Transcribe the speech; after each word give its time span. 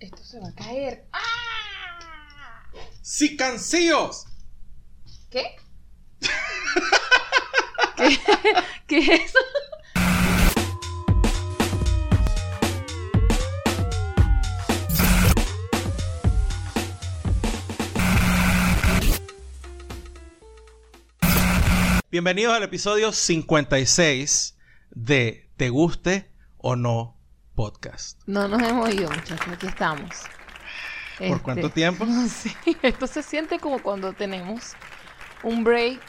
Esto 0.00 0.24
se 0.24 0.40
va 0.40 0.48
a 0.48 0.54
caer. 0.54 1.04
¡Ah! 1.12 2.62
¡Sí, 3.02 3.36
cancillos! 3.36 4.24
¿Qué? 5.28 5.56
¿Qué? 7.98 8.18
¿Qué 8.86 8.98
es 8.98 9.08
eso? 9.10 9.38
Bienvenidos 22.10 22.54
al 22.54 22.62
episodio 22.62 23.12
56 23.12 24.56
de 24.92 25.46
Te 25.58 25.68
guste 25.68 26.30
o 26.56 26.74
no 26.74 27.19
podcast. 27.54 28.20
No 28.26 28.48
nos 28.48 28.62
hemos 28.62 28.92
ido, 28.92 29.08
muchachos. 29.10 29.40
Aquí 29.52 29.66
estamos. 29.66 30.08
¿Por 31.18 31.26
Este, 31.26 31.40
cuánto 31.42 31.70
tiempo? 31.70 32.04
No 32.08 32.26
sé. 32.28 32.54
Esto 32.82 33.06
se 33.06 33.22
siente 33.22 33.58
como 33.58 33.80
cuando 33.82 34.12
tenemos 34.12 34.72
un 35.42 35.64
break 35.64 36.00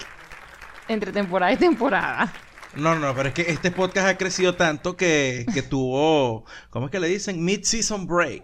entre 0.87 1.11
temporada 1.11 1.51
y 1.53 1.57
temporada. 1.57 2.31
No, 2.75 2.95
no, 2.95 3.13
pero 3.13 3.29
es 3.29 3.35
que 3.35 3.41
este 3.43 3.71
podcast 3.71 4.07
ha 4.07 4.17
crecido 4.17 4.55
tanto 4.55 4.95
que, 4.95 5.45
que 5.53 5.61
tuvo, 5.61 6.45
¿cómo 6.69 6.85
es 6.85 6.91
que 6.91 6.99
le 7.01 7.07
dicen? 7.09 7.43
Mid-season 7.43 8.07
break. 8.07 8.43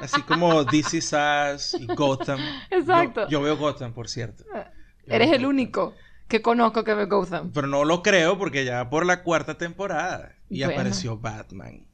Así 0.00 0.22
como 0.22 0.64
This 0.66 0.94
Is 0.94 1.12
Us 1.12 1.74
y 1.78 1.86
Gotham. 1.86 2.40
Exacto. 2.70 3.22
Yo, 3.24 3.28
yo 3.38 3.42
veo 3.42 3.56
Gotham, 3.58 3.92
por 3.92 4.08
cierto. 4.08 4.44
Yo 4.54 4.60
Eres 5.14 5.28
el 5.28 5.38
Gotham. 5.40 5.50
único 5.50 5.94
que 6.28 6.40
conozco 6.40 6.82
que 6.84 6.94
ve 6.94 7.04
Gotham. 7.04 7.50
Pero 7.52 7.66
no 7.66 7.84
lo 7.84 8.02
creo 8.02 8.38
porque 8.38 8.64
ya 8.64 8.88
por 8.88 9.04
la 9.04 9.22
cuarta 9.22 9.58
temporada 9.58 10.34
y 10.48 10.60
Bueno. 10.60 10.72
apareció 10.74 11.18
Batman 11.18 11.86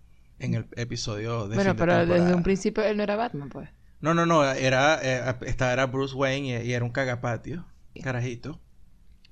en 0.43 0.55
el 0.55 0.67
episodio 0.77 1.49
de 1.49 1.55
Bueno, 1.55 1.71
fin 1.71 1.79
de 1.79 1.87
pero 1.87 2.07
desde 2.07 2.35
un 2.35 2.43
principio 2.43 2.83
él 2.83 2.97
no 2.97 3.03
era 3.03 3.17
Batman, 3.17 3.49
pues. 3.49 3.69
No, 4.01 4.15
no, 4.15 4.27
no, 4.27 4.45
era, 4.45 4.99
eh, 5.03 5.37
estaba 5.47 5.73
era 5.73 5.87
Bruce 5.87 6.15
Wayne 6.15 6.65
y, 6.65 6.69
y 6.69 6.73
era 6.73 6.85
un 6.85 6.91
cagapatio, 6.91 7.65
carajito. 8.03 8.61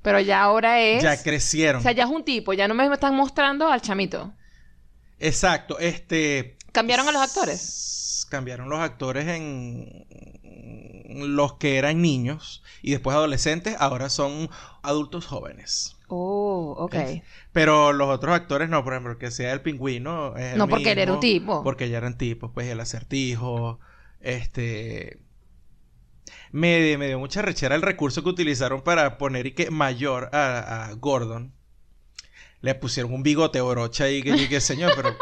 Pero 0.02 0.20
ya 0.20 0.40
ahora 0.40 0.80
es. 0.80 1.02
Ya 1.02 1.20
crecieron. 1.22 1.80
O 1.80 1.82
sea, 1.82 1.92
ya 1.92 2.04
es 2.04 2.10
un 2.10 2.24
tipo, 2.24 2.52
ya 2.52 2.68
no 2.68 2.74
me 2.74 2.86
están 2.92 3.16
mostrando 3.16 3.68
al 3.68 3.82
chamito. 3.82 4.32
Exacto, 5.18 5.78
este... 5.78 6.56
¿Cambiaron 6.72 7.06
a 7.08 7.12
los 7.12 7.20
actores? 7.20 8.26
Cambiaron 8.30 8.70
los 8.70 8.78
actores 8.78 9.26
en 9.26 10.06
los 11.34 11.54
que 11.54 11.76
eran 11.76 12.00
niños 12.00 12.62
y 12.80 12.92
después 12.92 13.16
adolescentes, 13.16 13.76
ahora 13.78 14.08
son 14.08 14.48
adultos 14.82 15.26
jóvenes. 15.26 15.96
Oh, 16.12 16.74
ok. 16.78 16.92
¿Ves? 16.92 17.22
Pero 17.52 17.92
los 17.92 18.08
otros 18.08 18.34
actores 18.34 18.68
no, 18.68 18.82
por 18.84 18.92
ejemplo, 18.94 19.16
que 19.18 19.30
sea 19.30 19.52
el 19.52 19.60
pingüino. 19.62 20.36
es 20.36 20.52
el 20.52 20.58
No, 20.58 20.68
porque 20.68 20.92
él 20.92 20.98
era 20.98 21.12
un 21.12 21.20
mismo, 21.20 21.40
tipo. 21.40 21.62
Porque 21.62 21.88
ya 21.88 21.98
eran 21.98 22.18
tipos, 22.18 22.50
pues 22.52 22.66
el 22.68 22.80
acertijo, 22.80 23.78
este... 24.20 25.20
Me, 26.52 26.96
me 26.98 27.06
dio 27.06 27.18
mucha 27.18 27.42
rechera 27.42 27.76
el 27.76 27.82
recurso 27.82 28.22
que 28.24 28.28
utilizaron 28.30 28.82
para 28.82 29.18
poner 29.18 29.46
y 29.46 29.52
que 29.52 29.70
mayor 29.70 30.30
a, 30.32 30.86
a 30.86 30.92
Gordon. 30.94 31.52
Le 32.60 32.74
pusieron 32.74 33.14
un 33.14 33.22
bigote 33.22 33.60
brocha 33.60 34.04
ahí 34.04 34.22
que 34.22 34.32
dije, 34.32 34.60
señor, 34.60 34.92
pero... 34.96 35.16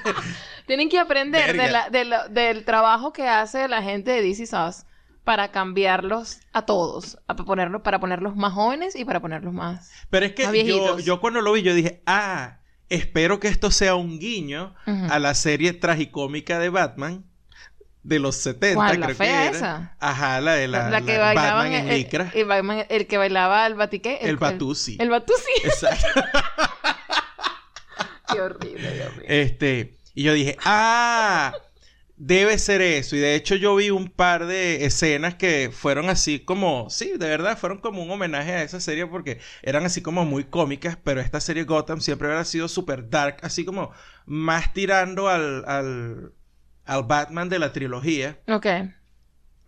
Tienen 0.66 0.88
que 0.88 0.98
aprender 0.98 1.46
de 1.52 1.58
Verga. 1.58 1.70
la- 1.72 1.90
de 1.90 2.04
la- 2.04 2.28
del 2.28 2.64
trabajo 2.64 3.12
que 3.12 3.26
hace 3.28 3.66
la 3.68 3.82
gente 3.82 4.12
de 4.12 4.22
DC 4.22 4.46
Sauce 4.46 4.84
para 5.24 5.50
cambiarlos 5.50 6.40
a 6.52 6.62
todos. 6.62 7.18
A 7.26 7.36
ponerlos, 7.36 7.82
para 7.82 8.00
ponerlos 8.00 8.36
más 8.36 8.52
jóvenes 8.52 8.96
y 8.96 9.04
para 9.04 9.20
ponerlos 9.20 9.52
más. 9.52 9.90
Pero 10.10 10.26
es 10.26 10.32
que 10.32 10.46
Más 10.46 10.54
yo, 10.54 10.98
yo 10.98 11.20
cuando 11.20 11.40
lo 11.40 11.52
vi, 11.52 11.62
yo 11.62 11.74
dije, 11.74 12.02
ah, 12.06 12.58
espero 12.88 13.40
que 13.40 13.48
esto 13.48 13.70
sea 13.70 13.94
un 13.94 14.18
guiño 14.18 14.74
a 14.86 15.18
la 15.18 15.34
serie 15.34 15.72
tragicómica 15.72 16.58
de 16.58 16.68
Batman 16.68 17.24
de 18.02 18.18
los 18.18 18.36
70, 18.36 18.74
¿Cuál? 18.74 19.00
¿La 19.00 19.06
creo 19.06 19.16
fea 19.16 19.26
que 19.26 19.46
era. 19.48 19.56
esa? 19.56 19.96
Ajá, 20.00 20.40
la 20.40 20.54
de 20.54 20.68
la, 20.68 20.88
Batman 20.88 21.72
en 21.72 21.88
el, 21.88 21.98
licra. 21.98 22.32
el, 22.34 22.86
el 22.88 23.06
que 23.06 23.18
bailaba 23.18 23.66
el 23.66 23.74
batiqué. 23.74 24.18
El 24.22 24.36
Batusi. 24.36 24.96
El, 24.98 25.10
Batusi. 25.10 25.52
Exacto. 25.64 26.22
Qué 28.32 28.40
horrible, 28.40 28.92
Dios 28.94 29.16
mío. 29.16 29.24
Este, 29.26 29.98
y 30.14 30.22
yo 30.22 30.32
dije, 30.32 30.56
ah, 30.64 31.52
debe 32.20 32.58
ser 32.58 32.82
eso. 32.82 33.16
Y 33.16 33.18
de 33.20 33.34
hecho 33.34 33.56
yo 33.56 33.74
vi 33.76 33.90
un 33.90 34.08
par 34.10 34.46
de 34.46 34.84
escenas 34.84 35.34
que 35.36 35.70
fueron 35.72 36.10
así 36.10 36.40
como, 36.40 36.90
sí, 36.90 37.12
de 37.18 37.28
verdad, 37.28 37.58
fueron 37.58 37.78
como 37.78 38.02
un 38.02 38.10
homenaje 38.10 38.52
a 38.52 38.62
esa 38.62 38.80
serie 38.80 39.06
porque 39.06 39.40
eran 39.62 39.84
así 39.86 40.02
como 40.02 40.24
muy 40.26 40.44
cómicas, 40.44 40.96
pero 41.02 41.20
esta 41.20 41.40
serie 41.40 41.64
Gotham 41.64 42.00
siempre 42.00 42.28
había 42.30 42.44
sido 42.44 42.68
súper 42.68 43.08
dark, 43.10 43.38
así 43.42 43.64
como 43.64 43.90
más 44.26 44.72
tirando 44.74 45.28
al, 45.28 45.64
al, 45.66 46.34
al 46.84 47.04
Batman 47.04 47.48
de 47.48 47.58
la 47.58 47.72
trilogía 47.72 48.38
Ok. 48.48 48.66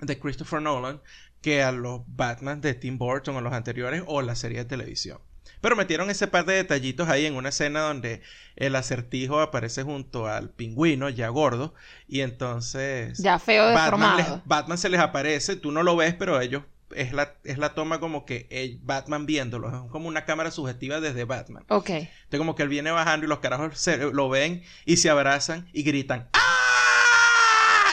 de 0.00 0.18
Christopher 0.18 0.60
Nolan 0.60 1.00
que 1.41 1.62
a 1.62 1.72
los 1.72 2.02
Batman 2.06 2.60
de 2.60 2.74
Tim 2.74 2.98
Burton 2.98 3.36
o 3.36 3.41
los 3.41 3.52
anteriores 3.54 4.02
o 4.06 4.22
la 4.22 4.34
serie 4.36 4.58
de 4.58 4.64
televisión. 4.66 5.18
Pero 5.60 5.76
metieron 5.76 6.10
ese 6.10 6.26
par 6.26 6.44
de 6.44 6.54
detallitos 6.54 7.08
ahí 7.08 7.25
en 7.26 7.36
una 7.36 7.50
escena 7.50 7.80
donde 7.82 8.20
el 8.56 8.75
acertijo 8.76 9.41
aparece 9.41 9.82
junto 9.82 10.26
al 10.26 10.50
pingüino 10.50 11.08
ya 11.08 11.28
gordo 11.28 11.75
y 12.08 12.20
entonces 12.20 13.19
Ya 13.19 13.38
feo 13.38 13.72
Batman, 13.72 14.16
les- 14.16 14.26
Batman 14.44 14.78
se 14.78 14.88
les 14.88 15.00
aparece, 15.00 15.56
tú 15.56 15.72
no 15.72 15.82
lo 15.82 15.97
ves, 15.97 16.14
pero 16.14 16.41
ellos 16.41 16.62
es 16.94 17.12
la, 17.14 17.34
es 17.44 17.56
la 17.56 17.75
toma 17.75 18.00
como 18.00 18.26
que 18.26 18.47
el 18.50 18.78
Batman 18.82 19.25
viéndolo, 19.25 19.69
es 19.86 19.91
como 19.91 20.08
una 20.08 20.26
cámara 20.26 20.50
subjetiva 20.50 21.00
desde 21.00 21.25
Batman. 21.25 21.64
Ok. 21.69 21.88
Entonces 21.91 22.38
como 22.38 22.54
que 22.54 22.64
él 22.64 22.69
viene 22.69 22.91
bajando 22.91 23.24
y 23.24 23.28
los 23.28 23.38
carajos 23.38 23.78
se- 23.78 23.97
lo 24.12 24.28
ven 24.28 24.62
y 24.84 24.98
se 24.98 25.09
abrazan 25.09 25.69
y 25.72 25.84
gritan 25.84 26.28
¡Ah! 26.34 26.41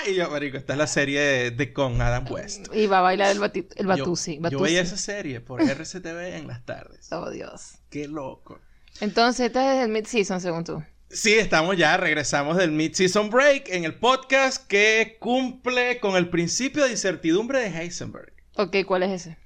Y 0.10 0.16
yo, 0.16 0.30
marico, 0.30 0.58
esta 0.58 0.74
es 0.74 0.80
la 0.80 0.88
serie 0.88 1.20
de, 1.22 1.52
de 1.52 1.74
con 1.74 2.02
Adam 2.02 2.26
West. 2.30 2.68
Y 2.74 2.88
va 2.88 3.00
a 3.00 3.02
bailar 3.02 3.32
el, 3.32 3.40
bati- 3.40 3.68
el 3.76 3.84
Yo- 3.86 3.88
Batusi. 3.90 4.36
Yo, 4.36 4.42
Batusi. 4.42 4.64
veía 4.64 4.82
esa 4.82 4.98
serie 4.98 5.40
por 5.42 5.62
RCTV 5.70 6.36
en 6.38 6.48
las 6.48 6.66
tardes. 6.66 7.12
Oh, 7.12 7.30
Dios. 7.30 7.76
Qué 7.90 8.08
loco. 8.08 8.60
Entonces, 9.02 9.48
este 9.48 9.60
es 9.78 9.84
el 9.86 9.90
mid-season, 9.92 10.42
según 10.42 10.64
tú. 10.64 10.84
Sí, 11.12 11.34
estamos 11.34 11.76
ya, 11.76 11.98
regresamos 11.98 12.56
del 12.58 12.72
Mid-Season 12.72 13.32
Break 13.32 13.70
en 13.70 13.84
el 13.84 13.96
podcast 13.96 14.68
que 14.68 15.18
cumple 15.20 16.00
con 16.00 16.16
el 16.16 16.30
principio 16.30 16.84
de 16.84 16.92
incertidumbre 16.92 17.60
de 17.62 17.68
Heisenberg. 17.76 18.32
Ok, 18.58 18.76
¿cuál 18.86 19.02
es 19.04 19.22
ese? 19.26 19.38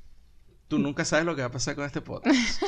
Tú 0.68 0.78
nunca 0.79 1.06
sabes 1.06 1.23
lo 1.25 1.35
que 1.35 1.41
va 1.41 1.47
a 1.47 1.52
pasar 1.52 1.75
con 1.75 1.85
este 1.85 2.02
podcast. 2.02 2.35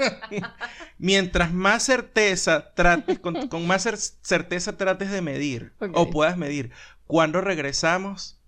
Mientras 0.98 1.52
más 1.52 1.84
certeza 1.84 2.72
trates, 2.74 3.18
con, 3.18 3.48
con 3.48 3.66
más 3.66 3.86
cer- 3.86 4.14
certeza 4.22 4.76
trates 4.76 5.10
de 5.10 5.22
medir 5.22 5.72
o 5.94 6.10
puedas 6.10 6.36
medir 6.36 6.70
cuando 7.06 7.40
regresamos, 7.40 8.40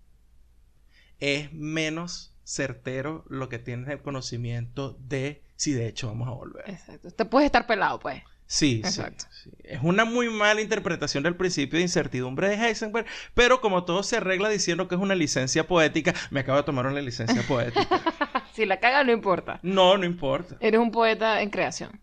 es 1.20 1.52
menos 1.52 2.34
certero 2.44 3.24
lo 3.28 3.48
que 3.48 3.58
tienes 3.58 3.88
el 3.88 4.00
conocimiento 4.00 4.96
de 5.00 5.42
si 5.56 5.72
de 5.72 5.86
hecho 5.88 6.06
vamos 6.08 6.28
a 6.28 6.32
volver. 6.32 6.64
Exacto. 6.70 7.10
Te 7.10 7.24
puedes 7.24 7.46
estar 7.46 7.66
pelado, 7.66 7.98
pues. 7.98 8.22
Sí, 8.46 8.76
sí, 8.82 8.88
Exacto. 8.88 9.26
sí. 9.42 9.50
Es 9.62 9.80
una 9.82 10.06
muy 10.06 10.30
mala 10.30 10.62
interpretación 10.62 11.22
del 11.22 11.36
principio 11.36 11.76
de 11.78 11.82
incertidumbre 11.82 12.48
de 12.48 12.54
Heisenberg, 12.54 13.06
pero 13.34 13.60
como 13.60 13.84
todo 13.84 14.02
se 14.02 14.16
arregla 14.16 14.48
diciendo 14.48 14.88
que 14.88 14.94
es 14.94 15.00
una 15.00 15.14
licencia 15.14 15.66
poética, 15.66 16.14
me 16.30 16.40
acabo 16.40 16.56
de 16.56 16.64
tomar 16.64 16.86
una 16.86 17.00
licencia 17.00 17.42
poética. 17.46 17.86
Si 18.54 18.66
la 18.66 18.80
cagas, 18.80 19.06
no 19.06 19.12
importa. 19.12 19.60
No, 19.62 19.96
no 19.96 20.04
importa. 20.04 20.56
Eres 20.58 20.80
un 20.80 20.90
poeta 20.90 21.42
en 21.42 21.50
creación. 21.50 22.00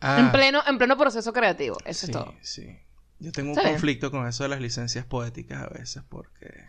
Ah, 0.00 0.18
En, 0.18 0.32
pleno, 0.32 0.60
en 0.66 0.76
pleno 0.76 0.96
proceso 0.96 1.32
creativo. 1.32 1.76
Eso 1.84 2.06
sí, 2.06 2.10
es 2.10 2.18
todo. 2.18 2.34
sí. 2.40 2.76
Yo 3.20 3.32
tengo 3.32 3.52
un 3.52 3.56
conflicto 3.56 4.10
con 4.10 4.26
eso 4.26 4.42
de 4.42 4.48
las 4.48 4.60
licencias 4.60 5.04
poéticas 5.04 5.62
a 5.62 5.68
veces 5.68 6.02
porque 6.08 6.64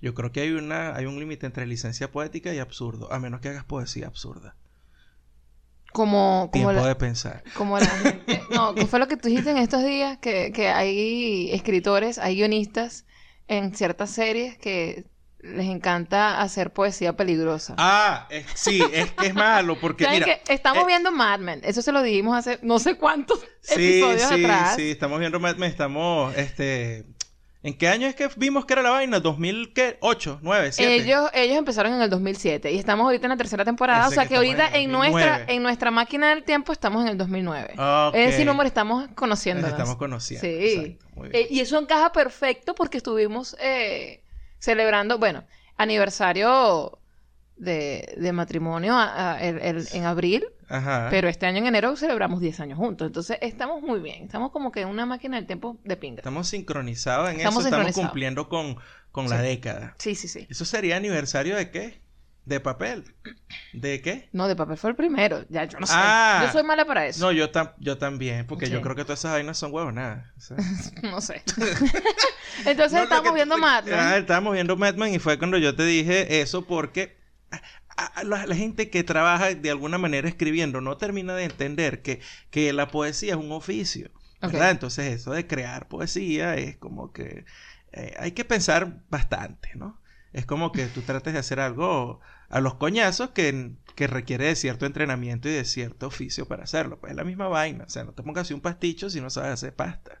yo 0.00 0.12
creo 0.12 0.32
que 0.32 0.40
hay 0.40 0.50
una 0.50 0.94
hay 0.96 1.06
un 1.06 1.18
límite 1.18 1.46
entre 1.46 1.66
licencia 1.66 2.10
poética 2.10 2.52
y 2.52 2.58
absurdo, 2.58 3.12
a 3.12 3.20
menos 3.20 3.40
que 3.40 3.48
hagas 3.48 3.64
poesía 3.64 4.08
absurda. 4.08 4.56
Como, 5.92 6.48
como, 6.50 6.50
Tiempo 6.50 6.72
la, 6.72 6.86
de 6.86 6.94
pensar. 6.96 7.44
como 7.54 7.78
la 7.78 7.86
gente. 7.86 8.42
No, 8.50 8.74
¿qué 8.74 8.86
fue 8.86 8.98
lo 8.98 9.08
que 9.08 9.16
tú 9.16 9.28
dijiste 9.28 9.50
en 9.50 9.58
estos 9.58 9.84
días? 9.84 10.18
Que, 10.18 10.50
que 10.52 10.68
hay 10.68 11.50
escritores, 11.52 12.18
hay 12.18 12.36
guionistas 12.36 13.04
en 13.46 13.74
ciertas 13.74 14.10
series 14.10 14.56
que 14.58 15.04
les 15.42 15.66
encanta 15.66 16.40
hacer 16.40 16.72
poesía 16.72 17.14
peligrosa. 17.16 17.74
Ah, 17.76 18.26
es- 18.30 18.46
sí, 18.54 18.82
es 18.92 19.10
que 19.12 19.26
es 19.26 19.34
malo 19.34 19.76
porque 19.80 20.04
¿Saben 20.04 20.20
mira, 20.22 20.38
que 20.44 20.52
estamos 20.54 20.84
eh, 20.84 20.86
viendo 20.86 21.10
Mad 21.12 21.40
Men? 21.40 21.60
Eso 21.64 21.82
se 21.82 21.92
lo 21.92 22.02
dijimos 22.02 22.36
hace 22.36 22.58
no 22.62 22.78
sé 22.78 22.96
cuántos 22.96 23.40
Sí, 23.60 24.00
episodios 24.00 24.22
sí, 24.22 24.44
atrás. 24.44 24.76
sí, 24.76 24.90
estamos 24.90 25.18
viendo 25.18 25.40
Mad 25.40 25.56
Men, 25.56 25.70
estamos, 25.70 26.36
este... 26.36 27.04
¿En 27.64 27.78
qué 27.78 27.86
año 27.86 28.08
es 28.08 28.16
que 28.16 28.28
vimos 28.34 28.66
que 28.66 28.72
era 28.72 28.82
la 28.82 28.90
vaina? 28.90 29.22
¿2008, 29.22 30.38
9, 30.42 30.72
7? 30.72 30.94
Ellos, 30.96 31.30
ellos 31.32 31.56
empezaron 31.56 31.92
en 31.92 32.02
el 32.02 32.10
2007 32.10 32.72
y 32.72 32.78
estamos 32.78 33.04
ahorita 33.04 33.26
en 33.26 33.30
la 33.30 33.36
tercera 33.36 33.64
temporada. 33.64 34.08
O 34.08 34.10
sea 34.10 34.26
que 34.26 34.34
ahorita 34.34 34.76
en 34.76 34.90
nuestra, 34.90 35.26
2009. 35.38 35.54
en 35.54 35.62
nuestra 35.62 35.90
máquina 35.92 36.30
del 36.30 36.42
tiempo 36.42 36.72
estamos 36.72 37.02
en 37.04 37.10
el 37.10 37.18
2009. 37.18 37.74
Ok. 37.78 38.14
Es 38.16 38.30
decir, 38.32 38.46
número 38.46 38.66
estamos 38.66 39.06
Nos 39.06 39.14
conociendo. 39.14 39.64
estamos 39.68 39.94
conociendo. 39.94 40.44
Sí. 40.44 40.74
exacto, 40.74 41.06
muy 41.14 41.28
bien. 41.28 41.42
Eh, 41.44 41.48
y 41.50 41.60
eso 41.60 41.78
encaja 41.78 42.10
perfecto 42.10 42.74
porque 42.74 42.96
estuvimos 42.96 43.56
eh, 43.60 44.21
celebrando, 44.62 45.18
bueno, 45.18 45.42
aniversario 45.76 46.98
de, 47.56 48.14
de 48.16 48.32
matrimonio 48.32 48.94
a- 48.94 49.32
a- 49.34 49.42
el- 49.42 49.58
el- 49.60 49.88
en 49.92 50.04
abril, 50.04 50.44
Ajá. 50.68 51.08
pero 51.10 51.28
este 51.28 51.46
año 51.46 51.58
en 51.58 51.66
enero 51.66 51.96
celebramos 51.96 52.40
10 52.40 52.60
años 52.60 52.78
juntos. 52.78 53.06
Entonces 53.06 53.38
estamos 53.40 53.82
muy 53.82 54.00
bien. 54.00 54.24
Estamos 54.24 54.52
como 54.52 54.70
que 54.70 54.82
en 54.82 54.88
una 54.88 55.04
máquina 55.04 55.36
del 55.36 55.46
tiempo 55.46 55.78
de 55.84 55.96
pinga. 55.96 56.20
Estamos 56.20 56.48
sincronizados 56.48 57.28
en 57.30 57.36
Estamos 57.38 57.66
eso, 57.66 57.74
estamos 57.74 57.92
cumpliendo 57.94 58.48
con, 58.48 58.76
con 59.10 59.28
la 59.28 59.42
década. 59.42 59.94
Sí, 59.98 60.14
sí, 60.14 60.28
sí. 60.28 60.46
¿Eso 60.48 60.64
sería 60.64 60.96
aniversario 60.96 61.56
de 61.56 61.70
qué? 61.70 62.00
¿De 62.44 62.58
papel? 62.58 63.04
¿De 63.72 64.00
qué? 64.02 64.28
No, 64.32 64.48
de 64.48 64.56
papel 64.56 64.76
fue 64.76 64.90
el 64.90 64.96
primero. 64.96 65.44
Ya, 65.48 65.64
yo 65.64 65.78
no 65.78 65.86
sé. 65.86 65.92
Ah. 65.96 66.42
yo 66.46 66.52
soy 66.52 66.64
mala 66.64 66.84
para 66.84 67.06
eso. 67.06 67.24
No, 67.24 67.30
yo, 67.30 67.52
tam- 67.52 67.72
yo 67.78 67.98
también, 67.98 68.46
porque 68.48 68.68
yo 68.68 68.80
creo 68.82 68.96
que 68.96 69.04
todas 69.04 69.20
esas 69.20 69.32
vainas 69.32 69.56
son 69.58 69.72
huevonadas. 69.72 70.26
o 70.36 70.40
sea. 70.40 70.56
No 71.02 71.20
sé. 71.20 71.42
Entonces 72.66 73.08
No, 73.08 73.22
que- 73.22 73.32
viendo 73.32 73.58
Mad 73.58 73.84
Men. 73.84 73.94
Ah, 73.96 74.16
estábamos 74.16 74.54
viendo 74.54 74.76
Mad 74.76 74.94
Men 74.94 75.14
y 75.14 75.18
fue 75.18 75.38
cuando 75.38 75.58
yo 75.58 75.74
te 75.76 75.84
dije 75.84 76.40
eso 76.40 76.66
porque 76.66 77.16
a- 77.96 78.06
a- 78.20 78.24
la, 78.24 78.46
la 78.46 78.54
gente 78.56 78.90
que 78.90 79.04
trabaja 79.04 79.54
de 79.54 79.70
alguna 79.70 79.98
manera 79.98 80.28
escribiendo 80.28 80.80
no 80.80 80.96
termina 80.96 81.34
de 81.34 81.44
entender 81.44 82.02
que, 82.02 82.20
que 82.50 82.72
la 82.72 82.88
poesía 82.88 83.32
es 83.34 83.38
un 83.38 83.52
oficio. 83.52 84.10
¿verdad? 84.40 84.72
Entonces 84.72 85.12
eso 85.12 85.30
de 85.32 85.46
crear 85.46 85.86
poesía 85.86 86.56
es 86.56 86.76
como 86.76 87.12
que 87.12 87.44
eh, 87.92 88.14
hay 88.18 88.32
que 88.32 88.44
pensar 88.44 89.00
bastante, 89.08 89.70
¿no? 89.76 90.01
Es 90.32 90.46
como 90.46 90.72
que 90.72 90.86
tú 90.86 91.02
trates 91.02 91.32
de 91.32 91.38
hacer 91.38 91.60
algo 91.60 92.20
a 92.48 92.60
los 92.60 92.74
coñazos 92.74 93.30
que, 93.30 93.72
que 93.94 94.06
requiere 94.06 94.46
de 94.46 94.56
cierto 94.56 94.86
entrenamiento 94.86 95.48
y 95.48 95.52
de 95.52 95.64
cierto 95.64 96.06
oficio 96.06 96.46
para 96.46 96.64
hacerlo. 96.64 96.98
Pues 97.00 97.12
es 97.12 97.16
la 97.16 97.24
misma 97.24 97.48
vaina. 97.48 97.84
O 97.84 97.90
sea, 97.90 98.04
no 98.04 98.12
te 98.12 98.22
pongas 98.22 98.42
así 98.42 98.54
un 98.54 98.60
pasticho 98.60 99.10
si 99.10 99.20
no 99.20 99.30
sabes 99.30 99.52
hacer 99.52 99.74
pasta. 99.74 100.20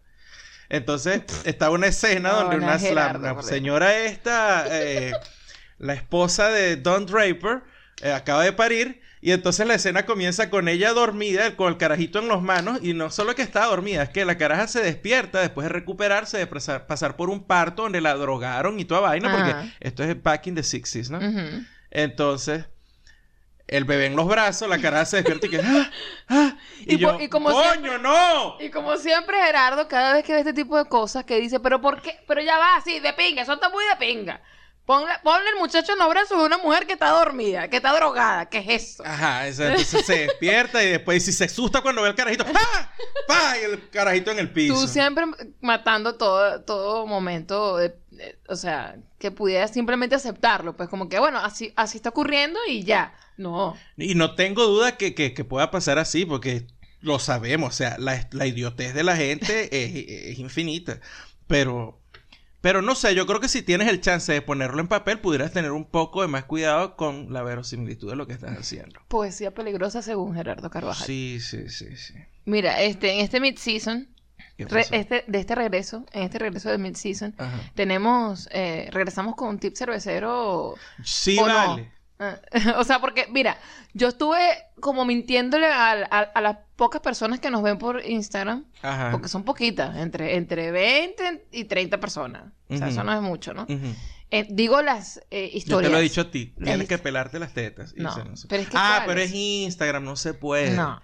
Entonces, 0.72 1.22
está 1.44 1.70
una 1.70 1.88
escena 1.88 2.30
No, 2.30 2.40
donde 2.42 2.56
no, 2.56 2.64
una, 2.64 2.78
Gerardo, 2.78 3.34
la 3.34 3.42
señora 3.42 3.96
esta, 4.04 4.64
eh, 4.70 5.12
la 5.78 5.92
esposa 5.92 6.48
de 6.48 6.76
Don 6.76 7.04
Draper, 7.06 7.62
eh, 8.02 8.12
acaba 8.12 8.42
de 8.42 8.54
parir. 8.54 9.01
Y 9.24 9.30
entonces 9.30 9.64
la 9.68 9.74
escena 9.74 10.04
comienza 10.04 10.50
con 10.50 10.66
ella 10.66 10.92
dormida, 10.92 11.54
con 11.54 11.68
el 11.68 11.78
carajito 11.78 12.18
en 12.18 12.26
las 12.28 12.42
manos. 12.42 12.80
Y 12.82 12.92
no 12.92 13.08
solo 13.10 13.36
que 13.36 13.42
está 13.42 13.66
dormida, 13.66 14.02
es 14.02 14.08
que 14.08 14.24
la 14.24 14.36
caraja 14.36 14.66
se 14.66 14.82
despierta 14.82 15.40
después 15.40 15.64
de 15.64 15.68
recuperarse, 15.68 16.38
de 16.38 16.48
pasar, 16.48 16.86
pasar 16.88 17.14
por 17.14 17.30
un 17.30 17.44
parto 17.44 17.82
donde 17.84 18.00
la 18.00 18.14
drogaron 18.14 18.80
y 18.80 18.84
toda 18.84 19.00
vaina. 19.00 19.32
Ajá. 19.32 19.38
Porque 19.60 19.72
esto 19.78 20.02
es 20.02 20.20
back 20.20 20.48
in 20.48 20.56
the 20.56 20.62
60s, 20.62 21.08
¿no? 21.08 21.20
Entonces, 21.92 22.64
el 23.68 23.84
bebé 23.84 24.06
en 24.06 24.16
los 24.16 24.26
brazos, 24.26 24.68
la 24.68 24.78
cara 24.80 25.04
se 25.04 25.18
despierta 25.18 25.46
y 25.46 25.50
que. 25.50 25.60
¡Ah! 25.60 25.90
¡Ah! 26.28 26.56
Y, 26.80 26.94
Y 26.96 26.98
yo, 26.98 27.20
y 27.20 27.28
como 27.28 27.50
¡Coño, 27.50 27.70
siempre- 27.70 27.98
no! 28.00 28.56
Y 28.60 28.70
como 28.70 28.96
siempre, 28.96 29.36
Gerardo, 29.40 29.86
cada 29.86 30.14
vez 30.14 30.24
que 30.24 30.32
ve 30.32 30.40
este 30.40 30.52
tipo 30.52 30.76
de 30.76 30.86
cosas, 30.86 31.24
que 31.24 31.38
dice, 31.40 31.60
pero 31.60 31.80
¿por 31.80 32.02
qué? 32.02 32.18
Pero 32.26 32.42
ya 32.42 32.58
va, 32.58 32.74
así, 32.76 32.98
de 32.98 33.12
pinga, 33.12 33.42
eso 33.42 33.52
está 33.52 33.68
muy 33.70 33.84
de 33.84 33.96
pinga. 34.04 34.42
Ponle, 34.84 35.12
ponle 35.22 35.48
el 35.50 35.56
muchacho 35.60 35.92
en 35.92 35.98
los 35.98 36.08
brazos 36.08 36.36
de 36.38 36.44
una 36.44 36.58
mujer 36.58 36.86
que 36.86 36.94
está 36.94 37.10
dormida, 37.10 37.68
que 37.68 37.76
está 37.76 37.94
drogada. 37.94 38.46
¿Qué 38.48 38.58
es 38.58 38.68
eso? 38.94 39.04
Ajá, 39.06 39.46
eso, 39.46 39.64
entonces 39.64 40.04
se 40.04 40.18
despierta 40.26 40.82
y 40.82 40.88
después 40.88 41.24
si 41.24 41.32
se 41.32 41.44
asusta 41.44 41.82
cuando 41.82 42.02
ve 42.02 42.08
al 42.08 42.14
carajito, 42.16 42.44
¡ah! 42.52 42.92
¡Pah! 43.28 43.54
Y 43.60 43.64
el 43.64 43.88
carajito 43.90 44.32
en 44.32 44.40
el 44.40 44.50
piso. 44.52 44.74
Tú 44.74 44.88
siempre 44.88 45.24
matando 45.60 46.16
todo, 46.16 46.62
todo 46.62 47.06
momento, 47.06 47.76
de- 47.76 47.94
de- 48.10 48.38
o 48.48 48.56
sea, 48.56 48.96
que 49.20 49.30
pudieras 49.30 49.70
simplemente 49.72 50.16
aceptarlo. 50.16 50.76
Pues 50.76 50.88
como 50.88 51.08
que, 51.08 51.20
bueno, 51.20 51.38
así, 51.38 51.72
así 51.76 51.98
está 51.98 52.08
ocurriendo 52.08 52.58
y 52.68 52.82
ya. 52.82 53.14
No. 53.36 53.76
Y 53.96 54.16
no 54.16 54.34
tengo 54.34 54.64
duda 54.66 54.96
que, 54.96 55.14
que- 55.14 55.32
que 55.32 55.44
pueda 55.44 55.70
pasar 55.70 55.98
así, 56.00 56.24
porque 56.26 56.66
lo 57.00 57.20
sabemos, 57.20 57.72
o 57.72 57.76
sea, 57.76 57.96
la, 57.98 58.28
la 58.32 58.46
idiotez 58.46 58.94
de 58.94 59.04
la 59.04 59.16
gente 59.16 59.68
es, 59.72 60.32
es 60.32 60.38
infinita. 60.40 60.98
Pero, 61.46 62.01
pero 62.62 62.80
no 62.80 62.94
sé, 62.94 63.14
yo 63.14 63.26
creo 63.26 63.40
que 63.40 63.48
si 63.48 63.60
tienes 63.60 63.88
el 63.88 64.00
chance 64.00 64.32
de 64.32 64.40
ponerlo 64.40 64.80
en 64.80 64.86
papel, 64.86 65.18
pudieras 65.18 65.52
tener 65.52 65.72
un 65.72 65.84
poco 65.84 66.22
de 66.22 66.28
más 66.28 66.44
cuidado 66.44 66.96
con 66.96 67.32
la 67.32 67.42
verosimilitud 67.42 68.08
de 68.08 68.16
lo 68.16 68.26
que 68.26 68.32
estás 68.32 68.56
haciendo. 68.56 69.00
Poesía 69.08 69.50
peligrosa 69.50 70.00
según 70.00 70.34
Gerardo 70.34 70.70
Carvajal. 70.70 71.04
Sí, 71.04 71.40
sí, 71.40 71.68
sí, 71.68 71.96
sí. 71.96 72.14
Mira, 72.44 72.80
este, 72.80 73.14
en 73.14 73.20
este 73.20 73.40
mid-season, 73.40 74.08
este, 74.56 75.24
de 75.26 75.38
este 75.38 75.54
regreso, 75.56 76.06
en 76.12 76.22
este 76.22 76.38
regreso 76.38 76.70
de 76.70 76.78
mid-season, 76.78 77.34
tenemos, 77.74 78.48
eh, 78.52 78.88
regresamos 78.92 79.34
con 79.34 79.48
un 79.48 79.58
tip 79.58 79.74
cervecero. 79.76 80.76
Sí, 81.02 81.36
¿O 81.38 81.48
no? 81.48 81.76
o 82.76 82.84
sea, 82.84 83.00
porque, 83.00 83.26
mira, 83.30 83.56
yo 83.94 84.08
estuve 84.08 84.38
como 84.80 85.04
mintiéndole 85.04 85.66
a, 85.66 85.90
a- 85.92 86.20
a 86.34 86.40
las 86.40 86.56
pocas 86.76 87.00
personas 87.00 87.40
que 87.40 87.50
nos 87.50 87.62
ven 87.62 87.78
por 87.78 88.04
Instagram, 88.04 88.64
Ajá. 88.82 89.10
porque 89.10 89.28
son 89.28 89.44
poquitas, 89.44 89.96
entre, 89.96 90.36
entre 90.36 90.70
20 90.70 91.46
y 91.52 91.64
30 91.64 91.98
personas. 92.00 92.44
O 92.68 92.76
sea, 92.76 92.88
eso 92.88 93.04
no 93.04 93.12
es 93.14 93.20
mucho, 93.22 93.52
¿no? 93.54 93.66
Eh, 94.30 94.46
digo 94.48 94.80
las 94.80 95.18
eh, 95.30 95.50
Yo 95.52 95.58
historias. 95.58 95.90
te 95.90 95.92
lo 95.92 95.98
he 95.98 96.02
dicho 96.02 96.22
a 96.22 96.30
ti. 96.30 96.54
Tienes 96.62 96.88
que 96.88 96.96
pelarte 96.96 97.38
las 97.38 97.52
tetas. 97.52 97.92
Y 97.96 98.00
No, 98.02 98.14
pero 98.48 98.62
es 98.62 98.68
que 98.68 98.76
ah, 98.78 99.02
pero 99.06 99.20
es 99.20 99.30
Instagram, 99.34 100.04
no 100.04 100.16
se 100.16 100.32
puede. 100.32 100.70
No. 100.70 101.00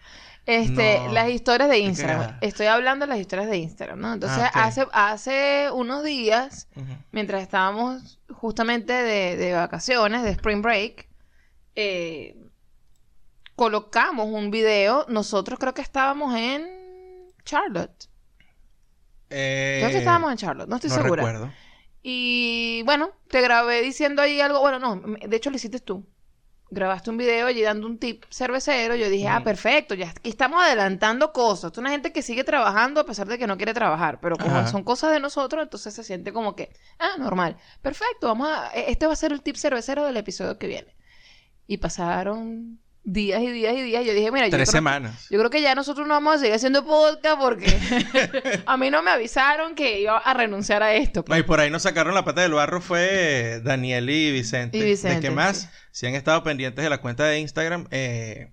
Este, 0.50 0.98
No. 1.00 1.12
las 1.12 1.28
historias 1.28 1.68
de 1.68 1.78
Instagram. 1.78 2.38
Estoy 2.40 2.66
hablando 2.66 3.04
de 3.04 3.10
las 3.10 3.20
historias 3.20 3.50
de 3.50 3.58
Instagram, 3.58 4.00
¿no? 4.00 4.14
Entonces, 4.14 4.38
Ah, 4.54 4.64
hace, 4.64 4.86
hace 4.92 5.68
unos 5.72 6.02
días, 6.02 6.68
mientras 7.12 7.42
estábamos 7.42 8.18
justamente 8.32 8.94
de, 8.94 9.36
de 9.36 9.52
vacaciones, 9.52 10.22
de 10.22 10.30
Spring 10.30 10.62
Break, 10.62 11.06
eh, 11.74 12.34
colocamos 13.56 14.26
un 14.28 14.50
video. 14.50 15.04
Nosotros 15.10 15.58
creo 15.58 15.74
que 15.74 15.82
estábamos 15.82 16.34
en 16.34 16.66
Charlotte. 17.44 18.08
Eh, 19.30 19.80
Creo 19.82 19.90
que 19.92 19.98
estábamos 19.98 20.30
en 20.30 20.38
Charlotte, 20.38 20.68
no 20.70 20.76
estoy 20.76 20.88
no 20.88 20.96
segura. 20.96 21.22
recuerdo. 21.22 21.52
Y 22.02 22.82
bueno, 22.86 23.10
te 23.28 23.42
grabé 23.42 23.82
diciendo 23.82 24.22
ahí 24.22 24.40
algo. 24.40 24.60
Bueno, 24.60 24.78
no, 24.78 24.96
de 24.96 25.36
hecho 25.36 25.50
lo 25.50 25.56
hiciste 25.56 25.80
tú. 25.80 26.06
Grabaste 26.70 27.08
un 27.08 27.16
video 27.16 27.46
allí 27.46 27.62
dando 27.62 27.86
un 27.86 27.98
tip 27.98 28.24
cervecero. 28.30 28.94
Yo 28.94 29.08
dije, 29.08 29.26
ah, 29.26 29.42
perfecto, 29.42 29.94
ya 29.94 30.12
estamos 30.22 30.62
adelantando 30.62 31.32
cosas. 31.32 31.68
Esto 31.68 31.80
es 31.80 31.82
una 31.82 31.90
gente 31.90 32.12
que 32.12 32.20
sigue 32.20 32.44
trabajando 32.44 33.00
a 33.00 33.06
pesar 33.06 33.26
de 33.26 33.38
que 33.38 33.46
no 33.46 33.56
quiere 33.56 33.72
trabajar. 33.72 34.20
Pero 34.20 34.36
como 34.36 34.54
Ajá. 34.54 34.66
son 34.68 34.84
cosas 34.84 35.12
de 35.12 35.20
nosotros, 35.20 35.62
entonces 35.62 35.94
se 35.94 36.04
siente 36.04 36.32
como 36.32 36.54
que, 36.54 36.70
ah, 36.98 37.16
normal. 37.18 37.56
Perfecto, 37.80 38.26
vamos 38.28 38.48
a. 38.50 38.70
e- 38.74 38.90
Este 38.90 39.06
va 39.06 39.14
a 39.14 39.16
ser 39.16 39.32
el 39.32 39.40
tip 39.42 39.56
cervecero 39.56 40.04
del 40.04 40.18
episodio 40.18 40.58
que 40.58 40.66
viene. 40.66 40.94
Y 41.66 41.78
pasaron 41.78 42.80
días 43.12 43.42
y 43.42 43.50
días 43.50 43.74
y 43.76 43.82
días. 43.82 44.04
Yo 44.04 44.12
dije, 44.12 44.30
mira, 44.30 44.46
yo 44.46 44.50
Tres 44.50 44.68
creo, 44.68 44.78
semanas. 44.78 45.26
yo 45.30 45.38
creo 45.38 45.50
que 45.50 45.62
ya 45.62 45.74
nosotros 45.74 46.06
no 46.06 46.14
vamos 46.14 46.36
a 46.36 46.38
seguir 46.38 46.54
haciendo 46.54 46.84
podcast 46.84 47.38
porque 47.40 48.62
a 48.66 48.76
mí 48.76 48.90
no 48.90 49.02
me 49.02 49.10
avisaron 49.10 49.74
que 49.74 50.00
iba 50.00 50.18
a 50.18 50.34
renunciar 50.34 50.82
a 50.82 50.94
esto. 50.94 51.24
No, 51.26 51.36
y 51.38 51.42
por 51.42 51.60
ahí 51.60 51.70
nos 51.70 51.82
sacaron 51.82 52.14
la 52.14 52.24
pata 52.24 52.42
del 52.42 52.52
barro 52.52 52.80
fue 52.80 53.60
Daniel 53.64 54.08
y 54.10 54.30
Vicente. 54.32 54.76
Y 54.78 54.82
Vicente, 54.82 55.16
¿De 55.16 55.20
qué 55.22 55.30
más? 55.30 55.62
sí. 55.62 55.68
Si 55.90 56.06
han 56.06 56.14
estado 56.14 56.42
pendientes 56.42 56.82
de 56.84 56.90
la 56.90 56.98
cuenta 57.00 57.24
de 57.24 57.40
Instagram, 57.40 57.86
eh, 57.90 58.52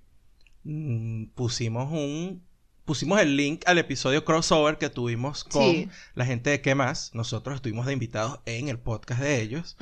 mm, 0.63 1.25
pusimos 1.35 1.91
un... 1.91 2.43
Pusimos 2.85 3.19
el 3.19 3.35
link 3.35 3.63
al 3.65 3.79
episodio 3.79 4.23
crossover 4.25 4.77
que 4.77 4.89
tuvimos 4.91 5.43
con 5.43 5.63
Sí. 5.63 5.89
la 6.13 6.25
gente 6.25 6.51
de 6.51 6.61
¿Qué 6.61 6.75
más? 6.75 7.11
Nosotros 7.15 7.55
estuvimos 7.55 7.87
de 7.87 7.93
invitados 7.93 8.39
en 8.45 8.69
el 8.69 8.77
podcast 8.77 9.21
de 9.21 9.41
ellos, 9.41 9.75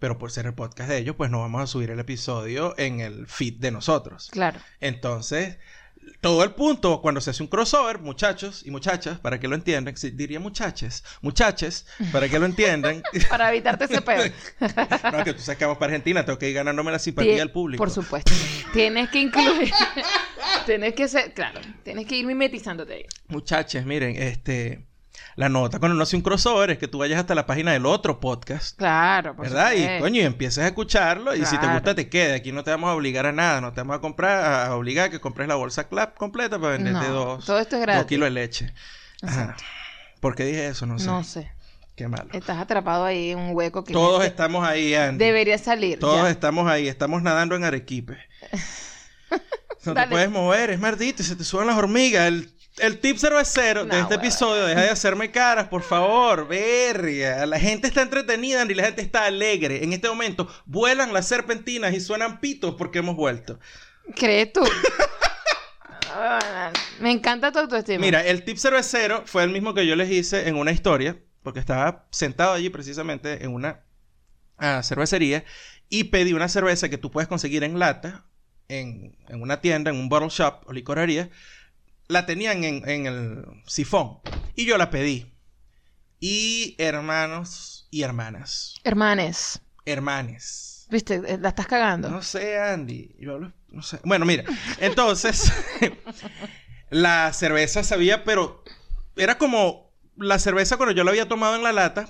pero 0.00 0.18
por 0.18 0.32
ser 0.32 0.46
el 0.46 0.54
podcast 0.54 0.90
de 0.90 0.98
ellos, 0.98 1.14
pues 1.16 1.30
no 1.30 1.40
vamos 1.40 1.62
a 1.62 1.66
subir 1.68 1.90
el 1.90 2.00
episodio 2.00 2.74
en 2.76 2.98
el 3.00 3.28
feed 3.28 3.54
de 3.60 3.70
nosotros. 3.70 4.30
Claro. 4.32 4.58
Entonces, 4.80 5.58
todo 6.20 6.42
el 6.44 6.52
punto, 6.52 7.00
cuando 7.00 7.20
se 7.20 7.30
hace 7.30 7.42
un 7.42 7.48
crossover, 7.48 7.98
muchachos 7.98 8.62
y 8.64 8.70
muchachas, 8.70 9.18
para 9.18 9.38
que 9.38 9.48
lo 9.48 9.54
entiendan, 9.54 9.94
diría 10.14 10.40
muchaches, 10.40 11.04
muchaches, 11.20 11.86
para 12.12 12.28
que 12.28 12.38
lo 12.38 12.46
entiendan. 12.46 13.02
Para 13.28 13.50
evitarte 13.50 13.84
ese 13.84 14.00
pedo. 14.00 14.24
no, 15.12 15.24
que 15.24 15.34
tú 15.34 15.40
sabes 15.40 15.58
que 15.58 15.64
vamos 15.64 15.78
para 15.78 15.92
Argentina, 15.92 16.24
tengo 16.24 16.38
que 16.38 16.48
ir 16.48 16.54
ganándome 16.54 16.92
la 16.92 16.98
simpatía 16.98 17.36
del 17.36 17.50
público. 17.50 17.82
Por 17.82 17.90
supuesto. 17.90 18.32
Tienes 18.72 19.10
que 19.10 19.20
incluir. 19.20 19.72
tienes 20.66 20.94
que 20.94 21.08
ser. 21.08 21.32
Claro. 21.32 21.60
Tienes 21.82 22.06
que 22.06 22.16
ir 22.16 22.26
mimetizándote 22.26 22.94
ahí. 22.94 23.06
Muchachos, 23.28 23.84
miren, 23.84 24.16
este. 24.16 24.86
La 25.36 25.48
nota 25.48 25.78
cuando 25.78 25.94
uno 25.94 26.02
hace 26.04 26.16
un 26.16 26.22
crossover 26.22 26.70
es 26.70 26.78
que 26.78 26.88
tú 26.88 26.98
vayas 26.98 27.18
hasta 27.20 27.34
la 27.34 27.46
página 27.46 27.72
del 27.72 27.86
otro 27.86 28.20
podcast. 28.20 28.76
Claro, 28.78 29.34
por 29.34 29.46
¿Verdad? 29.46 29.72
Y 29.72 29.78
supuesto. 29.80 30.02
coño, 30.04 30.20
y 30.20 30.24
empieces 30.24 30.64
a 30.64 30.66
escucharlo. 30.68 31.34
Y 31.34 31.44
si 31.46 31.58
te 31.58 31.66
gusta, 31.66 31.94
te 31.94 32.08
queda. 32.08 32.34
Aquí 32.36 32.52
no 32.52 32.62
te 32.64 32.70
vamos 32.70 32.88
a 32.90 32.94
obligar 32.94 33.26
a 33.26 33.32
nada. 33.32 33.60
No 33.60 33.72
te 33.72 33.80
vamos 33.80 33.96
a 33.96 34.00
comprar, 34.00 34.66
a 34.68 34.74
obligar 34.76 35.06
a 35.06 35.10
que 35.10 35.20
compres 35.20 35.48
la 35.48 35.54
bolsa 35.56 35.88
clap 35.88 36.16
completa 36.16 36.58
para 36.58 36.72
venderte 36.72 37.08
No, 37.08 37.14
dos, 37.14 37.44
todo 37.44 37.58
esto 37.58 37.76
es 37.76 37.86
dos 37.86 38.06
kilos 38.06 38.26
de 38.26 38.30
leche. 38.30 38.74
Ajá. 39.22 39.56
¿Por 40.20 40.34
qué 40.36 40.44
dije 40.44 40.66
eso? 40.68 40.86
No 40.86 40.98
sé. 40.98 41.06
No 41.06 41.24
sé. 41.24 41.52
Qué 41.96 42.08
malo. 42.08 42.28
Estás 42.32 42.58
atrapado 42.58 43.04
ahí 43.04 43.30
en 43.30 43.38
un 43.38 43.54
hueco 43.56 43.84
que 43.84 43.92
Todos 43.92 44.20
te- 44.22 44.26
estamos 44.26 44.66
ahí, 44.66 44.94
Andy. 44.94 45.24
debería 45.24 45.58
salir. 45.58 45.98
Todos 46.00 46.22
ya. 46.22 46.30
estamos 46.30 46.68
ahí. 46.68 46.88
Estamos 46.88 47.22
nadando 47.22 47.54
en 47.56 47.64
Arequipe. 47.64 48.16
No 49.84 49.92
te 49.92 50.06
puedes 50.06 50.30
mover, 50.30 50.70
es 50.70 50.80
maldito. 50.80 51.22
y 51.22 51.26
Se 51.26 51.36
te 51.36 51.44
suben 51.44 51.66
las 51.66 51.76
hormigas. 51.76 52.26
El, 52.28 52.53
el 52.78 52.98
tip 53.00 53.16
cervecero 53.18 53.84
de 53.86 53.96
No, 53.96 53.96
este 53.96 54.14
huevón. 54.14 54.26
episodio, 54.26 54.66
deja 54.66 54.82
de 54.82 54.90
hacerme 54.90 55.30
caras, 55.30 55.68
por 55.68 55.82
favor. 55.82 56.48
Verga. 56.48 57.46
La 57.46 57.58
gente 57.60 57.86
está 57.88 58.02
entretenida 58.02 58.64
y 58.64 58.74
la 58.74 58.84
gente 58.84 59.02
está 59.02 59.24
alegre. 59.26 59.84
En 59.84 59.92
este 59.92 60.08
momento 60.08 60.48
vuelan 60.66 61.12
las 61.12 61.28
serpentinas 61.28 61.94
y 61.94 62.00
suenan 62.00 62.40
pitos 62.40 62.74
porque 62.76 62.98
hemos 63.00 63.16
vuelto. 63.16 63.58
¿Crees 64.16 64.52
tú? 64.52 64.62
Ah, 66.12 66.72
Me 67.00 67.10
encanta 67.10 67.52
tu 67.52 67.58
autoestima. 67.58 68.00
Mira, 68.00 68.24
el 68.24 68.44
tip 68.44 68.56
cervecero 68.58 69.22
fue 69.26 69.42
el 69.44 69.50
mismo 69.50 69.74
que 69.74 69.86
yo 69.86 69.96
les 69.96 70.10
hice 70.10 70.48
en 70.48 70.56
una 70.56 70.72
historia, 70.72 71.18
porque 71.42 71.60
estaba 71.60 72.06
sentado 72.10 72.52
allí 72.52 72.70
precisamente 72.70 73.44
en 73.44 73.52
una 73.54 73.80
a 74.56 74.82
cervecería 74.84 75.44
y 75.88 76.04
pedí 76.04 76.32
una 76.32 76.48
cerveza 76.48 76.88
que 76.88 76.98
tú 76.98 77.10
puedes 77.10 77.28
conseguir 77.28 77.64
en 77.64 77.78
lata, 77.78 78.24
en, 78.68 79.16
en 79.28 79.42
una 79.42 79.60
tienda, 79.60 79.90
en 79.90 79.96
un 79.96 80.08
bottle 80.08 80.28
shop 80.28 80.62
o 80.66 80.72
licorería. 80.72 81.30
La 82.14 82.26
tenían 82.26 82.62
en, 82.62 82.88
en 82.88 83.06
el 83.06 83.44
sifón 83.66 84.20
y 84.54 84.64
yo 84.66 84.78
la 84.78 84.88
pedí. 84.88 85.34
Y 86.20 86.76
hermanos 86.78 87.88
y 87.90 88.02
hermanas, 88.02 88.76
Hermanes. 88.84 89.60
hermanes. 89.84 90.86
¿Viste? 90.90 91.14
Eh, 91.26 91.38
La 91.40 91.48
estás 91.48 91.66
cagando. 91.66 92.08
No 92.08 92.22
sé, 92.22 92.56
Andy. 92.56 93.16
Yo 93.18 93.34
hablo- 93.34 93.52
no 93.68 93.82
sé. 93.82 93.98
Bueno, 94.04 94.24
mira. 94.24 94.44
Entonces, 94.78 95.52
la 96.90 97.32
cerveza 97.32 97.82
sabía, 97.82 98.22
pero 98.24 98.62
era 99.16 99.38
como 99.38 99.92
la 100.16 100.38
cerveza 100.38 100.76
cuando 100.76 100.94
yo 100.94 101.02
la 101.02 101.10
había 101.10 101.26
tomado 101.28 101.56
en 101.56 101.64
la 101.64 101.72
lata, 101.72 102.08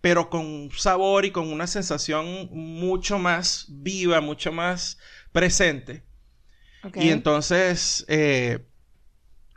pero 0.00 0.30
con 0.30 0.70
sabor 0.76 1.24
y 1.24 1.32
con 1.32 1.52
una 1.52 1.66
sensación 1.66 2.48
mucho 2.52 3.18
más 3.18 3.66
viva, 3.68 4.20
mucho 4.20 4.52
más 4.52 4.98
presente. 5.32 6.04
Y 6.94 7.08
entonces, 7.10 8.04
eh, 8.08 8.68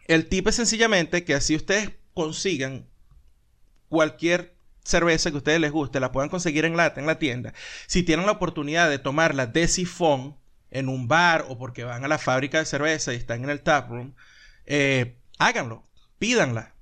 el 0.08 0.28
tip 0.28 0.48
es 0.48 0.56
sencillamente 0.56 1.24
que 1.24 1.34
así 1.34 1.56
ustedes 1.56 1.92
consigan 2.14 2.88
cualquier 3.90 4.56
cerveza 4.84 5.30
que 5.30 5.36
a 5.36 5.40
ustedes 5.40 5.60
les 5.60 5.72
guste, 5.72 6.00
la 6.00 6.12
puedan 6.12 6.30
conseguir 6.30 6.66
en 6.66 6.78
lata, 6.78 7.00
en 7.00 7.08
la 7.08 7.20
tienda. 7.20 7.54
Si 7.88 8.04
tienen 8.04 8.26
la 8.26 8.32
oportunidad 8.34 8.90
de 8.90 9.00
tomarla 9.00 9.46
de 9.46 9.68
sifón 9.68 10.38
en 10.72 10.90
un 10.90 11.08
bar 11.08 11.46
o 11.50 11.58
porque 11.58 11.84
van 11.84 12.06
a 12.06 12.08
la 12.08 12.18
fábrica 12.18 12.60
de 12.60 12.66
cerveza 12.66 13.14
y 13.14 13.18
están 13.18 13.44
en 13.44 13.50
el 13.50 13.62
taproom, 13.62 14.14
eh, 14.66 15.18
háganlo, 15.38 15.84
pídanla. 16.20 16.74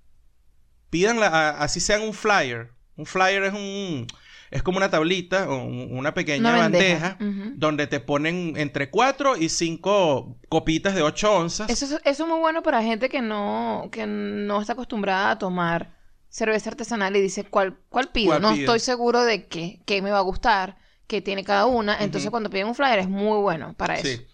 Pídanla, 0.89 1.49
así 1.49 1.79
sean 1.79 2.01
un 2.01 2.13
flyer. 2.13 2.71
Un 2.95 3.05
flyer 3.05 3.43
es 3.43 3.53
un... 3.53 4.07
Es 4.51 4.61
como 4.63 4.77
una 4.77 4.89
tablita 4.89 5.49
o 5.49 5.63
un- 5.63 5.87
una 5.91 6.13
pequeña 6.13 6.49
Una 6.49 6.57
bandeja, 6.59 7.17
donde 7.55 7.87
te 7.87 7.99
ponen 7.99 8.53
entre 8.57 8.89
4 8.89 9.37
y 9.37 9.49
5 9.49 10.37
copitas 10.49 10.95
de 10.95 11.01
8 11.01 11.33
onzas. 11.33 11.69
Eso, 11.69 11.85
es- 11.85 12.01
eso 12.03 12.23
es 12.23 12.29
muy 12.29 12.39
bueno 12.39 12.61
para 12.63 12.81
gente 12.83 13.09
que 13.09 13.21
no, 13.21 13.89
que 13.91 14.05
no 14.07 14.61
está 14.61 14.73
acostumbrada 14.73 15.31
a 15.31 15.37
tomar 15.39 15.95
cerveza 16.29 16.69
artesanal 16.69 17.15
y 17.15 17.21
dice, 17.21 17.43
¿cuál, 17.45 17.77
cuál 17.89 18.09
pido? 18.11 18.31
¿Cuál 18.31 18.41
no 18.41 18.49
pido? 18.53 18.61
estoy 18.61 18.79
seguro 18.79 19.23
de 19.23 19.47
qué, 19.47 19.79
qué 19.85 20.01
me 20.01 20.11
va 20.11 20.17
a 20.19 20.21
gustar, 20.21 20.77
qué 21.07 21.21
tiene 21.21 21.43
cada 21.43 21.65
una. 21.65 21.97
Entonces, 22.03 22.29
cuando 22.29 22.49
piden 22.49 22.67
un 22.67 22.75
flyer 22.75 22.99
es 22.99 23.07
muy 23.09 23.39
bueno 23.39 23.73
para 23.77 23.95
eso. 23.95 24.07
Sí. 24.07 24.25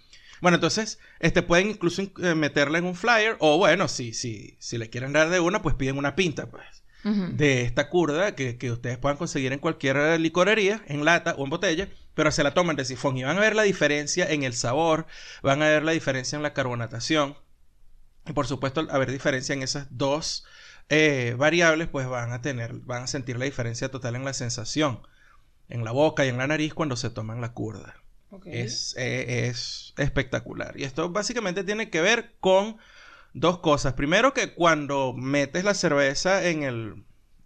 Bueno, 0.42 0.56
entonces, 0.56 0.98
este, 1.20 1.44
pueden 1.44 1.70
incluso 1.70 2.02
eh, 2.02 2.34
meterla 2.34 2.80
en 2.80 2.86
un 2.86 2.96
flyer. 2.96 3.36
O 3.40 3.60
bueno, 3.60 3.88
si, 3.88 4.14
si, 4.14 4.56
si 4.60 4.78
le 4.80 4.90
quieren 4.90 5.14
dar 5.14 5.30
de 5.30 5.40
una, 5.40 5.62
pues 5.62 5.76
piden 5.76 5.98
una 6.00 6.16
pinta, 6.16 6.50
pues. 6.50 6.66
De 7.04 7.64
esta 7.64 7.90
curda 7.90 8.36
que, 8.36 8.58
que 8.58 8.72
ustedes 8.72 9.00
puedan 9.00 9.18
conseguir 9.18 9.54
en 9.54 9.60
cualquier 9.60 10.20
licorería, 10.20 10.84
en 10.88 11.04
lata 11.04 11.34
o 11.36 11.44
en 11.44 11.50
botella, 11.50 11.90
pero 12.14 12.32
se 12.32 12.44
la 12.44 12.54
toman 12.54 12.76
de 12.76 12.86
sifón. 12.86 13.18
Y 13.18 13.24
van 13.24 13.38
a 13.38 13.42
ver 13.42 13.56
la 13.56 13.64
diferencia 13.64 14.30
en 14.30 14.44
el 14.44 14.54
sabor, 14.54 15.08
van 15.42 15.62
a 15.64 15.68
ver 15.68 15.84
la 15.84 15.94
diferencia 15.94 16.36
en 16.36 16.44
la 16.44 16.54
carbonatación. 16.54 17.36
Y 18.28 18.34
por 18.34 18.48
supuesto, 18.48 18.82
al 18.82 18.92
haber 18.92 19.12
diferencia 19.12 19.54
en 19.54 19.64
esas 19.64 19.88
dos 19.90 20.46
eh, 20.90 21.36
variables, 21.38 21.88
pues 21.88 22.08
van 22.08 22.34
a 22.34 22.42
tener, 22.42 22.74
van 22.74 23.04
a 23.04 23.08
sentir 23.08 23.40
la 23.40 23.46
diferencia 23.46 23.90
total 23.90 24.16
en 24.16 24.26
la 24.26 24.34
sensación, 24.34 25.02
en 25.70 25.84
la 25.84 25.92
boca 25.92 26.26
y 26.26 26.30
en 26.30 26.38
la 26.38 26.48
nariz 26.48 26.74
cuando 26.74 26.96
se 26.96 27.10
toman 27.10 27.42
la 27.42 27.54
curda. 27.54 27.96
Es, 28.46 28.96
eh, 28.98 29.48
es 29.48 29.94
espectacular. 29.98 30.80
Y 30.80 30.84
esto 30.84 31.10
básicamente 31.10 31.64
tiene 31.64 31.90
que 31.90 32.00
ver 32.00 32.36
con 32.40 32.78
dos 33.34 33.60
cosas. 33.60 33.94
Primero 33.94 34.34
que 34.34 34.54
cuando 34.54 35.14
metes 35.14 35.64
la 35.64 35.74
cerveza 35.74 36.48
en 36.48 36.64
el, 36.64 37.04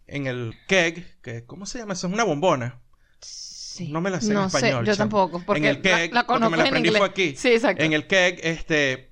en 0.07 0.27
el 0.27 0.53
keg, 0.67 1.19
que 1.21 1.45
¿cómo 1.45 1.65
se 1.65 1.79
llama? 1.79 1.93
Eso 1.93 2.07
es 2.07 2.13
una 2.13 2.23
bombona. 2.23 2.81
Sí. 3.21 3.89
No 3.89 3.99
me 4.01 4.09
la 4.09 4.21
sé 4.21 4.27
en 4.27 4.33
No 4.35 4.45
español, 4.45 4.85
yo 4.85 4.93
chamo. 4.93 4.97
tampoco. 4.97 5.43
Porque 5.45 5.59
En 5.59 5.65
el 5.65 5.81
keg, 5.81 6.13
la, 6.13 6.21
la 6.21 6.27
porque 6.27 6.43
me 6.45 6.49
conozco 6.51 6.75
en 6.75 6.85
inglés. 6.85 6.97
fue 6.97 7.07
aquí. 7.07 7.35
Sí, 7.35 7.49
exacto. 7.49 7.83
En 7.83 7.93
el 7.93 8.07
keg, 8.07 8.39
este, 8.43 9.11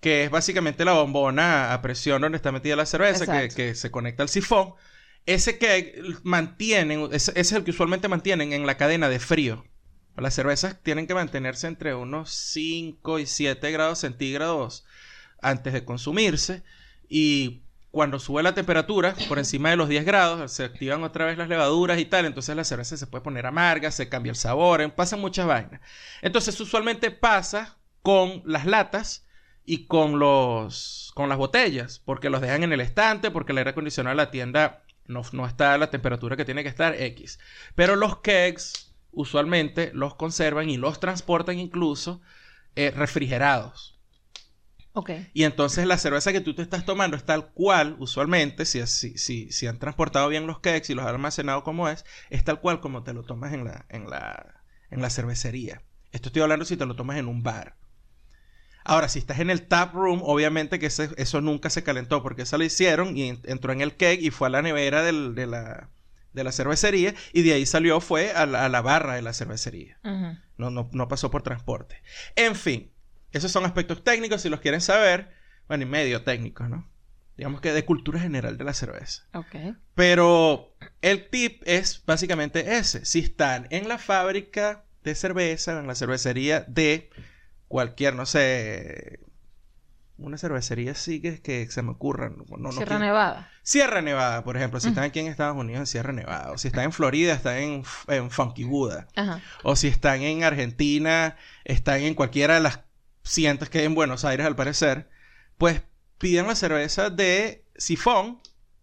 que 0.00 0.24
es 0.24 0.30
básicamente 0.30 0.84
la 0.84 0.92
bombona 0.92 1.72
a 1.72 1.82
presión 1.82 2.22
donde 2.22 2.36
está 2.36 2.52
metida 2.52 2.76
la 2.76 2.86
cerveza, 2.86 3.48
que 3.48 3.74
se 3.74 3.90
conecta 3.90 4.22
al 4.22 4.28
sifón. 4.28 4.74
Ese 5.26 5.58
keg 5.58 6.00
mantienen, 6.22 7.08
ese, 7.12 7.32
ese 7.32 7.40
es 7.40 7.52
el 7.52 7.64
que 7.64 7.72
usualmente 7.72 8.08
mantienen 8.08 8.52
en 8.52 8.66
la 8.66 8.76
cadena 8.76 9.08
de 9.08 9.18
frío. 9.18 9.64
Las 10.16 10.34
cervezas 10.34 10.82
tienen 10.82 11.06
que 11.06 11.14
mantenerse 11.14 11.66
entre 11.66 11.94
unos 11.94 12.30
5 12.32 13.18
y 13.20 13.26
7 13.26 13.70
grados 13.70 14.00
centígrados 14.00 14.84
antes 15.40 15.72
de 15.72 15.84
consumirse. 15.84 16.62
Y 17.08 17.62
cuando 17.90 18.18
sube 18.18 18.42
la 18.42 18.54
temperatura 18.54 19.14
por 19.28 19.38
encima 19.38 19.70
de 19.70 19.76
los 19.76 19.88
10 19.88 20.04
grados, 20.04 20.52
se 20.52 20.64
activan 20.64 21.02
otra 21.02 21.26
vez 21.26 21.38
las 21.38 21.48
levaduras 21.48 21.98
y 21.98 22.04
tal. 22.04 22.26
Entonces 22.26 22.54
la 22.54 22.64
cerveza 22.64 22.96
se 22.96 23.06
puede 23.06 23.24
poner 23.24 23.46
amarga, 23.46 23.90
se 23.90 24.08
cambia 24.08 24.30
el 24.30 24.36
sabor, 24.36 24.92
pasan 24.94 25.20
muchas 25.20 25.46
vainas. 25.46 25.80
Entonces 26.22 26.58
usualmente 26.60 27.10
pasa 27.10 27.76
con 28.02 28.42
las 28.44 28.66
latas 28.66 29.26
y 29.64 29.86
con 29.86 30.18
los 30.18 31.12
con 31.14 31.28
las 31.28 31.38
botellas, 31.38 32.00
porque 32.04 32.30
los 32.30 32.40
dejan 32.40 32.62
en 32.62 32.72
el 32.72 32.80
estante, 32.80 33.30
porque 33.30 33.52
el 33.52 33.58
aire 33.58 33.70
acondicionado 33.70 34.16
de 34.16 34.24
la 34.24 34.30
tienda 34.30 34.84
no, 35.06 35.22
no 35.32 35.46
está 35.46 35.74
a 35.74 35.78
la 35.78 35.90
temperatura 35.90 36.36
que 36.36 36.44
tiene 36.44 36.62
que 36.62 36.68
estar 36.68 36.94
X. 36.94 37.40
Pero 37.74 37.96
los 37.96 38.18
kegs 38.18 38.94
usualmente 39.10 39.90
los 39.94 40.14
conservan 40.14 40.70
y 40.70 40.76
los 40.76 41.00
transportan 41.00 41.58
incluso 41.58 42.20
eh, 42.76 42.92
refrigerados. 42.92 43.97
Y 45.34 45.44
entonces 45.44 45.86
la 45.86 45.98
cerveza 45.98 46.32
que 46.32 46.40
tú 46.40 46.54
te 46.54 46.62
estás 46.62 46.84
tomando 46.84 47.16
es 47.16 47.24
tal 47.24 47.50
cual, 47.52 47.96
usualmente, 47.98 48.64
si, 48.64 48.86
si, 48.86 49.16
si, 49.18 49.50
si 49.52 49.66
han 49.66 49.78
transportado 49.78 50.28
bien 50.28 50.46
los 50.46 50.60
kegs 50.60 50.90
y 50.90 50.94
los 50.94 51.04
han 51.04 51.14
almacenado 51.14 51.62
como 51.64 51.88
es, 51.88 52.04
es 52.30 52.44
tal 52.44 52.60
cual 52.60 52.80
como 52.80 53.02
te 53.02 53.12
lo 53.12 53.22
tomas 53.24 53.52
en 53.52 53.64
la, 53.64 53.86
en 53.88 54.08
la, 54.10 54.62
en 54.90 55.02
la 55.02 55.10
cervecería. 55.10 55.82
Esto 56.12 56.28
estoy 56.30 56.42
hablando 56.42 56.64
si 56.64 56.76
te 56.76 56.86
lo 56.86 56.96
tomas 56.96 57.18
en 57.18 57.28
un 57.28 57.42
bar. 57.42 57.76
Ahora, 58.84 59.08
si 59.08 59.18
estás 59.18 59.38
en 59.40 59.50
el 59.50 59.66
tap 59.66 59.92
room, 59.94 60.20
obviamente 60.24 60.78
que 60.78 60.86
ese- 60.86 61.10
eso 61.18 61.40
nunca 61.42 61.68
se 61.68 61.82
calentó 61.82 62.22
porque 62.22 62.42
esa 62.42 62.56
lo 62.56 62.64
hicieron 62.64 63.16
y 63.16 63.28
en- 63.28 63.40
entró 63.44 63.72
en 63.72 63.82
el 63.82 63.96
keg 63.96 64.20
y 64.22 64.30
fue 64.30 64.48
a 64.48 64.50
la 64.50 64.62
nevera 64.62 65.02
del- 65.02 65.34
de, 65.34 65.46
la, 65.46 65.90
de 66.32 66.44
la 66.44 66.52
cervecería 66.52 67.14
y 67.34 67.42
de 67.42 67.52
ahí 67.52 67.66
salió, 67.66 68.00
fue 68.00 68.32
a 68.32 68.46
la, 68.46 68.64
a 68.64 68.68
la 68.70 68.80
barra 68.80 69.14
de 69.14 69.22
la 69.22 69.34
cervecería. 69.34 69.98
No, 70.56 70.70
no, 70.70 70.88
no 70.92 71.06
pasó 71.08 71.30
por 71.30 71.42
transporte. 71.42 72.02
En 72.34 72.54
fin, 72.56 72.90
esos 73.32 73.50
son 73.52 73.64
aspectos 73.64 74.02
técnicos. 74.04 74.42
Si 74.42 74.48
los 74.48 74.60
quieren 74.60 74.80
saber, 74.80 75.32
bueno, 75.68 75.82
y 75.84 75.86
medio 75.86 76.22
técnicos, 76.22 76.68
¿no? 76.68 76.88
Digamos 77.36 77.60
que 77.60 77.72
de 77.72 77.84
cultura 77.84 78.18
general 78.18 78.58
de 78.58 78.64
la 78.64 78.74
cerveza. 78.74 79.22
Ok. 79.32 79.54
Pero 79.94 80.74
el 81.02 81.28
tip 81.30 81.62
es 81.66 82.02
básicamente 82.04 82.76
ese. 82.78 83.04
Si 83.04 83.20
están 83.20 83.68
en 83.70 83.86
la 83.88 83.98
fábrica 83.98 84.84
de 85.04 85.14
cerveza, 85.14 85.78
en 85.78 85.86
la 85.86 85.94
cervecería 85.94 86.64
de 86.66 87.10
cualquier, 87.68 88.16
no 88.16 88.26
sé, 88.26 89.20
una 90.16 90.36
cervecería 90.36 90.96
sí 90.96 91.20
que, 91.20 91.40
que 91.40 91.70
se 91.70 91.82
me 91.82 91.90
ocurra. 91.92 92.28
No, 92.30 92.44
no 92.56 92.72
Sierra 92.72 92.86
quiero- 92.96 93.04
Nevada. 93.04 93.50
Sierra 93.62 94.02
Nevada, 94.02 94.42
por 94.42 94.56
ejemplo. 94.56 94.80
Si 94.80 94.88
están 94.88 95.04
aquí 95.04 95.20
en 95.20 95.28
Estados 95.28 95.56
Unidos, 95.56 95.78
en 95.80 95.86
Sierra 95.86 96.12
Nevada. 96.12 96.50
O 96.50 96.58
si 96.58 96.66
están 96.68 96.84
en 96.84 96.92
Florida, 96.92 97.34
están 97.34 97.58
en, 97.58 97.84
en 98.08 98.30
Funky 98.32 98.64
Buddha. 98.64 99.06
Ajá. 99.14 99.40
O 99.62 99.76
si 99.76 99.86
están 99.86 100.22
en 100.22 100.42
Argentina, 100.42 101.36
están 101.64 102.00
en 102.00 102.14
cualquiera 102.14 102.54
de 102.54 102.60
las 102.60 102.80
cientos 103.28 103.68
que 103.68 103.84
en 103.84 103.94
Buenos 103.94 104.24
Aires, 104.24 104.46
al 104.46 104.56
parecer, 104.56 105.08
pues 105.58 105.82
pidan 106.18 106.46
la 106.46 106.54
cerveza 106.54 107.10
de 107.10 107.64
sifón, 107.76 108.40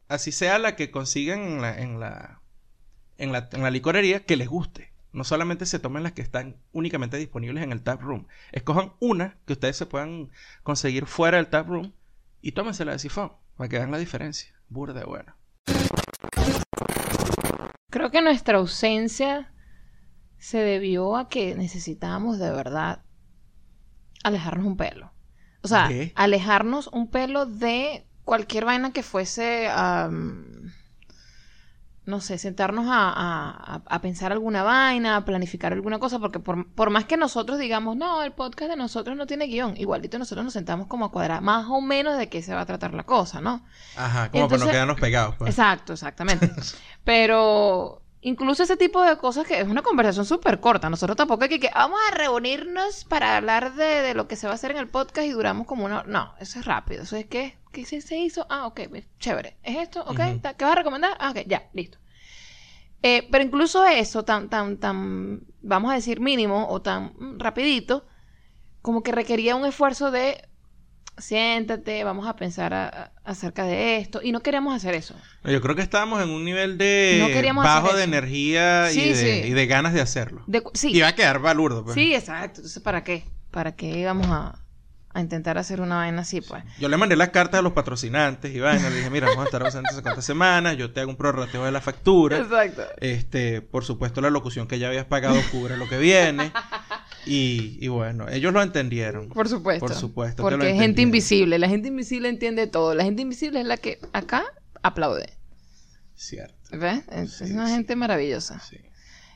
así 0.07 0.31
sea 0.31 0.59
la 0.59 0.75
que 0.75 0.91
consigan 0.91 1.39
en 1.41 1.61
la, 1.61 1.79
en 1.79 1.99
la, 1.99 2.41
en 3.17 3.31
la, 3.31 3.49
la 3.51 3.71
licorería, 3.71 4.25
que 4.25 4.37
les 4.37 4.47
guste. 4.47 4.93
No 5.11 5.23
solamente 5.23 5.65
se 5.65 5.79
tomen 5.79 6.03
las 6.03 6.11
que 6.11 6.21
están 6.21 6.57
únicamente 6.73 7.17
disponibles 7.17 7.63
en 7.63 7.71
el 7.71 7.81
tap 7.81 8.01
room. 8.01 8.27
Escojan 8.51 8.93
una 8.99 9.37
que 9.45 9.53
ustedes 9.53 9.77
se 9.77 9.85
puedan 9.85 10.29
conseguir 10.61 11.05
fuera 11.05 11.37
del 11.37 11.47
tap 11.47 11.67
room 11.67 11.93
y 12.41 12.51
tómensela 12.51 12.91
de 12.91 12.99
sifón, 12.99 13.31
para 13.55 13.69
que 13.69 13.77
vean 13.77 13.91
la 13.91 13.97
diferencia. 13.97 14.53
Burda 14.67 14.99
de 14.99 15.05
bueno. 15.05 15.35
Creo 17.89 18.11
que 18.11 18.21
nuestra 18.21 18.57
ausencia 18.57 19.53
se 20.37 20.57
debió 20.57 21.15
a 21.15 21.29
que 21.29 21.55
necesitábamos 21.55 22.37
de 22.37 22.51
verdad 22.51 23.04
alejarnos 24.27 24.65
un 24.65 24.77
pelo. 24.77 25.11
O 25.61 25.67
sea, 25.67 25.87
alejarnos 26.15 26.87
un 26.87 27.09
pelo 27.09 27.45
de 27.45 28.05
cualquier 28.23 28.65
vaina 28.65 28.91
que 28.91 29.01
fuese, 29.03 29.67
no 32.05 32.21
sé, 32.21 32.37
sentarnos 32.37 32.85
a, 32.87 33.81
a- 33.87 33.99
pensar 34.01 34.31
alguna 34.31 34.61
vaina, 34.61 35.15
a 35.15 35.25
planificar 35.25 35.73
alguna 35.73 35.97
cosa, 35.97 36.19
porque 36.19 36.37
por, 36.39 36.71
por 36.73 36.91
más 36.91 37.05
que 37.05 37.17
nosotros 37.17 37.57
digamos, 37.57 37.97
no, 37.97 38.21
el 38.21 38.31
podcast 38.31 38.69
de 38.69 38.77
nosotros 38.77 39.17
no 39.17 39.25
tiene 39.25 39.47
guion, 39.47 39.75
igualito 39.75 40.19
nosotros 40.19 40.43
nos 40.45 40.53
sentamos 40.53 40.85
como 40.85 41.05
a 41.05 41.11
cuadrar 41.11 41.41
más 41.41 41.65
o 41.67 41.81
menos 41.81 42.15
de 42.19 42.29
qué 42.29 42.43
se 42.43 42.53
va 42.53 42.61
a 42.61 42.65
tratar 42.67 42.93
la 42.93 43.05
cosa, 43.05 43.41
¿no? 43.41 43.65
Ajá, 43.97 44.29
como 44.29 44.47
para 44.47 44.65
no 44.65 44.69
quedarnos 44.71 44.99
pegados. 44.99 45.35
pues. 45.39 45.49
Exacto, 45.49 45.93
exactamente. 45.93 46.51
Pero 47.03 48.03
incluso 48.25 48.63
ese 48.63 48.75
tipo 48.75 49.03
de 49.03 49.17
cosas 49.17 49.45
que 49.45 49.61
es 49.61 49.67
una 49.67 49.83
conversación 49.83 50.25
súper 50.25 50.59
corta. 50.59 50.89
Nosotros 50.89 51.15
tampoco 51.15 51.43
hay 51.43 51.59
que, 51.59 51.69
vamos 51.73 51.99
a 52.09 52.15
reunirnos 52.15 53.05
para 53.05 53.37
hablar 53.37 53.75
de, 53.75 54.01
de 54.01 54.15
lo 54.15 54.27
que 54.27 54.35
se 54.35 54.47
va 54.47 54.53
a 54.53 54.55
hacer 54.55 54.71
en 54.71 54.77
el 54.77 54.89
podcast 54.89 55.27
y 55.27 55.29
duramos 55.29 55.67
como 55.67 55.85
una... 55.85 56.01
No, 56.03 56.33
eso 56.39 56.57
es 56.57 56.65
rápido. 56.65 57.03
Eso 57.03 57.17
es 57.17 57.25
que, 57.27 57.55
¿qué 57.71 57.85
se, 57.85 58.01
se 58.01 58.17
hizo? 58.17 58.47
Ah, 58.49 58.65
ok, 58.65 58.81
chévere. 59.19 59.57
¿Es 59.61 59.77
esto? 59.77 60.03
Ok, 60.07 60.17
¿qué 60.17 60.65
vas 60.65 60.71
a 60.71 60.75
recomendar? 60.75 61.15
Ah, 61.19 61.29
ok, 61.29 61.43
ya, 61.45 61.69
listo. 61.73 61.99
Eh, 63.03 63.27
pero 63.31 63.43
incluso 63.43 63.85
eso, 63.85 64.25
tan, 64.25 64.49
tan, 64.49 64.77
tan, 64.77 65.41
vamos 65.61 65.91
a 65.91 65.95
decir 65.95 66.19
mínimo 66.19 66.67
o 66.67 66.81
tan 66.81 67.13
mm, 67.19 67.37
rapidito, 67.37 68.07
como 68.81 69.03
que 69.03 69.11
requería 69.11 69.55
un 69.55 69.67
esfuerzo 69.67 70.09
de 70.09 70.49
siéntate, 71.17 72.03
vamos 72.03 72.27
a 72.27 72.35
pensar 72.35 72.73
a- 72.73 72.87
a- 72.87 73.11
acerca 73.23 73.63
de 73.65 73.97
esto. 73.97 74.19
Y 74.23 74.31
no 74.31 74.41
queríamos 74.41 74.75
hacer 74.75 74.93
eso. 74.95 75.15
Yo 75.43 75.61
creo 75.61 75.75
que 75.75 75.81
estábamos 75.81 76.21
en 76.21 76.29
un 76.29 76.43
nivel 76.43 76.77
de 76.77 77.43
No 77.53 77.61
bajo 77.61 77.93
de 77.95 78.03
energía 78.03 78.91
y, 78.91 79.09
de, 79.09 79.15
sí. 79.15 79.47
y 79.47 79.51
de 79.51 79.67
ganas 79.67 79.93
de 79.93 80.01
hacerlo. 80.01 80.43
De 80.47 80.63
sí, 80.73 80.91
Iba 80.95 81.07
a 81.07 81.15
quedar 81.15 81.39
balurdo, 81.39 81.83
pues. 81.83 81.95
sí, 81.95 82.13
exacto. 82.13 82.59
Entonces, 82.61 82.81
¿para 82.83 83.03
qué? 83.03 83.23
¿Para 83.51 83.75
qué 83.75 83.87
íbamos 83.87 84.27
a, 84.27 84.59
a 85.13 85.21
intentar 85.21 85.57
hacer 85.57 85.79
una 85.79 85.95
vaina 85.95 86.21
así, 86.23 86.41
pues? 86.41 86.61
Yo 86.77 86.89
le 86.89 86.97
mandé 86.97 87.15
las 87.15 87.29
cartas 87.29 87.59
a 87.59 87.61
los 87.61 87.71
patrocinantes 87.71 88.53
y 88.53 88.59
vaina, 88.59 88.89
le 88.89 88.97
dije, 88.97 89.09
mira, 89.09 89.27
vamos 89.27 89.43
a 89.43 89.45
estar 89.45 89.63
ausentes 89.63 90.01
cuántas 90.01 90.25
semanas, 90.25 90.75
yo 90.75 90.91
te 90.91 90.99
hago 90.99 91.09
un 91.11 91.15
prorrateo 91.15 91.63
de 91.63 91.71
la 91.71 91.79
factura. 91.79 92.37
Exacto. 92.39 92.83
Este, 92.99 93.61
por 93.61 93.85
supuesto, 93.85 94.19
la 94.19 94.29
locución 94.29 94.67
que 94.67 94.77
ya 94.77 94.89
habías 94.89 95.05
pagado 95.05 95.39
cubre 95.51 95.77
lo 95.77 95.87
que 95.87 95.97
viene. 95.97 96.51
Y, 97.25 97.77
y 97.81 97.87
bueno, 97.87 98.27
ellos 98.29 98.53
lo 98.53 98.61
entendieron. 98.61 99.29
Por 99.29 99.49
supuesto. 99.49 99.85
Por 99.85 99.95
supuesto 99.95 100.43
Porque 100.43 100.69
es 100.71 100.79
gente 100.79 101.01
invisible. 101.01 101.57
La 101.59 101.67
gente 101.67 101.87
invisible 101.87 102.29
entiende 102.29 102.67
todo. 102.67 102.93
La 102.93 103.03
gente 103.03 103.21
invisible 103.21 103.61
es 103.61 103.65
la 103.65 103.77
que 103.77 103.99
acá 104.13 104.43
aplaude. 104.83 105.33
Cierto. 106.15 106.55
¿Ves? 106.71 107.03
Es, 107.11 107.37
Sí, 107.37 107.51
una 107.51 107.67
sí. 107.67 107.73
gente 107.73 107.95
maravillosa. 107.95 108.59
Sí. 108.59 108.77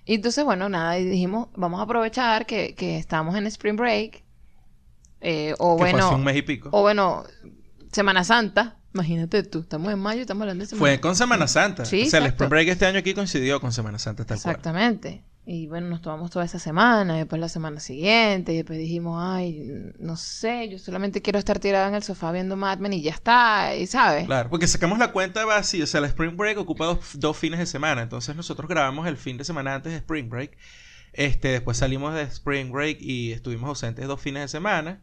Y 0.05 0.15
entonces, 0.15 0.43
bueno, 0.43 0.69
nada, 0.69 0.97
y 0.99 1.05
dijimos, 1.05 1.49
vamos 1.55 1.79
a 1.79 1.83
aprovechar 1.83 2.45
que, 2.45 2.73
que 2.75 2.97
estamos 2.97 3.35
en 3.35 3.45
Spring 3.47 3.75
Break. 3.75 4.23
eh, 5.21 5.53
o 5.59 5.75
Que 5.77 5.85
fue 5.85 5.89
hace 5.99 6.01
bueno, 6.01 6.15
un 6.15 6.23
mes 6.23 6.37
y 6.37 6.41
pico. 6.41 6.69
o 6.71 6.81
bueno, 6.81 7.23
Semana 7.91 8.23
Santa. 8.23 8.77
Imagínate 8.93 9.43
tú, 9.43 9.59
estamos 9.59 9.91
en 9.93 9.99
mayo 9.99 10.19
y 10.19 10.21
estamos 10.21 10.41
hablando 10.41 10.63
de 10.63 10.67
Semana 10.69 10.79
Fue 10.79 10.99
con 10.99 11.15
Semana 11.15 11.47
Santa. 11.47 11.85
Sí, 11.85 12.03
o 12.03 12.05
sea, 12.09 12.19
el 12.19 12.25
exacto. 12.25 12.45
Spring 12.45 12.49
Break 12.49 12.67
este 12.69 12.85
año 12.87 12.99
aquí 12.99 13.13
coincidió 13.13 13.61
con 13.61 13.71
Semana 13.71 13.99
Santa, 13.99 14.25
tal 14.25 14.41
cual. 14.41 14.55
Y 15.51 15.65
bueno, 15.65 15.87
nos 15.87 16.03
tomamos 16.03 16.29
toda 16.29 16.45
esa 16.45 16.59
semana, 16.59 17.15
y 17.15 17.17
después 17.21 17.41
la 17.41 17.49
semana 17.49 17.79
siguiente, 17.79 18.53
y 18.53 18.57
después 18.57 18.77
dijimos, 18.77 19.19
ay, 19.19 19.67
no 19.97 20.15
sé, 20.15 20.69
yo 20.69 20.77
solamente 20.77 21.23
quiero 21.23 21.39
estar 21.39 21.57
tirada 21.57 21.87
en 21.87 21.95
el 21.95 22.03
sofá 22.03 22.31
viendo 22.31 22.55
Mad 22.55 22.77
Men 22.77 22.93
y 22.93 23.01
ya 23.01 23.09
está, 23.09 23.75
y 23.75 23.87
sabes. 23.87 24.27
Claro, 24.27 24.51
porque 24.51 24.67
sacamos 24.67 24.99
la 24.99 25.11
cuenta 25.11 25.41
así, 25.57 25.81
o 25.81 25.87
sea, 25.87 26.01
el 26.01 26.05
Spring 26.05 26.37
Break 26.37 26.59
ocupa 26.59 26.85
dos, 26.85 26.99
dos 27.15 27.35
fines 27.35 27.57
de 27.57 27.65
semana, 27.65 28.03
entonces 28.03 28.35
nosotros 28.35 28.69
grabamos 28.69 29.07
el 29.07 29.17
fin 29.17 29.37
de 29.37 29.43
semana 29.43 29.73
antes 29.73 29.91
de 29.91 29.97
Spring 29.97 30.29
Break, 30.29 30.55
este, 31.13 31.47
después 31.47 31.77
salimos 31.77 32.13
de 32.13 32.21
Spring 32.21 32.71
Break 32.71 33.01
y 33.01 33.31
estuvimos 33.31 33.69
ausentes 33.69 34.05
dos 34.05 34.21
fines 34.21 34.43
de 34.43 34.47
semana, 34.49 35.01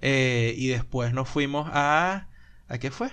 eh, 0.00 0.54
y 0.56 0.68
después 0.68 1.12
nos 1.12 1.28
fuimos 1.28 1.68
a... 1.72 2.28
¿A 2.68 2.78
qué 2.78 2.92
fue? 2.92 3.10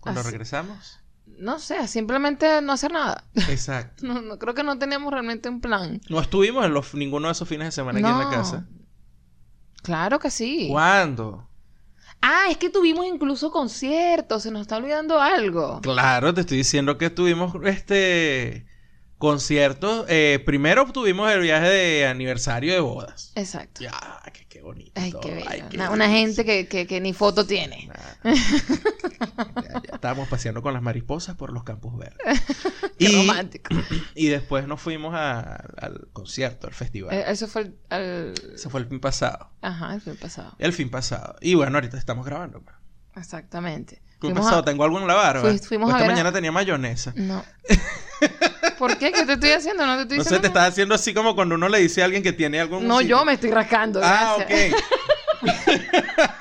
Cuando 0.00 0.22
Así- 0.22 0.30
regresamos. 0.30 0.97
No 1.36 1.58
sé, 1.58 1.86
simplemente 1.88 2.60
no 2.62 2.72
hacer 2.72 2.92
nada. 2.92 3.24
Exacto. 3.48 4.06
No, 4.06 4.20
no 4.20 4.38
creo 4.38 4.54
que 4.54 4.62
no 4.62 4.78
teníamos 4.78 5.12
realmente 5.12 5.48
un 5.48 5.60
plan. 5.60 6.00
No 6.08 6.20
estuvimos 6.20 6.64
en 6.64 6.72
los, 6.72 6.94
ninguno 6.94 7.28
de 7.28 7.32
esos 7.32 7.48
fines 7.48 7.66
de 7.68 7.72
semana 7.72 7.98
aquí 7.98 8.08
en 8.08 8.18
la 8.18 8.30
casa. 8.30 8.66
Claro 9.82 10.18
que 10.18 10.30
sí. 10.30 10.68
¿Cuándo? 10.70 11.48
Ah, 12.20 12.46
es 12.50 12.56
que 12.56 12.68
tuvimos 12.70 13.06
incluso 13.06 13.50
conciertos, 13.50 14.42
se 14.42 14.50
nos 14.50 14.62
está 14.62 14.76
olvidando 14.76 15.20
algo. 15.20 15.80
Claro, 15.80 16.34
te 16.34 16.40
estoy 16.40 16.58
diciendo 16.58 16.98
que 16.98 17.10
tuvimos 17.10 17.54
este 17.64 18.66
conciertos. 19.18 20.06
eh, 20.08 20.42
primero 20.44 20.90
tuvimos 20.92 21.30
el 21.30 21.40
viaje 21.40 21.68
de 21.68 22.06
aniversario 22.06 22.72
de 22.72 22.80
bodas. 22.80 23.32
Exacto. 23.34 23.82
Ya, 23.82 23.92
qué 24.32 24.44
bonito. 24.68 24.92
Ay, 25.00 25.12
qué 25.22 25.34
bello. 25.34 25.46
Ay, 25.50 25.64
qué 25.70 25.76
una, 25.88 26.08
gente 26.08 26.44
que, 26.44 26.66
que, 26.68 26.86
que 26.86 27.00
ni 27.00 27.12
foto 27.12 27.46
tiene. 27.46 27.88
Nah. 27.88 28.32
ya, 28.34 29.72
ya 29.72 29.94
estábamos 29.94 30.28
paseando 30.28 30.62
con 30.62 30.72
las 30.72 30.82
mariposas 30.82 31.36
por 31.36 31.52
los 31.52 31.64
campos 31.64 31.96
verdes. 31.96 32.18
Qué 32.98 33.04
y, 33.10 33.14
romántico. 33.16 33.74
y 34.16 34.26
después 34.26 34.66
nos 34.66 34.80
fuimos 34.80 35.14
a- 35.14 35.54
al 35.78 36.08
concierto, 36.12 36.66
al 36.66 36.74
festival. 36.74 37.14
Eh, 37.14 37.24
Eso 37.28 37.46
fue 37.46 37.62
el, 37.62 37.78
el- 37.90 38.54
Ese 38.54 38.68
fue 38.70 38.80
el 38.80 38.86
fin 38.88 38.98
pasado. 39.00 39.50
Ajá, 39.62 39.94
el 39.94 40.00
fin 40.00 40.16
pasado. 40.16 40.54
El 40.58 40.72
fin 40.72 40.90
pasado. 40.90 41.36
Y 41.40 41.54
bueno, 41.54 41.76
ahorita 41.76 41.96
estamos 41.96 42.26
grabando. 42.26 42.60
pues. 42.60 42.74
Exactamente. 43.16 44.02
¿Qué 44.20 44.32
a- 44.36 44.64
¿Tengo 44.64 44.84
algo 44.84 44.98
en 44.98 45.06
la 45.06 45.14
barba? 45.14 45.42
Fui- 45.42 45.58
fuimos 45.58 45.90
O 45.90 45.92
a 45.94 45.96
esta 45.98 46.04
a- 46.06 46.10
mañana 46.10 46.32
tenía 46.32 46.50
mayonesa. 46.52 47.12
No. 47.16 47.44
¿Por 48.78 48.96
qué? 48.98 49.12
¿Qué 49.12 49.24
te 49.24 49.32
estoy 49.34 49.50
haciendo? 49.50 49.86
No 49.86 49.96
te 49.96 50.02
estoy 50.02 50.18
No 50.18 50.24
sé, 50.24 50.30
diciendo 50.30 50.40
te 50.42 50.46
estás 50.48 50.68
haciendo 50.68 50.94
así 50.94 51.14
como 51.14 51.34
cuando 51.34 51.54
uno 51.54 51.68
le 51.68 51.78
dice 51.78 52.02
a 52.02 52.04
alguien 52.04 52.22
que 52.22 52.32
tiene 52.32 52.60
algo 52.60 52.78
en 52.78 52.88
No, 52.88 53.00
yo 53.00 53.24
me 53.24 53.32
estoy 53.34 53.50
rascando. 53.50 54.00
Ah, 54.02 54.36
gracias. 54.38 54.74
ok. 54.74 54.80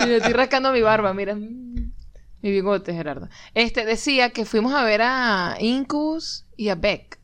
Y 0.00 0.06
me 0.06 0.16
estoy 0.16 0.32
rascando 0.32 0.72
mi 0.72 0.82
barba, 0.82 1.14
mira. 1.14 1.34
Mi 1.34 2.50
bigote, 2.50 2.92
Gerardo. 2.92 3.28
Este, 3.54 3.84
decía 3.86 4.30
que 4.30 4.44
fuimos 4.44 4.74
a 4.74 4.82
ver 4.84 5.00
a 5.02 5.56
Incus 5.60 6.44
y 6.56 6.68
a 6.68 6.74
Beck. 6.74 7.18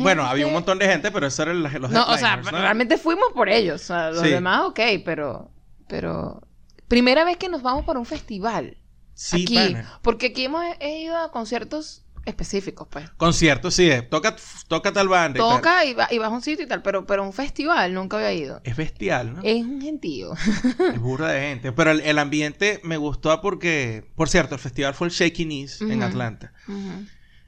Bueno, 0.00 0.24
había 0.24 0.46
un 0.46 0.52
montón 0.52 0.78
de 0.78 0.86
gente, 0.88 1.10
pero 1.12 1.26
esos 1.26 1.40
eran 1.40 1.62
los, 1.62 1.90
No, 1.90 2.06
o 2.06 2.16
sea, 2.16 2.36
realmente 2.36 2.96
fuimos 2.96 3.26
por 3.34 3.48
ellos. 3.48 3.82
O 3.82 3.84
sea, 3.84 4.10
los 4.10 4.22
Sí. 4.22 4.30
demás, 4.30 4.62
ok, 4.66 4.80
pero... 5.04 5.50
Pero... 5.88 6.40
Primera 6.88 7.24
vez 7.24 7.36
que 7.36 7.48
nos 7.48 7.62
vamos 7.62 7.84
para 7.84 7.98
un 7.98 8.06
festival. 8.06 8.78
Sí, 9.14 9.42
aquí. 9.44 9.54
pana. 9.54 9.98
Porque 10.02 10.26
aquí 10.26 10.44
hemos 10.44 10.64
he 10.80 11.02
ido 11.02 11.16
a 11.16 11.30
conciertos 11.30 12.00
específicos, 12.26 12.88
pues. 12.90 13.10
Conciertos, 13.18 13.74
sí. 13.74 13.90
eh, 13.90 14.00
Toca, 14.02 14.34
toca 14.66 14.92
tal 14.92 15.08
banda 15.08 15.38
y 15.38 15.42
tal. 15.42 15.56
Toca 15.56 15.84
y, 15.84 15.92
va- 15.94 16.08
y 16.10 16.18
vas 16.18 16.28
a 16.28 16.34
un 16.34 16.40
sitio 16.42 16.64
y 16.64 16.68
tal, 16.68 16.80
pero, 16.82 17.06
pero 17.06 17.22
un 17.22 17.32
festival 17.34 17.92
nunca 17.92 18.16
había 18.16 18.32
ido. 18.32 18.60
Es 18.64 18.76
bestial, 18.76 19.34
¿no? 19.34 19.42
Es 19.44 19.62
un 19.62 19.80
gentío. 19.80 20.32
Es 20.34 20.98
burda 21.00 21.28
de 21.32 21.40
gente. 21.40 21.72
Pero 21.72 21.90
el, 21.90 22.00
el 22.00 22.18
ambiente 22.18 22.80
me 22.82 22.96
gustó 22.96 23.40
porque... 23.42 24.10
Por 24.16 24.28
cierto, 24.30 24.54
el 24.54 24.60
festival 24.60 24.94
fue 24.94 25.08
el 25.08 25.12
Shaky 25.12 25.44
Knees 25.44 25.80
en. 25.82 26.02
Atlanta. 26.02 26.52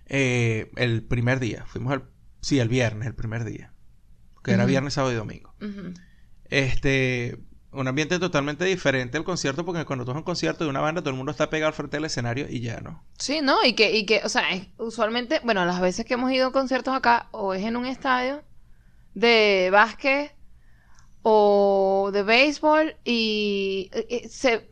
Eh, 0.09 0.71
el 0.77 1.03
primer 1.05 1.41
día. 1.41 1.65
Fuimos 1.67 1.93
al... 1.95 2.05
Sí, 2.41 2.59
el 2.61 2.69
viernes, 2.69 3.07
el 3.09 3.15
primer 3.15 3.45
día. 3.45 3.73
Que 4.45 4.53
era 4.53 4.67
viernes, 4.67 4.93
sábado 4.95 5.13
y 5.13 5.17
domingo. 5.17 5.55
Este... 6.51 7.39
Un 7.77 7.89
ambiente 7.89 8.19
totalmente 8.19 8.65
diferente 8.65 9.19
al 9.19 9.25
concierto 9.25 9.65
porque 9.65 9.85
cuando 9.85 10.05
tú 10.05 10.11
vas 10.11 10.17
a 10.17 10.19
un 10.19 10.25
concierto 10.25 10.65
de 10.65 10.71
una 10.71 10.81
banda 10.81 11.01
todo 11.03 11.11
el 11.11 11.17
mundo 11.17 11.31
está 11.33 11.51
pegado 11.51 11.69
al 11.69 11.75
frente 11.75 11.97
del 11.99 12.07
escenario 12.07 12.47
y 12.49 12.61
ya, 12.61 12.81
¿no? 12.81 13.03
Sí, 13.19 13.41
¿no? 13.43 13.65
Y 13.65 13.75
que, 13.75 13.97
y 13.97 14.07
que, 14.07 14.23
o 14.25 14.29
sea, 14.29 14.51
es- 14.53 14.67
usualmente, 14.79 15.41
bueno, 15.45 15.65
las 15.67 15.81
veces 15.81 16.05
que 16.07 16.15
hemos 16.15 16.33
ido 16.33 16.49
a 16.49 16.53
conciertos 16.53 16.95
acá, 16.95 17.29
o 17.33 17.55
es 17.55 17.65
en 17.65 17.77
un 17.77 17.87
estadio 17.87 18.43
de 19.15 19.69
básquet 19.73 20.35
o 21.23 22.11
de 22.13 22.23
béisbol 22.23 22.97
y 23.05 23.91
se, 24.31 24.69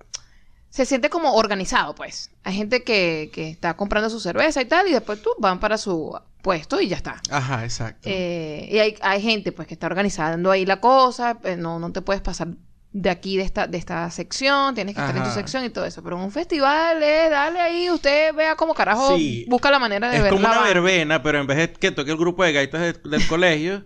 se 0.70 0.86
siente 0.86 1.10
como 1.10 1.34
organizado, 1.34 1.94
pues. 1.94 2.30
Hay 2.44 2.54
gente 2.54 2.84
que, 2.84 3.30
que 3.32 3.50
está 3.50 3.76
comprando 3.76 4.10
su 4.10 4.20
cerveza 4.20 4.62
y 4.62 4.66
tal, 4.66 4.88
y 4.88 4.92
después 4.92 5.20
tú 5.22 5.30
van 5.38 5.60
para 5.60 5.78
su 5.78 6.18
puesto 6.42 6.80
y 6.80 6.88
ya 6.88 6.96
está. 6.96 7.20
Ajá, 7.30 7.64
exacto. 7.64 8.08
Eh, 8.10 8.68
y 8.70 8.78
hay, 8.78 8.96
hay 9.00 9.22
gente 9.22 9.50
pues 9.52 9.66
que 9.66 9.74
está 9.74 9.86
organizando 9.86 10.50
ahí 10.50 10.66
la 10.66 10.80
cosa, 10.80 11.38
eh, 11.44 11.56
no, 11.56 11.78
no 11.78 11.90
te 11.92 12.02
puedes 12.02 12.22
pasar 12.22 12.48
de 12.96 13.10
aquí 13.10 13.36
de 13.36 13.42
esta, 13.42 13.66
de 13.66 13.76
esta 13.76 14.08
sección, 14.12 14.72
tienes 14.76 14.94
que 14.94 15.00
estar 15.00 15.16
en 15.16 15.24
tu 15.24 15.30
sección 15.30 15.64
y 15.64 15.70
todo 15.70 15.84
eso. 15.84 16.00
Pero 16.04 16.16
en 16.16 16.22
un 16.22 16.30
festival, 16.30 17.02
eh, 17.02 17.28
dale 17.28 17.60
ahí, 17.60 17.90
usted 17.90 18.32
vea 18.32 18.54
cómo 18.54 18.72
carajo 18.72 19.16
Sí. 19.16 19.44
busca 19.48 19.68
la 19.72 19.80
manera 19.80 20.08
de 20.10 20.16
es 20.18 20.22
ver 20.22 20.30
como 20.30 20.42
la 20.42 20.48
una 20.50 20.58
banda. 20.60 20.72
verbena, 20.74 21.20
pero 21.22 21.40
en 21.40 21.46
vez 21.48 21.56
de 21.58 21.72
que 21.72 21.90
toque 21.90 22.12
el 22.12 22.16
grupo 22.16 22.44
de 22.44 22.52
gaitas 22.52 22.80
de- 22.80 23.10
del 23.10 23.26
colegio, 23.28 23.84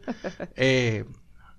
eh, 0.57 1.07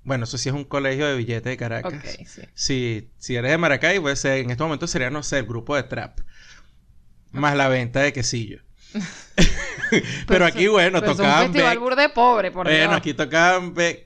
bueno, 0.04 0.26
eso 0.26 0.38
sí 0.38 0.48
es 0.50 0.54
un 0.54 0.64
colegio 0.64 1.08
de 1.08 1.18
billetes 1.18 1.44
de 1.44 1.58
Caracas. 1.58 1.92
Ok, 1.94 2.06
sí. 2.28 2.42
Si, 2.54 3.10
si 3.18 3.36
eres 3.36 3.50
de 3.50 3.58
Maracay, 3.58 4.00
pues 4.00 4.24
eh, 4.26 4.42
en 4.42 4.52
este 4.52 4.62
momento 4.64 4.86
sería, 4.86 5.10
no 5.10 5.24
sé, 5.24 5.40
el 5.40 5.46
grupo 5.48 5.76
de 5.76 5.82
trap. 5.84 6.20
Más 7.32 7.56
la 7.56 7.68
venta 7.68 8.00
de 8.02 8.14
quesillo. 8.14 8.62
pero 10.28 10.46
aquí, 10.46 10.68
bueno, 10.68 11.00
Pero 11.00 11.14
es 11.14 11.18
un 11.20 11.26
tocaban... 11.26 11.44
festival 11.52 11.80
burde 11.80 12.10
pobre, 12.10 12.52
por 12.52 12.66
Bueno, 12.68 12.80
Dios. 12.90 12.94
aquí 12.96 13.14
tocaban... 13.16 13.74
Beck- 13.74 14.06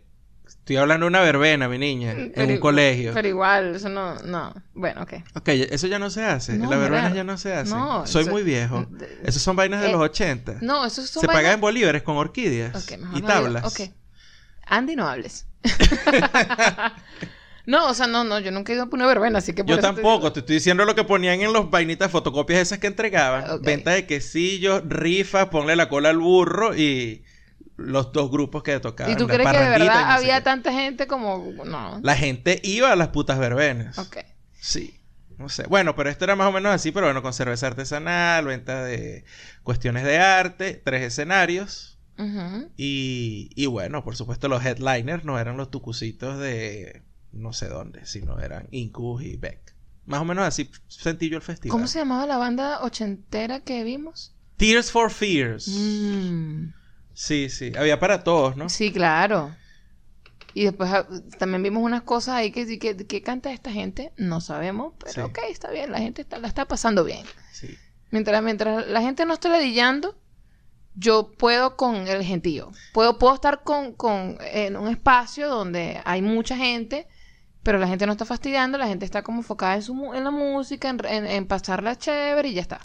Estoy 0.63 0.78
hablando 0.78 1.04
de 1.06 1.10
una 1.10 1.19
verbena, 1.19 1.67
mi 1.67 1.78
niña, 1.78 2.13
en 2.13 2.52
un 2.52 2.58
colegio. 2.60 3.12
Pero 3.13 3.28
igual, 3.28 3.76
eso 3.76 3.89
no, 3.89 4.15
no. 4.19 4.54
Bueno, 4.73 5.02
ok. 5.02 5.15
Ok, 5.36 5.49
eso 5.49 5.88
ya 5.88 5.99
no 5.99 6.10
se 6.10 6.23
hace. 6.23 6.54
No, 6.58 6.69
la 6.69 6.78
verbena 6.78 6.99
Gerardo. 7.02 7.15
ya 7.17 7.23
no 7.26 7.38
se 7.38 7.54
hace. 7.54 7.69
No, 7.69 8.08
Soy 8.08 8.21
eso- 8.21 8.32
muy 8.32 8.43
viejo. 8.43 8.88
Esos 9.26 9.41
son 9.41 9.58
vainas 9.58 9.82
de 9.82 9.89
eh, 9.89 9.91
los 9.91 9.99
80. 10.02 10.60
No, 10.62 10.86
eso 10.86 11.06
son 11.06 11.19
se 11.19 11.28
vainas- 11.28 11.56
en 11.56 11.60
bolívares 11.60 12.02
con 12.04 12.15
orquídeas 12.15 12.89
y 12.89 12.95
no 13.21 13.28
tablas. 13.28 13.65
Ok. 13.65 13.89
Andy, 14.65 14.95
no 14.95 15.06
hables. 15.10 15.47
no, 17.65 17.88
o 17.89 17.93
sea, 17.93 18.08
no, 18.08 18.23
no, 18.23 18.39
yo 18.39 18.52
nunca 18.52 18.71
he 18.71 18.76
ido 18.76 18.86
a 18.86 18.89
una 18.91 19.06
verbena, 19.06 19.39
así 19.39 19.54
que 19.54 19.63
por 19.63 19.69
Yo 19.69 19.76
eso 19.76 19.82
te 19.82 19.88
tampoco, 19.95 20.17
digo- 20.19 20.34
te 20.34 20.39
estoy 20.41 20.56
diciendo 20.56 20.86
lo 20.86 20.95
que 20.95 21.04
ponían 21.04 21.41
en 21.41 21.54
los 21.54 21.69
vainitas 21.69 22.12
fotocopias 22.12 22.60
esas 22.62 22.80
que 22.80 22.88
entregaban. 22.88 23.49
Ok. 23.52 23.62
Venta 23.63 23.91
de 23.91 24.06
quesillos, 24.06 24.84
rifas, 24.88 25.47
ponle 25.47 25.76
la 25.76 25.89
cola 25.89 26.10
al 26.10 26.17
burro 26.19 26.76
y 26.76 27.23
los 27.78 28.12
dos 28.12 28.30
grupos 28.32 28.64
que 28.64 28.80
tocaban. 28.80 29.14
¿Y 29.14 29.16
tú 29.18 29.28
crees 29.28 29.50
que 29.50 29.58
de 29.58 29.70
verdad 29.70 30.08
no 30.08 30.12
había 30.14 30.44
tanta 30.44 30.72
gente 30.72 31.08
como.? 31.08 31.54
No. 31.66 32.00
La 32.02 32.16
gente 32.16 32.60
iba 32.64 32.92
a 32.92 32.96
las 32.96 33.10
putas 33.10 33.40
verbenas. 33.40 33.98
Ok. 33.98 34.18
Sí. 34.60 35.00
No 35.38 35.50
sé. 35.50 35.66
Bueno, 35.68 35.96
pero 35.96 36.10
esto 36.10 36.26
era 36.26 36.36
más 36.36 36.48
o 36.48 36.52
menos 36.52 36.74
así, 36.74 36.92
pero 36.92 37.08
bueno, 37.08 37.22
con 37.22 37.34
cerveza 37.34 37.68
artesanal, 37.68 38.46
venta 38.46 38.84
de 38.84 39.26
cuestiones 39.64 40.04
de 40.04 40.20
arte, 40.20 40.82
tres 40.84 41.02
escenarios. 41.02 41.90
Y, 42.78 43.50
y 43.56 43.66
bueno, 43.66 44.04
por 44.04 44.16
supuesto, 44.16 44.48
los 44.48 44.64
headliners 44.64 45.26
no 45.26 45.40
eran 45.40 45.58
los 45.58 45.72
tucucitos 45.72 46.40
de 46.40 47.02
no 47.34 47.52
sé 47.52 47.68
dónde, 47.68 48.06
sino 48.06 48.40
eran 48.40 48.68
Incus 48.72 49.24
y 49.24 49.36
Beck. 49.36 49.76
Más 50.06 50.22
o 50.22 50.26
menos 50.26 50.46
así 50.46 50.70
sentí 50.88 51.30
yo 51.30 51.38
el 51.38 51.42
festival. 51.42 51.72
¿Cómo 51.72 51.88
se 51.88 52.00
llamaba 52.00 52.28
la 52.28 52.38
banda 52.38 52.82
ochentera 52.84 53.62
que 53.62 53.84
vimos? 53.84 54.36
Tears 54.58 54.92
for 54.92 55.10
Fears. 55.10 55.68
Mm, 55.68 56.68
Sí, 57.13 57.49
sí. 57.49 57.71
Había 57.78 57.99
para 57.99 58.23
todos, 58.23 58.56
¿no? 58.58 58.69
Sí, 58.69 58.91
claro. 58.91 59.56
Y 60.54 60.65
después 60.65 60.91
ah, 60.91 61.08
también 61.39 61.63
vimos 61.63 61.84
unas 61.84 62.04
cosas 62.04 62.36
ahí 62.36 62.52
que, 62.52 62.78
que, 62.80 62.95
que 63.08 63.21
canta 63.23 63.52
esta 63.52 63.71
gente, 63.71 64.13
no 64.17 64.39
sabemos, 64.41 64.93
pero 64.99 65.12
Sí. 65.13 65.21
ok, 65.21 65.39
está 65.49 65.71
bien, 65.71 65.91
la 65.91 65.99
gente 65.99 66.21
está, 66.21 66.38
la 66.39 66.47
está 66.47 66.65
pasando 66.67 67.04
bien. 67.04 67.26
Sí. 67.52 67.78
Mientras, 68.12 68.41
mientras 68.43 68.88
la 68.88 69.02
gente 69.02 69.26
no 69.26 69.34
esté 69.34 69.49
ladillando, 69.49 70.19
yo 70.95 71.32
puedo 71.38 71.76
con 71.76 72.08
el 72.08 72.23
gentío. 72.23 72.71
Puedo, 72.93 73.17
puedo 73.17 73.34
estar 73.34 73.63
con, 73.63 73.93
con, 73.93 74.38
en 74.41 74.78
un 74.78 74.88
espacio 74.89 75.49
donde 75.49 75.99
hay 76.06 76.21
mucha 76.21 76.56
gente, 76.56 77.08
pero 77.63 77.80
la 77.80 77.88
gente 77.88 78.06
no 78.06 78.12
está 78.12 78.26
fastidiando, 78.26 78.78
la 78.78 78.88
gente 78.88 79.06
está 79.06 79.23
como 79.23 79.39
enfocada 79.39 79.76
en, 79.76 79.82
su, 79.82 80.13
en 80.13 80.23
la 80.23 80.32
música, 80.32 80.89
en, 80.89 81.04
en, 81.06 81.26
en 81.26 81.47
pasarla 81.47 81.95
chévere 81.97 82.49
y 82.49 82.54
ya 82.54 82.62
está. 82.62 82.80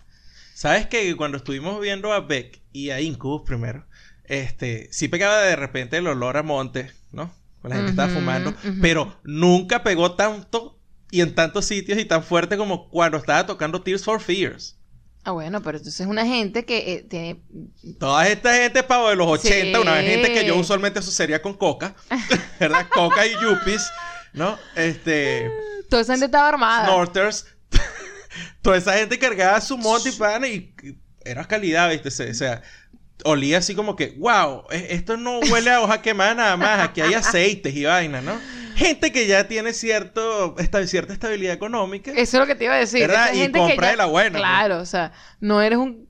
¿Sabes 0.54 0.86
que 0.86 1.14
cuando 1.16 1.36
estuvimos 1.36 1.80
viendo 1.80 2.12
a 2.12 2.20
Beck 2.20 2.62
y 2.72 2.90
a 2.90 3.00
Incubus 3.00 3.42
primero, 3.44 3.86
este, 4.28 4.88
sí 4.92 5.08
pegaba 5.08 5.42
de 5.42 5.56
repente 5.56 5.96
el 5.98 6.06
olor 6.06 6.36
a 6.36 6.42
monte, 6.42 6.90
¿no? 7.12 7.32
La 7.64 7.74
gente 7.76 7.90
estaba 7.90 8.12
fumando, 8.12 8.54
pero 8.80 9.18
nunca 9.24 9.82
pegó 9.82 10.14
tanto 10.14 10.78
y 11.10 11.20
en 11.22 11.34
tantos 11.34 11.64
sitios 11.66 11.98
y 11.98 12.04
tan 12.04 12.22
fuerte 12.22 12.56
como 12.56 12.88
cuando 12.88 13.18
estaba 13.18 13.44
tocando 13.46 13.82
Tears 13.82 14.04
for 14.04 14.20
Fears. 14.20 14.76
Ah, 15.24 15.32
bueno, 15.32 15.60
pero 15.60 15.76
entonces 15.76 16.00
es 16.00 16.06
una 16.06 16.24
gente 16.24 16.64
que 16.64 16.92
eh, 16.94 17.02
tiene... 17.02 17.42
Toda 17.98 18.26
esta 18.28 18.54
gente, 18.54 18.82
pavo, 18.82 19.10
de 19.10 19.16
los 19.16 19.26
80, 19.26 19.76
Sí. 19.78 19.82
una 19.82 20.00
gente 20.00 20.32
que 20.32 20.46
yo 20.46 20.56
usualmente 20.56 21.00
asociaría 21.00 21.42
con 21.42 21.54
coca, 21.54 21.94
¿verdad? 22.60 22.86
Coca 22.88 23.26
y 23.26 23.32
yuppies, 23.42 23.90
¿no? 24.32 24.56
Este, 24.76 25.50
Toda 25.90 26.02
esa 26.02 26.12
gente 26.14 26.26
estaba 26.26 26.48
armada. 26.48 26.86
snorters, 26.86 27.46
toda 28.62 28.76
esa 28.78 28.94
gente 28.94 29.18
cargaba 29.18 29.60
su 29.60 29.76
monte 29.76 30.10
y 30.10 30.12
pana 30.12 30.46
y 30.46 30.74
era 31.24 31.44
calidad, 31.46 31.90
¿viste? 31.90 32.08
O 32.30 32.34
sea, 32.34 32.62
olía 33.24 33.58
así 33.58 33.74
como 33.74 33.96
que, 33.96 34.14
wow, 34.18 34.64
e- 34.70 34.88
esto 34.90 35.16
no 35.16 35.40
huele 35.40 35.70
a 35.70 35.80
hoja 35.80 36.02
quemada 36.02 36.34
nada 36.34 36.56
más, 36.56 36.80
aquí 36.80 37.00
hay 37.00 37.14
aceites 37.14 37.74
y 37.74 37.84
vaina, 37.84 38.20
¿no? 38.20 38.38
Gente 38.76 39.10
que 39.10 39.26
ya 39.26 39.48
tiene 39.48 39.72
cierto, 39.72 40.54
esta, 40.58 40.86
cierta 40.86 41.12
estabilidad 41.12 41.52
económica. 41.52 42.12
Eso 42.12 42.20
es 42.36 42.40
lo 42.40 42.46
que 42.46 42.54
te 42.54 42.64
iba 42.64 42.74
a 42.74 42.78
decir. 42.78 43.10
Y 43.34 43.38
gente 43.38 43.58
compra 43.58 43.86
ya- 43.88 43.90
de 43.90 43.96
la 43.96 44.04
buena, 44.06 44.30
pues. 44.30 44.40
Claro, 44.42 44.78
o 44.78 44.86
sea, 44.86 45.10
no 45.40 45.60
eres 45.62 45.78
un 45.78 46.06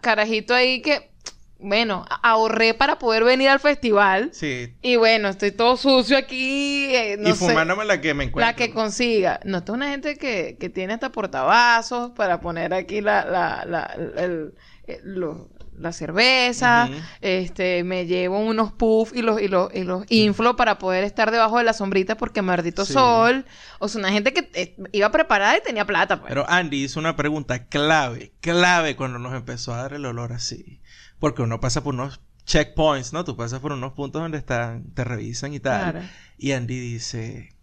carajito 0.00 0.54
ahí 0.54 0.82
que, 0.82 1.10
bueno, 1.58 2.04
ahorré 2.22 2.74
para 2.74 2.98
poder 3.00 3.24
venir 3.24 3.48
al 3.48 3.58
festival. 3.58 4.30
Sí. 4.32 4.72
Y 4.82 4.94
bueno, 4.96 5.28
estoy 5.30 5.50
todo 5.50 5.76
sucio 5.76 6.16
aquí. 6.16 6.94
eh, 6.94 7.16
no 7.18 7.30
y 7.30 7.32
sé, 7.32 7.38
fumándome 7.48 7.84
la 7.84 8.00
que 8.00 8.14
me 8.14 8.24
encuentro. 8.24 8.48
la 8.48 8.54
que 8.56 8.70
consiga. 8.72 9.40
No, 9.44 9.58
esta 9.58 9.72
es 9.72 9.76
una 9.76 9.88
gente 9.90 10.16
que, 10.16 10.56
que 10.60 10.68
tiene 10.68 10.94
hasta 10.94 11.10
portavasos 11.10 12.12
para 12.12 12.40
poner 12.40 12.72
aquí 12.72 13.00
la, 13.00 13.24
la, 13.24 13.64
la, 13.66 13.82
el- 14.22 14.54
el- 14.86 15.00
lo- 15.14 15.48
la 15.82 15.92
cerveza. 15.92 16.88
Este, 17.20 17.84
me 17.84 18.06
llevo 18.06 18.38
unos 18.38 18.72
puffs 18.72 19.12
y 19.14 19.22
los, 19.22 19.40
y 19.40 19.48
los, 19.48 19.74
y 19.74 19.84
los 19.84 20.04
inflo 20.10 20.56
para 20.56 20.78
poder 20.78 21.04
estar 21.04 21.30
debajo 21.30 21.58
de 21.58 21.64
la 21.64 21.72
sombrita 21.72 22.16
porque 22.16 22.40
maldito 22.42 22.84
Sí. 22.84 22.92
sol. 22.94 23.44
O 23.78 23.88
sea, 23.88 23.98
una 23.98 24.10
gente 24.10 24.32
que 24.32 24.50
eh, 24.54 24.76
iba 24.92 25.10
preparada 25.10 25.58
y 25.58 25.62
tenía 25.62 25.84
plata, 25.84 26.20
pues. 26.20 26.28
Pero 26.28 26.48
Andy 26.48 26.84
hizo 26.84 26.98
una 27.00 27.16
pregunta 27.16 27.66
clave, 27.66 28.32
clave 28.40 28.96
cuando 28.96 29.18
nos 29.18 29.34
empezó 29.34 29.74
a 29.74 29.78
dar 29.78 29.92
el 29.94 30.06
olor 30.06 30.32
así. 30.32 30.80
Porque 31.18 31.42
uno 31.42 31.60
pasa 31.60 31.82
por 31.84 31.94
unos 31.94 32.20
checkpoints, 32.44 33.12
¿no? 33.12 33.24
Tú 33.24 33.36
pasas 33.36 33.60
por 33.60 33.72
unos 33.72 33.92
puntos 33.92 34.20
donde 34.22 34.38
están, 34.38 34.92
te 34.94 35.04
revisan 35.04 35.54
y 35.54 35.60
tal. 35.60 35.92
Claro. 35.92 36.06
Y 36.38 36.52
Andy 36.52 36.78
dice, 36.80 37.54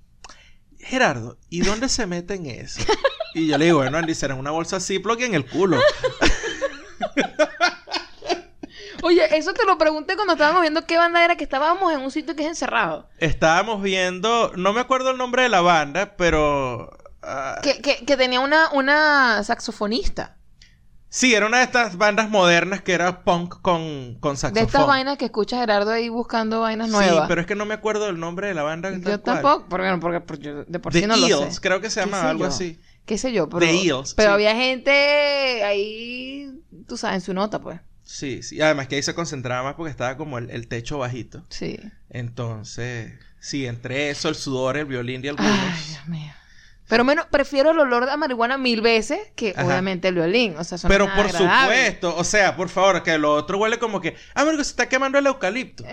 Gerardo, 0.79 1.37
¿y 1.49 1.61
dónde 1.61 1.89
se 1.89 2.05
meten 2.07 2.45
eso? 2.45 2.81
Y 3.35 3.47
yo 3.47 3.57
le 3.57 3.65
digo, 3.65 3.77
bueno, 3.79 3.97
Andy, 3.97 4.15
será 4.15 4.35
una 4.35 4.51
bolsa 4.51 4.79
Ziploc 4.79 5.19
en 5.21 5.35
el 5.35 5.45
culo. 5.45 5.77
Oye, 9.01 9.37
eso 9.37 9.53
te 9.53 9.65
lo 9.65 9.77
pregunté 9.77 10.15
cuando 10.15 10.33
estábamos 10.33 10.61
viendo 10.61 10.85
qué 10.85 10.97
banda 10.97 11.23
era 11.23 11.35
que 11.35 11.43
estábamos 11.43 11.91
en 11.93 11.99
un 12.01 12.11
sitio 12.11 12.35
que 12.35 12.43
es 12.43 12.49
encerrado. 12.49 13.09
Estábamos 13.17 13.81
viendo, 13.83 14.51
no 14.55 14.73
me 14.73 14.81
acuerdo 14.81 15.11
el 15.11 15.17
nombre 15.17 15.43
de 15.43 15.49
la 15.49 15.61
banda, 15.61 16.15
pero... 16.17 16.89
ah, 17.21 17.59
Que, 17.61 17.81
que, 17.81 18.05
que 18.05 18.17
tenía 18.17 18.39
una, 18.41 18.69
una 18.71 19.43
saxofonista. 19.43 20.37
sí, 21.09 21.33
era 21.35 21.45
una 21.47 21.57
de 21.59 21.63
estas 21.65 21.97
bandas 21.97 22.29
modernas 22.29 22.81
que 22.81 22.93
era 22.93 23.23
punk 23.23 23.61
con, 23.61 24.15
con 24.19 24.37
saxofón. 24.37 24.53
De 24.53 24.61
estas 24.61 24.85
vainas 24.85 25.17
que 25.17 25.25
escucha 25.25 25.57
Gerardo 25.57 25.91
ahí 25.91 26.09
buscando 26.09 26.61
vainas 26.61 26.91
Sí, 26.91 26.91
nuevas. 26.91 27.27
pero 27.27 27.41
es 27.41 27.47
que 27.47 27.55
no 27.55 27.65
me 27.65 27.73
acuerdo 27.75 28.05
del 28.05 28.19
nombre 28.19 28.47
de 28.47 28.53
la 28.53 28.63
banda. 28.63 28.99
tal 29.01 29.01
Yo 29.03 29.21
cual. 29.21 29.21
tampoco, 29.21 29.67
porque, 29.69 29.97
porque, 30.01 30.21
porque 30.21 30.49
de 30.67 30.79
por 30.79 30.93
The 30.93 31.01
sí 31.01 31.05
no 31.07 31.17
lo 31.17 31.29
Eels, 31.29 31.55
sé. 31.55 31.59
creo 31.61 31.81
que 31.81 31.89
se 31.89 31.99
¿Qué 32.01 32.01
llama 32.01 32.29
algo 32.29 32.45
yo? 32.45 32.47
así. 32.47 32.79
Qué 33.05 33.17
sé 33.17 33.31
yo, 33.33 33.49
pero, 33.49 33.59
The 33.59 33.71
Eels, 33.71 34.15
pero 34.15 34.33
sí. 34.33 34.33
había 34.33 34.55
gente 34.55 35.63
ahí, 35.63 36.51
tú 36.87 36.97
sabes, 36.97 37.15
en 37.17 37.21
su 37.21 37.33
nota, 37.33 37.59
pues. 37.61 37.81
Sí, 38.11 38.41
sí. 38.41 38.59
Además 38.59 38.87
que 38.87 38.95
ahí 38.95 39.03
se 39.03 39.13
concentraba 39.13 39.61
más 39.63 39.75
porque 39.75 39.91
estaba 39.91 40.17
como 40.17 40.39
el, 40.39 40.49
el 40.49 40.67
techo 40.67 40.97
bajito. 40.97 41.45
Sí. 41.49 41.79
Entonces, 42.09 43.13
sí, 43.39 43.67
entre 43.67 44.09
eso, 44.09 44.29
el 44.29 44.35
sudor, 44.35 44.77
el 44.77 44.85
violín 44.85 45.23
y 45.23 45.27
algunos. 45.27 45.51
Ay, 45.51 45.83
Dios 45.89 46.07
mío. 46.07 46.33
Pero 46.87 47.03
menos, 47.03 47.27
prefiero 47.27 47.69
el 47.69 47.77
olor 47.77 48.09
a 48.09 48.17
marihuana 48.17 48.57
mil 48.57 48.81
veces 48.81 49.19
que 49.35 49.53
Ajá. 49.55 49.63
obviamente 49.67 50.07
el 50.07 50.15
violín. 50.15 50.55
O 50.57 50.63
sea, 50.63 50.77
eso 50.77 50.87
no 50.87 50.91
Pero 50.91 51.03
es 51.05 51.09
nada 51.11 51.21
por 51.23 51.35
agradable. 51.35 51.75
supuesto, 51.85 52.15
o 52.17 52.23
sea, 52.23 52.55
por 52.55 52.69
favor, 52.69 53.03
que 53.03 53.15
lo 53.19 53.31
otro 53.35 53.59
huele 53.59 53.77
como 53.77 54.01
que, 54.01 54.15
ah, 54.33 54.43
que 54.43 54.55
se 54.55 54.61
está 54.71 54.89
quemando 54.89 55.19
el 55.19 55.27
eucalipto. 55.27 55.83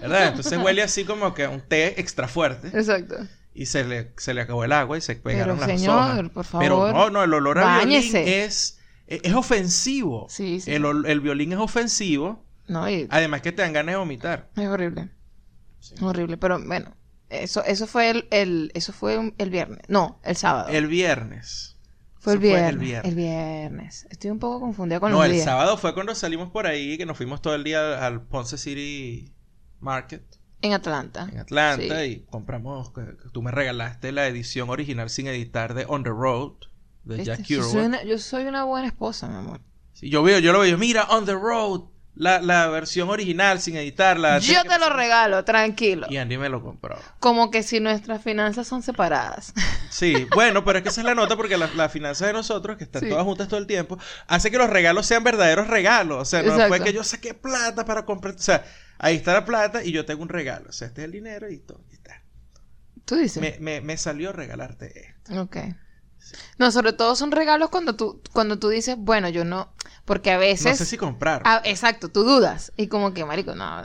¿Verdad? 0.00 0.28
Entonces 0.28 0.58
huele 0.58 0.82
así 0.82 1.04
como 1.04 1.34
que 1.34 1.46
un 1.46 1.60
té 1.60 2.00
extra 2.00 2.26
fuerte. 2.26 2.68
Exacto. 2.68 3.16
Y 3.52 3.66
se 3.66 3.84
le, 3.84 4.12
se 4.16 4.32
le 4.32 4.40
acabó 4.40 4.64
el 4.64 4.72
agua 4.72 4.96
y 4.96 5.02
se 5.02 5.14
pegaron 5.16 5.58
Pero, 5.58 5.68
las 5.68 5.78
señor, 5.78 5.94
hojas. 5.98 6.18
por 6.30 6.46
Pero 6.58 6.76
favor, 6.86 6.94
no, 6.94 7.10
no, 7.10 7.22
el 7.24 7.34
olor 7.34 7.58
a 7.58 7.76
violín 7.80 8.00
báñese. 8.00 8.44
es, 8.44 8.79
es 9.10 9.34
ofensivo. 9.34 10.26
Sí, 10.28 10.60
sí. 10.60 10.72
El, 10.72 10.84
el 11.06 11.20
violín 11.20 11.52
es 11.52 11.58
ofensivo. 11.58 12.44
No, 12.68 12.88
y 12.88 13.06
Además 13.10 13.42
que 13.42 13.52
te 13.52 13.62
dan 13.62 13.72
ganas 13.72 13.94
de 13.94 13.98
vomitar. 13.98 14.48
es 14.56 14.68
horrible. 14.68 15.10
Horrible. 16.00 16.36
Pero 16.36 16.64
bueno, 16.64 16.94
eso, 17.28 17.64
eso 17.64 17.86
fue 17.86 18.10
el, 18.10 18.28
el- 18.30 18.70
eso 18.74 18.92
fue 18.92 19.32
el 19.36 19.50
viernes. 19.50 19.80
No, 19.88 20.20
el 20.24 20.36
sábado. 20.36 20.68
El 20.68 20.86
viernes. 20.86 21.76
fue, 22.18 22.34
el 22.34 22.38
viernes, 22.38 22.70
el 22.70 22.78
viernes. 22.78 23.08
el 23.10 23.16
viernes. 23.16 24.06
Estoy 24.10 24.30
un 24.30 24.38
poco 24.38 24.60
confundida 24.60 25.00
con 25.00 25.10
No, 25.10 25.18
los 25.18 25.26
el 25.26 25.32
días. 25.32 25.44
sábado 25.44 25.76
fue 25.78 25.94
cuando 25.94 26.14
salimos 26.14 26.50
por 26.50 26.66
ahí, 26.66 26.96
que 26.98 27.06
nos 27.06 27.16
fuimos 27.16 27.40
todo 27.42 27.54
el 27.54 27.64
día 27.64 28.06
al 28.06 28.22
Ponce 28.22 28.58
City 28.58 29.32
Market 29.80 30.22
En 30.62 30.74
Atlanta. 30.74 31.28
en 31.32 31.38
Atlanta 31.38 32.00
Sí. 32.00 32.06
y 32.06 32.20
compramos, 32.30 32.92
tú 33.32 33.40
me 33.42 33.50
regalaste 33.50 34.12
la 34.12 34.26
edición 34.28 34.68
original 34.68 35.08
sin 35.08 35.26
editar 35.26 35.72
de 35.74 35.86
On 35.88 36.02
the 36.04 36.10
Road 36.10 36.52
de 37.04 37.16
¿Viste? 37.16 37.36
Jack 37.36 37.46
yo, 37.46 37.62
soy 37.62 37.84
una, 37.86 38.02
yo 38.04 38.18
soy 38.18 38.44
una 38.44 38.64
buena 38.64 38.86
esposa, 38.88 39.28
mi 39.28 39.36
amor. 39.36 39.60
Sí, 39.92 40.08
yo 40.10 40.22
veo, 40.22 40.38
yo 40.38 40.52
lo 40.52 40.60
veo, 40.60 40.76
mira 40.78 41.04
On 41.04 41.24
the 41.26 41.32
Road, 41.32 41.82
la, 42.14 42.40
la 42.40 42.66
versión 42.68 43.08
original 43.08 43.60
sin 43.60 43.76
editarla. 43.76 44.38
Yo 44.38 44.62
te 44.64 44.78
lo 44.78 44.90
regalo, 44.90 45.44
tranquilo. 45.44 46.06
Y 46.10 46.16
Andy 46.18 46.36
me 46.38 46.48
lo 46.48 46.62
compró. 46.62 46.98
Como 47.18 47.50
que 47.50 47.62
si 47.62 47.80
nuestras 47.80 48.22
finanzas 48.22 48.66
son 48.66 48.82
separadas. 48.82 49.52
Sí, 49.90 50.28
bueno, 50.36 50.64
pero 50.64 50.78
es 50.78 50.82
que 50.84 50.88
esa 50.90 51.00
es 51.00 51.04
la 51.04 51.16
nota 51.16 51.36
porque 51.36 51.56
la- 51.58 51.66
las 51.74 51.90
finanzas 51.90 52.28
de 52.28 52.32
nosotros, 52.32 52.76
que 52.76 52.84
están 52.84 53.02
Sí. 53.02 53.08
todas 53.08 53.24
juntas 53.24 53.48
todo 53.48 53.58
el 53.58 53.66
tiempo, 53.66 53.98
hace 54.28 54.48
que 54.52 54.56
los 54.56 54.70
regalos 54.70 55.04
sean 55.04 55.24
verdaderos 55.24 55.66
regalos. 55.66 56.18
O 56.22 56.24
sea, 56.24 56.42
no 56.42 56.52
Exacto. 56.52 56.68
fue 56.68 56.84
que 56.84 56.92
yo 56.92 57.02
saqué 57.02 57.34
plata 57.34 57.84
para 57.84 58.04
comprar. 58.06 58.36
O 58.36 58.38
sea, 58.38 58.64
ahí 58.98 59.16
está 59.16 59.32
la 59.32 59.44
plata 59.44 59.82
y 59.82 59.90
yo 59.90 60.04
tengo 60.04 60.22
un 60.22 60.28
regalo. 60.28 60.68
O 60.68 60.72
sea, 60.72 60.86
este 60.86 61.00
es 61.00 61.06
el 61.06 61.10
dinero 61.10 61.50
y 61.50 61.58
todo. 61.58 61.82
y 61.90 61.94
está. 61.94 62.22
Tú 63.04 63.16
dices. 63.16 63.42
Me, 63.42 63.56
me, 63.58 63.80
me 63.80 63.96
salió 63.96 64.32
regalarte 64.32 64.92
esto. 65.08 65.42
Ok. 65.42 65.56
No, 66.58 66.70
sobre 66.70 66.92
todo 66.92 67.16
son 67.16 67.30
regalos 67.32 67.70
cuando 67.70 67.96
tú, 67.96 68.22
cuando 68.32 68.58
tú 68.58 68.68
dices, 68.68 68.96
bueno, 68.98 69.28
yo 69.28 69.44
no. 69.44 69.72
Porque 70.04 70.30
a 70.30 70.38
veces. 70.38 70.66
No 70.66 70.76
sé 70.76 70.86
si 70.86 70.96
comprar. 70.96 71.42
Ah, 71.44 71.60
exacto, 71.64 72.08
tú 72.10 72.24
dudas. 72.24 72.72
Y 72.76 72.88
como 72.88 73.12
que, 73.14 73.24
marico, 73.24 73.54
no. 73.54 73.80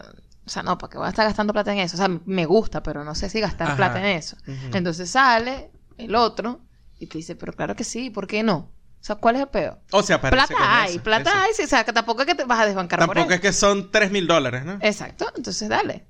O 0.46 0.50
sea, 0.50 0.64
no, 0.64 0.78
porque 0.78 0.98
voy 0.98 1.08
a 1.08 1.10
estar 1.10 1.26
gastando 1.26 1.54
plata 1.54 1.74
en 1.74 1.80
eso. 1.80 1.96
O 1.96 1.98
sea, 1.98 2.10
me 2.26 2.46
gusta, 2.46 2.84
pero 2.84 3.04
no 3.04 3.16
sé 3.16 3.30
si 3.30 3.40
gastar 3.40 3.68
Ajá. 3.68 3.78
plata 3.78 4.00
en 4.00 4.18
eso. 4.18 4.38
Entonces 4.74 5.10
sale 5.10 5.72
el 5.98 6.16
otro 6.16 6.62
y 7.00 7.08
te 7.08 7.18
dice, 7.18 7.36
pero 7.36 7.54
claro 7.54 7.76
que 7.76 7.84
sí, 7.84 8.10
¿por 8.10 8.28
qué 8.28 8.44
no? 8.44 8.72
O 9.06 9.08
sea, 9.08 9.18
¿cuál 9.18 9.36
es 9.36 9.42
el 9.42 9.48
peor? 9.50 9.80
o 9.92 10.02
sea, 10.02 10.20
parece 10.20 10.48
Plata 10.48 10.82
hay, 10.82 10.96
eso, 10.96 11.04
plata 11.04 11.30
eso. 11.30 11.40
hay, 11.40 11.54
sí, 11.54 11.64
o 11.64 11.68
sea, 11.68 11.84
que 11.84 11.94
tampoco 11.94 12.22
es 12.22 12.28
que 12.28 12.34
te 12.34 12.44
vas 12.44 12.60
a 12.60 12.66
desbancar 12.66 13.00
Tampoco 13.00 13.32
es 13.32 13.40
que 13.40 13.54
son 13.54 13.92
3 13.92 14.10
mil 14.10 14.26
dólares, 14.26 14.66
¿no? 14.66 14.80
Exacto, 14.82 15.32
entonces 15.36 15.70
dale. 15.70 16.08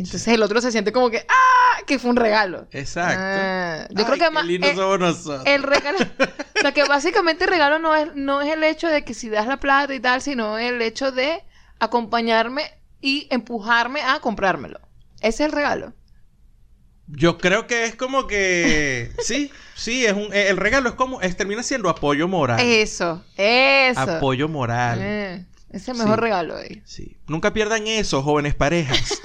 Entonces 0.00 0.28
el 0.28 0.42
otro 0.42 0.60
se 0.60 0.72
siente 0.72 0.92
como 0.92 1.10
que, 1.10 1.24
¡ah! 1.28 1.82
Que 1.86 1.98
fue 1.98 2.10
un 2.10 2.16
regalo. 2.16 2.66
Exacto. 2.72 3.20
Ah, 3.22 3.86
yo 3.90 3.98
Ay, 3.98 4.04
creo 4.04 4.18
que 4.18 4.24
qué 4.24 4.30
más. 4.30 4.44
lindos 4.46 4.70
eh, 4.70 4.74
somos 4.74 4.98
nosotros. 5.00 5.42
el 5.46 5.62
regalo. 5.62 5.98
o 6.56 6.60
sea, 6.60 6.72
que 6.72 6.84
básicamente 6.84 7.44
el 7.44 7.50
regalo 7.50 7.78
no 7.78 7.94
es, 7.94 8.14
no 8.14 8.40
es 8.42 8.52
el 8.52 8.62
hecho 8.64 8.88
de 8.88 9.04
que 9.04 9.14
si 9.14 9.28
das 9.28 9.46
la 9.46 9.58
plata 9.58 9.94
y 9.94 10.00
tal, 10.00 10.22
sino 10.22 10.58
el 10.58 10.80
hecho 10.82 11.12
de 11.12 11.42
acompañarme 11.78 12.62
y 13.00 13.26
empujarme 13.30 14.02
a 14.02 14.20
comprármelo. 14.20 14.80
Ese 15.20 15.28
es 15.44 15.48
el 15.48 15.52
regalo. 15.52 15.92
Yo 17.08 17.38
creo 17.38 17.66
que 17.66 17.84
es 17.84 17.96
como 17.96 18.26
que. 18.26 19.10
sí, 19.18 19.50
sí, 19.74 20.06
es 20.06 20.12
un. 20.12 20.32
El 20.32 20.56
regalo 20.56 20.88
es 20.90 20.94
como. 20.94 21.20
Es, 21.20 21.36
termina 21.36 21.62
siendo 21.62 21.88
apoyo 21.88 22.28
moral. 22.28 22.60
Eso, 22.60 23.24
eso. 23.36 24.00
Apoyo 24.00 24.48
moral. 24.48 24.98
Eh, 25.02 25.46
es 25.70 25.88
el 25.88 25.96
mejor 25.96 26.16
Sí. 26.16 26.20
regalo 26.20 26.56
ahí. 26.56 26.82
Sí. 26.84 27.16
Nunca 27.26 27.52
pierdan 27.52 27.86
eso, 27.86 28.22
jóvenes 28.22 28.54
parejas. 28.54 29.20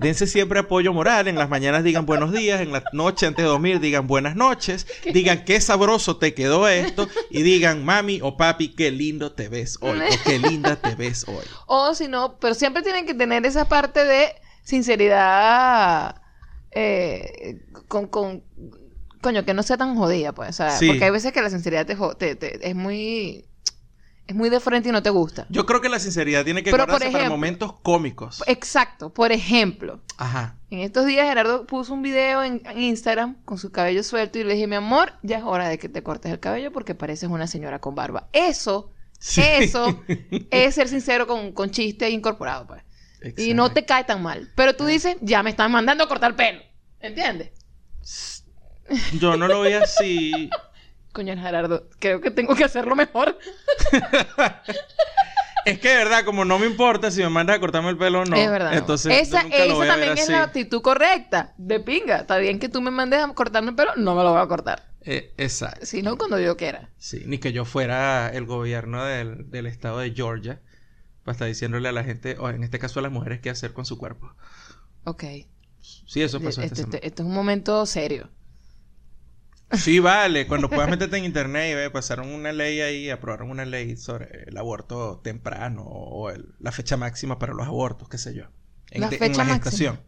Dense 0.00 0.26
siempre 0.26 0.58
apoyo 0.60 0.92
moral. 0.92 1.28
En 1.28 1.36
las 1.36 1.48
mañanas 1.48 1.84
digan 1.84 2.06
buenos 2.06 2.32
días, 2.32 2.60
en 2.60 2.72
la 2.72 2.82
noche 2.92 3.26
antes 3.26 3.44
de 3.44 3.48
dormir 3.50 3.80
digan 3.80 4.06
buenas 4.06 4.34
noches, 4.34 4.86
digan 5.12 5.44
qué 5.44 5.60
sabroso 5.60 6.16
te 6.16 6.32
quedó 6.34 6.66
esto 6.68 7.08
y 7.30 7.42
digan 7.42 7.84
mami 7.84 8.20
o 8.22 8.36
papi, 8.36 8.68
qué 8.74 8.90
lindo 8.90 9.32
te 9.32 9.48
ves 9.48 9.76
hoy 9.82 9.98
o 10.00 10.24
qué 10.24 10.38
linda 10.38 10.76
te 10.76 10.94
ves 10.94 11.24
hoy. 11.28 11.44
O 11.66 11.94
si 11.94 12.08
no, 12.08 12.38
pero 12.40 12.54
siempre 12.54 12.82
tienen 12.82 13.06
que 13.06 13.14
tener 13.14 13.44
esa 13.46 13.68
parte 13.68 14.04
de 14.04 14.34
sinceridad 14.62 16.16
eh, 16.72 17.60
con, 17.88 18.06
con, 18.06 18.42
coño, 19.20 19.44
que 19.44 19.54
no 19.54 19.62
sea 19.62 19.76
tan 19.76 19.96
jodida, 19.96 20.32
pues. 20.32 20.50
O 20.50 20.52
sea, 20.54 20.70
Sí. 20.78 20.88
porque 20.88 21.04
hay 21.04 21.10
veces 21.10 21.32
que 21.32 21.42
la 21.42 21.50
sinceridad 21.50 21.86
te- 22.16 22.36
te- 22.36 22.68
es 22.68 22.74
muy 22.74 23.44
es 24.30 24.36
muy 24.36 24.48
de 24.48 24.60
frente 24.60 24.88
y 24.88 24.92
no 24.92 25.02
te 25.02 25.10
gusta. 25.10 25.46
Yo 25.50 25.66
creo 25.66 25.80
que 25.80 25.88
la 25.88 25.98
sinceridad 25.98 26.44
tiene 26.44 26.62
que 26.62 26.70
Pero, 26.70 26.84
guardarse 26.84 27.06
para 27.10 27.24
ejemplo- 27.24 27.36
momentos 27.36 27.72
cómicos. 27.82 28.42
Exacto. 28.46 29.12
Por 29.12 29.32
ejemplo, 29.32 30.00
Ajá. 30.16 30.56
en 30.70 30.78
estos 30.80 31.04
días 31.06 31.26
Gerardo 31.28 31.66
puso 31.66 31.92
un 31.94 32.02
video 32.02 32.42
en, 32.44 32.62
en 32.64 32.80
Instagram 32.80 33.42
con 33.44 33.58
su 33.58 33.72
cabello 33.72 34.02
suelto 34.04 34.38
y 34.38 34.44
le 34.44 34.54
dije, 34.54 34.66
mi 34.68 34.76
amor, 34.76 35.14
ya 35.22 35.38
es 35.38 35.44
hora 35.44 35.68
de 35.68 35.78
que 35.78 35.88
te 35.88 36.02
cortes 36.02 36.30
el 36.32 36.38
cabello 36.40 36.70
porque 36.72 36.94
pareces 36.94 37.28
una 37.28 37.46
señora 37.46 37.80
con 37.80 37.94
barba. 37.94 38.28
Eso, 38.32 38.92
Sí. 39.18 39.42
eso 39.44 40.00
es 40.50 40.74
ser 40.76 40.88
sincero 40.88 41.26
con, 41.26 41.52
con 41.52 41.70
chiste 41.70 42.08
incorporado, 42.08 42.66
pues. 42.68 42.82
Y 43.36 43.52
no 43.52 43.70
te 43.72 43.84
cae 43.84 44.04
tan 44.04 44.22
mal. 44.22 44.48
Pero 44.54 44.76
tú 44.76 44.86
dices, 44.86 45.16
ya 45.20 45.42
me 45.42 45.50
están 45.50 45.70
mandando 45.72 46.04
a 46.04 46.08
cortar 46.08 46.36
pelo. 46.36 46.62
¿Entiendes? 47.00 47.50
Yo 49.18 49.36
no 49.36 49.46
lo 49.46 49.60
veía 49.60 49.82
así. 49.82 50.48
Coño, 51.12 51.34
Gerardo, 51.36 51.88
creo 51.98 52.20
que 52.20 52.30
tengo 52.30 52.54
que 52.54 52.64
hacerlo 52.64 52.94
mejor. 52.96 53.36
Es 55.66 55.78
que 55.78 55.90
de 55.90 55.96
verdad, 55.96 56.24
como 56.24 56.46
no 56.46 56.58
me 56.58 56.66
importa 56.66 57.10
si 57.10 57.20
me 57.22 57.28
mandas 57.28 57.56
a 57.56 57.60
cortarme 57.60 57.90
el 57.90 57.98
pelo 57.98 58.20
o 58.22 58.24
no. 58.24 58.34
es 58.34 58.50
verdad. 58.50 58.72
Entonces, 58.74 59.12
esa 59.20 59.42
yo 59.42 59.48
nunca 59.48 59.58
lo 59.58 59.64
esa 59.64 59.74
voy 59.74 59.88
a 59.88 59.96
ver 59.96 60.06
también 60.06 60.18
es 60.24 60.28
la 60.30 60.42
actitud 60.42 60.80
correcta. 60.80 61.52
De 61.58 61.80
pinga. 61.80 62.16
Está 62.20 62.38
bien 62.38 62.58
que 62.58 62.70
tú 62.70 62.80
me 62.80 62.90
mandes 62.90 63.20
a 63.22 63.28
cortarme 63.34 63.70
el 63.70 63.76
pelo, 63.76 63.92
no 63.96 64.14
me 64.14 64.22
lo 64.22 64.32
voy 64.32 64.40
a 64.40 64.46
cortar. 64.46 64.86
Eh, 65.02 65.34
exacto. 65.36 65.84
Sino 65.84 66.16
cuando 66.16 66.38
yo 66.40 66.56
quiera. 66.56 66.88
Sí, 66.96 67.24
ni 67.26 67.36
que 67.38 67.52
yo 67.52 67.66
fuera 67.66 68.30
el 68.30 68.46
gobierno 68.46 69.04
del, 69.04 69.50
del 69.50 69.66
estado 69.66 69.98
de 69.98 70.12
Georgia 70.12 70.60
para 71.24 71.32
estar 71.34 71.46
diciéndole 71.48 71.90
a 71.90 71.92
la 71.92 72.04
gente, 72.04 72.36
o 72.38 72.48
en 72.48 72.64
este 72.64 72.78
caso 72.78 73.00
a 73.00 73.02
las 73.02 73.12
mujeres, 73.12 73.40
qué 73.40 73.50
hacer 73.50 73.74
con 73.74 73.84
su 73.84 73.98
cuerpo. 73.98 74.32
Ok. 75.04 75.24
Sí, 75.82 76.22
eso 76.22 76.40
pasó 76.40 76.62
Este, 76.62 76.80
esta 76.82 76.96
este- 76.96 77.06
este 77.06 77.22
es 77.22 77.28
un 77.28 77.34
momento 77.34 77.84
serio. 77.84 78.30
Sí, 79.72 79.98
vale. 80.00 80.46
Cuando 80.46 80.68
puedas 80.68 80.90
meterte 80.90 81.16
en 81.16 81.24
internet 81.24 81.70
y 81.70 81.74
ve, 81.74 81.90
pasaron 81.90 82.28
una 82.28 82.52
ley 82.52 82.80
ahí, 82.80 83.10
aprobaron 83.10 83.50
una 83.50 83.64
ley 83.64 83.96
sobre 83.96 84.44
el 84.48 84.56
aborto 84.56 85.20
temprano 85.22 85.82
o 85.84 86.30
el- 86.30 86.54
la 86.58 86.72
fecha 86.72 86.96
máxima 86.96 87.38
para 87.38 87.54
los 87.54 87.66
abortos, 87.66 88.08
qué 88.08 88.18
sé 88.18 88.34
yo. 88.34 88.44
En, 88.90 89.02
La 89.02 89.08
de- 89.08 89.16
en 89.16 89.20
fecha 89.20 89.38
la 89.38 89.44
máxima. 89.44 89.54
gestación. 89.64 90.00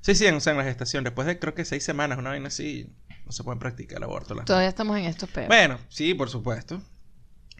Sí, 0.00 0.14
sí, 0.14 0.26
en, 0.26 0.34
o 0.36 0.40
sea, 0.40 0.52
en 0.52 0.58
la 0.58 0.64
gestación. 0.64 1.04
Después 1.04 1.26
de 1.26 1.38
creo 1.38 1.54
que 1.54 1.64
seis 1.64 1.84
semanas, 1.84 2.18
una 2.18 2.30
vaina 2.30 2.48
así, 2.48 2.94
no 3.26 3.32
se 3.32 3.42
pueden 3.44 3.58
practicar 3.58 3.98
el 3.98 4.04
aborto. 4.04 4.34
las- 4.34 4.44
Todavía 4.46 4.68
estamos 4.68 4.96
en 4.98 5.04
estos. 5.04 5.28
Bueno, 5.48 5.78
sí, 5.88 6.14
por 6.14 6.30
supuesto. 6.30 6.82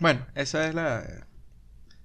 Bueno, 0.00 0.26
esa 0.35 0.66
es 0.66 0.74
la... 0.74 1.26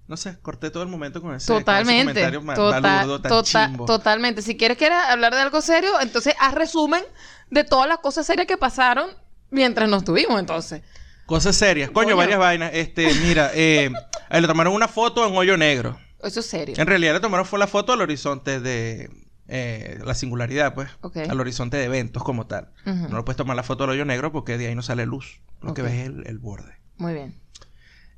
No 0.08 0.18
sé, 0.18 0.40
corté 0.42 0.72
todo 0.72 0.82
el 0.84 0.90
momento 0.90 1.22
con 1.22 1.36
ese, 1.36 1.46
con 1.48 1.58
ese 1.58 1.62
Totalmente. 1.66 2.04
comentario 2.22 2.42
Total- 2.56 2.82
balurdo, 2.82 3.22
tan 3.22 3.30
tota- 3.30 3.68
chimbo. 3.68 3.86
totalmente. 3.86 4.42
Si 4.42 4.58
quieres, 4.58 4.78
quieres 4.78 4.98
hablar 5.08 5.34
de 5.36 5.42
algo 5.42 5.62
serio, 5.62 5.92
entonces 6.02 6.34
haz 6.40 6.56
resumen 6.56 7.04
de 7.52 7.64
todas 7.64 7.88
las 7.88 8.00
cosas 8.00 8.26
serias 8.26 8.48
que 8.48 8.58
pasaron 8.58 9.12
mientras 9.52 9.90
nos 9.90 10.04
tuvimos, 10.04 10.40
entonces. 10.40 10.82
Cosas 11.26 11.56
serias. 11.56 11.92
Coño, 11.92 12.08
Coño. 12.08 12.18
varias 12.18 12.40
vainas. 12.40 12.72
Este, 12.74 13.14
mira, 13.16 13.52
eh, 13.54 13.92
le 14.32 14.48
tomaron 14.48 14.74
una 14.74 14.88
foto 14.88 15.28
en 15.28 15.36
hoyo 15.36 15.58
negro. 15.58 16.00
Eso 16.24 16.40
es 16.40 16.46
serio. 16.48 16.76
En 16.78 16.88
realidad 16.88 17.14
le 17.14 17.20
tomaron 17.20 17.46
fue 17.46 17.60
la 17.60 17.68
foto 17.68 17.94
al 17.94 18.02
horizonte 18.02 18.60
de 18.60 19.10
eh, 19.48 20.00
la 20.04 20.14
singularidad, 20.16 20.74
pues. 20.74 20.90
Ok. 21.02 21.18
Al 21.18 21.40
horizonte 21.40 21.78
de 21.78 21.86
eventos 21.86 22.24
como 22.24 22.48
tal. 22.48 22.72
No 22.86 23.18
le 23.18 23.24
puedes 23.24 23.38
tomar 23.38 23.56
la 23.56 23.64
foto 23.64 23.84
al 23.84 23.92
hoyo 23.92 24.06
negro 24.06 24.32
porque 24.32 24.58
de 24.58 24.68
ahí 24.68 24.76
no 24.76 24.82
sale 24.82 25.06
luz. 25.06 25.42
Lo 25.62 25.74
que 25.74 25.82
ves 25.82 25.94
es 25.94 26.08
el, 26.08 26.28
el 26.28 26.40
borde. 26.40 26.74
Muy 26.98 27.14
bien. 27.14 27.40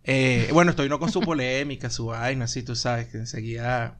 Eh, 0.04 0.50
bueno, 0.54 0.72
estoy 0.72 0.90
no 0.90 1.00
con 1.00 1.12
su 1.12 1.22
polémica, 1.22 1.90
su 1.90 2.08
vaina, 2.08 2.46
así 2.46 2.64
tú 2.64 2.76
sabes 2.76 3.08
que 3.08 3.18
enseguida 3.18 4.00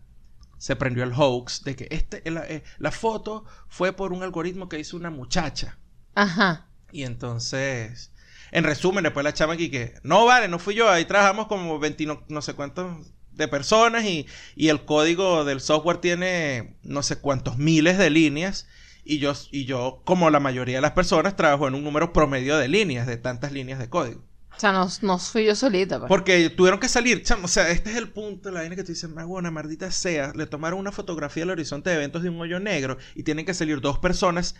se 0.58 0.76
prendió 0.76 1.04
el 1.04 1.14
hoax 1.14 1.64
de 1.64 1.76
que 1.76 1.88
este, 1.92 2.30
la, 2.30 2.46
eh, 2.48 2.64
la 2.80 2.92
foto 2.92 3.46
fue 3.68 3.94
por 3.94 4.14
un 4.14 4.24
algoritmo 4.24 4.68
que 4.68 4.80
hizo 4.80 4.98
una 4.98 5.10
muchacha. 5.12 5.78
Ajá. 6.16 6.68
Y 6.92 7.04
entonces, 7.04 8.12
en 8.52 8.64
resumen, 8.64 9.04
después 9.04 9.24
la 9.24 9.34
chama 9.34 9.54
aquí 9.54 9.70
que, 9.70 9.96
no 10.04 10.26
vale, 10.26 10.48
no 10.48 10.60
fui 10.60 10.76
yo, 10.76 10.90
ahí 10.90 11.06
trabajamos 11.06 11.48
como 11.48 11.80
20 11.80 12.06
no, 12.06 12.24
no 12.28 12.42
sé 12.42 12.54
cuántos 12.54 13.14
de 13.32 13.48
personas 13.48 14.04
y, 14.04 14.28
y 14.56 14.70
el 14.70 14.86
código 14.86 15.46
del 15.46 15.62
software 15.62 15.98
tiene 15.98 16.76
no 16.84 17.02
sé 17.02 17.18
cuántos 17.18 17.58
miles 17.58 17.98
de 17.98 18.10
líneas 18.10 18.68
y 19.04 19.20
yo, 19.20 19.34
y 19.52 19.66
yo, 19.66 20.02
como 20.06 20.30
la 20.30 20.40
mayoría 20.40 20.76
de 20.76 20.82
las 20.82 20.92
personas, 20.92 21.36
trabajo 21.36 21.68
en 21.68 21.76
un 21.76 21.84
número 21.84 22.14
promedio 22.14 22.58
de 22.58 22.68
líneas, 22.68 23.08
de 23.08 23.18
tantas 23.18 23.52
líneas 23.52 23.80
de 23.80 23.90
código. 23.90 24.24
O 24.56 24.60
sea, 24.60 24.74
no, 24.74 24.88
no 25.02 25.18
fui 25.18 25.46
yo 25.46 25.56
solita. 25.56 25.98
pues. 25.98 26.08
Porque 26.08 26.50
tuvieron 26.52 26.80
que 26.80 26.88
salir, 26.88 27.24
chamo, 27.24 27.46
o 27.46 27.48
sea, 27.48 27.72
este 27.72 27.90
es 27.90 27.96
el 27.96 28.10
punto 28.10 28.52
la 28.52 28.60
vaina 28.60 28.76
que 28.76 28.84
tú 28.84 28.92
dices, 28.92 29.10
más 29.10 29.26
buena, 29.26 29.50
maldita 29.50 29.90
sea, 29.92 30.34
le 30.36 30.46
tomaron 30.46 30.80
una 30.80 30.92
fotografía 30.92 31.44
al 31.44 31.50
horizonte 31.50 31.90
de 31.90 31.96
eventos 31.96 32.22
de 32.22 32.30
un 32.30 32.40
hoyo 32.40 32.60
negro 32.60 32.98
y 33.16 33.24
tienen 33.24 33.46
que 33.46 33.54
salir 33.54 33.82
dos 33.82 33.98
personas 33.98 34.56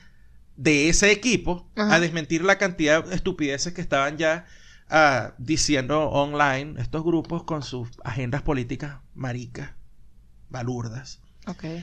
de 0.58 0.90
ese 0.90 1.12
equipo 1.12 1.70
Ajá. 1.76 1.96
a 1.96 2.00
desmentir 2.00 2.44
la 2.44 2.58
cantidad 2.58 3.04
de 3.04 3.16
estupideces 3.16 3.74
que 3.74 3.82
estaban 3.82 4.18
ya 4.18 4.46
ah, 4.90 5.34
diciendo 5.38 6.10
online 6.10 6.80
estos 6.82 7.04
grupos 7.04 7.44
con 7.44 7.64
sus 7.64 7.90
agendas 8.04 8.42
políticas 8.42 8.98
maricas, 9.16 9.72
balurdas. 10.50 11.20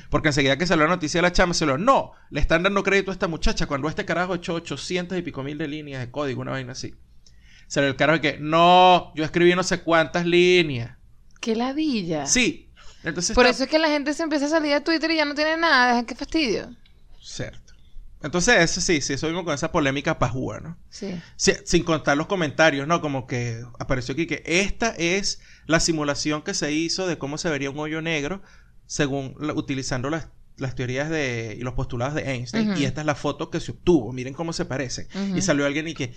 Porque 0.09 0.29
enseguida 0.29 0.57
que 0.57 0.67
salió 0.67 0.85
la 0.85 0.95
noticia 0.95 1.19
de 1.19 1.23
la 1.23 1.33
chama, 1.33 1.53
se 1.53 1.67
lo 1.67 1.77
no, 1.79 2.13
le 2.31 2.41
están 2.41 2.63
dando 2.63 2.83
crédito 2.85 3.11
a 3.11 3.15
esta 3.15 3.27
muchacha 3.29 3.67
cuando 3.67 3.89
este 3.89 4.05
carajo 4.05 4.35
echó 4.37 4.55
800 4.55 5.19
y 5.19 5.23
pico 5.23 5.43
mil 5.43 5.59
de 5.59 5.67
líneas 5.69 6.01
de 6.01 6.11
código, 6.11 6.41
una 6.41 6.53
vaina 6.53 6.73
así. 6.73 6.95
Salió 7.67 7.91
el 7.91 7.97
carajo 7.97 8.21
que, 8.23 8.39
no, 8.39 9.13
yo 9.15 9.25
escribí 9.25 9.55
no 9.55 9.63
sé 9.63 9.81
cuántas 9.83 10.25
líneas. 10.25 10.97
Qué 11.41 11.55
ladilla. 11.57 12.25
Sí. 12.27 12.71
Entonces 13.05 13.35
Por 13.35 13.45
está- 13.47 13.55
eso 13.57 13.65
es 13.65 13.71
que 13.71 13.79
la 13.79 13.89
gente 13.89 14.15
se 14.15 14.23
empieza 14.23 14.47
a 14.47 14.49
salir 14.49 14.73
de 14.73 14.81
Twitter 14.81 15.11
y 15.11 15.17
ya 15.17 15.25
no 15.25 15.35
tiene 15.35 15.57
nada. 15.57 15.89
Dejan 15.89 16.07
qué 16.07 16.15
fastidio. 16.15 16.71
Cierto. 17.21 17.68
Entonces, 18.23 18.57
eso 18.59 18.81
sí, 18.81 19.01
sí, 19.01 19.13
eso 19.13 19.29
vimos 19.29 19.45
con 19.45 19.55
esa 19.55 19.71
polémica 19.71 20.19
pajúa, 20.19 20.61
¿no? 20.61 20.77
Sí. 20.91 21.21
Sin 21.37 21.85
contar 21.85 22.17
los 22.17 22.27
comentarios, 22.27 22.89
¿no? 22.89 23.01
Como 23.01 23.27
que 23.27 23.63
apareció 23.79 24.13
aquí 24.13 24.27
que 24.27 24.43
esta 24.45 24.91
es 24.97 25.41
la 25.67 25.79
simulación 25.79 26.43
que 26.43 26.55
se 26.55 26.73
hizo 26.73 27.07
de 27.07 27.19
cómo 27.19 27.39
se 27.39 27.49
vería 27.49 27.71
un 27.71 27.79
hoyo 27.79 28.03
negro 28.03 28.43
según 28.87 29.37
utilizando 29.55 30.11
las, 30.11 30.29
las 30.57 30.75
teorías 30.75 31.11
de 31.11 31.57
y 31.59 31.63
los 31.63 31.75
postulados 31.75 32.15
de 32.15 32.23
Einstein. 32.33 32.77
Y 32.77 32.85
esta 32.85 33.03
es 33.03 33.07
la 33.07 33.15
foto 33.15 33.51
que 33.51 33.61
se 33.61 33.71
obtuvo. 33.71 34.13
Miren 34.13 34.35
cómo 34.35 34.53
se 34.53 34.65
parecen. 34.65 35.07
Ujú. 35.15 35.37
Y 35.37 35.43
salió 35.43 35.65
alguien 35.65 35.87
y 35.87 35.95
que, 35.95 36.13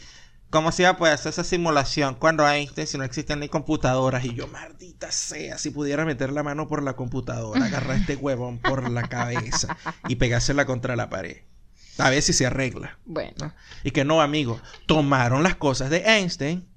¿cómo 0.49 0.71
se 0.71 0.83
iba 0.83 0.91
a 0.91 0.97
poder 0.97 1.13
hacer 1.13 1.29
esa 1.29 1.43
simulación 1.43 2.15
cuando 2.15 2.49
Einstein, 2.49 2.87
si 2.87 2.97
no 2.97 3.03
existen 3.03 3.41
ni 3.41 3.49
computadoras? 3.49 4.25
Y 4.25 4.33
yo, 4.33 4.47
maldita 4.47 5.11
sea, 5.11 5.59
si 5.59 5.69
pudiera 5.69 6.03
meter 6.05 6.31
la 6.31 6.41
mano 6.41 6.67
por 6.67 6.81
la 6.81 6.95
computadora, 6.95 7.65
agarrar 7.65 7.97
este 7.97 8.15
huevón 8.15 8.57
por 8.57 8.89
la 8.89 9.07
cabeza 9.07 9.77
y 10.07 10.15
pegársela 10.15 10.65
contra 10.65 10.95
la 10.95 11.09
pared. 11.09 11.43
A 11.97 12.09
ver 12.09 12.21
si 12.21 12.33
se 12.33 12.45
arregla. 12.45 12.97
Bueno. 13.05 13.53
Y 13.83 13.91
que 13.91 14.03
no, 14.05 14.21
amigo, 14.21 14.59
tomaron 14.85 15.43
las 15.43 15.55
cosas 15.55 15.89
de 15.89 15.97
Einstein 16.05 16.67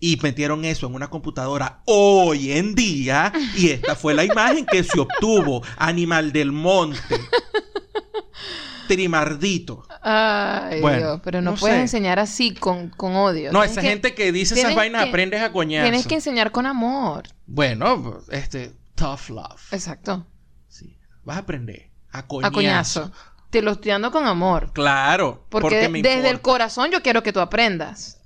y 0.00 0.16
metieron 0.22 0.64
eso 0.64 0.86
en 0.86 0.94
una 0.94 1.08
computadora 1.10 1.80
hoy 1.86 2.52
en 2.52 2.74
día 2.74 3.32
y 3.56 3.70
esta 3.70 3.94
fue 3.94 4.14
la 4.14 4.24
imagen 4.24 4.66
que 4.66 4.82
se 4.84 4.98
obtuvo. 5.00 5.62
Animal 5.76 6.32
del 6.32 6.52
monte. 6.52 7.00
Trimardito. 8.88 9.86
Ay, 10.02 10.80
Bueno, 10.80 10.98
Dios, 10.98 11.20
pero 11.22 11.40
no, 11.40 11.52
no 11.52 11.56
puedes 11.56 11.76
sé. 11.76 11.82
enseñar 11.82 12.18
así 12.18 12.54
con, 12.54 12.88
con 12.90 13.14
odio. 13.14 13.52
No, 13.52 13.62
esa 13.62 13.80
que- 13.80 13.88
gente 13.88 14.14
que 14.14 14.32
dice 14.32 14.58
esas 14.58 14.74
vainas 14.74 15.04
que- 15.04 15.08
aprendes 15.10 15.42
a 15.42 15.52
coñazo. 15.52 15.84
Tienes 15.88 16.06
que 16.06 16.14
enseñar 16.16 16.50
con 16.50 16.66
amor. 16.66 17.24
Bueno, 17.46 18.18
este, 18.30 18.72
tough 18.96 19.28
love. 19.30 19.72
Exacto. 19.72 20.26
Sí. 20.68 20.96
Vas 21.24 21.36
a 21.36 21.40
aprender 21.40 21.90
a 22.10 22.26
coñazo. 22.26 22.48
A 22.48 22.52
coñazo. 22.52 23.12
Te 23.50 23.62
lo 23.62 23.72
estoy 23.72 23.90
dando 23.90 24.10
con 24.10 24.26
amor. 24.26 24.72
Claro. 24.72 25.44
Porque, 25.48 25.88
me 25.88 26.02
desde 26.02 26.30
el 26.30 26.40
corazón 26.40 26.90
yo 26.90 27.02
quiero 27.02 27.22
que 27.22 27.32
tú 27.32 27.40
aprendas. 27.40 28.20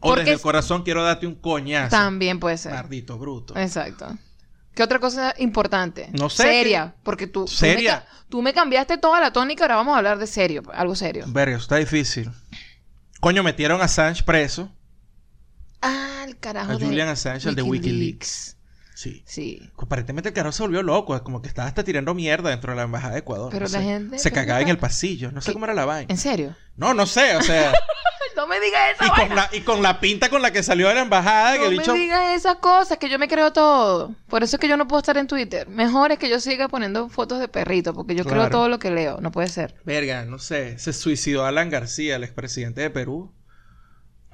O 0.00 0.08
porque 0.08 0.20
desde 0.20 0.34
el 0.34 0.40
corazón 0.40 0.82
quiero 0.82 1.02
darte 1.02 1.26
un 1.26 1.34
coñazo. 1.34 1.90
También 1.90 2.38
puede 2.38 2.58
ser. 2.58 2.72
Maldito 2.72 3.18
bruto. 3.18 3.56
Exacto. 3.56 4.06
¿Qué 4.74 4.82
otra 4.82 4.98
cosa 4.98 5.34
importante? 5.38 6.10
No 6.12 6.28
sé, 6.28 6.42
Seria. 6.42 6.94
Porque 7.02 7.26
tú, 7.26 7.44
tú 7.44 7.50
me 7.52 7.56
Seria. 7.56 8.06
Tú 8.28 8.42
me, 8.42 8.52
cambiaste 8.52 8.98
toda 8.98 9.20
la 9.20 9.32
tónica, 9.32 9.64
ahora 9.64 9.76
vamos 9.76 9.94
a 9.94 9.98
hablar 9.98 10.18
de 10.18 10.26
serio. 10.26 10.62
Algo 10.74 10.96
serio. 10.96 11.24
Verga, 11.28 11.56
está 11.56 11.76
difícil. 11.76 12.30
Coño, 13.20 13.42
metieron 13.42 13.80
a 13.80 13.84
Assange 13.84 14.24
preso. 14.24 14.70
Ah, 15.80 16.24
el 16.26 16.36
carajo. 16.38 16.72
A 16.72 16.76
de 16.76 16.84
Julian 16.84 17.08
Assange, 17.08 17.48
el 17.48 17.54
de 17.54 17.62
Wikileaks. 17.62 18.56
Sí. 18.94 19.22
Sí. 19.26 19.60
Aparentemente 19.76 20.28
el 20.30 20.34
carajo 20.34 20.52
se 20.52 20.62
volvió 20.62 20.82
loco, 20.82 21.20
como 21.24 21.42
que 21.42 21.48
estaba 21.48 21.68
hasta 21.68 21.82
tirando 21.84 22.14
mierda 22.14 22.50
dentro 22.50 22.72
de 22.72 22.76
la 22.76 22.82
embajada 22.84 23.14
de 23.14 23.18
Ecuador. 23.20 23.50
Pero 23.52 23.66
no 23.66 23.72
la 23.72 23.78
sé. 23.78 23.84
gente- 23.84 24.18
Se 24.18 24.30
cagaba 24.32 24.60
en 24.60 24.68
el 24.68 24.78
pasillo, 24.78 25.32
no 25.32 25.40
sé 25.40 25.52
cómo 25.52 25.64
era 25.66 25.74
la 25.74 25.84
vaina. 25.84 26.06
¿En 26.10 26.18
serio? 26.18 26.54
No, 26.76 26.94
no 26.94 27.06
sé, 27.06 27.36
o 27.36 27.42
sea, 27.42 27.72
No 28.36 28.48
me 28.48 28.58
digas 28.58 28.80
esa 28.96 29.06
Y 29.06 29.10
con, 29.28 29.36
la, 29.36 29.48
y 29.52 29.60
con 29.60 29.82
la 29.82 30.00
pinta 30.00 30.28
con 30.28 30.42
la 30.42 30.50
que 30.52 30.64
salió 30.64 30.88
de 30.88 30.94
la 30.94 31.02
embajada, 31.02 31.52
que 31.52 31.58
No 31.60 31.66
el 31.70 31.76
me 31.76 31.92
digas 31.94 32.34
esas 32.34 32.56
cosas, 32.56 32.98
que 32.98 33.08
yo 33.08 33.16
me 33.16 33.28
creo 33.28 33.52
todo. 33.52 34.12
Por 34.28 34.42
eso 34.42 34.56
es 34.56 34.60
que 34.60 34.66
yo 34.66 34.76
no 34.76 34.88
puedo 34.88 34.98
estar 34.98 35.16
en 35.18 35.28
Twitter. 35.28 35.68
Mejor 35.68 36.10
es 36.10 36.18
que 36.18 36.28
yo 36.28 36.40
siga 36.40 36.66
poniendo 36.68 37.08
fotos 37.08 37.38
de 37.38 37.46
perrito, 37.46 37.94
porque 37.94 38.16
yo 38.16 38.24
creo 38.24 38.50
todo 38.50 38.68
lo 38.68 38.80
que 38.80 38.90
leo. 38.90 39.20
No 39.20 39.30
puede 39.30 39.46
ser. 39.48 39.76
Verga, 39.84 40.24
no 40.24 40.40
sé. 40.40 40.76
Se 40.80 40.92
suicidó 40.92 41.46
Alan 41.46 41.70
García, 41.70 42.16
el 42.16 42.24
expresidente 42.24 42.80
de 42.80 42.90
Perú. 42.90 43.32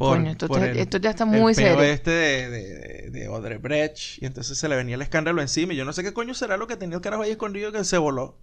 Coño, 0.09 0.31
esto 0.31 0.47
está- 0.47 0.71
esto 0.71 0.99
ya 0.99 1.11
está 1.11 1.25
muy 1.25 1.53
el 1.53 1.57
peo 1.57 1.77
serio. 1.77 1.83
este 1.83 2.11
de, 2.11 2.49
de, 2.51 3.11
de 3.11 3.29
Odebrecht. 3.29 4.23
Y 4.23 4.27
entonces 4.27 4.59
se 4.59 4.69
le 4.69 4.77
venía 4.77 4.95
el 4.97 5.03
escándalo 5.03 5.41
encima. 5.43 5.73
Y 5.73 5.77
yo 5.77 5.85
no 5.85 5.93
sé 5.93 6.03
qué 6.03 6.13
coño 6.13 6.35
será 6.35 6.57
lo 6.57 6.67
que 6.67 6.77
tenía 6.77 6.97
el 6.97 7.03
carajo 7.03 7.23
ahí 7.23 7.31
escondido 7.33 7.71
que 7.73 7.85
se 7.85 7.99
voló. 7.99 8.39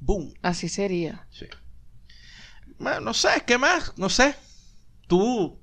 ¡Boom! 0.00 0.32
Así 0.42 0.68
sería. 0.68 1.26
Sí. 1.30 1.46
Ma- 2.78 3.00
No 3.00 3.12
sé, 3.14 3.28
¿qué 3.46 3.58
más? 3.58 3.92
No 3.96 4.08
sé. 4.08 4.34
Tú. 5.08 5.58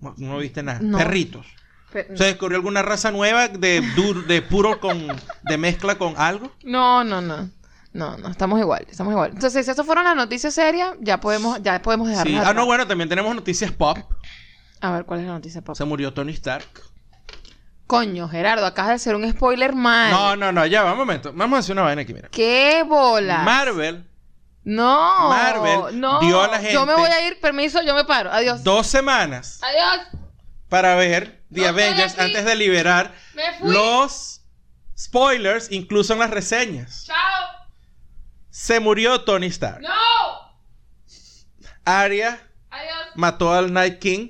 No, 0.00 0.14
no 0.16 0.38
viste 0.38 0.62
nada. 0.62 0.80
No. 0.82 0.98
Perritos. 0.98 1.46
Pe- 1.92 2.16
¿Se 2.16 2.24
descubrió 2.24 2.56
alguna 2.56 2.82
raza 2.82 3.10
nueva 3.10 3.48
de, 3.48 3.82
de 4.28 4.42
puro 4.42 4.78
con. 4.80 5.06
de 5.42 5.58
mezcla 5.58 5.96
con 5.98 6.14
algo? 6.16 6.52
No, 6.64 7.02
no, 7.04 7.20
no. 7.20 7.50
No, 7.92 8.16
no, 8.18 8.28
estamos 8.28 8.60
igual, 8.60 8.86
estamos 8.88 9.12
igual. 9.12 9.30
Entonces, 9.34 9.64
si 9.64 9.70
esas 9.72 9.84
fueron 9.84 10.04
las 10.04 10.14
noticias 10.16 10.54
serias, 10.54 10.94
ya 11.00 11.18
podemos, 11.20 11.60
ya 11.62 11.82
podemos 11.82 12.08
Sí. 12.08 12.14
Ah, 12.36 12.40
atrás. 12.40 12.54
no, 12.54 12.64
bueno, 12.66 12.86
también 12.86 13.08
tenemos 13.08 13.34
noticias 13.34 13.72
pop. 13.72 13.98
A 14.80 14.92
ver, 14.92 15.04
¿cuál 15.04 15.20
es 15.20 15.26
la 15.26 15.32
noticia, 15.32 15.60
papá? 15.60 15.74
Se 15.74 15.84
murió 15.84 16.12
Tony 16.14 16.32
Stark. 16.32 16.66
Coño, 17.86 18.28
Gerardo, 18.28 18.64
acabas 18.66 18.90
de 18.90 18.94
hacer 18.94 19.16
un 19.16 19.28
spoiler 19.30 19.74
mal. 19.74 20.12
No, 20.12 20.36
no, 20.36 20.52
no, 20.52 20.64
ya, 20.66 20.84
va 20.84 20.92
un 20.92 20.98
momento. 20.98 21.32
Vamos 21.34 21.56
a 21.56 21.60
hacer 21.60 21.72
una 21.72 21.82
vaina 21.82 22.02
aquí, 22.02 22.14
mira. 22.14 22.28
¡Qué 22.28 22.84
bola! 22.86 23.38
Marvel, 23.38 24.08
no, 24.62 25.28
Marvel 25.28 25.98
no. 26.00 26.20
dio 26.20 26.40
a 26.40 26.46
la 26.46 26.60
Yo 26.70 26.86
me 26.86 26.92
gente- 26.92 27.08
voy 27.08 27.10
a 27.10 27.26
ir, 27.26 27.40
permiso, 27.40 27.82
yo 27.82 27.94
me 27.96 28.04
paro. 28.04 28.30
Adiós. 28.30 28.62
dos 28.62 28.86
semanas 28.86 29.58
Adiós. 29.62 30.06
para 30.68 30.94
ver 30.94 31.42
The 31.52 31.62
No 31.62 31.68
Avengers 31.68 32.16
antes 32.16 32.44
de 32.44 32.54
liberar 32.54 33.12
los 33.62 34.42
spoilers, 34.96 35.72
incluso 35.72 36.12
en 36.12 36.20
las 36.20 36.30
reseñas. 36.30 37.06
Chao. 37.06 37.16
Se 38.50 38.80
murió 38.80 39.22
Tony 39.24 39.46
Stark. 39.46 39.80
No. 39.80 39.90
Arya 41.84 42.46
Adiós. 42.70 42.94
mató 43.14 43.52
al 43.52 43.72
Night 43.72 43.98
King. 43.98 44.28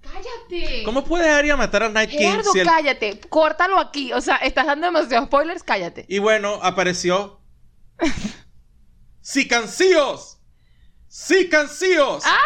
Cállate. 0.00 0.82
¿Cómo 0.84 1.04
puede 1.04 1.28
Arya 1.28 1.56
matar 1.56 1.82
al 1.84 1.92
Night 1.92 2.10
King? 2.10 2.40
Si 2.52 2.58
el- 2.60 2.66
cállate. 2.66 3.20
Córtalo 3.28 3.78
aquí. 3.78 4.12
O 4.12 4.20
sea, 4.20 4.36
estás 4.36 4.66
dando 4.66 4.86
demasiados 4.86 5.26
spoilers, 5.26 5.62
cállate. 5.62 6.04
Y 6.08 6.18
bueno, 6.18 6.58
apareció. 6.62 7.40
¡Sicancíos! 9.20 10.38
¡Sicancíos! 11.06 12.24
Ah. 12.26 12.38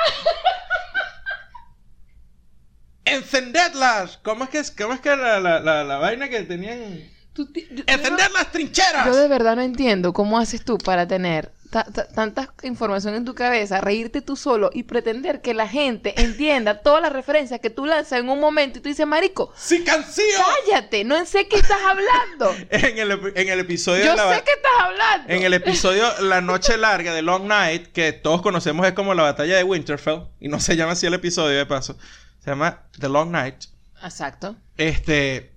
¡Encendedlas! 3.04 4.18
¿Cómo 4.22 4.44
es 4.44 4.50
que 4.50 4.58
es, 4.58 4.70
cómo 4.70 4.94
es 4.94 5.00
que 5.00 5.14
la, 5.14 5.38
la, 5.40 5.60
la, 5.60 5.84
la 5.84 5.98
vaina 5.98 6.28
que 6.28 6.42
tenían? 6.42 7.08
Tú 7.34 7.46
ti- 7.46 7.66
yo- 7.70 7.82
¡Encender 7.86 8.30
las 8.30 8.50
trincheras! 8.52 9.06
Yo 9.06 9.14
de 9.16 9.28
verdad 9.28 9.56
no 9.56 9.62
entiendo 9.62 10.12
cómo 10.12 10.38
haces 10.38 10.64
tú 10.64 10.78
para 10.78 11.06
tener 11.08 11.50
ta- 11.70 11.82
ta- 11.82 12.06
tanta 12.06 12.54
información 12.62 13.16
en 13.16 13.24
tu 13.24 13.34
cabeza, 13.34 13.80
reírte 13.80 14.22
tú 14.22 14.36
solo 14.36 14.70
y 14.72 14.84
pretender 14.84 15.40
que 15.40 15.52
la 15.52 15.66
gente 15.66 16.14
entienda 16.22 16.80
todas 16.82 17.02
las 17.02 17.12
referencias 17.12 17.58
que 17.58 17.70
tú 17.70 17.86
lanzas 17.86 18.20
en 18.20 18.28
un 18.28 18.38
momento 18.38 18.78
y 18.78 18.82
tú 18.82 18.88
dices, 18.88 19.04
marico, 19.04 19.52
¡Sicancíos! 19.56 20.40
cállate, 20.64 21.02
no 21.02 21.24
sé 21.26 21.48
qué 21.48 21.56
estás 21.56 21.80
hablando. 21.84 22.54
En 22.70 22.98
el, 22.98 23.10
ep- 23.10 23.32
en 23.34 23.48
el 23.48 23.58
episodio 23.58 24.04
Yo 24.04 24.10
de 24.12 24.16
la 24.16 24.36
sé 24.36 24.44
que 24.44 24.52
estás 24.52 24.72
hablando. 24.78 25.32
En 25.34 25.42
el 25.42 25.54
episodio 25.54 26.06
La 26.20 26.40
Noche 26.40 26.76
Larga 26.76 27.12
de 27.12 27.22
Long 27.22 27.48
Night, 27.48 27.88
que 27.88 28.12
todos 28.12 28.42
conocemos 28.42 28.86
es 28.86 28.92
como 28.92 29.12
la 29.14 29.24
batalla 29.24 29.56
de 29.56 29.64
Winterfell, 29.64 30.20
y 30.38 30.46
no 30.46 30.60
se 30.60 30.76
llama 30.76 30.92
así 30.92 31.06
el 31.06 31.14
episodio 31.14 31.58
de 31.58 31.66
paso, 31.66 31.98
se 32.44 32.50
llama 32.50 32.82
The 33.00 33.08
Long 33.08 33.32
Night. 33.32 33.56
Exacto. 34.04 34.54
Este. 34.76 35.50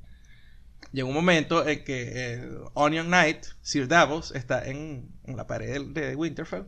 Llegó 0.91 1.09
un 1.09 1.15
momento 1.15 1.67
en 1.67 1.83
que 1.83 2.11
eh, 2.15 2.49
Onion 2.73 3.07
Knight, 3.07 3.45
Sir 3.61 3.87
Davos, 3.87 4.31
está 4.33 4.65
en, 4.67 5.09
en 5.25 5.37
la 5.37 5.45
pared 5.47 5.81
de, 5.89 6.07
de 6.09 6.15
Winterfell 6.15 6.63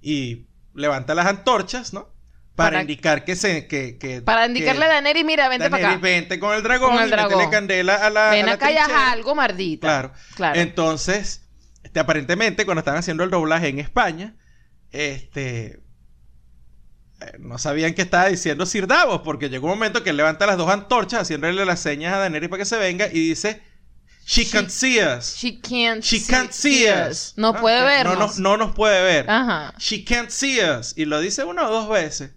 y 0.00 0.46
levanta 0.74 1.14
las 1.14 1.26
antorchas, 1.26 1.92
¿no? 1.92 2.10
Para, 2.54 2.70
Para- 2.70 2.80
indicar 2.82 3.24
que 3.24 3.34
se. 3.36 3.66
Que, 3.66 3.96
que- 3.98 4.20
Para 4.22 4.46
indicarle 4.46 4.80
que 4.80 4.90
a 4.90 4.94
Daneri, 4.94 5.24
mira, 5.24 5.48
vente 5.48 5.70
para 5.70 5.82
Daenerys 5.82 5.98
acá. 5.98 6.02
vente 6.20 6.38
con 6.38 6.54
el 6.54 6.62
dragón 6.62 6.90
Con 6.90 7.02
el 7.02 7.08
y 7.08 7.10
métele 7.12 7.28
dragón. 7.28 7.50
candela 7.50 7.94
a 7.96 8.10
la. 8.10 8.30
Ven 8.30 8.44
a 8.44 8.46
la 8.48 8.52
acá 8.54 8.66
trinchera. 8.66 9.10
algo, 9.12 9.34
mardita. 9.34 9.86
Claro. 9.86 10.12
Claro. 10.34 10.60
Entonces, 10.60 11.48
este, 11.82 11.98
aparentemente, 12.00 12.64
cuando 12.66 12.80
estaban 12.80 12.98
haciendo 13.00 13.24
el 13.24 13.30
doblaje 13.30 13.68
en 13.68 13.78
España, 13.78 14.36
este. 14.90 15.81
No 17.38 17.58
sabían 17.58 17.94
qué 17.94 18.02
estaba 18.02 18.28
diciendo 18.28 18.66
Sir 18.66 18.86
Davos, 18.86 19.22
porque 19.24 19.48
llegó 19.48 19.66
un 19.66 19.74
momento 19.74 20.02
que 20.02 20.10
él 20.10 20.16
levanta 20.16 20.46
las 20.46 20.56
dos 20.56 20.70
antorchas 20.70 21.22
haciéndole 21.22 21.64
las 21.64 21.80
señas 21.80 22.14
a 22.14 22.18
Daenerys 22.18 22.48
para 22.48 22.60
que 22.60 22.64
se 22.66 22.76
venga 22.78 23.06
y 23.06 23.28
dice: 23.28 23.62
She, 24.26 24.44
She- 24.44 24.50
can't 24.50 24.70
see 24.70 24.98
us. 25.02 25.34
She 25.36 25.60
can't, 25.60 26.02
She 26.02 26.18
see 26.20 26.32
can't 26.32 26.52
see 26.52 26.86
us. 26.88 27.08
us. 27.10 27.32
No 27.36 27.48
Ah, 27.56 27.60
puede 27.60 27.80
ok. 27.80 27.86
vernos. 27.86 28.38
No, 28.38 28.50
no, 28.50 28.56
no 28.58 28.66
nos 28.66 28.74
puede 28.76 29.02
ver. 29.02 29.28
Ajá. 29.28 29.74
She 29.78 30.04
can't 30.04 30.30
see 30.30 30.60
us. 30.62 30.94
Y 30.96 31.04
lo 31.06 31.20
dice 31.20 31.44
una 31.44 31.68
o 31.68 31.72
dos 31.72 31.88
veces. 31.88 32.30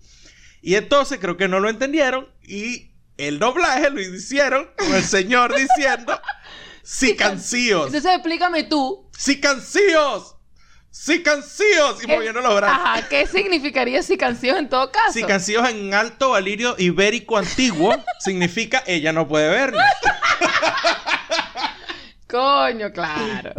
Y 0.62 0.76
entonces 0.76 1.20
creo 1.20 1.38
que 1.38 1.48
no 1.48 1.60
lo 1.60 1.70
entendieron 1.70 2.28
y 2.42 2.92
el 3.18 3.38
doblaje 3.40 3.92
lo 3.92 4.02
hicieron 4.02 4.68
con 4.78 4.94
el 4.96 5.04
señor 5.04 5.56
diciendo: 5.56 6.20
Sí 6.84 7.16
can 7.16 7.40
see 7.42 7.74
us. 7.74 7.88
Entonces 7.88 8.12
explícame 8.14 8.64
tú. 8.64 9.10
¡Sí 9.18 9.40
cancíos! 10.96 10.98
¡Sí 10.98 11.24
cancíos! 11.24 12.04
Y 12.04 12.08
¿qué- 12.08 12.16
moviendo 12.16 12.42
los 12.42 12.56
brazos. 12.56 12.80
Ajá, 12.86 13.08
¿qué 13.10 13.28
significaría 13.28 14.02
si 14.04 14.18
canción 14.18 14.58
en 14.58 14.70
todo 14.70 14.92
caso? 14.92 15.14
En 15.70 15.94
alto 15.94 16.32
valirio 16.32 16.76
ibérico 16.78 17.38
antiguo 17.38 17.96
significa 18.20 18.84
ella 18.88 19.12
no 19.12 19.28
puede 19.28 19.50
vernos. 19.50 19.82
Coño, 22.28 22.92
claro. 22.92 23.54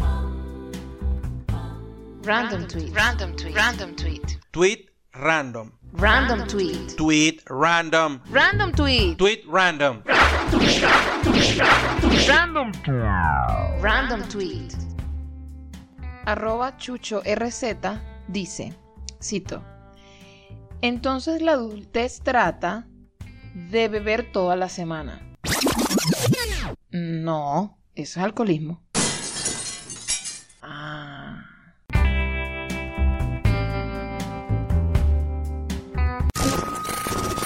Random 2.23 2.67
tweet. 2.67 2.91
Random 2.93 3.37
tweet. 3.37 3.55
Random 3.55 3.95
tweet. 3.95 4.39
Tweet 4.51 4.87
random. 5.15 5.71
Random 5.93 6.47
tweet. 6.49 6.97
Tweet 6.97 7.43
random. 7.49 8.21
Random 8.31 8.73
tweet. 8.73 9.17
Tweet 9.17 9.45
random. 9.47 10.03
Random. 12.27 12.73
Random 13.81 14.29
tweet. 14.29 14.75
Arroba 16.27 16.77
Chucho 16.77 17.23
RZ 17.25 17.77
dice, 18.27 18.75
cito, 19.23 19.63
entonces 20.83 21.41
la 21.41 21.53
adultez 21.53 22.21
trata 22.21 22.89
de 23.55 23.87
beber 23.87 24.33
toda 24.33 24.57
la 24.57 24.69
semana. 24.69 25.23
No, 26.91 27.79
eso 27.95 28.19
es 28.19 28.25
alcoholismo. 28.25 28.83
Ah. 30.63 31.45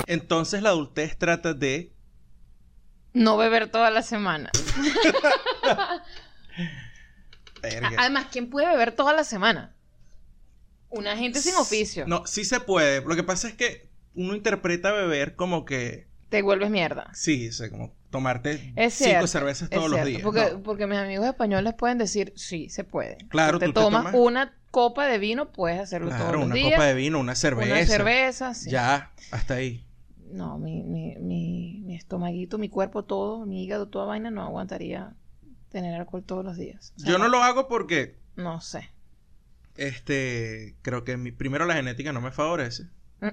Entonces 0.07 0.63
la 0.63 0.71
adultez 0.71 1.19
trata 1.19 1.53
de. 1.53 1.93
No 3.13 3.37
beber 3.37 3.71
toda 3.71 3.91
la 3.91 4.01
semana. 4.01 4.51
Verga. 7.63 7.91
Además, 7.99 8.27
¿quién 8.31 8.51
puede 8.51 8.67
beber 8.69 8.93
toda 8.93 9.13
la 9.13 9.25
semana? 9.25 9.75
Una 10.89 11.17
gente 11.17 11.41
sin 11.41 11.55
oficio. 11.55 12.07
No, 12.07 12.27
sí 12.27 12.45
se 12.45 12.61
puede. 12.61 13.01
Lo 13.03 13.15
que 13.15 13.23
pasa 13.23 13.49
es 13.49 13.55
que 13.55 13.89
uno 14.15 14.35
interpreta 14.35 14.93
beber 14.93 15.37
como 15.37 15.65
que. 15.65 16.09
Te 16.31 16.43
vuelves 16.43 16.71
mierda. 16.71 17.11
Sí, 17.15 17.49
o 17.49 17.53
sea, 17.53 17.71
como 17.71 17.93
tomarte 18.11 18.73
Es 18.77 18.95
cinco 18.95 19.09
cierto, 19.11 19.27
cervezas 19.29 19.63
es 19.71 19.71
todos 19.71 19.91
los 19.91 20.05
días. 20.05 20.23
Porque, 20.23 20.51
No. 20.53 20.63
porque 20.63 20.87
mis 20.87 20.99
amigos 20.99 21.27
españoles 21.27 21.75
pueden 21.75 21.99
decir, 21.99 22.33
sí, 22.37 22.69
se 22.69 22.83
puede. 22.85 23.19
Claro, 23.29 23.55
Tú 23.55 23.59
te 23.61 23.67
tú 23.67 23.73
te 23.73 23.81
tomas 23.81 24.03
tomas- 24.07 24.15
una 24.17 24.55
copa 24.71 25.07
de 25.07 25.19
vino, 25.19 25.53
puedes 25.53 25.79
hacerlo 25.81 26.09
todos 26.09 26.21
Claro, 26.23 26.39
los 26.39 26.47
una 26.47 26.55
días. 26.57 26.73
copa 26.73 26.87
de 26.87 26.95
vino, 26.95 27.19
una 27.21 27.35
cerveza. 27.35 27.73
Una 27.75 27.87
cerveza, 27.87 28.55
sí. 28.55 28.71
Ya, 28.71 29.13
hasta 29.33 29.55
ahí. 29.55 29.85
No, 30.33 30.59
mi, 30.59 30.83
mi, 30.85 31.17
mi, 31.17 31.83
mi 31.85 31.97
estomaguito, 31.97 32.59
mi 32.59 32.69
cuerpo, 32.69 33.05
todo, 33.05 33.47
mi 33.47 33.65
hígado, 33.65 33.89
toda 33.89 34.05
vaina, 34.07 34.31
no 34.31 34.43
aguantaría 34.45 35.15
tener 35.71 35.95
alcohol 35.99 36.23
todos 36.25 36.45
los 36.45 36.57
días. 36.57 36.93
O 36.97 37.01
sea, 37.01 37.11
Yo 37.13 37.19
no 37.19 37.29
lo 37.29 37.43
hago 37.43 37.67
porque 37.69 38.17
No 38.37 38.61
sé. 38.61 38.91
este 39.77 40.75
creo 40.83 41.05
que 41.05 41.17
mi, 41.17 41.33
primero 41.33 41.65
la 41.67 41.75
genética 41.75 42.13
no 42.13 42.21
me 42.21 42.33
favorece. 42.33 42.85
Mm. 43.21 43.29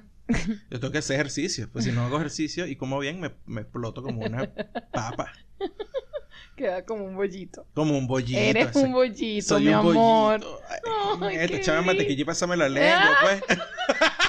Yo 0.71 0.79
tengo 0.79 0.91
que 0.91 0.97
hacer 0.99 1.15
ejercicio. 1.15 1.69
Pues 1.71 1.85
si 1.85 1.91
no 1.91 2.05
hago 2.05 2.17
ejercicio 2.17 2.65
y 2.67 2.75
como 2.75 2.99
bien, 2.99 3.19
me, 3.19 3.31
me 3.45 3.61
exploto 3.61 4.01
como 4.03 4.21
una 4.25 4.51
papa. 4.91 5.31
Queda 6.55 6.83
como 6.85 7.05
un 7.05 7.15
bollito. 7.15 7.67
Como 7.75 7.95
un 7.97 8.07
bollito. 8.07 8.39
Eres 8.39 8.75
un 8.75 8.91
bollito, 8.91 9.47
Soy 9.47 9.63
mi 9.63 9.67
un 9.69 9.73
amor. 9.75 10.39
bollito. 10.39 10.59
Ay, 11.21 11.37
Ay, 11.37 11.47
qué 11.49 11.57
lindo. 11.57 11.83
mantequilla 11.83 12.21
y 12.21 12.25
pásame 12.25 12.57
la 12.57 12.67
lengua, 12.67 13.15
pues. 13.21 13.41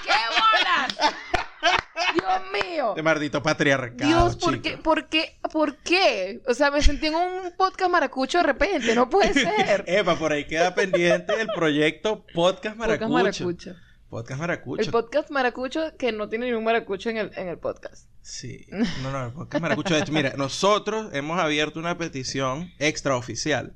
Dios 2.19 2.65
mío. 2.65 2.93
De 2.95 3.03
maldito 3.03 3.43
patriarcado, 3.43 4.09
Dios, 4.09 4.37
¿por 4.37 4.61
qué? 4.61 4.77
¿por 4.77 5.09
qué? 5.09 5.39
¿Por 5.53 5.77
qué? 5.79 6.41
O 6.47 6.55
sea, 6.55 6.71
me 6.71 6.83
sentí 6.83 7.07
en 7.07 7.15
un 7.15 7.53
podcast 7.57 7.91
maracucho 7.91 8.39
de 8.39 8.45
repente. 8.45 8.95
No 8.95 9.09
puede 9.09 9.33
ser. 9.35 9.85
Epa, 9.87 10.17
por 10.17 10.33
ahí 10.33 10.47
queda 10.47 10.75
pendiente 10.75 11.41
el 11.41 11.49
proyecto 11.49 12.25
Podcast 12.35 12.77
Maracucho. 12.77 13.09
Podcast 13.09 13.13
maracucho. 13.13 13.77
Podcast 14.11 14.41
Maracucho. 14.41 14.83
El 14.83 14.91
podcast 14.91 15.31
maracucho 15.31 15.97
que 15.99 16.13
no 16.13 16.29
tiene 16.31 16.47
ningún 16.47 16.65
maracucho 16.65 17.11
en 17.11 17.19
el, 17.19 17.31
en 17.37 17.49
el 17.49 17.59
podcast. 17.59 18.09
Sí. 18.23 18.67
No, 19.03 19.11
no, 19.13 19.27
el 19.27 19.33
podcast 19.33 19.63
Maracucho. 19.63 19.95
De 19.95 20.01
hecho, 20.01 20.13
mira, 20.13 20.33
nosotros 20.37 21.11
hemos 21.13 21.39
abierto 21.39 21.79
una 21.79 21.99
petición 21.99 22.73
extraoficial 22.79 23.75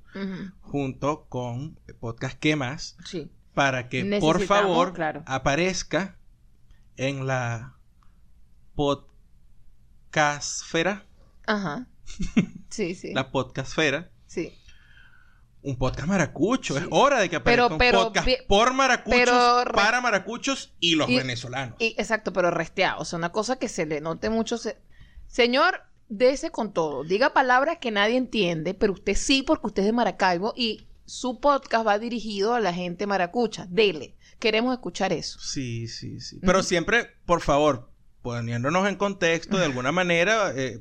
junto 0.63 1.27
con 1.29 1.79
el 1.87 1.95
podcast 1.95 2.39
¿Qué 2.39 2.57
más? 2.57 2.97
Sí. 3.05 3.31
Para 3.55 3.91
que, 3.91 4.19
por 4.21 4.41
favor, 4.41 4.95
claro. 4.95 5.23
aparezca 5.27 6.17
en 6.97 7.27
la 7.27 7.75
podcastfera, 8.75 11.05
Ajá. 11.47 11.87
Sí, 12.71 12.95
sí. 12.95 13.13
la 13.13 13.31
podcastfera, 13.31 14.11
Sí. 14.27 14.53
un 15.63 15.77
podcast 15.77 16.09
maracucho. 16.09 16.77
Es 16.79 16.85
hora 16.91 17.21
de 17.21 17.29
que 17.31 17.37
aparezca 17.37 17.69
Pero- 17.69 17.79
pero 17.79 17.99
un 18.01 18.05
podcast 18.07 18.27
vi- 18.27 18.37
por 18.49 18.73
maracuchos, 18.75 19.19
pero 19.21 19.65
para 19.75 20.01
maracuchos 20.01 20.73
y 20.81 20.95
los 20.97 21.09
y- 21.09 21.17
venezolanos. 21.17 21.77
Y, 21.79 21.95
exacto, 21.99 22.33
pero 22.33 22.51
resteado. 22.51 23.01
O 23.01 23.05
sea, 23.05 23.19
una 23.19 23.31
cosa 23.33 23.59
que 23.59 23.69
se 23.69 23.87
le 23.87 24.01
note 24.01 24.31
mucho. 24.31 24.59
se- 24.59 24.79
Señor, 25.29 25.83
dese 26.09 26.51
con 26.51 26.73
todo. 26.73 27.05
Diga 27.05 27.33
palabras 27.33 27.79
que 27.81 27.91
nadie 27.91 28.17
entiende, 28.17 28.75
pero 28.75 28.93
usted 28.93 29.15
sí, 29.15 29.43
porque 29.43 29.69
usted 29.69 29.83
es 29.83 29.87
de 29.87 29.93
Maracaibo 29.93 30.53
y 30.57 30.87
su 31.07 31.41
podcast 31.41 31.87
va 31.87 31.99
dirigido 31.99 32.55
a 32.55 32.61
la 32.61 32.73
gente 32.75 33.07
maracucha. 33.07 33.67
Dele. 33.71 34.15
Queremos 34.39 34.73
escuchar 34.75 35.13
eso. 35.13 35.39
Sí, 35.41 35.87
sí, 35.89 36.21
sí. 36.21 36.39
Pero 36.43 36.63
siempre, 36.65 37.07
por 37.27 37.41
favor, 37.41 37.89
poniéndonos 38.23 38.89
en 38.89 38.97
contexto 38.97 39.59
de 39.59 39.65
alguna 39.67 39.93
manera, 39.93 40.53
eh, 40.55 40.81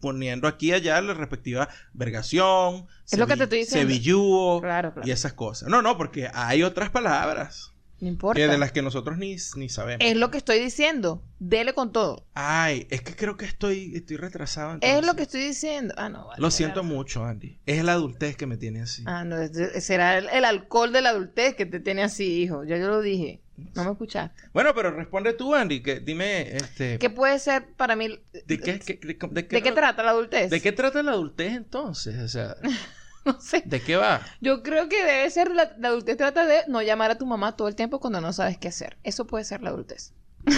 poniendo 0.00 0.46
aquí 0.46 0.68
y 0.68 0.72
allá 0.72 1.00
la 1.00 1.14
respectiva 1.14 1.68
vergación, 1.92 2.86
Es 3.10 3.18
lo 3.18 3.26
que 3.26 3.36
te 3.36 3.44
estoy 3.44 3.58
diciendo. 3.60 3.88
sevillúo 3.92 4.60
Claro, 4.60 4.92
claro. 4.92 5.08
y 5.08 5.10
esas 5.10 5.32
cosas. 5.32 5.68
No, 5.68 5.82
no, 5.82 5.96
porque 5.96 6.28
hay 6.34 6.62
otras 6.62 6.90
palabras 6.90 7.72
No 8.00 8.08
importa. 8.08 8.40
que 8.40 8.46
de 8.48 8.58
las 8.58 8.72
que 8.72 8.82
nosotros 8.82 9.16
ni, 9.18 9.36
ni 9.56 9.68
sabemos. 9.68 10.04
Es 10.06 10.16
lo 10.16 10.30
que 10.30 10.38
estoy 10.38 10.58
diciendo. 10.60 11.22
Dele 11.38 11.72
con 11.72 11.92
todo. 11.92 12.26
Ay, 12.34 12.86
es 12.90 13.02
que 13.02 13.16
creo 13.16 13.36
que 13.36 13.44
estoy, 13.46 13.92
estoy 13.96 14.16
retrasado. 14.16 14.78
Es 14.80 15.04
lo 15.06 15.14
que 15.16 15.22
estoy 15.22 15.42
diciendo. 15.42 15.94
Ah, 15.96 16.08
no. 16.08 16.26
vale, 16.28 16.40
Lo 16.40 16.50
siento 16.50 16.82
mucho, 16.84 17.24
Andy. 17.24 17.58
Es 17.66 17.82
la 17.84 17.92
adultez 17.94 18.36
que 18.36 18.46
me 18.46 18.56
tiene 18.56 18.82
así. 18.82 19.02
Ah, 19.06 19.24
no. 19.24 19.36
será 19.80 20.18
el, 20.18 20.28
el 20.28 20.44
alcohol 20.44 20.92
de 20.92 21.00
la 21.02 21.10
adultez 21.10 21.54
que 21.54 21.66
te 21.66 21.80
tiene 21.80 22.02
así, 22.02 22.42
hijo. 22.42 22.64
Ya 22.64 22.76
yo 22.76 22.88
lo 22.88 23.00
dije. 23.00 23.41
No 23.74 23.84
me 23.84 23.90
escuchaste. 23.92 24.42
Bueno, 24.52 24.74
pero 24.74 24.90
responde 24.90 25.34
tú, 25.34 25.54
Andy, 25.54 25.82
que 25.82 26.00
dime, 26.00 26.56
este, 26.56 26.98
¿Qué 26.98 27.10
puede 27.10 27.38
ser 27.38 27.66
para 27.76 27.94
mí? 27.96 28.18
¿de 28.46 28.58
qué, 28.58 28.78
qué- 28.78 28.98
de, 29.02 29.14
de 29.14 29.42
¿De 29.42 29.62
qué 29.62 29.72
trata 29.72 30.02
la 30.02 30.10
adultez? 30.10 30.50
¿De 30.50 30.60
qué 30.60 30.72
trata 30.72 31.02
la 31.02 31.12
adultez 31.12 31.52
entonces? 31.52 32.18
O 32.18 32.28
sea, 32.28 32.56
No 33.24 33.40
sé. 33.40 33.62
¿de 33.64 33.80
qué 33.80 33.94
va? 33.96 34.20
Yo 34.40 34.62
creo 34.64 34.88
que 34.88 35.04
debe 35.04 35.30
ser 35.30 35.50
la, 35.52 35.72
la 35.78 35.88
adultez 35.88 36.16
trata 36.16 36.44
de 36.46 36.62
no 36.66 36.82
llamar 36.82 37.10
a 37.12 37.18
tu 37.18 37.26
mamá 37.26 37.54
todo 37.56 37.68
el 37.68 37.76
tiempo 37.76 38.00
cuando 38.00 38.20
no 38.20 38.32
sabes 38.32 38.58
qué 38.58 38.68
hacer. 38.68 38.96
Eso 39.04 39.26
puede 39.26 39.44
ser 39.44 39.60
la 39.62 39.70
adultez. 39.70 40.12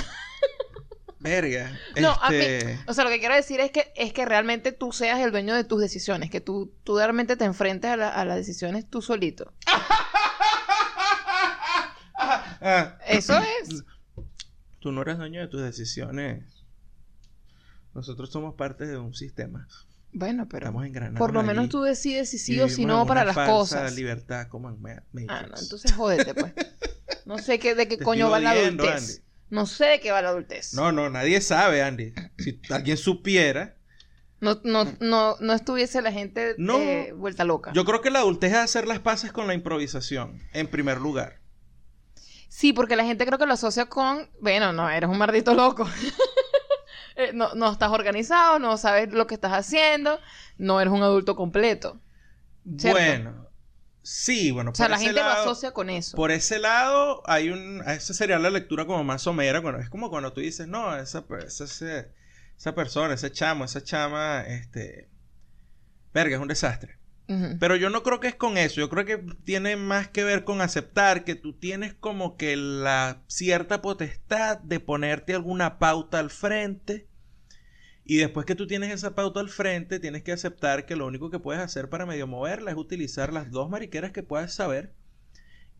Verga. 1.20 1.78
No, 2.00 2.10
a 2.20 2.30
mí, 2.30 2.36
este, 2.36 2.78
o 2.86 2.92
sea, 2.92 3.04
lo 3.04 3.10
que 3.10 3.18
quiero 3.18 3.34
decir 3.34 3.58
es 3.60 3.70
que 3.70 3.92
es 3.96 4.12
que 4.12 4.26
realmente 4.26 4.72
tú 4.72 4.92
seas 4.92 5.20
el 5.20 5.30
dueño 5.30 5.54
de 5.54 5.64
tus 5.64 5.80
decisiones, 5.80 6.28
que 6.30 6.42
tú, 6.42 6.74
tú 6.84 6.98
realmente 6.98 7.36
te 7.36 7.44
enfrentes 7.46 7.90
a, 7.90 7.96
la- 7.96 8.10
a 8.10 8.24
las 8.26 8.36
decisiones 8.36 8.88
tú 8.88 9.00
solito. 9.00 9.52
ah, 12.64 12.98
Eso 13.06 13.34
es. 13.62 13.84
tú 14.80 14.90
no 14.92 15.02
eres 15.02 15.18
dueño 15.18 15.40
de 15.40 15.46
tus 15.48 15.62
decisiones. 15.62 16.44
Nosotros 17.94 18.30
somos 18.30 18.54
parte 18.54 18.86
de 18.86 18.98
un 18.98 19.14
sistema. 19.14 19.68
Bueno, 20.12 20.48
pero 20.48 20.66
Estamos 20.68 21.18
por 21.18 21.32
lo 21.32 21.42
menos 21.42 21.68
tú 21.68 21.82
decides 21.82 22.30
si 22.30 22.38
sí 22.38 22.60
o 22.60 22.68
si 22.68 22.84
no 22.84 23.04
para 23.06 23.24
las 23.24 23.34
falsa 23.34 23.52
cosas. 23.52 23.94
libertad 23.96 24.46
como 24.48 24.68
en 24.70 24.80
Ma- 24.80 25.02
Matrix. 25.12 25.26
Ah, 25.28 25.46
no, 25.48 25.54
entonces 25.60 25.92
jódete, 25.92 26.34
pues. 26.34 26.52
No 27.26 27.38
sé 27.38 27.58
qué, 27.58 27.74
de 27.74 27.88
qué 27.88 27.96
Te 27.96 28.04
coño 28.04 28.28
va 28.30 28.38
la 28.38 28.50
adultez. 28.50 28.88
Andy. 29.18 29.24
No 29.50 29.66
sé 29.66 29.86
de 29.86 30.00
qué 30.00 30.10
va 30.10 30.20
la 30.22 30.28
adultez. 30.28 30.74
No, 30.74 30.92
no, 30.92 31.08
nadie 31.08 31.40
sabe, 31.40 31.82
Andy. 31.82 32.12
Si 32.38 32.60
alguien 32.70 32.96
supiera, 32.98 33.76
No, 34.40 34.60
no, 34.64 34.84
no, 35.00 35.36
no 35.40 35.52
estuviese 35.54 36.02
la 36.02 36.12
gente 36.12 36.54
No. 36.58 36.78
eh, 36.78 37.12
vuelta 37.16 37.44
loca. 37.44 37.72
yo 37.72 37.84
creo 37.86 38.02
que 38.02 38.10
la 38.10 38.18
adultez 38.18 38.52
es 38.52 38.58
hacer 38.58 38.86
las 38.86 38.98
paces 38.98 39.32
con 39.32 39.46
la 39.46 39.54
improvisación, 39.54 40.42
en 40.52 40.66
primer 40.66 41.00
lugar. 41.00 41.40
Sí, 42.56 42.72
porque 42.72 42.94
la 42.94 43.04
gente 43.04 43.26
creo 43.26 43.36
que 43.36 43.46
lo 43.46 43.54
asocia 43.54 43.86
con, 43.86 44.30
bueno, 44.40 44.72
no, 44.72 44.88
eres 44.88 45.10
un 45.10 45.18
maldito 45.18 45.54
loco. 45.54 45.84
Eh, 47.16 47.30
no, 47.32 47.54
no 47.54 47.70
estás 47.70 47.90
organizado, 47.92 48.58
no 48.58 48.76
sabes 48.76 49.12
lo 49.12 49.28
que 49.28 49.34
estás 49.34 49.52
haciendo, 49.52 50.18
no 50.58 50.80
eres 50.80 50.92
un 50.92 51.00
adulto 51.04 51.36
completo. 51.36 52.00
¿Cierto? 52.76 52.98
Bueno, 52.98 53.48
sí, 54.02 54.50
bueno, 54.50 54.72
O 54.72 54.74
sea, 54.74 54.86
por 54.86 54.90
la 54.90 54.96
ese 54.96 55.04
gente 55.06 55.20
lado- 55.20 55.34
lo 55.36 55.40
asocia 55.42 55.70
con 55.70 55.90
eso. 55.90 56.16
Por 56.16 56.32
ese 56.32 56.58
lado, 56.58 57.22
hay 57.26 57.50
un. 57.50 57.82
Esa 57.86 58.14
sería 58.14 58.36
la 58.40 58.50
lectura 58.50 58.84
como 58.84 59.04
más 59.04 59.22
somera. 59.22 59.62
Cuando, 59.62 59.80
es 59.80 59.88
como 59.90 60.10
cuando 60.10 60.32
tú 60.32 60.40
dices, 60.40 60.66
no, 60.66 60.96
esa, 60.96 61.24
esa, 61.46 61.64
ese- 61.64 62.10
esa 62.58 62.74
persona, 62.74 63.14
ese 63.14 63.30
chamo, 63.30 63.64
esa 63.64 63.80
chama, 63.84 64.40
este. 64.48 65.08
Verga, 66.12 66.34
es 66.34 66.42
un 66.42 66.48
desastre. 66.48 66.98
Pero 67.26 67.76
yo 67.76 67.88
no 67.88 68.02
creo 68.02 68.20
que 68.20 68.28
es 68.28 68.34
con 68.34 68.58
eso. 68.58 68.80
Yo 68.80 68.90
creo 68.90 69.06
que 69.06 69.16
tiene 69.44 69.76
más 69.76 70.08
que 70.08 70.24
ver 70.24 70.44
con 70.44 70.60
aceptar 70.60 71.24
que 71.24 71.34
tú 71.34 71.54
tienes 71.54 71.94
como 71.94 72.36
que 72.36 72.56
la 72.56 73.22
cierta 73.28 73.80
potestad 73.80 74.58
de 74.58 74.78
ponerte 74.78 75.34
alguna 75.34 75.78
pauta 75.78 76.18
al 76.18 76.30
frente. 76.30 77.08
Y 78.04 78.18
después 78.18 78.44
que 78.44 78.54
tú 78.54 78.66
tienes 78.66 78.92
esa 78.92 79.14
pauta 79.14 79.40
al 79.40 79.48
frente, 79.48 79.98
tienes 79.98 80.22
que 80.22 80.32
aceptar 80.32 80.84
que 80.84 80.96
lo 80.96 81.06
único 81.06 81.30
que 81.30 81.38
puedes 81.38 81.62
hacer 81.62 81.88
para 81.88 82.04
medio 82.04 82.26
moverla 82.26 82.70
es 82.70 82.76
utilizar 82.76 83.32
las 83.32 83.50
dos 83.50 83.70
mariqueras 83.70 84.12
que 84.12 84.22
puedas 84.22 84.52
saber 84.52 84.92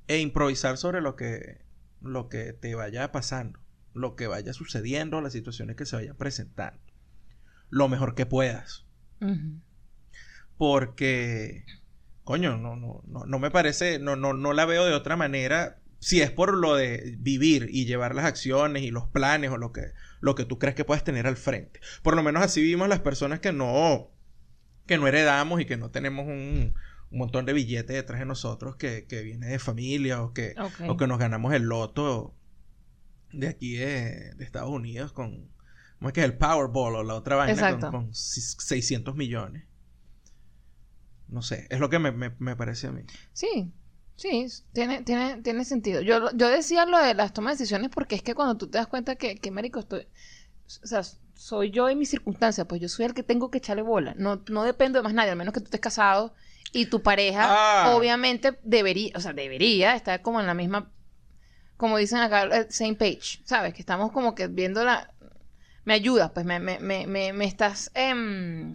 e 0.09 0.21
improvisar 0.21 0.79
sobre 0.79 1.03
lo 1.03 1.17
que, 1.17 1.61
lo 2.01 2.31
que 2.31 2.55
te 2.55 2.75
vaya 2.75 3.13
pasando, 3.13 3.61
lo 3.93 4.17
que 4.17 4.27
vaya 4.27 4.55
sucediendo, 4.55 5.21
las 5.21 5.35
situaciones 5.35 5.77
que 5.77 5.85
se 5.85 5.97
vayan 5.97 6.17
presentando. 6.17 6.81
Lo 7.69 7.89
mejor 7.89 8.15
que 8.15 8.25
puedas. 8.25 8.87
Ujú. 9.21 9.61
Porque, 10.59 11.65
coño, 12.25 12.57
no, 12.57 12.77
no, 12.77 13.03
no, 13.07 13.25
no 13.27 13.39
me 13.39 13.51
parece, 13.51 13.99
no, 13.99 14.17
no, 14.17 14.33
no 14.33 14.53
la 14.53 14.65
veo 14.65 14.85
de 14.87 14.95
otra 14.95 15.17
manera. 15.17 15.79
Si 15.99 16.21
es 16.21 16.31
por 16.31 16.55
lo 16.55 16.75
de 16.77 17.17
vivir 17.19 17.69
y 17.71 17.87
llevar 17.87 18.15
las 18.15 18.27
acciones 18.27 18.83
y 18.83 18.91
los 18.91 19.09
planes 19.09 19.51
o 19.51 19.57
lo 19.57 19.73
que, 19.73 19.83
lo 20.21 20.35
que 20.35 20.45
tú 20.45 20.59
crees 20.59 20.75
que 20.75 20.85
puedes 20.85 21.03
tener 21.03 21.27
al 21.27 21.37
frente. 21.37 21.81
Por 22.03 22.15
lo 22.15 22.23
menos 22.23 22.43
así 22.43 22.61
vivimos 22.61 22.89
las 22.89 23.01
personas 23.01 23.41
que 23.41 23.53
no, 23.53 24.11
que 24.87 24.99
no 24.99 25.07
heredamos 25.09 25.61
y 25.61 25.65
que 25.65 25.79
no 25.79 25.91
tenemos 25.91 26.27
un, 26.27 26.75
un 27.11 27.19
montón 27.19 27.47
de 27.47 27.55
billetes 27.55 27.97
detrás 27.97 28.21
de 28.21 28.27
nosotros 28.27 28.77
que, 28.77 29.07
que 29.07 29.23
viene 29.23 29.47
de 29.47 29.59
familia 29.59 30.23
o 30.23 30.35
que, 30.35 30.55
o 30.91 30.97
que 30.99 31.07
nos 31.07 31.19
ganamos 31.19 31.55
el 31.55 31.63
loto 31.63 32.35
de 33.33 33.49
aquí 33.49 33.77
de, 33.77 34.35
de 34.35 34.45
Estados 34.45 34.71
Unidos 34.71 35.13
con, 35.13 35.49
¿cómo 35.99 36.09
es 36.09 36.13
que 36.13 36.21
es? 36.21 36.27
El 36.27 36.37
Powerball 36.37 36.97
o 36.97 37.03
la 37.03 37.15
otra 37.15 37.37
vaina 37.37 37.55
con, 37.55 37.65
Exacto. 37.65 37.91
con 37.91 38.15
si- 38.15 38.41
600 38.43 39.17
millones. 39.17 39.65
No 41.29 41.43
sé, 41.43 41.67
es 41.71 41.81
lo 41.81 41.89
que 41.91 41.99
me, 41.99 42.13
me- 42.13 42.35
me 42.39 42.57
parece 42.57 42.87
a 42.89 42.93
mí. 42.93 43.03
Sí, 43.33 43.73
sí, 44.17 44.47
tiene, 44.73 45.03
tiene, 45.03 45.41
tiene 45.43 45.65
sentido. 45.65 46.01
Yo, 46.03 46.31
yo 46.35 46.49
decía 46.49 46.85
lo 46.87 46.99
de 46.99 47.15
las 47.15 47.33
tomas 47.33 47.57
de 47.59 47.63
decisiones 47.63 47.91
porque 47.91 48.15
es 48.15 48.23
que 48.23 48.35
cuando 48.35 48.57
tú 48.57 48.69
te 48.69 48.79
das 48.79 48.87
cuenta 48.87 49.17
que, 49.17 49.37
que 49.37 49.51
marico, 49.51 49.81
estoy, 49.81 50.07
o 50.83 50.87
sea, 50.87 51.03
soy 51.35 51.71
yo 51.71 51.89
en 51.89 51.99
mis 51.99 52.11
circunstancias, 52.11 52.67
pues 52.69 52.81
yo 52.81 52.89
soy 52.89 53.07
el 53.07 53.15
que 53.15 53.23
tengo 53.23 53.51
que 53.51 53.59
echarle 53.59 53.83
bola. 53.83 54.15
No, 54.17 54.43
no 54.49 54.63
dependo 54.65 54.99
de 54.99 55.03
más 55.03 55.15
nadie, 55.15 55.31
al 55.31 55.37
menos 55.37 55.53
que 55.55 55.61
tú 55.61 55.65
estés 55.67 55.81
casado 55.81 56.35
y 56.73 56.87
tu 56.87 57.03
pareja, 57.03 57.47
Ah. 57.87 57.95
obviamente, 57.97 58.59
debería, 58.63 59.13
o 59.17 59.21
sea, 59.21 59.33
debería 59.33 59.95
estar 59.97 60.23
como 60.23 60.41
en 60.41 60.47
la 60.47 60.55
misma, 60.55 60.91
como 61.77 61.97
dicen 61.99 62.19
acá, 62.19 62.45
eh, 62.45 62.67
same 62.71 62.95
page, 62.95 63.41
¿sabes? 63.45 63.75
Que 63.75 63.81
estamos 63.81 64.13
como 64.13 64.35
que 64.35 64.47
viendo 64.49 64.85
la... 64.85 65.13
Me 65.85 65.95
ayudas, 65.95 66.31
pues 66.33 66.47
me, 66.47 66.61
me, 66.61 66.79
me, 66.81 67.07
me, 67.07 67.33
me 67.33 67.45
estás... 67.45 67.91
em, 67.95 68.73
e- 68.73 68.75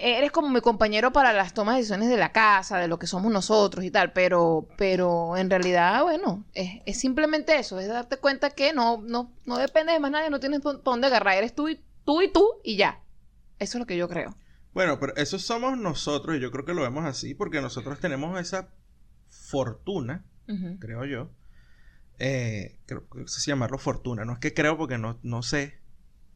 eres 0.00 0.30
como 0.30 0.48
mi 0.48 0.60
compañero 0.60 1.12
para 1.12 1.32
las 1.32 1.54
tomas 1.54 1.74
de 1.74 1.80
decisiones 1.80 2.08
de 2.08 2.16
la 2.16 2.32
casa, 2.32 2.78
de 2.78 2.88
lo 2.88 2.98
que 2.98 3.06
somos 3.06 3.32
nosotros 3.32 3.84
y 3.84 3.90
tal, 3.90 4.12
pero, 4.12 4.68
pero 4.76 5.36
en 5.36 5.50
realidad, 5.50 6.02
bueno, 6.02 6.44
es, 6.54 6.80
es 6.86 6.98
simplemente 6.98 7.58
eso, 7.58 7.80
es 7.80 7.88
darte 7.88 8.16
cuenta 8.16 8.50
que 8.50 8.72
no, 8.72 9.02
no, 9.02 9.32
no 9.44 9.58
depende 9.58 9.92
de 9.92 10.00
más 10.00 10.10
nadie, 10.10 10.30
no 10.30 10.40
tienes 10.40 10.60
para 10.60 10.78
dónde 10.78 11.08
agarrar, 11.08 11.36
eres 11.36 11.54
tú 11.54 11.68
y 11.68 11.80
tú 12.04 12.22
y 12.22 12.32
tú 12.32 12.48
y 12.62 12.76
ya. 12.76 13.00
Eso 13.58 13.78
es 13.78 13.80
lo 13.80 13.86
que 13.86 13.96
yo 13.96 14.08
creo. 14.08 14.36
Bueno, 14.74 14.98
pero 14.98 15.14
eso 15.16 15.38
somos 15.38 15.76
nosotros 15.76 16.36
y 16.36 16.40
yo 16.40 16.50
creo 16.50 16.64
que 16.64 16.74
lo 16.74 16.82
vemos 16.82 17.04
así 17.04 17.34
porque 17.34 17.60
nosotros 17.60 18.00
tenemos 18.00 18.40
esa 18.40 18.70
fortuna, 19.28 20.24
creo 20.80 21.04
yo. 21.04 21.30
Eh, 22.18 22.78
creo 22.86 23.08
que 23.08 23.26
si 23.26 23.50
llamarlo 23.50 23.78
fortuna. 23.78 24.24
No 24.24 24.34
es 24.34 24.38
que 24.38 24.54
creo 24.54 24.76
porque 24.76 24.98
no, 24.98 25.18
no 25.22 25.42
sé 25.42 25.81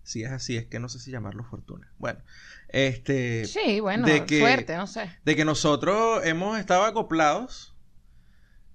si 0.06 0.22
es 0.22 0.30
así, 0.30 0.56
es 0.56 0.66
que 0.66 0.78
no 0.78 0.88
sé 0.88 1.00
si 1.00 1.10
llamarlo 1.10 1.42
fortuna. 1.44 1.90
Bueno, 1.98 2.20
este... 2.68 3.44
Sí, 3.44 3.80
bueno, 3.80 4.06
de 4.06 4.24
que- 4.24 4.38
suerte, 4.38 4.76
no 4.76 4.86
sé. 4.86 5.10
de 5.24 5.34
que 5.36 5.44
nosotros 5.44 6.24
hemos 6.24 6.58
estado 6.60 6.84
acoplados 6.84 7.74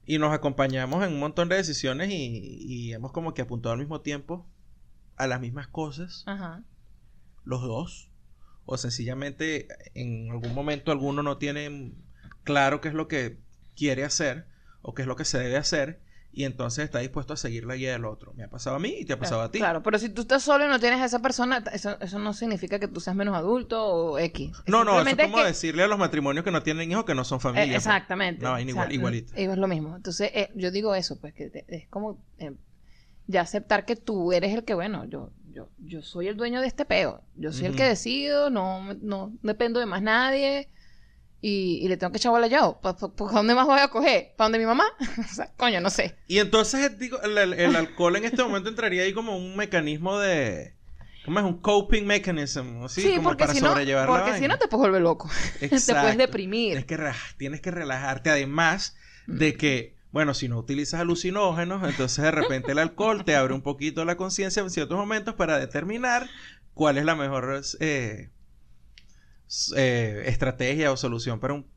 y 0.06 0.18
nos 0.18 0.34
acompañamos 0.34 1.06
en 1.06 1.14
un 1.14 1.20
montón 1.20 1.48
de 1.48 1.56
decisiones 1.56 2.10
y, 2.12 2.58
y 2.60 2.94
hemos 2.94 3.14
como 3.14 3.34
que 3.34 3.42
apuntado 3.44 3.74
al 3.74 3.80
mismo 3.80 4.02
tiempo 4.02 4.46
a 5.16 5.26
las 5.28 5.40
mismas 5.40 5.68
cosas, 5.68 6.24
Ajá. 6.26 6.64
los 7.46 7.62
dos. 7.62 8.10
O 8.66 8.78
sencillamente 8.78 9.68
en 9.94 10.30
algún 10.32 10.54
momento 10.54 10.92
alguno 10.92 11.24
no 11.24 11.38
tiene 11.38 11.94
claro 12.44 12.82
qué 12.82 12.90
es 12.90 12.94
lo 12.94 13.08
que 13.08 13.40
quiere 13.76 14.04
hacer 14.04 14.48
o 14.82 14.94
qué 14.94 15.04
es 15.04 15.08
lo 15.08 15.16
que 15.16 15.26
se 15.26 15.40
debe 15.40 15.58
hacer 15.58 16.02
y 16.34 16.46
entonces 16.46 16.86
está 16.86 17.00
dispuesto 17.00 17.34
a 17.34 17.38
seguir 17.38 17.66
la 17.66 17.76
guía 17.76 17.92
del 17.92 18.06
otro. 18.06 18.34
Me 18.34 18.44
ha 18.44 18.48
pasado 18.50 18.78
a 18.78 18.80
mí 18.80 18.96
y 19.00 19.06
te 19.06 19.14
ha 19.14 19.20
pasado 19.20 19.42
a 19.42 19.52
ti. 19.52 19.60
Claro, 19.60 19.84
pero 19.84 20.00
si 20.00 20.10
tú 20.10 20.22
estás 20.22 20.42
solo 20.44 20.64
y 20.66 20.68
no 20.70 20.80
tienes 20.80 21.02
a 21.02 21.06
esa 21.06 21.20
persona, 21.22 21.64
eso, 21.74 22.00
eso 22.00 22.20
no 22.20 22.34
significa 22.34 22.80
que 22.80 22.88
tú 22.88 23.00
seas 23.02 23.16
menos 23.16 23.36
adulto 23.36 23.84
o 23.86 24.18
X. 24.20 24.52
No, 24.66 24.84
no, 24.86 25.02
eso 25.02 25.10
es 25.10 25.18
como 25.18 25.38
que- 25.38 25.44
decirle 25.46 25.84
a 25.84 25.88
los 25.88 26.00
matrimonios 26.00 26.46
que 26.46 26.52
no 26.52 26.64
tienen 26.64 26.90
hijos 26.92 27.04
que 27.06 27.16
no 27.16 27.24
son 27.26 27.40
Eh, 27.40 27.42
familia. 27.42 27.66
pues. 27.66 27.76
exactamente. 27.86 28.44
No, 28.44 28.58
igual- 28.60 28.92
igualito. 28.94 29.34
Es 29.36 29.58
lo 29.58 29.68
mismo. 29.68 29.96
Entonces, 29.98 30.32
eh, 30.34 30.50
yo 30.56 30.72
digo 30.72 30.96
eso, 30.96 31.20
pues 31.20 31.34
que 31.34 31.50
te- 31.50 31.66
es 31.68 31.88
como 31.90 32.24
eh, 32.38 32.54
ya 33.28 33.42
aceptar 33.42 33.86
que 33.86 33.96
tú 33.96 34.32
eres 34.34 34.54
el 34.54 34.64
que, 34.64 34.74
bueno, 34.74 35.06
yo, 35.06 35.32
yo, 35.52 35.68
yo 35.80 36.02
soy 36.02 36.28
el 36.30 36.38
dueño 36.38 36.62
de 36.62 36.68
este 36.68 36.86
peo. 36.86 37.22
Yo 37.36 37.52
soy 37.52 37.66
el 37.66 37.76
que 37.76 37.84
decido, 37.84 38.50
no, 38.50 38.94
no 39.02 39.34
dependo 39.44 39.80
de 39.82 39.86
más 39.86 40.02
nadie. 40.02 40.70
Y, 41.42 41.80
y 41.82 41.88
le 41.88 41.98
tengo 41.98 42.12
que 42.12 42.18
echar 42.18 42.32
bola 42.32 42.48
yo. 42.48 42.80
¿Para 42.82 42.98
dónde 43.32 43.56
más 43.56 43.66
voy 43.66 43.80
a 43.80 43.88
coger? 43.88 44.34
¿Para 44.38 44.46
dónde 44.46 44.60
mi 44.60 44.66
mamá? 44.66 44.84
o 45.20 45.34
sea, 45.34 45.52
coño, 45.58 45.82
no 45.82 45.90
sé. 45.90 46.16
Y 46.28 46.38
entonces 46.40 47.00
digo, 47.00 47.20
el, 47.24 47.38
el- 47.38 47.54
el 47.54 47.76
alcohol 47.76 48.16
en 48.16 48.26
este 48.26 48.44
momento 48.44 48.70
entraría 48.70 49.04
ahí 49.04 49.14
como 49.14 49.36
un 49.36 49.56
mecanismo 49.56 50.20
de... 50.20 50.76
¿Cómo 51.26 51.40
es? 51.40 51.46
Un 51.46 51.60
coping 51.60 52.06
mechanism, 52.06 52.88
¿sí? 52.88 53.02
Sí, 53.02 53.16
como 53.16 53.30
porque, 53.30 53.44
para 53.44 53.54
si 53.54 53.62
no, 53.62 53.76
la 53.76 54.08
porque 54.08 54.40
si 54.40 54.48
no 54.48 54.58
te 54.58 54.68
puedes 54.68 54.88
volver 54.88 55.02
loco. 55.04 55.30
te 55.60 55.68
puedes 55.70 55.88
Exacto. 55.88 56.18
deprimir. 56.18 56.84
Tienes 56.84 56.86
que, 56.86 57.12
tienes 57.38 57.62
que 57.62 57.70
relajarte. 57.72 58.32
Además 58.32 58.96
de 59.28 59.56
que, 59.56 59.96
bueno, 60.12 60.34
si 60.34 60.48
no 60.48 60.58
utilizas 60.58 61.00
alucinógenos, 61.00 61.88
entonces 61.88 62.24
de 62.24 62.32
repente 62.32 62.72
el 62.72 62.80
alcohol 62.80 63.24
te 63.24 63.36
abre 63.36 63.54
un 63.54 63.62
poquito 63.62 64.04
la 64.04 64.18
conciencia 64.18 64.64
en 64.64 64.72
ciertos 64.72 64.98
momentos 64.98 65.36
para 65.36 65.60
determinar 65.60 66.28
cuál 66.74 66.98
es 66.98 67.06
la 67.06 67.16
mejor 67.16 67.62
eh, 67.80 68.30
eh, 69.76 70.24
estrategia 70.28 70.92
o 70.92 70.98
solución 70.98 71.40
para 71.40 71.54
un, 71.54 71.68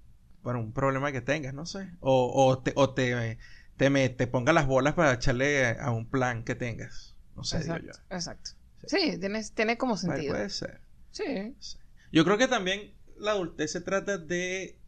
para 0.42 0.58
un 0.58 0.72
problema 0.72 1.10
que 1.12 1.20
tengas, 1.20 1.54
no 1.54 1.66
sé. 1.66 1.90
O, 2.00 2.32
o 2.46 2.58
te, 2.62 2.72
o 2.76 2.90
te, 2.94 3.38
te, 3.76 3.90
me- 3.90 4.08
te 4.08 4.26
ponga 4.26 4.52
las 4.52 4.66
bolas 4.66 4.94
para 4.94 5.12
echarle 5.14 5.68
a 5.78 5.90
un 5.90 6.06
plan 6.08 6.44
que 6.44 6.54
tengas. 6.54 7.14
No 7.36 7.42
sé, 7.44 7.58
digo 7.60 7.74
exacto, 7.76 7.98
yo. 8.10 8.16
exacto. 8.16 8.50
Sí, 8.86 9.18
tienes, 9.18 9.52
tiene 9.52 9.76
como 9.78 9.94
Puede- 9.96 10.06
sentido. 10.14 10.34
puede 10.34 10.50
ser. 10.50 10.80
Sí. 11.10 11.54
Sí. 11.58 11.78
Yo 12.12 12.24
creo 12.24 12.38
que 12.38 12.46
también 12.48 12.92
la 13.18 13.32
adultez 13.32 13.72
se 13.72 13.80
trata 13.80 14.18
de, 14.18 14.78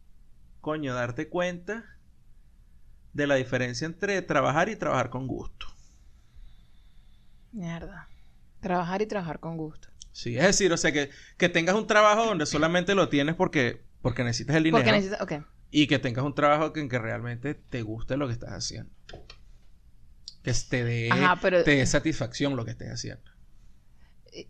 coño, 0.61 0.93
darte 0.93 1.27
cuenta 1.29 1.83
de 3.13 3.27
la 3.27 3.35
diferencia 3.35 3.85
entre 3.85 4.21
trabajar 4.21 4.69
y 4.69 4.75
trabajar 4.75 5.09
con 5.09 5.27
gusto. 5.27 5.65
Mierda. 7.51 8.07
Trabajar 8.61 9.01
y 9.01 9.07
trabajar 9.07 9.39
con 9.39 9.57
gusto. 9.57 9.87
Sí, 10.17 10.35
es 10.35 10.43
decir, 10.45 10.73
o 10.73 10.77
sea, 10.77 10.91
que, 10.91 11.11
que 11.37 11.47
tengas 11.47 11.75
un 11.75 11.85
trabajo 11.85 12.25
donde 12.25 12.47
solamente 12.47 12.95
lo 12.95 13.07
tienes 13.07 13.35
porque, 13.35 13.83
porque 14.01 14.23
necesitas 14.23 14.55
el 14.55 14.63
dinero 14.63 14.79
Porque 14.83 14.91
necesitas. 14.91 15.21
Ok. 15.21 15.33
y 15.69 15.85
que 15.85 15.99
tengas 15.99 16.25
un 16.25 16.33
trabajo 16.33 16.73
que, 16.73 16.79
en 16.79 16.89
que 16.89 16.97
realmente 16.97 17.53
te 17.53 17.83
guste 17.83 18.17
lo 18.17 18.25
que 18.25 18.33
estás 18.33 18.49
haciendo. 18.49 18.91
Que 20.41 20.53
te 20.69 20.83
dé, 20.83 21.09
Ajá, 21.11 21.37
pero- 21.39 21.63
te 21.63 21.75
dé 21.75 21.85
satisfacción 21.85 22.55
lo 22.55 22.65
que 22.65 22.71
estés 22.71 22.89
haciendo. 22.91 23.21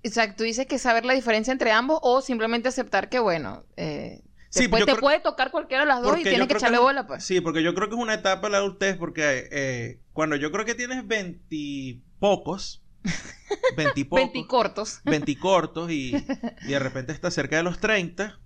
Exacto, 0.04 0.38
tú 0.38 0.44
dices 0.46 0.68
que 0.68 0.78
saber 0.80 1.04
la 1.04 1.14
diferencia 1.14 1.52
entre 1.52 1.72
ambos 1.74 2.00
o 2.02 2.22
simplemente 2.22 2.70
aceptar 2.70 3.10
que, 3.10 3.20
bueno, 3.20 3.66
eh, 3.76 4.22
Sí, 4.50 4.62
después 4.62 4.86
te 4.86 4.92
creo- 4.94 5.02
puede 5.02 5.20
tocar 5.20 5.52
cualquiera 5.52 5.84
de 5.84 5.88
las 5.90 6.02
dos 6.02 6.18
y 6.18 6.24
tienes 6.24 6.48
que 6.48 6.54
echarle 6.54 6.78
bola, 6.78 7.08
pues. 7.08 7.26
Sí, 7.26 7.42
porque 7.42 7.62
yo 7.62 7.76
creo 7.76 7.90
que 7.90 7.96
es 7.96 8.02
una 8.02 8.14
etapa 8.14 8.48
de 8.48 8.52
la 8.52 8.60
adultez, 8.60 8.96
porque 8.96 9.50
eh, 9.52 10.00
cuando 10.14 10.38
yo 10.38 10.50
creo 10.54 10.64
que 10.64 10.76
tienes 10.76 11.06
veintipocos, 11.06 12.86
veintipocos, 13.76 14.22
Veinticortos. 14.34 15.02
veinticortos 15.06 15.92
y, 15.92 16.16
y 16.64 16.68
de 16.68 16.80
repente 16.80 17.12
estás 17.14 17.34
cerca 17.34 17.58
de 17.58 17.64
los 17.64 17.80
30, 17.80 18.40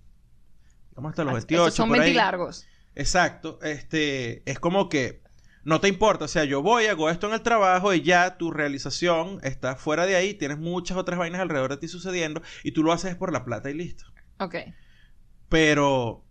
vamos 0.94 1.10
hasta 1.10 1.24
los 1.24 1.34
Esos 1.34 1.46
28, 1.48 1.70
son 1.70 1.88
por 1.88 1.98
ahí. 2.00 2.00
ventilargos. 2.00 2.66
Exacto, 2.94 3.58
este, 3.62 4.42
es 4.50 4.58
como 4.58 4.88
que 4.88 5.22
no 5.64 5.80
te 5.80 5.88
importa, 5.88 6.24
o 6.24 6.28
sea, 6.28 6.44
yo 6.44 6.60
voy, 6.62 6.86
hago 6.86 7.08
esto 7.08 7.28
en 7.28 7.34
el 7.34 7.42
trabajo 7.42 7.94
y 7.94 8.02
ya 8.02 8.36
tu 8.36 8.50
realización 8.50 9.38
está 9.44 9.76
fuera 9.76 10.06
de 10.06 10.16
ahí, 10.16 10.34
tienes 10.34 10.58
muchas 10.58 10.96
otras 10.96 11.18
vainas 11.18 11.40
alrededor 11.40 11.70
de 11.70 11.76
ti 11.78 11.88
sucediendo 11.88 12.42
y 12.64 12.72
tú 12.72 12.82
lo 12.82 12.92
haces 12.92 13.14
por 13.16 13.32
la 13.32 13.44
plata 13.44 13.70
y 13.70 13.74
listo. 13.74 14.04
Ok. 14.38 14.56
Pero 15.48 16.24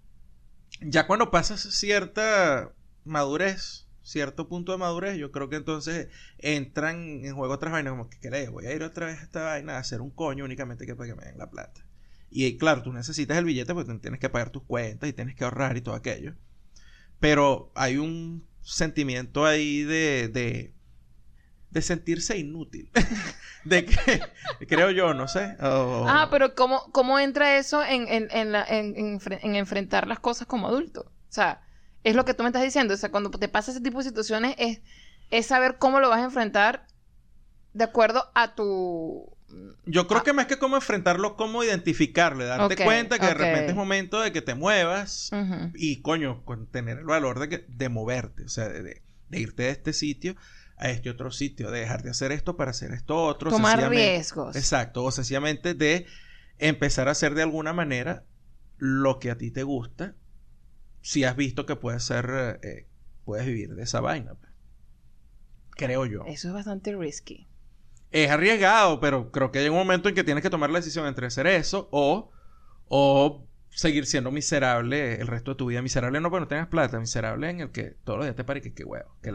ya 0.82 1.08
cuando 1.08 1.32
pasas 1.32 1.62
cierta 1.62 2.74
madurez, 3.04 3.81
cierto 4.04 4.48
punto 4.48 4.72
de 4.72 4.78
madurez, 4.78 5.18
yo 5.18 5.32
creo 5.32 5.50
que 5.50 5.56
entonces 5.56 6.08
entran 6.38 7.24
en 7.24 7.36
juego 7.36 7.54
otras 7.54 7.72
vainas 7.72 7.92
como 7.92 8.10
que 8.10 8.20
creo, 8.20 8.52
voy 8.52 8.66
a 8.66 8.74
ir 8.74 8.84
otra 8.84 9.06
vez 9.06 9.20
a 9.20 9.24
esta 9.24 9.44
vaina 9.44 9.76
a 9.76 9.80
hacer 9.80 10.02
un 10.02 10.12
coño 10.12 10.46
únicamente 10.46 10.86
que 10.86 10.96
para 10.96 11.10
que 11.10 11.16
me 11.16 11.26
den 11.26 11.38
la 11.38 11.50
plata. 11.50 11.86
Y 12.30 12.58
claro, 12.58 12.82
tú 12.82 12.94
necesitas 12.94 13.38
el 13.38 13.46
billete 13.46 13.74
porque 13.74 13.94
tienes 13.96 14.20
que 14.20 14.30
pagar 14.30 14.52
tus 14.52 14.64
cuentas 14.64 15.10
y 15.10 15.14
tienes 15.14 15.36
que 15.36 15.44
ahorrar 15.44 15.76
y 15.76 15.82
todo 15.82 15.96
aquello. 15.96 16.34
Pero 17.20 17.72
hay 17.76 17.98
un 17.98 18.48
sentimiento 18.62 19.46
ahí 19.46 19.84
de, 19.84 20.30
de, 20.30 20.74
de 21.70 21.82
sentirse 21.82 22.38
inútil. 22.38 22.90
de 23.66 23.86
que, 23.86 24.22
creo 24.66 24.92
yo, 24.92 25.14
no 25.14 25.28
sé. 25.28 25.58
Ah, 25.60 26.30
pero 26.32 26.56
¿cómo, 26.56 26.90
cómo 26.94 27.20
entra 27.20 27.58
eso 27.58 27.84
en, 27.84 28.08
en, 28.08 28.30
en, 28.32 28.56
en 28.56 29.56
enfrentar 29.56 30.08
las 30.08 30.20
cosas 30.20 30.48
como 30.48 30.70
adulto? 30.70 31.02
O 31.02 31.34
sea, 31.34 31.62
es 32.04 32.16
lo 32.16 32.26
que 32.26 32.34
tú 32.34 32.44
me 32.44 32.50
estás 32.50 32.64
diciendo. 32.64 32.94
O 32.94 32.98
sea, 32.98 33.12
cuando 33.12 33.30
te 33.32 33.48
pasa 33.48 33.72
ese 33.72 33.82
tipo 33.82 33.98
de 34.00 34.06
situaciones 34.06 34.56
es, 34.58 34.82
es 35.30 35.46
saber 35.46 35.78
cómo 35.78 36.00
lo 36.00 36.10
vas 36.10 36.20
a 36.22 36.26
enfrentar 36.26 36.88
de 37.74 37.84
acuerdo 37.84 38.26
a 38.36 38.56
tu... 38.56 39.30
Yo 39.86 40.08
creo 40.08 40.22
Ah. 40.22 40.24
que 40.24 40.32
más 40.34 40.46
que 40.46 40.58
cómo 40.58 40.78
enfrentarlo, 40.78 41.36
cómo 41.36 41.62
identificarlo, 41.64 42.46
darte 42.46 42.82
cuenta 42.84 43.20
que 43.20 43.26
de 43.26 43.34
repente 43.34 43.72
es 43.72 43.76
momento 43.76 44.22
de 44.22 44.32
que 44.32 44.42
te 44.42 44.56
muevas 44.56 45.30
Ujú. 45.34 45.72
y 45.76 46.02
coño, 46.02 46.44
con 46.46 46.68
tener 46.68 47.00
el 47.00 47.06
valor 47.06 47.40
de, 47.40 47.50
que, 47.50 47.66
de 47.68 47.90
moverte, 47.90 48.46
o 48.46 48.50
sea, 48.50 48.70
de, 48.70 48.82
de- 48.82 49.40
irte 49.40 49.64
de 49.64 49.70
este 49.72 49.92
sitio 49.94 50.36
a 50.78 50.90
este 50.90 51.10
otro 51.10 51.32
sitio, 51.32 51.70
de 51.70 51.82
dejar 51.82 52.02
de 52.02 52.12
hacer 52.12 52.32
esto 52.32 52.56
para 52.58 52.72
hacer 52.72 52.92
esto 52.92 53.16
otro. 53.24 53.50
Tomar 53.52 53.90
riesgos. 53.90 54.56
Exacto, 54.56 55.04
o 55.04 55.12
sencillamente 55.12 55.74
de 55.74 56.06
empezar 56.58 57.08
a 57.10 57.12
hacer 57.12 57.36
de 57.36 57.44
alguna 57.44 57.74
manera 57.74 58.24
lo 58.78 59.20
que 59.20 59.32
a 59.32 59.38
ti 59.38 59.52
te 59.52 59.64
gusta, 59.64 60.16
si 61.02 61.24
has 61.24 61.36
visto 61.36 61.66
que 61.66 61.76
puedes 61.76 62.04
ser, 62.04 62.60
eh, 62.64 62.88
puedes 63.26 63.46
vivir 63.46 63.76
de 63.76 63.84
esa 63.84 64.02
vaina. 64.02 64.36
pues. 64.36 64.52
Creo 65.72 66.06
yo. 66.06 66.24
Eso 66.28 66.50
es 66.50 66.54
bastante 66.54 66.96
risky. 66.96 67.48
Es 68.12 68.30
arriesgado, 68.30 69.00
pero 69.00 69.32
creo 69.32 69.52
que 69.52 69.60
hay 69.60 69.70
un 69.70 69.76
momento 69.78 70.10
en 70.10 70.16
que 70.16 70.24
tienes 70.24 70.42
que 70.44 70.50
tomar 70.50 70.70
la 70.70 70.80
decisión 70.80 71.08
entre 71.08 71.28
hacer 71.28 71.48
eso 71.48 71.88
o, 71.92 72.32
o 72.88 73.48
seguir 73.70 74.06
siendo 74.06 74.32
miserable 74.32 75.16
el 75.22 75.28
resto 75.28 75.52
de 75.52 75.56
tu 75.56 75.68
vida. 75.68 75.82
Miserable 75.82 76.20
no 76.20 76.30
porque 76.30 76.42
no 76.42 76.48
tengas 76.50 76.68
plata, 76.68 77.00
miserable 77.00 77.50
en 77.50 77.62
el 77.62 77.72
que 77.72 77.96
todos 78.04 78.18
los 78.20 78.26
días 78.26 78.36
te 78.36 78.44
pare 78.44 78.62
que 78.62 78.74
qué 78.74 78.84
huevo, 78.84 79.16
que 79.22 79.32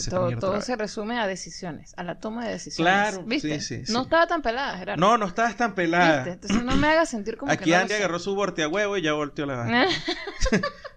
se 0.00 0.10
Todo, 0.10 0.30
todo 0.38 0.60
se 0.62 0.74
resume 0.74 1.18
a 1.20 1.26
decisiones, 1.26 1.92
a 1.98 2.02
la 2.02 2.18
toma 2.18 2.46
de 2.46 2.52
decisiones. 2.52 2.92
Claro, 2.92 3.24
¿Viste? 3.24 3.60
sí, 3.60 3.84
sí, 3.84 3.92
No 3.92 4.00
sí. 4.00 4.04
estaba 4.04 4.26
tan 4.26 4.40
pelada, 4.40 4.78
Gerardo. 4.78 5.00
No, 5.00 5.18
no 5.18 5.26
estás 5.26 5.54
tan 5.58 5.74
pelada. 5.74 6.24
¿Viste? 6.24 6.32
Entonces 6.32 6.64
no 6.64 6.76
me 6.76 6.88
hagas 6.88 7.10
sentir 7.10 7.36
como 7.36 7.52
Aquí 7.52 7.64
que 7.64 7.70
no 7.72 7.76
Andy 7.76 7.92
agarró 7.92 8.18
su 8.18 8.34
voltea 8.34 8.68
huevo 8.68 8.96
y 8.96 9.02
ya 9.02 9.12
volteó 9.12 9.44
la 9.44 9.56
vaina. 9.56 9.86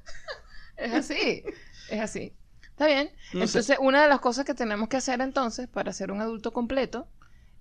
es 0.78 0.94
así, 0.94 1.44
es 1.90 2.00
así. 2.00 2.34
Está 2.64 2.88
bien. 2.88 3.10
No 3.34 3.48
sé. 3.48 3.58
entonces, 3.58 3.78
una 3.80 4.04
de 4.04 4.10
las 4.10 4.20
cosas 4.20 4.46
que 4.46 4.54
tenemos 4.54 4.88
que 4.88 4.98
hacer 4.98 5.22
entonces 5.22 5.68
para 5.68 5.92
ser 5.94 6.12
un 6.12 6.22
adulto 6.22 6.54
completo 6.54 7.08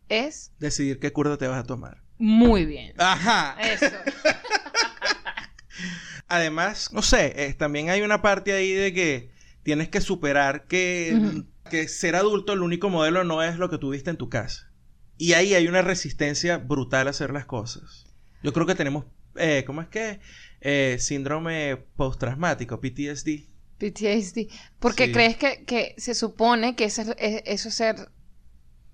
es 0.08 0.52
Decidir 0.58 0.98
qué 0.98 1.12
curda 1.12 1.36
te 1.36 1.48
vas 1.48 1.58
a 1.58 1.64
tomar. 1.66 2.02
muy 2.18 2.66
bien. 2.66 2.94
Ajá. 2.98 3.56
Eso. 3.60 3.86
Además, 6.28 6.92
no 6.92 7.02
sé, 7.02 7.32
eh, 7.36 7.54
también 7.54 7.90
hay 7.90 8.02
una 8.02 8.20
parte 8.20 8.52
ahí 8.52 8.72
de 8.72 8.92
que 8.92 9.30
tienes 9.62 9.88
que 9.88 10.00
superar 10.00 10.66
que, 10.66 11.44
que 11.70 11.88
ser 11.88 12.16
adulto 12.16 12.52
el 12.52 12.62
único 12.62 12.90
modelo 12.90 13.22
no 13.24 13.42
es 13.42 13.58
lo 13.58 13.70
que 13.70 13.78
tuviste 13.78 14.10
en 14.10 14.16
tu 14.16 14.28
casa. 14.28 14.70
Y 15.18 15.34
ahí 15.34 15.54
hay 15.54 15.68
una 15.68 15.82
resistencia 15.82 16.58
brutal 16.58 17.06
a 17.06 17.10
hacer 17.10 17.32
las 17.32 17.46
cosas. 17.46 18.06
Yo 18.42 18.52
creo 18.52 18.66
que 18.66 18.74
tenemos, 18.74 19.04
eh, 19.36 19.62
¿cómo 19.66 19.82
es 19.82 19.88
que? 19.88 20.20
Eh, 20.60 20.96
síndrome 21.00 21.76
postraumático, 21.96 22.80
PTSD. 22.80 23.46
PTSD. 23.78 24.48
Porque 24.78 25.06
Sí. 25.06 25.12
crees 25.12 25.36
que, 25.36 25.64
que 25.64 25.94
se 25.98 26.14
supone 26.14 26.74
que 26.76 26.84
eso 26.84 27.02
es, 27.02 27.08
es- 27.18 27.42
eso 27.44 27.68
es 27.68 27.74
ser. 27.74 28.10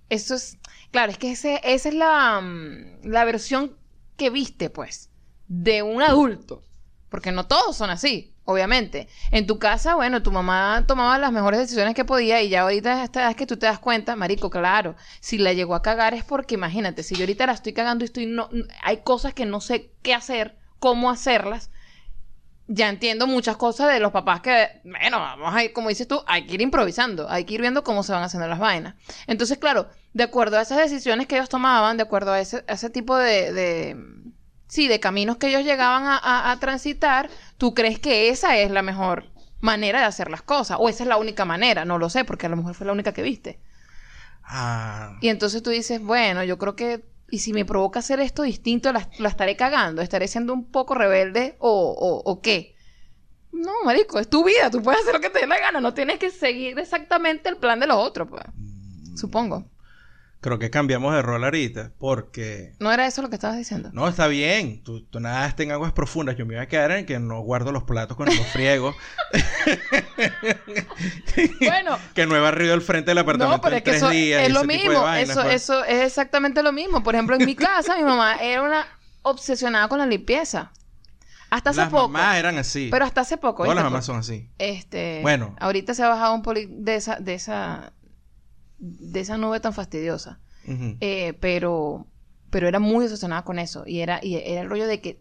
Eso 0.08 0.34
es. 0.34 0.58
Claro, 0.90 1.12
es 1.12 1.18
que 1.18 1.32
ese, 1.32 1.60
esa 1.64 1.88
es 1.88 1.94
la, 1.94 2.40
mm, 2.40 3.06
la 3.06 3.24
versión 3.24 3.76
que 4.16 4.30
viste, 4.30 4.68
pues, 4.70 5.10
de 5.48 5.82
un 5.82 6.02
adulto. 6.02 6.64
Porque 7.08 7.30
no 7.32 7.46
todos 7.46 7.76
son 7.76 7.90
así, 7.90 8.34
obviamente. 8.44 9.06
En 9.30 9.46
tu 9.46 9.58
casa, 9.58 9.94
bueno, 9.94 10.22
tu 10.22 10.32
mamá 10.32 10.84
tomaba 10.88 11.18
las 11.18 11.30
mejores 11.30 11.60
decisiones 11.60 11.94
que 11.94 12.06
podía 12.06 12.40
y 12.42 12.48
ya 12.48 12.62
ahorita 12.62 13.04
esta 13.04 13.26
vez 13.26 13.36
que 13.36 13.46
tú 13.46 13.58
te 13.58 13.66
das 13.66 13.78
cuenta, 13.78 14.16
marico, 14.16 14.48
claro, 14.48 14.96
si 15.20 15.36
la 15.38 15.52
llegó 15.52 15.74
a 15.74 15.82
cagar 15.82 16.14
es 16.14 16.24
porque 16.24 16.54
imagínate, 16.54 17.02
si 17.02 17.14
yo 17.14 17.22
ahorita 17.22 17.46
la 17.46 17.52
estoy 17.52 17.74
cagando 17.74 18.02
y 18.04 18.06
estoy 18.06 18.24
no, 18.26 18.48
hay 18.82 18.98
cosas 18.98 19.34
que 19.34 19.44
no 19.44 19.60
sé 19.60 19.92
qué 20.02 20.14
hacer, 20.14 20.56
cómo 20.82 21.10
hacerlas, 21.10 21.70
ya 22.68 22.88
entiendo 22.88 23.26
muchas 23.26 23.56
cosas 23.56 23.92
de 23.92 24.00
los 24.00 24.12
papás 24.12 24.40
que, 24.40 24.80
bueno, 24.84 25.18
vamos 25.20 25.54
a 25.54 25.64
ir, 25.64 25.72
como 25.72 25.88
dices 25.90 26.08
tú, 26.08 26.22
hay 26.26 26.46
que 26.46 26.54
ir 26.54 26.60
improvisando, 26.62 27.28
hay 27.28 27.44
que 27.44 27.54
ir 27.54 27.60
viendo 27.60 27.84
cómo 27.84 28.02
se 28.02 28.12
van 28.12 28.22
haciendo 28.22 28.48
las 28.48 28.58
vainas. 28.58 28.94
Entonces, 29.26 29.58
claro, 29.58 29.88
de 30.14 30.24
acuerdo 30.24 30.58
a 30.58 30.62
esas 30.62 30.78
decisiones 30.78 31.26
que 31.26 31.36
ellos 31.36 31.48
tomaban, 31.48 31.96
de 31.96 32.04
acuerdo 32.04 32.32
a 32.32 32.40
ese, 32.40 32.64
a 32.68 32.72
ese 32.74 32.88
tipo 32.90 33.16
de, 33.16 33.52
de, 33.52 33.96
sí, 34.68 34.88
de 34.88 35.00
caminos 35.00 35.36
que 35.36 35.48
ellos 35.48 35.64
llegaban 35.64 36.04
a, 36.04 36.16
a- 36.18 36.50
a 36.52 36.60
transitar, 36.60 37.30
tú 37.58 37.74
crees 37.74 37.98
que 37.98 38.28
esa 38.30 38.56
es 38.56 38.70
la 38.70 38.82
mejor 38.82 39.26
manera 39.60 40.00
de 40.00 40.06
hacer 40.06 40.30
las 40.30 40.42
cosas. 40.42 40.78
O 40.80 40.88
esa 40.88 41.04
es 41.04 41.08
la 41.08 41.18
única 41.18 41.44
manera, 41.44 41.84
no 41.84 41.98
lo 41.98 42.10
sé, 42.10 42.24
porque 42.24 42.46
a 42.46 42.48
lo 42.48 42.56
mejor 42.56 42.74
fue 42.74 42.86
la 42.86 42.92
única 42.92 43.12
que 43.12 43.22
viste. 43.22 43.58
Ah, 44.44 45.16
Y 45.20 45.28
entonces 45.28 45.62
tú 45.62 45.70
dices, 45.70 46.00
bueno, 46.02 46.42
yo 46.44 46.58
creo 46.58 46.74
que, 46.76 47.04
y 47.32 47.38
si 47.38 47.54
me 47.54 47.64
provoca 47.64 48.00
hacer 48.00 48.20
esto 48.20 48.42
distinto, 48.42 48.92
la, 48.92 49.08
la 49.18 49.30
estaré 49.30 49.56
cagando, 49.56 50.02
estaré 50.02 50.28
siendo 50.28 50.52
un 50.52 50.70
poco 50.70 50.94
rebelde 50.94 51.56
o, 51.60 51.70
o, 51.70 52.30
o 52.30 52.40
qué. 52.42 52.76
No, 53.52 53.72
marico, 53.86 54.18
es 54.18 54.28
tu 54.28 54.44
vida, 54.44 54.70
tú 54.70 54.82
puedes 54.82 55.00
hacer 55.00 55.14
lo 55.14 55.20
que 55.20 55.30
te 55.30 55.40
dé 55.40 55.46
la 55.46 55.58
gana, 55.58 55.80
no 55.80 55.94
tienes 55.94 56.18
que 56.18 56.30
seguir 56.30 56.78
exactamente 56.78 57.48
el 57.48 57.56
plan 57.56 57.80
de 57.80 57.86
los 57.86 57.96
otros, 57.96 58.28
pues. 58.28 58.44
Supongo. 59.16 59.64
Creo 60.42 60.58
que 60.58 60.68
cambiamos 60.70 61.14
de 61.14 61.22
rol 61.22 61.42
ahorita 61.44 61.92
porque... 61.98 62.74
¿No 62.80 62.92
era 62.92 63.06
eso 63.06 63.22
lo 63.22 63.30
que 63.30 63.36
estabas 63.36 63.56
diciendo? 63.56 63.88
No, 63.94 64.06
está 64.08 64.26
bien. 64.26 64.82
Tú, 64.82 65.02
tú 65.06 65.20
nadaste 65.20 65.62
en 65.62 65.72
aguas 65.72 65.92
profundas. 65.92 66.36
Yo 66.36 66.44
me 66.44 66.54
iba 66.54 66.62
a 66.64 66.66
quedar 66.66 66.90
en 66.90 67.06
que 67.06 67.18
no 67.18 67.40
guardo 67.40 67.72
los 67.72 67.84
platos 67.84 68.16
cuando 68.16 68.34
los 68.34 68.46
friego. 68.48 68.94
Bueno, 71.60 71.98
que 72.14 72.26
no 72.26 72.36
he 72.36 72.40
barrido 72.40 72.74
el 72.74 72.82
frente 72.82 73.10
del 73.12 73.18
apartamento 73.18 73.56
No, 73.56 73.62
pero 73.62 73.76
en 73.76 73.78
es 73.78 73.84
que 73.84 73.90
tres 73.92 74.02
eso 74.02 74.10
días. 74.10 74.42
es 74.42 74.52
lo 74.52 74.64
mismo. 74.64 75.02
vainas, 75.02 75.30
eso, 75.30 75.42
pues. 75.42 75.54
eso 75.54 75.84
es 75.84 76.02
exactamente 76.06 76.62
lo 76.62 76.72
mismo. 76.72 77.02
Por 77.02 77.14
ejemplo, 77.14 77.36
en 77.36 77.46
mi 77.46 77.54
casa, 77.54 77.96
mi 77.96 78.02
mamá 78.02 78.36
era 78.36 78.62
una 78.62 78.86
obsesionada 79.22 79.88
con 79.88 79.98
la 79.98 80.06
limpieza. 80.06 80.72
Hasta 81.50 81.70
hace 81.70 81.80
Las 81.82 81.90
poco. 81.90 82.08
mamás 82.08 82.36
eran 82.36 82.58
así. 82.58 82.88
Pero 82.90 83.04
hasta 83.04 83.20
hace 83.20 83.36
poco. 83.36 83.62
Todas 83.64 83.76
las 83.76 83.84
mamás 83.84 84.04
son 84.06 84.18
así. 84.18 84.48
Este, 84.58 85.20
Bueno. 85.22 85.54
Ahorita 85.60 85.94
se 85.94 86.02
ha 86.02 86.08
bajado 86.08 86.34
un 86.34 86.42
poli 86.42 86.66
de 86.70 86.96
esa, 86.96 87.16
de 87.16 87.34
esa, 87.34 87.92
de 88.84 89.20
esa 89.20 89.38
nube 89.38 89.60
tan 89.60 89.72
fastidiosa. 89.72 90.40
Eh, 91.00 91.34
pero, 91.40 92.06
pero 92.50 92.68
era 92.68 92.78
muy 92.78 93.04
obsesionada 93.06 93.42
con 93.44 93.58
eso. 93.58 93.84
Y 93.86 94.00
era, 94.00 94.20
y 94.22 94.34
era 94.36 94.60
el 94.62 94.68
rollo 94.68 94.86
de 94.86 95.00
que 95.00 95.20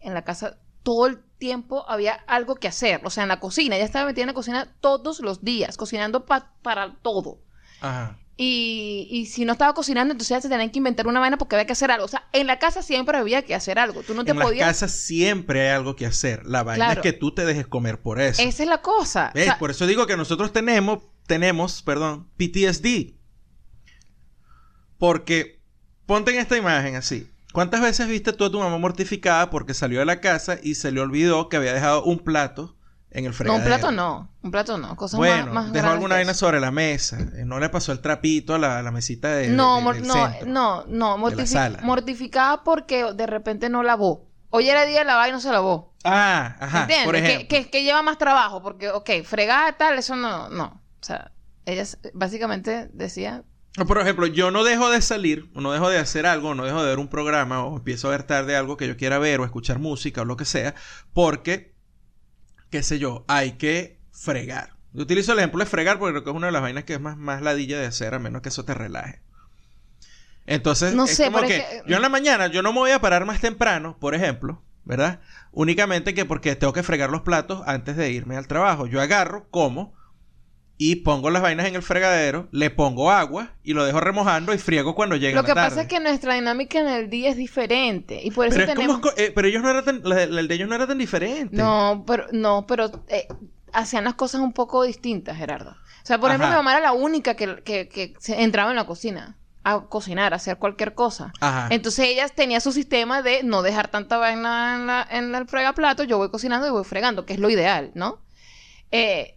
en 0.00 0.14
la 0.14 0.22
casa 0.24 0.58
todo 0.82 1.06
el 1.06 1.18
tiempo 1.38 1.84
había 1.88 2.14
algo 2.26 2.54
que 2.56 2.68
hacer. 2.68 3.00
O 3.04 3.10
sea, 3.10 3.22
en 3.24 3.28
la 3.28 3.40
cocina. 3.40 3.76
Ella 3.76 3.84
estaba 3.84 4.06
metida 4.06 4.22
en 4.22 4.28
la 4.28 4.34
cocina 4.34 4.74
todos 4.80 5.20
los 5.20 5.42
días, 5.44 5.76
cocinando 5.76 6.24
pa- 6.26 6.52
para 6.62 6.96
todo. 7.02 7.38
Ajá. 7.80 8.18
Y, 8.40 9.08
y 9.10 9.26
si 9.26 9.44
no 9.44 9.52
estaba 9.54 9.74
cocinando, 9.74 10.12
entonces 10.12 10.28
ya 10.30 10.40
se 10.40 10.48
tenían 10.48 10.70
que 10.70 10.78
inventar 10.78 11.08
una 11.08 11.18
vaina 11.18 11.36
porque 11.38 11.56
había 11.56 11.66
que 11.66 11.72
hacer 11.72 11.90
algo. 11.90 12.04
O 12.04 12.08
sea, 12.08 12.28
en 12.32 12.46
la 12.46 12.60
casa 12.60 12.82
siempre 12.82 13.18
había 13.18 13.42
que 13.42 13.54
hacer 13.56 13.80
algo. 13.80 14.02
Tú 14.04 14.14
no 14.14 14.24
te 14.24 14.30
en 14.30 14.38
podías. 14.38 14.66
casas 14.68 14.92
siempre 14.92 15.62
hay 15.68 15.74
algo 15.76 15.96
que 15.96 16.06
hacer. 16.06 16.46
La 16.46 16.62
vaina 16.62 16.84
Claro. 16.86 17.00
es 17.00 17.02
que 17.02 17.12
tú 17.12 17.34
te 17.34 17.44
dejes 17.44 17.66
comer 17.66 18.00
por 18.00 18.20
eso. 18.20 18.40
Esa 18.40 18.62
es 18.62 18.68
la 18.68 18.80
cosa. 18.80 19.30
O 19.32 19.34
¿Ves? 19.34 19.44
sea, 19.46 19.58
Por 19.58 19.72
eso 19.72 19.86
digo 19.88 20.06
que 20.06 20.16
nosotros 20.16 20.52
tenemos, 20.52 21.00
tenemos, 21.28 21.82
perdón, 21.82 22.28
PTSD. 22.36 23.14
Porque, 24.98 25.62
ponte 26.06 26.32
en 26.32 26.38
esta 26.40 26.56
imagen 26.56 26.96
así. 26.96 27.30
¿Cuántas 27.52 27.80
veces 27.80 28.08
viste 28.08 28.32
tú 28.32 28.44
a 28.44 28.50
tu 28.50 28.58
mamá 28.58 28.78
mortificada 28.78 29.50
porque 29.50 29.74
salió 29.74 30.00
de 30.00 30.04
la 30.06 30.20
casa 30.20 30.58
y 30.62 30.74
se 30.74 30.90
le 30.92 31.00
olvidó 31.00 31.48
que 31.48 31.56
había 31.56 31.72
dejado 31.72 32.04
un 32.04 32.18
plato 32.18 32.76
en 33.10 33.24
el 33.24 33.30
no, 33.30 33.36
fregadero? 33.36 33.62
un 33.64 33.66
plato 33.68 33.92
no. 33.92 34.30
Un 34.42 34.50
plato 34.50 34.78
no. 34.78 34.96
Cosas 34.96 35.16
Bueno, 35.18 35.46
más, 35.46 35.66
más 35.66 35.72
dejó 35.72 35.88
alguna 35.88 36.16
vaina 36.16 36.34
sobre 36.34 36.60
la 36.60 36.70
mesa. 36.70 37.18
Eh, 37.36 37.44
No 37.44 37.58
le 37.58 37.68
pasó 37.68 37.92
el 37.92 38.00
trapito 38.00 38.54
a 38.54 38.58
la, 38.58 38.90
mesita 38.90 39.28
de, 39.34 39.48
No, 39.48 39.80
de- 39.92 39.98
del 39.98 40.06
no, 40.08 40.14
centro. 40.14 40.46
no, 40.48 40.84
no, 40.88 41.16
mortificada 41.82 42.64
porque 42.64 43.12
de 43.14 43.26
repente 43.26 43.68
no 43.70 43.82
lavó. 43.82 44.28
Hoy 44.50 44.68
era 44.68 44.84
día 44.84 45.00
de 45.00 45.04
lavar 45.04 45.28
y 45.28 45.32
no 45.32 45.40
se 45.40 45.50
lavó. 45.52 45.94
Ah, 46.04 46.56
ajá. 46.60 46.80
¿Entiendes? 46.82 47.04
Por 47.06 47.14
Que- 47.14 47.20
ejemplo. 47.20 47.48
Que, 47.48 47.70
que 47.70 47.82
lleva 47.82 48.02
más 48.02 48.18
trabajo, 48.18 48.62
porque, 48.62 48.88
ok, 48.90 49.10
fregada 49.24 49.76
tal, 49.76 49.98
eso 49.98 50.16
no, 50.16 50.48
no. 50.48 50.82
O 51.02 51.04
sea, 51.06 51.32
ella 51.64 51.82
s- 51.82 51.98
básicamente 52.14 52.88
decía, 52.92 53.44
Por 53.86 53.98
ejemplo, 54.00 54.26
yo 54.26 54.50
no 54.50 54.64
dejo 54.64 54.90
de 54.90 55.00
salir, 55.00 55.50
o 55.54 55.60
no 55.60 55.70
dejo 55.72 55.88
de 55.88 55.98
hacer 55.98 56.26
algo, 56.26 56.50
o 56.50 56.54
no 56.54 56.64
dejo 56.64 56.82
de 56.82 56.88
ver 56.88 56.98
un 56.98 57.08
programa, 57.08 57.64
o 57.64 57.76
empiezo 57.76 58.08
a 58.08 58.10
ver 58.10 58.24
tarde 58.24 58.56
algo 58.56 58.76
que 58.76 58.88
yo 58.88 58.96
quiera 58.96 59.18
ver, 59.18 59.40
o 59.40 59.44
escuchar 59.44 59.78
música, 59.78 60.22
o 60.22 60.24
lo 60.24 60.36
que 60.36 60.44
sea, 60.44 60.74
porque, 61.12 61.74
qué 62.70 62.82
sé 62.82 62.98
yo, 62.98 63.24
hay 63.28 63.52
que 63.52 64.00
fregar. 64.12 64.74
Yo 64.92 65.02
utilizo 65.04 65.32
el 65.32 65.38
ejemplo 65.40 65.60
de 65.60 65.66
fregar 65.70 65.98
porque 65.98 66.12
creo 66.14 66.24
que 66.24 66.30
es 66.30 66.36
una 66.36 66.48
de 66.48 66.52
las 66.52 66.62
vainas 66.62 66.84
que 66.84 66.94
es 66.94 67.00
más, 67.00 67.16
más 67.18 67.42
ladilla 67.42 67.78
de 67.80 67.86
hacer, 67.86 68.14
a 68.14 68.18
menos 68.20 68.42
que 68.42 68.50
eso 68.50 68.64
te 68.64 68.74
relaje. 68.74 69.22
Entonces, 70.46 70.94
No 70.94 71.06
es 71.06 71.16
sé, 71.16 71.24
como 71.24 71.36
pero 71.38 71.46
que, 71.48 71.56
es 71.58 71.64
que- 71.64 71.82
yo 71.90 71.96
en 71.96 72.02
la 72.02 72.08
mañana, 72.08 72.46
yo 72.46 72.62
no 72.62 72.72
me 72.72 72.78
voy 72.78 72.90
a 72.92 73.00
parar 73.00 73.26
más 73.26 73.40
temprano, 73.40 73.98
por 74.00 74.14
ejemplo, 74.14 74.62
¿verdad? 74.84 75.20
Únicamente 75.52 76.14
que 76.14 76.24
porque 76.24 76.56
tengo 76.56 76.72
que 76.72 76.82
fregar 76.82 77.10
los 77.10 77.20
platos 77.22 77.62
antes 77.66 77.96
de 77.96 78.10
irme 78.12 78.36
al 78.36 78.46
trabajo. 78.48 78.86
Yo 78.86 79.00
agarro, 79.00 79.48
como, 79.50 79.94
y 80.80 80.96
pongo 80.96 81.28
las 81.30 81.42
vainas 81.42 81.66
en 81.66 81.74
el 81.74 81.82
fregadero, 81.82 82.46
le 82.52 82.70
pongo 82.70 83.10
agua 83.10 83.50
y 83.64 83.74
lo 83.74 83.84
dejo 83.84 83.98
remojando 84.00 84.54
y 84.54 84.58
friego 84.58 84.94
cuando 84.94 85.16
llegue 85.16 85.34
Lo 85.34 85.42
la 85.42 85.48
que 85.48 85.54
tarde. 85.54 85.68
pasa 85.70 85.80
es 85.82 85.88
que 85.88 85.98
nuestra 85.98 86.34
dinámica 86.34 86.78
en 86.78 86.86
el 86.88 87.10
día 87.10 87.30
es 87.30 87.36
diferente. 87.36 88.20
Y 88.22 88.30
por 88.30 88.46
eso 88.46 88.56
pero, 88.56 88.70
es 88.70 88.74
tenemos... 88.76 89.00
como, 89.00 89.12
eh, 89.16 89.32
pero 89.34 89.48
ellos 89.48 89.60
no 89.62 89.70
eran 89.70 89.84
tan, 89.84 90.00
la- 90.04 90.26
la- 90.26 90.40
el 90.40 90.46
de 90.46 90.54
ellos 90.54 90.68
no 90.68 90.76
era 90.76 90.86
tan 90.86 90.98
diferente. 90.98 91.56
No, 91.56 92.04
pero, 92.06 92.26
no, 92.30 92.64
pero 92.68 92.90
eh, 93.08 93.26
hacían 93.72 94.04
las 94.04 94.14
cosas 94.14 94.40
un 94.40 94.52
poco 94.52 94.84
distintas, 94.84 95.36
Gerardo. 95.36 95.70
O 95.72 96.06
sea, 96.08 96.18
por 96.18 96.30
ejemplo, 96.30 96.48
mi 96.48 96.54
mamá 96.54 96.70
era 96.72 96.80
la 96.80 96.92
única 96.92 97.34
que, 97.34 97.56
que, 97.64 97.88
que 97.88 98.14
se 98.20 98.40
entraba 98.42 98.70
en 98.70 98.76
la 98.76 98.86
cocina 98.86 99.36
a 99.64 99.80
cocinar, 99.80 100.32
a 100.32 100.36
hacer 100.36 100.56
cualquier 100.58 100.94
cosa. 100.94 101.32
Ajá. 101.40 101.66
Entonces 101.70 102.06
ella 102.06 102.28
tenía 102.28 102.60
su 102.60 102.70
sistema 102.72 103.20
de 103.20 103.42
no 103.42 103.60
dejar 103.62 103.88
tanta 103.88 104.16
vaina 104.16 104.76
en, 104.76 104.86
la, 104.86 105.06
en 105.10 105.34
el 105.34 105.46
fregaplato, 105.48 106.04
yo 106.04 106.16
voy 106.18 106.30
cocinando 106.30 106.66
y 106.66 106.70
voy 106.70 106.84
fregando, 106.84 107.26
que 107.26 107.34
es 107.34 107.40
lo 107.40 107.50
ideal, 107.50 107.90
¿no? 107.94 108.20
Eh, 108.92 109.34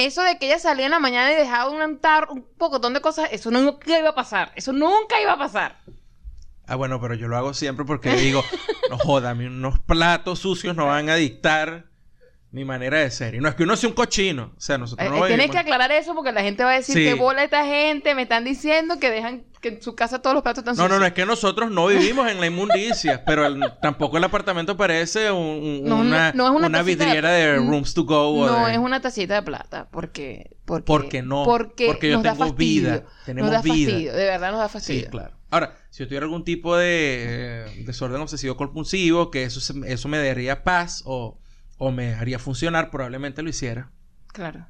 eso 0.00 0.22
de 0.22 0.38
que 0.38 0.46
ella 0.46 0.58
salía 0.58 0.86
en 0.86 0.90
la 0.90 0.98
mañana 0.98 1.32
y 1.32 1.36
dejaba 1.36 1.70
un 1.70 1.98
tar, 1.98 2.28
un 2.30 2.42
pocotón 2.42 2.94
de 2.94 3.00
cosas, 3.00 3.28
eso 3.32 3.50
nunca 3.50 3.98
iba 3.98 4.10
a 4.10 4.14
pasar. 4.14 4.52
Eso 4.56 4.72
nunca 4.72 5.20
iba 5.20 5.32
a 5.32 5.38
pasar. 5.38 5.78
Ah, 6.66 6.76
bueno, 6.76 7.00
pero 7.00 7.14
yo 7.14 7.28
lo 7.28 7.36
hago 7.36 7.52
siempre 7.52 7.84
porque 7.84 8.10
digo, 8.14 8.44
no 8.90 8.98
joda, 8.98 9.32
unos 9.32 9.80
platos 9.80 10.38
sucios 10.38 10.76
no 10.76 10.86
van 10.86 11.10
a 11.10 11.16
dictar 11.16 11.89
mi 12.52 12.64
manera 12.64 12.98
de 12.98 13.10
ser. 13.12 13.34
Y 13.36 13.38
no 13.38 13.48
es 13.48 13.54
que 13.54 13.62
uno 13.62 13.76
sea 13.76 13.88
un 13.88 13.94
cochino. 13.94 14.52
O 14.56 14.60
sea, 14.60 14.76
nosotros 14.76 15.06
Eh, 15.06 15.10
no 15.10 15.24
eh, 15.24 15.28
tienes 15.28 15.46
vivimos- 15.46 15.54
que 15.54 15.58
aclarar 15.60 15.92
eso 15.92 16.14
porque 16.14 16.32
la 16.32 16.42
gente 16.42 16.64
va 16.64 16.70
a 16.72 16.74
decir 16.74 16.96
Sí. 16.96 17.04
que 17.04 17.14
bola 17.14 17.44
esta 17.44 17.64
gente, 17.64 18.14
me 18.16 18.22
están 18.22 18.44
diciendo 18.44 18.98
que 18.98 19.08
dejan 19.10 19.44
que 19.60 19.68
en 19.68 19.82
su 19.82 19.94
casa 19.94 20.20
todos 20.22 20.34
los 20.34 20.42
platos 20.42 20.62
están 20.62 20.74
No, 20.74 20.84
no, 20.84 20.88
sucios. 20.88 21.00
no, 21.00 21.06
es 21.06 21.12
que 21.12 21.26
nosotros 21.26 21.70
no 21.70 21.86
vivimos 21.86 22.28
en 22.30 22.40
la 22.40 22.46
inmundicia, 22.46 23.22
pero 23.26 23.46
el- 23.46 23.62
tampoco 23.80 24.16
el 24.16 24.24
apartamento 24.24 24.76
parece 24.76 25.30
un- 25.30 25.38
un- 25.38 25.84
No, 25.84 25.96
no, 25.96 26.00
una, 26.00 26.32
no 26.32 26.44
es 26.46 26.50
una 26.50 26.66
una 26.66 26.78
tacita 26.78 27.04
de- 27.04 27.04
vidriera 27.06 27.30
de 27.30 27.56
rooms 27.56 27.94
to 27.94 28.04
go. 28.04 28.30
o 28.30 28.46
No 28.46 28.66
de- 28.66 28.72
es 28.72 28.78
una 28.78 29.00
tacita 29.00 29.34
de 29.34 29.42
plata, 29.42 29.88
porque... 29.90 30.56
Porque, 30.64 30.84
Porque 30.86 31.22
no, 31.22 31.44
Porque, 31.44 31.86
porque 31.86 32.08
yo 32.10 32.14
nos 32.16 32.22
da 32.24 32.32
tengo 32.32 32.46
fastidio. 32.46 32.82
vida, 32.90 33.04
tenemos 33.26 33.50
nos 33.52 33.58
da 33.58 33.62
vida. 33.74 33.90
fastidio, 33.90 34.12
de 34.12 34.24
verdad 34.24 34.50
nos 34.52 34.60
da 34.60 34.68
Sí, 34.68 34.72
fastidio. 34.72 35.10
claro. 35.10 35.34
Ahora, 35.50 35.76
si 35.90 35.98
yo 36.00 36.06
tuviera 36.06 36.24
algún 36.24 36.44
tipo 36.44 36.76
de 36.76 37.66
eh, 37.76 37.84
desorden 37.84 38.20
obsesivo 38.20 38.56
compulsivo, 38.56 39.30
que 39.32 39.42
eso, 39.42 39.60
se- 39.60 39.74
eso 39.86 40.08
me 40.08 40.18
daría 40.18 40.62
paz 40.64 41.02
o, 41.06 41.38
o 41.80 41.90
me 41.90 42.14
haría 42.14 42.38
funcionar, 42.38 42.90
probablemente 42.90 43.42
lo 43.42 43.48
hiciera. 43.48 43.90
Claro. 44.28 44.66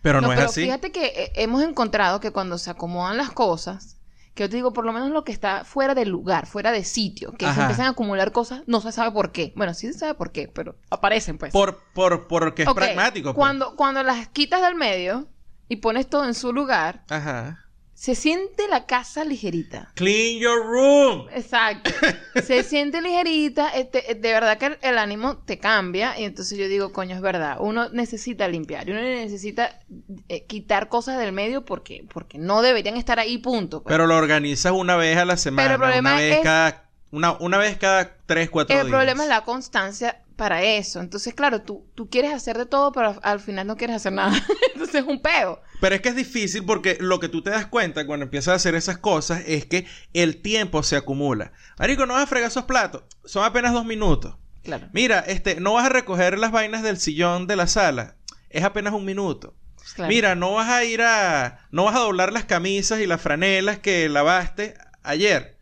Pero 0.00 0.22
no, 0.22 0.32
es 0.32 0.38
pero 0.38 0.48
así. 0.48 0.62
fíjate 0.62 0.90
que 0.90 1.04
eh, 1.06 1.32
hemos 1.34 1.62
encontrado 1.62 2.18
que 2.18 2.30
cuando 2.30 2.56
se 2.56 2.70
acomodan 2.70 3.18
las 3.18 3.30
cosas, 3.30 3.98
que 4.34 4.44
yo 4.44 4.48
te 4.48 4.56
digo, 4.56 4.72
por 4.72 4.86
lo 4.86 4.92
menos 4.94 5.10
lo 5.10 5.22
que 5.22 5.32
está 5.32 5.64
fuera 5.64 5.94
del 5.94 6.08
lugar, 6.08 6.46
fuera 6.46 6.72
de 6.72 6.82
sitio, 6.82 7.32
que 7.32 7.44
se 7.52 7.60
empiezan 7.60 7.86
a 7.86 7.90
acumular 7.90 8.32
cosas, 8.32 8.62
no 8.66 8.80
se 8.80 8.90
sabe 8.90 9.10
por 9.12 9.32
qué. 9.32 9.52
Bueno, 9.54 9.74
sí 9.74 9.86
se 9.92 9.98
sabe 9.98 10.14
por 10.14 10.32
qué, 10.32 10.48
pero 10.48 10.76
aparecen 10.90 11.36
pues. 11.36 11.52
Por, 11.52 11.82
por, 11.92 12.26
porque 12.26 12.62
es 12.62 12.72
pragmático. 12.72 13.30
pues. 13.30 13.36
Cuando, 13.36 13.76
cuando 13.76 14.02
las 14.02 14.28
quitas 14.28 14.62
del 14.62 14.76
medio 14.76 15.28
y 15.68 15.76
pones 15.76 16.08
todo 16.08 16.24
en 16.24 16.32
su 16.34 16.54
lugar, 16.54 17.04
Ajá. 17.10 17.65
Se 17.98 18.14
siente 18.14 18.68
la 18.68 18.84
casa 18.84 19.24
ligerita. 19.24 19.90
Clean 19.94 20.38
your 20.38 20.62
room. 20.66 21.26
Exacto. 21.32 21.90
Se 22.44 22.62
siente 22.62 23.00
ligerita, 23.00 23.70
este, 23.70 24.14
de 24.14 24.32
verdad 24.32 24.58
que 24.58 24.66
el, 24.66 24.78
el 24.82 24.98
ánimo 24.98 25.38
te 25.38 25.58
cambia 25.58 26.20
y 26.20 26.24
entonces 26.24 26.58
yo 26.58 26.68
digo, 26.68 26.92
coño, 26.92 27.16
es 27.16 27.22
verdad, 27.22 27.56
uno 27.58 27.88
necesita 27.88 28.48
limpiar, 28.48 28.86
y 28.86 28.92
uno 28.92 29.00
necesita 29.00 29.80
eh, 30.28 30.44
quitar 30.44 30.90
cosas 30.90 31.18
del 31.18 31.32
medio 31.32 31.64
porque, 31.64 32.04
porque 32.12 32.36
no 32.36 32.60
deberían 32.60 32.98
estar 32.98 33.18
ahí, 33.18 33.38
punto. 33.38 33.82
pues. 33.82 33.90
Pero 33.90 34.06
lo 34.06 34.14
organizas 34.16 34.72
una 34.72 34.96
vez 34.96 35.16
a 35.16 35.24
la 35.24 35.38
semana. 35.38 35.62
Pero 35.70 35.74
el 35.76 35.80
problema 35.80 36.10
una 36.10 36.20
vez 36.20 36.36
es- 36.36 36.42
cada. 36.44 36.82
Una, 37.12 37.32
una 37.38 37.56
vez 37.56 37.78
cada 37.78 38.14
tres, 38.26 38.50
cuatro 38.50 38.76
el 38.76 38.86
días. 38.88 38.94
problema 38.94 39.22
es 39.22 39.28
la 39.30 39.40
constancia 39.44 40.20
para 40.36 40.62
eso. 40.62 41.00
Entonces, 41.00 41.34
claro, 41.34 41.62
tú, 41.62 41.86
tú 41.94 42.08
quieres 42.08 42.32
hacer 42.32 42.58
de 42.58 42.66
todo, 42.66 42.92
pero 42.92 43.08
al, 43.08 43.20
al 43.22 43.40
final 43.40 43.66
no 43.66 43.76
quieres 43.76 43.96
hacer 43.96 44.12
nada. 44.12 44.36
entonces 44.72 45.02
es 45.02 45.06
un 45.06 45.20
peo. 45.20 45.60
Pero 45.80 45.94
es 45.94 46.00
que 46.00 46.10
es 46.10 46.16
difícil 46.16 46.64
porque 46.64 46.98
lo 47.00 47.18
que 47.18 47.28
tú 47.28 47.42
te 47.42 47.50
das 47.50 47.66
cuenta 47.66 48.06
cuando 48.06 48.24
empiezas 48.24 48.52
a 48.52 48.56
hacer 48.56 48.74
esas 48.74 48.98
cosas 48.98 49.42
es 49.46 49.66
que 49.66 49.86
el 50.12 50.40
tiempo 50.42 50.82
se 50.82 50.96
acumula. 50.96 51.52
Marico, 51.78 52.06
no 52.06 52.14
vas 52.14 52.24
a 52.24 52.26
fregar 52.26 52.50
esos 52.50 52.64
platos. 52.64 53.02
Son 53.24 53.44
apenas 53.44 53.72
dos 53.72 53.84
minutos. 53.84 54.36
Claro. 54.62 54.88
Mira, 54.92 55.20
este, 55.20 55.60
no 55.60 55.74
vas 55.74 55.86
a 55.86 55.90
recoger 55.90 56.38
las 56.38 56.52
vainas 56.52 56.82
del 56.82 56.98
sillón 56.98 57.46
de 57.46 57.56
la 57.56 57.66
sala. 57.66 58.16
Es 58.50 58.64
apenas 58.64 58.92
un 58.94 59.04
minuto. 59.04 59.54
claro. 59.94 60.08
Mira, 60.08 60.34
no 60.34 60.54
vas 60.54 60.68
a 60.68 60.84
ir 60.84 61.02
a. 61.02 61.66
No 61.70 61.84
vas 61.84 61.96
a 61.96 62.00
doblar 62.00 62.32
las 62.32 62.44
camisas 62.44 63.00
y 63.00 63.06
las 63.06 63.20
franelas 63.20 63.78
que 63.78 64.08
lavaste 64.08 64.74
ayer. 65.02 65.56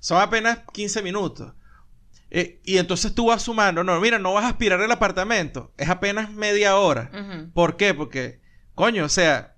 Son 0.00 0.20
apenas 0.20 0.60
15 0.72 1.02
minutos. 1.02 1.52
Eh, 2.30 2.60
y 2.64 2.78
entonces 2.78 3.14
tú 3.14 3.26
vas 3.26 3.42
sumando. 3.42 3.82
No, 3.84 4.00
mira, 4.00 4.18
no 4.18 4.32
vas 4.34 4.44
a 4.44 4.48
aspirar 4.48 4.80
el 4.80 4.90
apartamento. 4.92 5.72
Es 5.76 5.88
apenas 5.88 6.30
media 6.32 6.76
hora. 6.76 7.10
¿Por 7.52 7.76
qué? 7.76 7.92
Porque, 7.94 8.40
coño, 8.74 9.04
o 9.04 9.08
sea, 9.08 9.56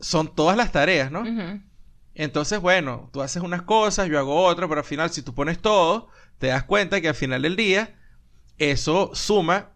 son 0.00 0.34
todas 0.34 0.56
las 0.56 0.72
tareas, 0.72 1.10
¿no? 1.10 1.22
Entonces, 2.14 2.60
bueno, 2.60 3.08
tú 3.12 3.22
haces 3.22 3.42
unas 3.42 3.62
cosas, 3.62 4.08
yo 4.08 4.18
hago 4.18 4.42
otras, 4.44 4.68
pero 4.68 4.80
al 4.80 4.86
final, 4.86 5.10
si 5.10 5.22
tú 5.22 5.34
pones 5.34 5.58
todo, 5.60 6.08
te 6.38 6.48
das 6.48 6.64
cuenta 6.64 7.00
que 7.00 7.08
al 7.08 7.14
final 7.14 7.42
del 7.42 7.56
día, 7.56 7.96
eso 8.58 9.10
suma 9.14 9.70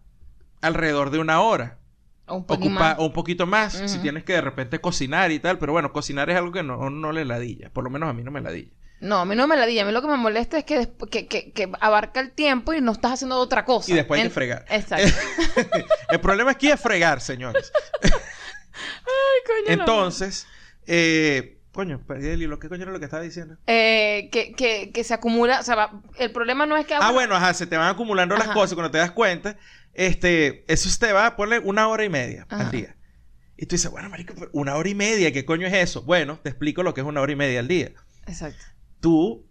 alrededor 0.61 1.09
de 1.11 1.19
una 1.19 1.41
hora. 1.41 1.79
O 2.27 2.55
un 2.55 2.61
ocupa- 2.71 2.79
más. 2.79 2.95
o 2.99 3.05
un 3.05 3.13
poquito 3.13 3.45
más, 3.45 3.73
si 3.87 3.99
tienes 3.99 4.23
que 4.23 4.33
de 4.33 4.41
repente 4.41 4.79
cocinar 4.79 5.31
y 5.31 5.39
tal, 5.39 5.59
pero 5.59 5.71
bueno, 5.73 5.93
cocinar 5.93 6.29
es 6.31 6.35
algo 6.37 6.51
que 6.51 6.63
no, 6.63 6.89
no 6.89 7.11
le 7.11 7.23
ladilla, 7.25 7.69
por 7.71 7.83
lo 7.83 7.89
menos 7.91 8.09
a 8.09 8.13
mí 8.13 8.23
no 8.23 8.31
me 8.31 8.41
ladilla. 8.41 8.71
No, 9.01 9.19
a 9.19 9.25
mí 9.25 9.35
no 9.35 9.45
me 9.47 9.55
la 9.57 9.65
di. 9.65 9.77
A 9.79 9.85
mí 9.85 9.91
lo 9.91 10.01
que 10.01 10.07
me 10.07 10.17
molesta 10.17 10.57
es 10.57 10.63
que, 10.63 10.89
que, 11.11 11.27
que, 11.27 11.51
que 11.51 11.71
abarca 11.79 12.19
el 12.21 12.31
tiempo 12.31 12.73
y 12.73 12.81
no 12.81 12.93
estás 12.93 13.13
haciendo 13.13 13.37
otra 13.37 13.65
cosa. 13.65 13.91
Y 13.91 13.95
después 13.95 14.19
hay 14.21 14.27
que 14.27 14.33
fregar. 14.33 14.65
Exacto. 14.69 15.13
El 16.09 16.19
problema 16.21 16.51
aquí 16.51 16.69
es 16.71 16.79
fregar, 16.79 17.19
señores. 17.21 17.71
Coño, 19.45 19.75
no. 19.77 19.83
Entonces, 19.83 20.47
eh, 20.87 21.59
coño, 21.71 22.01
perdí 22.07 22.29
el 22.29 22.41
hilo, 22.41 22.59
¿qué 22.59 22.67
coño 22.69 22.83
era 22.83 22.91
lo 22.91 22.99
que 22.99 23.05
estaba 23.05 23.21
diciendo? 23.23 23.57
Eh, 23.67 24.29
que, 24.31 24.53
que, 24.53 24.91
que 24.91 25.03
se 25.03 25.13
acumula, 25.13 25.59
o 25.59 25.63
sea, 25.63 25.75
va- 25.75 26.01
el 26.17 26.31
problema 26.31 26.65
no 26.65 26.75
es 26.77 26.85
que... 26.85 26.95
Ah, 26.95 27.11
bueno, 27.11 27.35
ajá, 27.35 27.53
se 27.53 27.67
te 27.67 27.77
van 27.77 27.89
acumulando 27.89 28.35
las 28.35 28.47
cosas 28.49 28.73
cuando 28.73 28.91
te 28.91 28.97
das 28.97 29.11
cuenta, 29.11 29.57
este, 29.93 30.65
eso 30.71 30.89
te 30.99 31.13
va 31.13 31.27
a 31.27 31.35
poner 31.35 31.61
una 31.63 31.87
hora 31.87 32.03
y 32.03 32.09
media 32.09 32.45
Ajá. 32.49 32.63
al 32.65 32.71
día. 32.71 32.95
Y 33.57 33.65
tú 33.67 33.75
dices, 33.75 33.89
bueno, 33.91 34.09
marico, 34.09 34.33
una 34.51 34.75
hora 34.75 34.89
y 34.89 34.95
media, 34.95 35.31
¿qué 35.31 35.45
coño 35.45 35.67
es 35.67 35.73
eso? 35.73 36.01
Bueno, 36.03 36.39
te 36.41 36.49
explico 36.49 36.83
lo 36.83 36.93
que 36.93 37.01
es 37.01 37.07
una 37.07 37.21
hora 37.21 37.31
y 37.31 37.35
media 37.37 37.59
al 37.59 37.67
día. 37.67 37.91
Exacto. 38.27 38.65
Tú, 38.99 39.45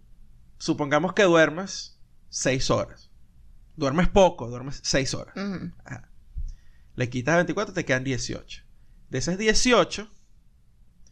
supongamos 0.57 1.13
que 1.13 1.23
duermes 1.23 1.99
seis 2.29 2.69
horas. 2.69 3.09
Duermes 3.75 4.07
poco, 4.09 4.47
duermes 4.47 4.79
seis 4.83 5.13
horas. 5.13 5.35
Ajá. 5.85 6.09
Le 6.95 7.09
quitas 7.09 7.35
24, 7.35 7.73
te 7.73 7.83
quedan 7.85 8.03
18. 8.03 8.63
De 9.09 9.17
esas 9.17 9.37
18, 9.37 10.09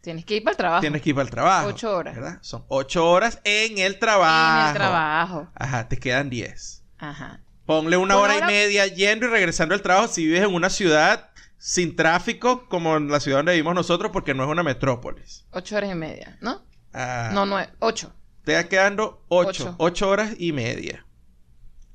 Tienes 0.01 0.25
que 0.25 0.35
ir 0.35 0.43
para 0.43 0.51
el 0.51 0.57
trabajo. 0.57 0.81
tienes 0.81 1.01
que 1.01 1.09
ir 1.11 1.15
para 1.15 1.23
el 1.25 1.31
trabajo. 1.31 1.67
Ocho 1.69 1.95
horas. 1.95 2.13
¿verdad? 2.15 2.37
Son 2.41 2.65
8 2.67 3.09
horas 3.09 3.39
en 3.45 3.77
el 3.77 3.99
trabajo. 3.99 4.61
En 4.61 4.67
el 4.67 4.73
trabajo. 4.73 5.49
Ajá, 5.55 5.87
te 5.87 5.97
quedan 5.97 6.29
10. 6.29 6.83
Ajá. 6.97 7.41
Ponle 7.65 7.95
una 7.95 8.17
hora 8.17 8.37
y 8.37 8.41
media 8.41 8.85
yendo 8.87 9.27
y 9.27 9.29
regresando 9.29 9.73
al 9.73 9.81
trabajo 9.81 10.09
si 10.09 10.25
vives 10.25 10.41
en 10.43 10.53
una 10.53 10.69
ciudad 10.69 11.29
sin 11.57 11.95
tráfico 11.95 12.67
como 12.67 12.97
en 12.97 13.07
la 13.09 13.21
ciudad 13.21 13.37
donde 13.39 13.53
vivimos 13.53 13.75
nosotros 13.75 14.11
porque 14.11 14.33
no 14.33 14.43
es 14.43 14.49
una 14.49 14.63
metrópolis. 14.63 15.45
Ocho 15.51 15.77
horas 15.77 15.91
y 15.91 15.95
media, 15.95 16.37
¿no? 16.41 16.65
Ah, 16.93 17.31
No, 17.33 17.45
nueve. 17.45 17.71
Ocho. 17.79 18.13
Te 18.43 18.55
va 18.55 18.63
quedando 18.65 19.23
8. 19.29 19.49
Ocho. 19.49 19.75
8 19.77 20.09
horas 20.09 20.33
y 20.37 20.51
media. 20.51 21.05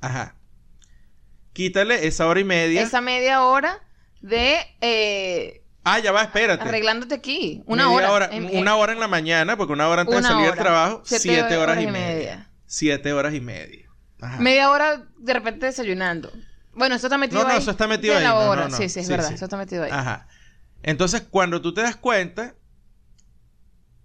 Ajá. 0.01 0.34
Quítale 1.53 2.07
esa 2.07 2.26
hora 2.26 2.40
y 2.40 2.44
media. 2.44 2.82
Esa 2.82 3.01
media 3.01 3.42
hora 3.44 3.80
de 4.20 4.59
eh, 4.80 5.62
Ah, 5.84 5.99
ya 6.01 6.12
va, 6.12 6.22
espérate. 6.22 6.62
arreglándote 6.62 7.14
aquí. 7.14 7.62
Una 7.66 7.88
Media 7.88 8.12
hora. 8.12 8.28
En- 8.30 8.49
en- 8.49 8.59
una 8.59 8.76
hora 8.76 8.92
en 8.92 9.01
la 9.01 9.09
mañana, 9.09 9.57
porque 9.57 9.72
una 9.72 9.88
hora 9.88 10.03
antes 10.03 10.16
Una 10.18 10.28
de 10.28 10.34
salir 10.34 10.46
hora. 10.49 10.55
del 10.57 10.64
trabajo, 10.64 11.03
Siete 11.05 11.22
siete, 11.22 11.57
horas, 11.57 11.76
horas 11.78 11.82
y 11.84 11.86
media. 11.86 12.07
media. 12.16 12.51
Siete 12.66 13.12
horas 13.12 13.34
y 13.34 13.40
media. 13.40 13.88
Ajá. 14.20 14.38
Media 14.38 14.70
hora 14.70 15.07
de 15.16 15.32
repente 15.32 15.66
desayunando. 15.66 16.30
Bueno, 16.74 16.94
eso 16.94 17.07
está 17.07 17.16
metido 17.18 17.40
No, 17.42 17.49
no, 17.49 17.55
ahí. 17.55 17.61
eso 17.61 17.70
está 17.70 17.86
metido 17.88 18.16
ahí. 18.16 18.22
la 18.22 18.30
no, 18.30 18.38
hora. 18.51 18.68
no. 18.68 18.76
Sí, 18.76 18.88
sí, 18.88 19.01
es 19.01 19.07
Sí, 19.07 19.12
verdad. 19.12 19.28
sí. 19.28 19.34
Eso 19.34 19.44
está 19.46 19.57
metido 19.57 19.84
ahí. 19.84 19.90
Ajá. 19.92 20.28
Entonces, 20.82 21.22
cuando 21.22 21.61
tú 21.62 21.72
te 21.74 21.80
das 21.80 21.96
cuenta, 21.96 22.55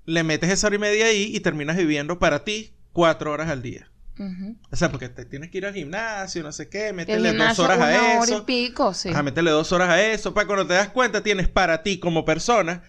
le 0.06 0.24
metes 0.24 0.49
esa 0.49 0.68
hora 0.68 0.76
y 0.76 0.80
media 0.80 1.06
ahí 1.06 1.36
y 1.36 1.39
terminas 1.39 1.78
viviendo 1.78 2.20
para 2.20 2.43
ti 2.43 2.74
cuatro 2.91 3.32
horas 3.32 3.49
al 3.49 3.62
día. 3.62 3.89
O 4.72 4.76
sea, 4.76 4.91
porque 4.91 5.10
te 5.10 5.26
tienes 5.26 5.49
que 5.49 5.58
ir 5.58 5.66
al 5.66 5.74
gimnasio, 5.74 6.43
no 6.43 6.51
sé 6.51 6.70
qué, 6.70 6.89
El 6.89 6.93
métele 6.93 7.34
dos 7.34 7.58
horas 7.58 7.80
a 7.80 7.86
una 7.88 8.20
hora 8.20 8.30
y 8.30 8.34
eso. 8.34 8.45
pico, 8.45 8.93
sí. 8.93 9.10
Ajá, 9.10 9.24
métele 9.24 9.49
dos 9.49 9.72
horas 9.72 9.89
a 9.89 10.01
eso. 10.01 10.34
Para 10.36 10.45
cuando 10.45 10.68
te 10.68 10.76
das 10.76 10.89
cuenta, 10.89 11.24
tienes 11.24 11.47
para 11.47 11.82
ti 11.82 11.99
como 11.99 12.24
persona 12.24 12.84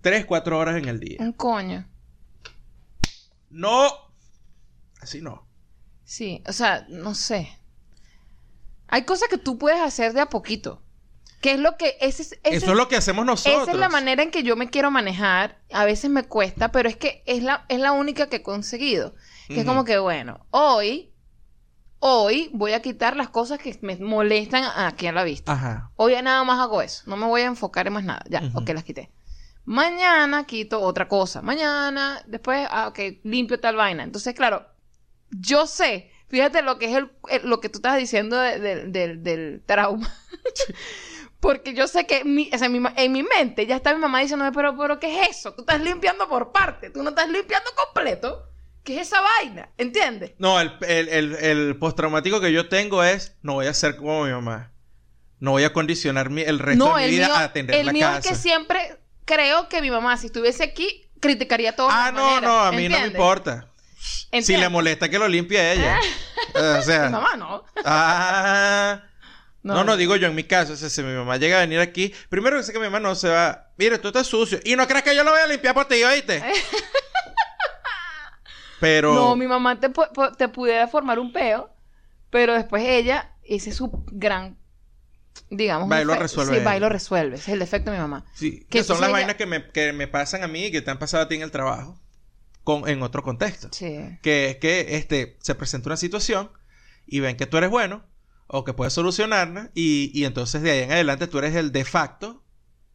tres, 0.00 0.24
cuatro 0.26 0.56
horas 0.58 0.76
en 0.76 0.88
el 0.88 1.00
día. 1.00 1.16
Un 1.18 1.32
coño. 1.32 1.88
No. 3.50 3.88
Así 5.00 5.20
no. 5.20 5.44
Sí, 6.04 6.42
o 6.46 6.52
sea, 6.52 6.86
no 6.88 7.14
sé. 7.14 7.58
Hay 8.86 9.04
cosas 9.04 9.28
que 9.28 9.38
tú 9.38 9.58
puedes 9.58 9.80
hacer 9.80 10.12
de 10.12 10.20
a 10.20 10.26
poquito. 10.26 10.82
Que 11.44 11.52
es 11.52 11.60
lo 11.60 11.76
que... 11.76 11.98
Ese, 12.00 12.22
es- 12.22 12.32
ese 12.42 12.56
Eso 12.56 12.70
es 12.70 12.76
lo 12.78 12.88
que 12.88 12.96
hacemos 12.96 13.26
nosotros. 13.26 13.64
Esa 13.64 13.72
es 13.72 13.76
la 13.76 13.90
manera 13.90 14.22
en 14.22 14.30
que 14.30 14.42
yo 14.42 14.56
me 14.56 14.70
quiero 14.70 14.90
manejar. 14.90 15.58
A 15.70 15.84
veces 15.84 16.08
me 16.10 16.22
cuesta, 16.24 16.72
pero 16.72 16.88
es 16.88 16.96
que 16.96 17.22
es 17.26 17.42
la, 17.42 17.66
es 17.68 17.78
la 17.80 17.92
única 17.92 18.28
que 18.30 18.36
he 18.36 18.42
conseguido. 18.42 19.14
Que 19.48 19.60
es 19.60 19.66
como 19.66 19.84
que, 19.84 19.98
bueno, 19.98 20.46
hoy, 20.50 21.12
hoy 21.98 22.48
voy 22.54 22.72
a 22.72 22.80
quitar 22.80 23.14
las 23.14 23.28
cosas 23.28 23.58
que 23.58 23.78
me 23.82 23.94
molestan 23.96 24.64
aquí 24.74 25.06
a 25.06 25.12
la 25.12 25.22
vista. 25.22 25.52
Ajá. 25.52 25.90
Hoy 25.96 26.12
ya 26.12 26.22
nada 26.22 26.42
más 26.44 26.58
hago 26.60 26.80
eso. 26.80 27.02
No 27.06 27.18
me 27.18 27.26
voy 27.26 27.42
a 27.42 27.44
enfocar 27.46 27.86
en 27.86 27.92
más 27.92 28.04
nada. 28.04 28.24
Ya, 28.30 28.40
Ujú. 28.40 28.60
ok, 28.60 28.70
las 28.70 28.84
quité. 28.84 29.10
Mañana 29.66 30.44
quito 30.46 30.80
otra 30.80 31.08
cosa. 31.08 31.42
Mañana, 31.42 32.22
después, 32.26 32.66
ah, 32.70 32.88
ok, 32.88 32.98
limpio 33.22 33.60
tal 33.60 33.76
vaina. 33.76 34.02
Entonces, 34.02 34.34
claro, 34.34 34.66
yo 35.30 35.66
sé, 35.66 36.10
fíjate 36.28 36.62
lo 36.62 36.78
que 36.78 36.86
es 36.86 36.96
el, 36.96 37.10
el- 37.28 37.48
lo 37.50 37.60
que 37.60 37.68
tú 37.68 37.78
estás 37.78 37.98
diciendo 37.98 38.38
de- 38.38 38.58
de- 38.58 38.84
del- 38.86 39.22
del 39.22 39.62
trauma. 39.66 40.10
Porque 41.44 41.74
yo 41.74 41.86
sé 41.88 42.06
que 42.06 42.24
mi- 42.24 42.50
o 42.52 42.56
sea, 42.58 42.66
en, 42.68 42.72
mi, 42.72 42.88
en 42.96 43.12
mi 43.12 43.22
mente 43.22 43.66
ya 43.66 43.76
está 43.76 43.92
mi 43.92 44.00
mamá 44.00 44.20
diciéndome, 44.20 44.50
pero, 44.52 44.76
pero, 44.78 44.98
¿qué 44.98 45.22
es 45.22 45.28
eso? 45.30 45.52
Tú 45.52 45.60
estás 45.60 45.80
limpiando 45.80 46.26
por 46.28 46.52
parte, 46.52 46.88
tú 46.90 47.02
no 47.02 47.10
estás 47.10 47.28
limpiando 47.28 47.70
completo. 47.76 48.48
¿Qué 48.82 48.96
es 49.00 49.08
esa 49.08 49.20
vaina? 49.20 49.68
¿Entiendes? 49.78 50.32
No, 50.38 50.58
el, 50.60 50.72
el, 50.88 51.08
el, 51.08 51.34
el 51.36 51.76
postraumático 51.78 52.40
que 52.40 52.50
yo 52.52 52.68
tengo 52.68 53.04
es 53.04 53.36
no 53.42 53.54
voy 53.54 53.66
a 53.66 53.74
ser 53.74 53.96
como 53.96 54.24
mi 54.24 54.30
mamá. 54.32 54.72
No 55.38 55.50
voy 55.52 55.64
a 55.64 55.72
condicionar 55.74 56.30
mi- 56.30 56.42
el 56.42 56.58
resto 56.58 56.84
No, 56.88 56.96
de 56.96 57.02
mi 57.02 57.04
el 57.04 57.10
vida 57.10 57.26
mío, 57.26 57.36
a 57.36 57.44
atender 57.44 57.76
el 57.76 57.86
la 57.86 57.92
mío 57.92 58.06
casa. 58.06 58.18
es 58.20 58.26
que 58.28 58.34
siempre 58.36 58.98
creo 59.26 59.68
que 59.68 59.80
mi 59.82 59.90
mamá, 59.90 60.16
si 60.16 60.26
estuviese 60.26 60.64
aquí, 60.64 61.10
criticaría 61.20 61.76
todo. 61.76 61.88
ah, 61.90 62.10
no, 62.12 62.40
no, 62.40 62.60
a 62.60 62.72
mí 62.72 62.88
no 62.88 62.98
me 63.00 63.06
importa. 63.08 63.68
Si 64.42 64.56
le 64.56 64.68
molesta 64.68 65.08
que 65.08 65.18
lo 65.18 65.28
limpie 65.28 65.58
a 65.60 65.72
ella. 65.72 65.98
o 66.78 66.82
sea, 66.82 67.04
Mi 67.06 67.12
mamá 67.12 67.36
no. 67.36 67.64
ah, 67.84 69.02
no. 69.64 69.84
no, 69.84 69.96
digo 69.96 70.14
yo 70.16 70.28
en 70.28 70.34
mi 70.34 70.44
caso. 70.44 70.74
o 70.74 70.76
sea, 70.76 70.88
si 70.90 71.02
mi 71.02 71.14
mamá 71.14 71.36
llega 71.38 71.56
a 71.56 71.60
venir 71.60 71.80
aquí, 71.80 72.12
primero 72.28 72.56
que 72.56 72.62
sé 72.62 72.72
que 72.72 72.78
mi 72.78 72.84
mamá 72.84 73.00
no 73.00 73.14
se 73.14 73.28
va. 73.28 73.72
Mire, 73.78 73.98
tú 73.98 74.08
estás 74.08 74.26
sucio. 74.26 74.60
Y 74.64 74.76
no 74.76 74.86
crees 74.86 75.02
que 75.02 75.16
yo 75.16 75.24
lo 75.24 75.30
voy 75.30 75.40
a 75.40 75.46
limpiar 75.46 75.74
por 75.74 75.86
ti, 75.86 76.02
¿oíste? 76.04 76.42
Pero. 78.80 79.14
No, 79.14 79.36
mi 79.36 79.46
mamá 79.46 79.80
te, 79.80 79.90
te 80.36 80.48
pudiera 80.48 80.86
formar 80.88 81.18
un 81.18 81.32
peo, 81.32 81.70
pero 82.30 82.54
después 82.54 82.82
ella, 82.84 83.32
ese 83.44 83.70
es 83.70 83.76
su 83.76 84.04
gran, 84.12 84.58
digamos... 85.48 85.90
Va 85.90 86.02
y 86.02 86.04
lo 86.04 86.14
resuelve 86.14 86.58
Sí, 86.58 86.64
va 86.64 86.76
y 86.76 86.80
lo 86.80 86.88
resuelve. 86.88 87.36
Ese 87.36 87.44
es 87.50 87.54
el 87.54 87.60
defecto 87.60 87.90
de 87.90 87.96
mi 87.96 88.02
mamá. 88.02 88.24
Sí, 88.34 88.60
que 88.68 88.78
que 88.78 88.84
son 88.84 89.00
las 89.00 89.08
ella- 89.08 89.18
vainas 89.18 89.36
que 89.36 89.46
me, 89.46 89.70
que 89.70 89.92
me 89.92 90.08
pasan 90.08 90.42
a 90.42 90.48
mí 90.48 90.66
y 90.66 90.72
que 90.72 90.82
te 90.82 90.90
han 90.90 90.98
pasado 90.98 91.22
a 91.22 91.28
ti 91.28 91.36
en 91.36 91.42
el 91.42 91.50
trabajo. 91.50 91.98
Con, 92.62 92.88
en 92.88 93.02
otro 93.02 93.22
contexto. 93.22 93.68
Sí. 93.72 94.18
Que 94.22 94.50
es 94.50 94.56
que 94.56 94.96
este, 94.96 95.36
se 95.40 95.54
presenta 95.54 95.88
una 95.88 95.96
situación 95.96 96.50
y 97.06 97.20
ven 97.20 97.36
que 97.36 97.46
tú 97.46 97.56
eres 97.58 97.70
bueno 97.70 98.04
o 98.46 98.64
que 98.64 98.72
puedes 98.72 98.92
solucionarla 98.92 99.70
y, 99.74 100.10
y 100.14 100.24
entonces 100.24 100.62
de 100.62 100.70
ahí 100.70 100.78
en 100.80 100.92
adelante 100.92 101.26
tú 101.26 101.38
eres 101.38 101.54
el 101.56 101.72
de 101.72 101.84
facto 101.84 102.42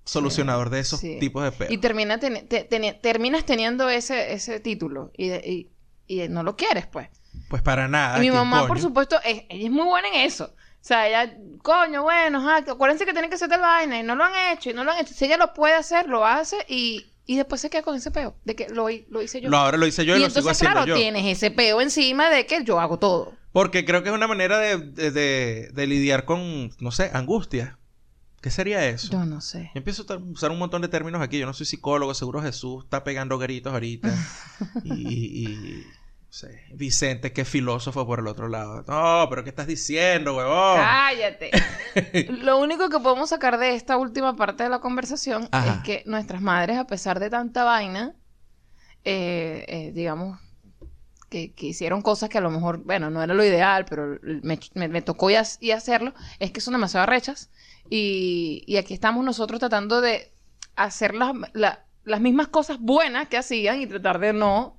solucionador 0.06 0.70
de 0.70 0.80
esos 0.80 1.00
sí. 1.00 1.18
tipos 1.20 1.44
de 1.44 1.52
pedos. 1.52 1.72
Y 1.72 1.78
termina 1.78 2.20
teni- 2.20 2.48
te- 2.48 2.68
teni- 2.70 3.00
terminas 3.00 3.46
teniendo 3.46 3.90
ese, 3.90 4.34
ese 4.34 4.60
título 4.60 5.12
y, 5.16 5.28
de- 5.30 5.70
y, 6.08 6.22
y 6.24 6.28
no 6.30 6.44
lo 6.44 6.56
quieres, 6.56 6.88
pues. 6.88 7.10
Pues 7.48 7.62
para 7.62 7.88
nada. 7.88 8.18
y 8.18 8.22
mi 8.22 8.28
¿quién 8.30 8.34
mamá, 8.36 8.68
por 8.68 8.80
supuesto, 8.80 9.18
es- 9.24 9.44
ella 9.50 9.66
es 9.66 9.72
muy 9.72 9.86
buena 9.86 10.08
en 10.10 10.16
eso. 10.22 10.46
O 10.46 10.82
sea, 10.82 11.08
ella, 11.08 11.36
coño, 11.62 12.04
bueno, 12.04 12.50
acuérdense 12.50 13.06
que 13.06 13.12
tienen 13.12 13.30
que 13.30 13.36
hacer 13.36 13.50
tal 13.50 13.62
vaina 13.62 14.00
y 14.00 14.04
no 14.04 14.16
lo 14.16 14.24
han 14.24 14.32
hecho 14.54 14.70
y 14.70 14.74
no 14.74 14.84
lo 14.84 14.92
han 14.92 15.00
hecho. 15.00 15.14
Si 15.14 15.26
ella 15.26 15.38
lo 15.38 15.54
puede 15.54 15.74
hacer, 15.76 16.08
lo 16.08 16.26
hace 16.26 16.58
y, 16.68 17.06
y 17.26 17.36
después 17.36 17.60
se 17.62 17.70
queda 17.70 17.84
con 17.84 17.96
ese 17.96 18.12
peo 18.12 18.36
de 18.46 18.56
que 18.56 18.70
lo, 18.70 18.90
hi- 18.90 19.06
lo 19.10 19.22
hice 19.22 19.42
yo. 19.42 19.50
Lo, 19.50 19.58
ahora 19.58 19.78
lo 19.78 19.86
hice 19.86 20.06
yo 20.06 20.16
y, 20.16 20.20
y 20.20 20.22
lo 20.24 20.30
sigo 20.30 20.40
entonces, 20.40 20.52
haciendo 20.58 20.76
claro, 20.86 20.88
yo. 20.88 20.96
tienes 20.96 21.26
ese 21.26 21.52
peo 21.52 21.82
encima 21.82 22.30
de 22.30 22.46
que 22.46 22.64
yo 22.64 22.80
hago 22.80 22.98
todo. 22.98 23.34
Porque 23.52 23.84
creo 23.86 24.04
que 24.04 24.10
es 24.10 24.16
una 24.16 24.28
manera 24.28 24.58
de, 24.60 24.78
de, 24.78 25.12
de- 25.12 25.70
de 25.74 25.88
lidiar 25.88 26.26
con, 26.26 26.72
no 26.80 26.92
sé, 26.92 27.10
angustia. 27.14 27.78
¿Qué 28.42 28.52
sería 28.52 28.86
eso? 28.88 29.12
Yo 29.12 29.26
no 29.26 29.42
sé. 29.42 29.64
Yo 29.74 29.80
empiezo 29.80 30.04
a 30.08 30.16
usar- 30.18 30.52
un 30.52 30.60
montón 30.60 30.82
de 30.82 30.88
términos 30.88 31.22
aquí. 31.22 31.40
Yo 31.40 31.46
no 31.46 31.54
soy 31.54 31.66
psicólogo, 31.66 32.14
seguro 32.14 32.42
Jesús 32.42 32.86
está 32.86 33.04
pegando 33.04 33.38
gritos 33.38 33.74
ahorita. 33.74 34.10
y, 34.84 34.94
y- 34.94 35.44
y, 35.46 35.84
no 35.84 36.28
sé, 36.34 36.62
Vicente, 36.76 37.34
que 37.34 37.42
es 37.42 37.50
filósofo 37.50 38.06
por 38.06 38.20
el 38.20 38.28
otro 38.28 38.48
lado. 38.48 38.86
No, 38.88 39.28
pero 39.30 39.44
¿qué 39.44 39.50
estás 39.50 39.66
diciendo, 39.68 40.38
huevón? 40.38 40.78
Cállate. 40.78 41.50
Lo 42.30 42.60
único 42.60 42.88
que 42.90 43.00
podemos 43.00 43.30
sacar 43.30 43.58
de 43.58 43.74
esta 43.76 43.98
última 43.98 44.36
parte 44.36 44.62
de 44.64 44.70
la 44.70 44.80
conversación 44.80 45.50
Ajá. 45.52 45.74
es 45.74 45.84
que 45.84 46.04
nuestras 46.06 46.42
madres, 46.42 46.78
a 46.78 46.86
pesar 46.86 47.20
de 47.20 47.30
tanta 47.32 47.64
vaina, 47.64 48.14
eh, 49.04 49.66
eh, 49.68 49.92
digamos, 49.94 50.40
que, 51.30 51.54
que 51.54 51.68
hicieron 51.68 52.02
cosas 52.02 52.30
que 52.30 52.38
a 52.38 52.42
lo 52.42 52.50
mejor, 52.50 52.80
bueno, 52.84 53.10
no 53.10 53.22
era 53.24 53.34
lo 53.34 53.44
ideal, 53.44 53.86
pero 53.86 54.18
me, 54.22 54.60
me- 54.74 54.88
me 54.88 55.02
tocó 55.02 55.30
y, 55.30 55.36
ha- 55.36 55.44
y 55.60 55.72
hacerlo, 55.72 56.14
es 56.40 56.52
que 56.52 56.62
son 56.62 56.74
demasiado 56.74 57.06
rechas. 57.06 57.50
Y, 57.90 58.64
y 58.68 58.78
aquí 58.78 58.94
estamos 58.94 59.24
nosotros 59.24 59.60
tratando 59.60 60.02
de 60.02 60.32
hacer 60.76 61.14
las, 61.16 61.34
la- 61.54 61.86
las 62.04 62.22
mismas 62.22 62.48
cosas 62.48 62.80
buenas 62.80 63.28
que 63.28 63.38
hacían 63.38 63.82
y 63.82 63.88
tratar 63.88 64.20
de 64.20 64.34
no 64.34 64.78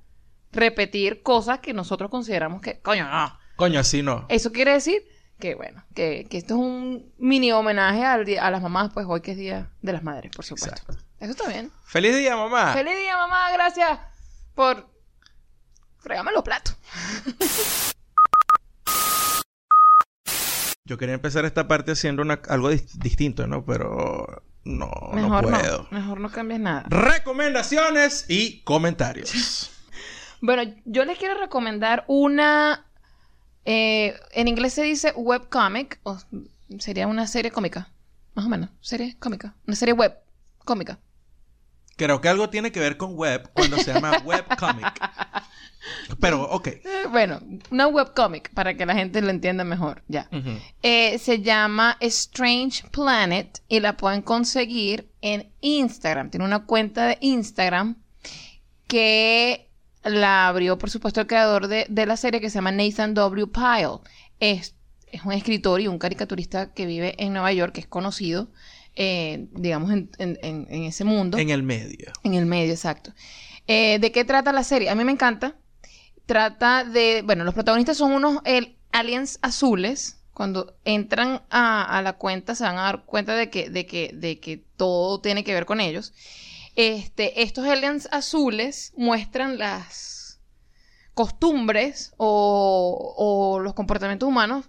repetir 0.52 1.22
cosas 1.22 1.60
que 1.60 1.72
nosotros 1.72 2.10
consideramos 2.10 2.60
que, 2.60 2.80
coño, 2.80 3.08
no. 3.08 3.38
Coño, 3.56 3.80
así 3.80 4.02
no. 4.02 4.26
Eso 4.28 4.52
quiere 4.52 4.72
decir 4.72 5.02
que, 5.38 5.54
bueno, 5.54 5.84
que, 5.94 6.26
que 6.28 6.38
esto 6.38 6.54
es 6.54 6.60
un 6.60 7.12
mini 7.18 7.52
homenaje 7.52 8.04
al 8.04 8.24
día- 8.24 8.44
a 8.46 8.50
las 8.50 8.62
mamás, 8.62 8.90
pues 8.92 9.06
hoy 9.08 9.20
que 9.20 9.32
es 9.32 9.36
Día 9.36 9.70
de 9.82 9.92
las 9.92 10.02
Madres, 10.02 10.32
por 10.34 10.44
supuesto. 10.44 10.70
Exacto. 10.82 11.04
Eso 11.20 11.30
está 11.32 11.48
bien. 11.48 11.70
¡Feliz 11.84 12.16
día, 12.16 12.34
mamá! 12.36 12.72
¡Feliz 12.72 12.96
día, 12.96 13.16
mamá! 13.16 13.50
Gracias 13.52 13.98
por 14.54 14.88
fregarme 16.00 16.32
los 16.32 16.42
platos. 16.42 16.76
Yo 20.84 20.98
quería 20.98 21.14
empezar 21.14 21.44
esta 21.44 21.68
parte 21.68 21.92
haciendo 21.92 22.22
una- 22.22 22.40
algo 22.48 22.72
dis- 22.72 22.90
distinto, 22.98 23.46
¿no? 23.46 23.64
Pero 23.64 24.42
no, 24.64 24.90
no 24.90 25.12
Mejor 25.14 25.48
no, 25.50 25.58
puedo. 25.58 25.88
Mejor 25.90 26.20
no 26.20 26.30
cambies 26.32 26.60
nada. 26.60 26.84
Recomendaciones 26.88 28.24
y 28.28 28.60
comentarios. 28.62 29.70
Bueno, 30.42 30.62
yo 30.86 31.04
les 31.04 31.18
quiero 31.18 31.38
recomendar 31.38 32.06
una. 32.08 32.86
eh, 33.66 34.18
en 34.32 34.48
inglés 34.48 34.72
se 34.72 34.82
dice 34.84 35.12
webcomic, 35.14 36.00
o 36.02 36.18
sería 36.78 37.06
una 37.08 37.26
serie 37.26 37.50
cómica. 37.50 37.90
Más 38.34 38.46
o 38.46 38.48
menos, 38.48 38.70
serie 38.80 39.18
cómica. 39.18 39.54
Una 39.66 39.76
serie 39.76 39.92
web 39.92 40.16
cómica. 40.64 40.98
Creo 42.00 42.22
que 42.22 42.30
algo 42.30 42.48
tiene 42.48 42.72
que 42.72 42.80
ver 42.80 42.96
con 42.96 43.14
web 43.14 43.50
cuando 43.52 43.76
se 43.76 43.92
llama 43.92 44.12
webcomic. 44.24 44.90
Pero, 46.18 46.44
ok. 46.44 46.68
Bueno, 47.10 47.40
una 47.70 47.88
webcomic, 47.88 48.54
para 48.54 48.74
que 48.74 48.86
la 48.86 48.94
gente 48.94 49.20
lo 49.20 49.28
entienda 49.28 49.64
mejor. 49.64 50.02
Ya. 50.08 50.26
Eh, 50.82 51.18
se 51.18 51.42
llama 51.42 51.98
Strange 52.00 52.88
Planet 52.88 53.60
y 53.68 53.80
la 53.80 53.98
pueden 53.98 54.22
conseguir 54.22 55.10
en 55.20 55.52
Instagram. 55.60 56.30
Tiene 56.30 56.46
una 56.46 56.64
cuenta 56.64 57.04
de 57.04 57.18
Instagram 57.20 57.96
que 58.86 59.68
la 60.02 60.48
abrió, 60.48 60.78
por 60.78 60.88
supuesto, 60.88 61.20
el 61.20 61.26
creador 61.26 61.68
de, 61.68 61.84
de 61.90 62.06
la 62.06 62.16
serie 62.16 62.40
que 62.40 62.48
se 62.48 62.54
llama 62.54 62.72
Nathan 62.72 63.12
W. 63.12 63.46
Pyle. 63.48 63.98
Es, 64.38 64.74
es 65.12 65.22
un 65.22 65.32
escritor 65.32 65.82
y 65.82 65.86
un 65.86 65.98
caricaturista 65.98 66.72
que 66.72 66.86
vive 66.86 67.14
en 67.22 67.34
Nueva 67.34 67.52
York, 67.52 67.74
que 67.74 67.80
es 67.82 67.86
conocido, 67.86 68.48
eh, 69.02 69.46
digamos, 69.52 69.90
en, 69.92 70.10
en- 70.18 70.66
ese 70.84 71.04
mundo. 71.04 71.38
En 71.38 71.48
el 71.48 71.62
medio. 71.62 72.12
En 72.22 72.34
el 72.34 72.44
medio, 72.44 72.72
exacto. 72.72 73.14
Eh, 73.66 73.98
¿De 73.98 74.12
qué 74.12 74.26
trata 74.26 74.52
la 74.52 74.62
serie? 74.62 74.90
A 74.90 74.94
mí 74.94 75.04
me 75.04 75.12
encanta. 75.12 75.56
Trata 76.26 76.84
de, 76.84 77.22
bueno, 77.24 77.44
los 77.44 77.54
protagonistas 77.54 77.96
son 77.96 78.12
unos 78.12 78.42
el- 78.44 78.76
aliens 78.92 79.38
azules. 79.40 80.16
Cuando 80.34 80.76
entran 80.84 81.42
a, 81.50 81.98
a 81.98 82.02
la 82.02 82.12
cuenta 82.14 82.54
se 82.54 82.64
van 82.64 82.76
a 82.78 82.82
dar 82.82 83.04
cuenta 83.06 83.34
de 83.34 83.48
que, 83.48 83.70
de 83.70 83.86
que, 83.86 84.10
de 84.14 84.38
que 84.38 84.58
todo 84.76 85.20
tiene 85.22 85.44
que 85.44 85.54
ver 85.54 85.64
con 85.64 85.80
ellos. 85.80 86.12
Este, 86.76 87.42
estos 87.42 87.66
aliens 87.66 88.06
azules 88.12 88.92
muestran 88.98 89.56
las 89.58 90.40
costumbres 91.14 92.12
o, 92.16 93.14
o 93.16 93.60
los 93.60 93.74
comportamientos 93.74 94.28
humanos 94.28 94.66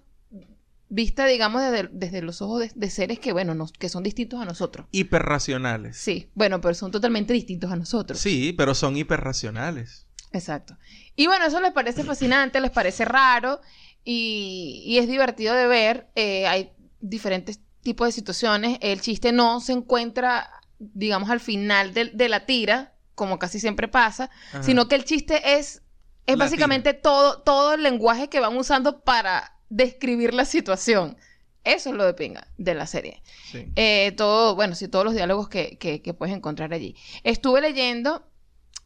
vista, 0.93 1.25
digamos, 1.25 1.61
desde, 1.63 1.89
desde 1.91 2.21
los 2.21 2.41
ojos 2.41 2.59
de, 2.59 2.71
de 2.75 2.89
seres 2.89 3.17
que, 3.17 3.31
bueno, 3.31 3.55
nos- 3.55 3.71
que 3.71 3.87
son 3.89 4.03
distintos 4.03 4.39
a 4.41 4.45
nosotros. 4.45 4.85
Hiperracionales. 4.91 5.97
Sí, 5.97 6.29
bueno, 6.35 6.59
pero 6.61 6.73
son 6.75 6.91
totalmente 6.91 7.33
distintos 7.33 7.71
a 7.71 7.75
nosotros. 7.77 8.19
Sí, 8.19 8.53
pero 8.57 8.75
son 8.75 8.97
hiperracionales. 8.97 10.05
Exacto. 10.33 10.77
Y 11.15 11.27
bueno, 11.27 11.45
eso 11.45 11.59
les 11.61 11.71
parece 11.71 12.03
fascinante, 12.03 12.59
les 12.61 12.71
parece 12.71 13.05
raro 13.05 13.61
y, 14.03 14.83
y 14.85 14.97
es 14.97 15.07
divertido 15.07 15.53
de 15.55 15.67
ver. 15.67 16.09
Eh, 16.15 16.45
hay 16.47 16.71
diferentes 16.99 17.59
tipos 17.81 18.07
de 18.07 18.11
situaciones. 18.11 18.77
El 18.81 19.01
chiste 19.01 19.31
no 19.31 19.59
se 19.61 19.73
encuentra, 19.73 20.49
digamos, 20.79 21.29
al 21.29 21.39
final 21.39 21.93
del- 21.93 22.15
de, 22.15 22.29
la 22.29 22.45
tira, 22.45 22.93
como 23.15 23.39
casi 23.39 23.59
siempre 23.59 23.87
pasa, 23.87 24.29
Ajá. 24.49 24.63
sino 24.63 24.87
que 24.87 24.95
el 24.95 25.03
chiste 25.05 25.57
es, 25.57 25.83
es 26.25 26.37
básicamente 26.37 26.93
todo, 26.93 27.41
todo 27.41 27.73
el 27.73 27.83
lenguaje 27.83 28.29
que 28.29 28.39
van 28.39 28.55
usando 28.57 29.01
para 29.01 29.57
describir 29.72 30.34
la 30.34 30.45
situación. 30.45 31.17
Eso 31.63 31.89
es 31.89 31.95
lo 31.95 32.05
de 32.05 32.13
pinga 32.13 32.47
de 32.57 32.74
la 32.76 32.86
serie. 32.88 33.22
Sí. 33.51 33.72
Eh, 33.76 34.13
todo, 34.17 34.55
bueno, 34.55 34.76
sí, 34.76 34.88
todos 34.88 35.05
los 35.05 35.13
diálogos 35.13 35.47
que, 35.49 35.78
que- 35.78 36.01
que 36.01 36.13
puedes 36.13 36.36
encontrar 36.36 36.74
allí. 36.74 36.95
Estuve 37.24 37.61
leyendo 37.61 38.28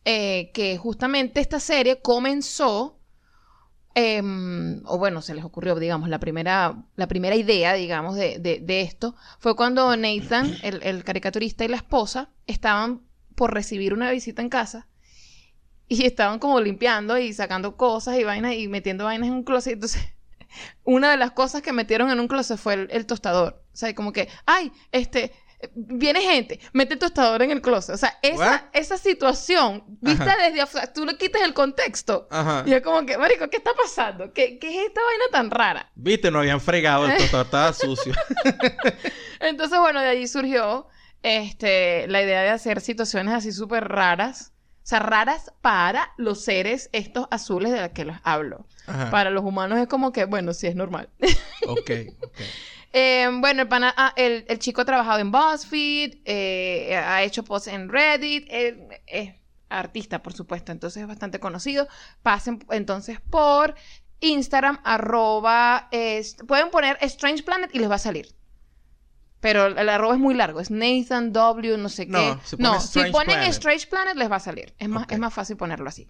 eh, 0.05 0.51
que 0.53 0.77
justamente 0.77 1.39
esta 1.41 1.59
serie 1.59 2.01
comenzó, 2.01 2.99
em, 3.95 4.81
o 4.85 4.97
bueno, 4.97 5.21
se 5.21 5.33
les 5.33 5.43
ocurrió, 5.45 5.75
digamos, 5.75 6.09
la 6.09 6.19
primera, 6.19 6.83
la 6.95 7.07
primera 7.07 7.35
idea, 7.35 7.73
digamos, 7.73 8.15
de, 8.15 8.39
de- 8.39 8.59
de 8.59 8.81
esto, 8.81 9.15
fue 9.39 9.55
cuando 9.55 9.95
Nathan, 9.95 10.53
el, 10.63 10.83
el 10.83 11.03
caricaturista 11.03 11.63
y 11.65 11.69
la 11.69 11.77
esposa, 11.77 12.29
estaban 12.45 13.01
por 13.35 13.53
recibir 13.53 13.93
una 13.93 14.11
visita 14.11 14.41
en 14.41 14.49
casa. 14.49 14.87
Y 15.87 16.05
estaban 16.05 16.39
como 16.39 16.59
limpiando 16.61 17.17
y 17.17 17.31
sacando 17.33 17.77
cosas 17.77 18.17
y 18.17 18.23
vainas 18.23 18.55
y 18.55 18.67
metiendo 18.67 19.05
vainas 19.05 19.27
en 19.27 19.33
un 19.35 19.43
closet. 19.43 19.73
Entonces, 19.73 20.01
una 20.83 21.11
de 21.11 21.17
las 21.17 21.31
cosas 21.31 21.61
que 21.61 21.73
metieron 21.73 22.09
en 22.09 22.19
un 22.19 22.27
closet 22.27 22.57
fue 22.57 22.73
el, 22.73 22.87
el 22.91 23.05
tostador. 23.05 23.63
O 23.73 23.77
sea, 23.77 23.93
como 23.93 24.13
que, 24.13 24.29
ay, 24.45 24.71
este, 24.91 25.33
viene 25.73 26.21
gente, 26.21 26.59
mete 26.73 26.93
el 26.93 26.99
tostador 26.99 27.41
en 27.41 27.51
el 27.51 27.61
closet. 27.61 27.95
O 27.95 27.97
sea, 27.97 28.17
esa, 28.21 28.69
esa 28.73 28.97
situación, 28.97 29.83
vista 30.01 30.23
Ajá. 30.23 30.37
desde 30.43 30.61
afuera, 30.61 30.91
tú 30.93 31.05
le 31.05 31.17
quitas 31.17 31.41
el 31.41 31.53
contexto. 31.53 32.27
Ajá. 32.31 32.63
Y 32.65 32.73
es 32.73 32.81
como 32.81 33.05
que, 33.05 33.17
marico, 33.17 33.49
¿qué 33.49 33.57
está 33.57 33.73
pasando? 33.73 34.33
¿Qué, 34.33 34.59
qué 34.59 34.69
es 34.69 34.87
esta 34.87 35.01
vaina 35.01 35.25
tan 35.31 35.51
rara? 35.51 35.91
Viste, 35.95 36.31
no 36.31 36.39
habían 36.39 36.61
fregado, 36.61 37.05
el 37.05 37.17
tostador 37.17 37.45
estaba 37.45 37.73
sucio. 37.73 38.13
Entonces, 39.39 39.79
bueno, 39.79 40.01
de 40.01 40.09
allí 40.09 40.27
surgió 40.27 40.87
este, 41.23 42.07
la 42.07 42.21
idea 42.21 42.41
de 42.41 42.49
hacer 42.49 42.81
situaciones 42.81 43.33
así 43.33 43.51
súper 43.51 43.87
raras. 43.87 44.51
O 44.85 44.87
sea, 44.87 44.99
raras 44.99 45.51
para 45.61 46.11
los 46.15 46.43
seres 46.43 46.89
estos 46.93 47.27
azules 47.31 47.71
de 47.71 47.81
los 47.81 47.89
que 47.89 48.05
les 48.05 48.17
hablo. 48.23 48.67
Ajá. 48.85 49.09
Para 49.09 49.31
los 49.31 49.43
humanos 49.43 49.79
es 49.79 49.87
como 49.87 50.11
que, 50.11 50.25
bueno, 50.25 50.53
sí 50.53 50.67
es 50.67 50.75
normal. 50.75 51.09
Ok, 51.67 51.89
ok. 52.21 52.37
Eh, 52.93 53.27
bueno, 53.39 53.63
el, 53.63 53.67
pana- 53.67 53.95
ah, 53.97 54.13
el, 54.15 54.45
el 54.47 54.59
chico 54.59 54.81
ha 54.81 54.85
trabajado 54.85 55.17
en 55.19 55.31
BuzzFeed, 55.31 56.19
eh, 56.25 56.95
ha 56.95 57.23
hecho 57.23 57.43
posts 57.43 57.69
en 57.69 57.89
Reddit, 57.89 58.47
es 59.07 59.33
artista, 59.69 60.21
por 60.21 60.33
supuesto, 60.33 60.71
entonces 60.71 61.01
es 61.01 61.07
bastante 61.07 61.39
conocido. 61.39 61.87
Pasen 62.21 62.63
entonces 62.69 63.19
por 63.19 63.73
Instagram, 64.19 64.79
arroba, 64.83 65.89
pueden 66.47 66.69
poner 66.69 66.97
Strange 67.01 67.41
Planet 67.41 67.71
y 67.73 67.79
les 67.79 67.89
va 67.89 67.95
a 67.95 67.99
salir. 67.99 68.27
Pero 69.45 69.67
el, 69.67 69.89
arroba 69.89 70.15
es 70.15 70.19
muy 70.19 70.33
largo, 70.33 70.59
es 70.59 70.71
Nathan 70.71 71.31
W, 71.31 71.77
no 71.77 71.87
sé 71.87 72.07
qué. 72.07 72.11
No, 72.11 72.41
si 72.43 72.55
No, 72.57 72.81
si 72.81 72.99
ponen 73.11 73.35
Planet. 73.35 73.49
Strange 73.49 73.85
Planet 73.85 74.15
les 74.15 74.31
va 74.31 74.37
a 74.37 74.39
salir. 74.39 74.73
Es 74.79 74.89
más, 74.89 75.05
es 75.07 75.19
más 75.19 75.31
fácil 75.31 75.55
ponerlo 75.55 75.87
así. 75.87 76.07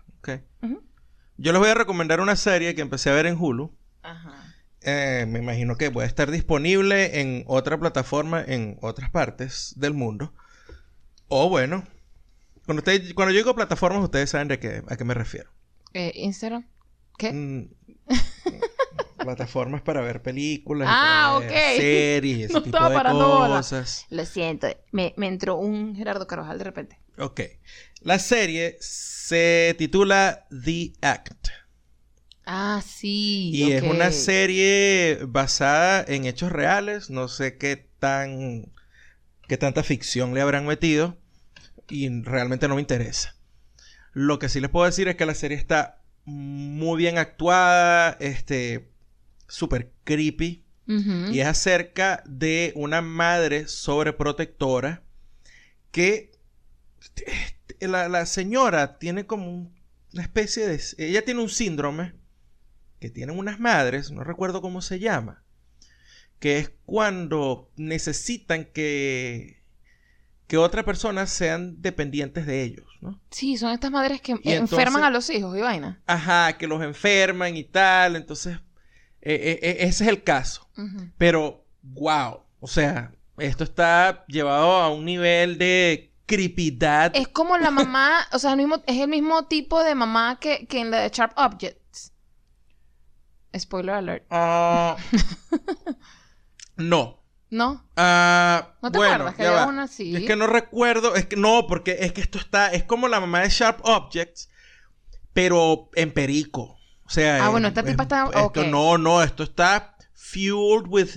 Yo 1.35 1.51
les 1.51 1.59
voy 1.59 1.67
a 1.69 1.73
recomendar 1.73 2.21
una 2.21 2.37
serie 2.37 2.75
que 2.75 2.81
empecé 2.81 3.09
a 3.09 3.13
ver 3.13 3.25
en 3.25 3.35
Hulu. 3.37 3.75
Ajá. 4.03 4.53
Eh, 4.83 5.25
me 5.27 5.39
imagino 5.39 5.75
que 5.75 5.91
puede 5.91 6.07
estar 6.07 6.31
disponible 6.31 7.19
en 7.19 7.43
otra 7.47 7.77
plataforma 7.77 8.41
en 8.41 8.77
otras 8.81 9.09
partes 9.09 9.73
del 9.75 9.93
mundo. 9.93 10.33
O 11.27 11.49
bueno, 11.49 11.83
cuando, 12.65 12.79
usted- 12.79 13.13
cuando 13.15 13.33
yo 13.33 13.39
digo 13.39 13.53
plataformas, 13.53 14.01
ustedes 14.01 14.29
saben 14.29 14.47
de 14.47 14.59
qué, 14.59 14.81
a 14.87 14.95
qué 14.95 15.03
me 15.03 15.13
refiero. 15.13 15.49
Eh, 15.93 16.13
Instagram. 16.15 16.65
¿Qué? 17.17 17.33
Mm, 17.33 17.69
plataformas 19.25 19.81
para 19.81 20.01
ver 20.01 20.21
películas, 20.21 20.87
y 20.87 20.91
Ah, 20.93 21.39
para 21.39 21.39
ver 21.39 21.49
ok. 21.49 21.77
series 21.77 22.39
ese 22.45 22.53
No 22.53 22.63
tipo 22.63 22.77
estaba 22.77 22.89
de 22.89 22.95
parando 22.95 23.27
bola. 23.27 23.65
Lo 24.09 24.25
siento, 24.25 24.67
me, 24.91 25.13
me 25.17 25.27
entró 25.27 25.55
un 25.57 25.95
Gerardo 25.95 26.27
Carvajal 26.27 26.57
de 26.57 26.63
repente. 26.63 26.99
Ok. 27.17 27.41
La 28.01 28.19
serie 28.19 28.77
se 28.79 29.75
titula 29.77 30.45
The 30.49 30.93
Act. 31.01 31.47
Ah, 32.45 32.81
sí. 32.85 33.49
Y 33.53 33.71
es 33.71 33.81
una 33.81 34.11
serie 34.11 35.19
basada 35.27 36.05
en 36.07 36.25
hechos 36.25 36.51
reales. 36.51 37.09
No 37.09 37.27
sé 37.27 37.57
qué 37.57 37.89
tan. 37.99 38.71
qué 39.47 39.57
tanta 39.57 39.83
ficción 39.83 40.33
le 40.33 40.41
habrán 40.41 40.65
metido. 40.67 41.17
Y 41.89 42.09
realmente 42.21 42.67
no 42.67 42.75
me 42.75 42.81
interesa. 42.81 43.35
Lo 44.13 44.39
que 44.39 44.49
sí 44.49 44.59
les 44.59 44.69
puedo 44.69 44.85
decir 44.85 45.07
es 45.07 45.15
que 45.15 45.25
la 45.25 45.33
serie 45.35 45.57
está 45.57 46.01
muy 46.25 46.97
bien 46.97 47.17
actuada. 47.17 48.17
Este. 48.19 48.91
Súper 49.47 49.91
creepy. 50.03 50.63
Y 50.87 51.39
es 51.39 51.47
acerca 51.47 52.21
de 52.27 52.71
una 52.75 53.01
madre 53.01 53.67
sobreprotectora 53.67 55.01
que 55.91 56.31
eh, 57.79 57.87
la, 57.87 58.07
la 58.07 58.27
señora 58.27 58.99
tiene 58.99 59.25
como 59.25 59.49
un- 59.51 59.73
una 60.13 60.21
especie 60.21 60.67
de... 60.67 60.79
Ella 60.99 61.25
tiene 61.25 61.41
un 61.41 61.49
síndrome 61.49 62.13
que 62.99 63.09
tienen 63.09 63.37
unas 63.37 63.59
madres, 63.59 64.11
no 64.11 64.23
recuerdo 64.23 64.61
cómo 64.61 64.81
se 64.83 64.99
llama, 64.99 65.43
que 66.39 66.59
es 66.59 66.71
cuando 66.85 67.71
necesitan 67.77 68.65
que, 68.65 69.63
que 70.47 70.57
otras 70.57 70.85
personas 70.85 71.31
sean 71.31 71.81
dependientes 71.81 72.45
de 72.45 72.61
ellos, 72.61 72.85
¿no? 73.01 73.19
Sí, 73.31 73.57
son 73.57 73.71
estas 73.71 73.89
madres 73.91 74.21
que 74.21 74.33
Y 74.43 74.51
enferman 74.51 74.61
entonces- 74.61 75.03
a 75.03 75.09
los 75.09 75.29
hijos 75.31 75.57
y 75.57 75.61
vaina. 75.61 76.01
Ajá, 76.05 76.57
que 76.57 76.67
los 76.67 76.81
enferman 76.83 77.57
y 77.57 77.63
tal, 77.63 78.15
entonces 78.15 78.59
eh, 79.25 79.33
eh, 79.33 79.59
eh, 79.63 79.77
ese 79.79 80.03
es 80.03 80.09
el 80.09 80.23
caso. 80.23 80.69
Pero, 81.17 81.65
wow. 81.81 82.41
O 82.59 82.67
sea, 82.67 83.11
esto 83.37 83.63
está 83.63 84.23
llevado 84.27 84.71
a 84.73 84.91
un 84.91 85.03
nivel 85.03 85.57
de 85.57 86.13
creepidad. 86.27 87.11
Es 87.15 87.27
como 87.27 87.57
la 87.57 87.71
mamá, 87.71 88.27
o 88.31 88.39
sea, 88.39 88.51
el 88.51 88.57
mismo, 88.57 88.83
es 88.85 88.97
el 88.97 89.07
mismo 89.07 89.47
tipo 89.47 89.83
de 89.83 89.95
mamá 89.95 90.37
que, 90.39 90.67
que 90.67 90.79
en 90.79 90.91
la 90.91 90.99
de 90.99 91.09
Sharp 91.09 91.33
Objects. 91.37 92.13
Spoiler 93.57 93.95
alert. 93.95 94.25
Ah, 94.29 94.95
no. 96.75 97.23
¿No? 97.49 97.87
Ah, 97.95 98.75
¿No 98.81 98.91
te 98.91 98.97
bueno, 98.97 99.13
acuerdas 99.13 99.35
que 99.35 99.47
había 99.47 99.65
una 99.67 99.83
así? 99.83 100.15
Es 100.15 100.25
que 100.25 100.35
no 100.35 100.45
recuerdo. 100.45 101.15
Es 101.15 101.25
que 101.25 101.35
no, 101.35 101.65
porque 101.67 101.97
es 102.01 102.11
que 102.11 102.21
esto 102.21 102.37
está. 102.37 102.67
Es 102.73 102.83
como 102.83 103.07
la 103.07 103.19
mamá 103.19 103.41
de 103.41 103.49
Sharp 103.49 103.79
Objects, 103.83 104.49
pero 105.33 105.89
en 105.95 106.11
perico. 106.11 106.74
O 107.05 107.09
sea. 107.09 107.45
Ah, 107.45 107.49
bueno, 107.49 107.67
en- 107.67 107.71
esta 107.71 107.83
tipa 107.83 108.03
está- 108.03 108.29
esto 108.33 108.63
no, 108.65 108.97
no, 108.97 109.21
esto 109.23 109.43
está 109.43 109.95
fueled 110.13 110.87
with, 110.87 111.09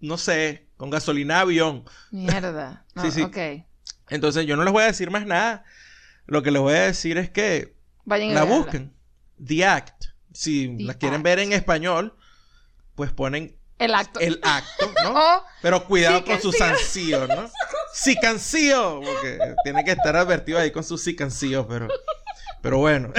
no 0.00 0.18
sé, 0.18 0.68
con 0.76 0.90
gasolina 0.90 1.36
de 1.36 1.40
avión. 1.40 1.84
Mierda. 2.10 2.84
No, 2.94 3.02
Sí, 3.04 3.10
sí. 3.12 3.22
Ok. 3.22 3.36
Entonces 4.10 4.46
yo 4.46 4.56
no 4.56 4.64
les 4.64 4.72
voy 4.72 4.82
a 4.82 4.86
decir 4.86 5.10
más 5.10 5.26
nada. 5.26 5.64
Lo 6.26 6.42
que 6.42 6.50
les 6.50 6.60
voy 6.60 6.74
a 6.74 6.82
decir 6.82 7.16
es 7.18 7.30
que 7.30 7.76
Vayan 8.04 8.34
la 8.34 8.44
busquen. 8.44 8.94
The 9.44 9.64
Act. 9.66 10.04
Si 10.32 10.76
The 10.76 10.82
la 10.84 10.94
quieren 10.94 11.22
ver 11.22 11.38
en 11.38 11.52
español, 11.52 12.16
pues 12.94 13.12
ponen 13.12 13.56
El 13.78 13.94
acto. 13.94 14.18
el 14.20 14.40
acto, 14.42 14.92
¿no? 15.04 15.12
O 15.38 15.42
Pero 15.62 15.84
cuidado 15.86 16.18
Sí, 16.18 16.24
con 16.24 16.40
su 16.40 16.50
cancillo. 16.52 17.26
sancio, 17.26 17.36
¿no? 17.42 17.50
Sí, 17.92 18.16
cancillo. 18.20 19.00
Porque 19.00 19.38
tiene 19.64 19.84
que 19.84 19.92
estar 19.92 20.16
advertido 20.16 20.58
ahí 20.58 20.70
con 20.70 20.82
su 20.84 20.98
sí, 20.98 21.14
cancillo, 21.16 21.66
pero... 21.68 21.88
Pero 22.62 22.78
bueno. 22.78 23.12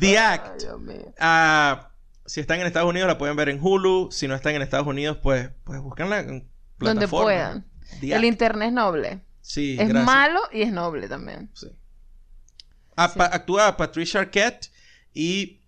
The 0.00 0.18
Ay, 0.18 0.34
Act. 0.34 0.62
Mío. 0.80 1.14
Ah, 1.18 1.90
si 2.26 2.40
están 2.40 2.60
en 2.60 2.66
Estados 2.66 2.88
Unidos 2.88 3.06
la 3.08 3.18
pueden 3.18 3.36
ver 3.36 3.48
en 3.48 3.58
Hulu. 3.60 4.08
Si 4.10 4.26
no 4.28 4.34
están 4.34 4.54
en 4.54 4.62
Estados 4.62 4.86
Unidos, 4.86 5.18
pues, 5.22 5.50
pues 5.64 5.80
búscanla 5.80 6.20
en 6.20 6.26
Donde 6.78 7.06
plataformas, 7.08 7.24
puedan. 7.24 7.66
El 8.02 8.14
Act. 8.14 8.24
internet 8.24 8.68
es 8.68 8.74
noble. 8.74 9.20
Sí, 9.40 9.72
es 9.78 9.88
gracias. 9.88 10.06
malo 10.06 10.40
y 10.52 10.62
es 10.62 10.72
noble 10.72 11.06
también. 11.08 11.50
Sí. 11.54 11.68
Ah, 12.96 13.08
Sí. 13.08 13.18
pa- 13.18 13.26
actúa 13.26 13.76
Patricia 13.76 14.20
Arquette 14.20 14.70
y 15.12 15.60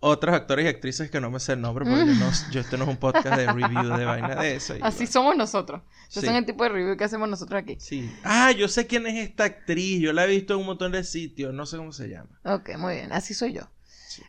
otros 0.00 0.34
actores 0.34 0.64
y 0.64 0.68
actrices 0.68 1.10
que 1.10 1.20
no 1.20 1.30
me 1.30 1.40
sé 1.40 1.54
el 1.54 1.60
nombre 1.60 1.84
porque 1.84 2.06
yo 2.06 2.14
no, 2.14 2.30
yo 2.52 2.60
este 2.60 2.76
no 2.78 2.84
es 2.84 2.90
un 2.90 2.96
podcast 2.98 3.36
de 3.36 3.46
review 3.52 3.96
de 3.96 4.04
vaina 4.04 4.34
de 4.36 4.54
eso. 4.56 4.74
Así 4.82 4.98
bueno. 4.98 5.12
somos 5.12 5.36
nosotros. 5.36 5.82
Esos 6.08 6.20
Sí. 6.22 6.26
son 6.26 6.36
el 6.36 6.46
tipo 6.46 6.62
de 6.64 6.70
review 6.70 6.96
que 6.96 7.04
hacemos 7.04 7.28
nosotros 7.28 7.60
aquí. 7.60 7.76
Sí. 7.80 8.10
Ah, 8.24 8.52
yo 8.52 8.68
sé 8.68 8.86
quién 8.86 9.06
es 9.06 9.16
esta 9.28 9.44
actriz. 9.44 10.00
Yo 10.00 10.12
la 10.12 10.24
he 10.24 10.28
visto 10.28 10.54
en 10.54 10.60
un 10.60 10.66
montón 10.66 10.92
de 10.92 11.02
sitios. 11.04 11.52
No 11.52 11.66
sé 11.66 11.76
cómo 11.76 11.92
se 11.92 12.08
llama. 12.08 12.30
Ok, 12.44 12.76
muy 12.78 12.94
bien. 12.94 13.12
Así 13.12 13.34
soy 13.34 13.52
yo. 13.54 13.62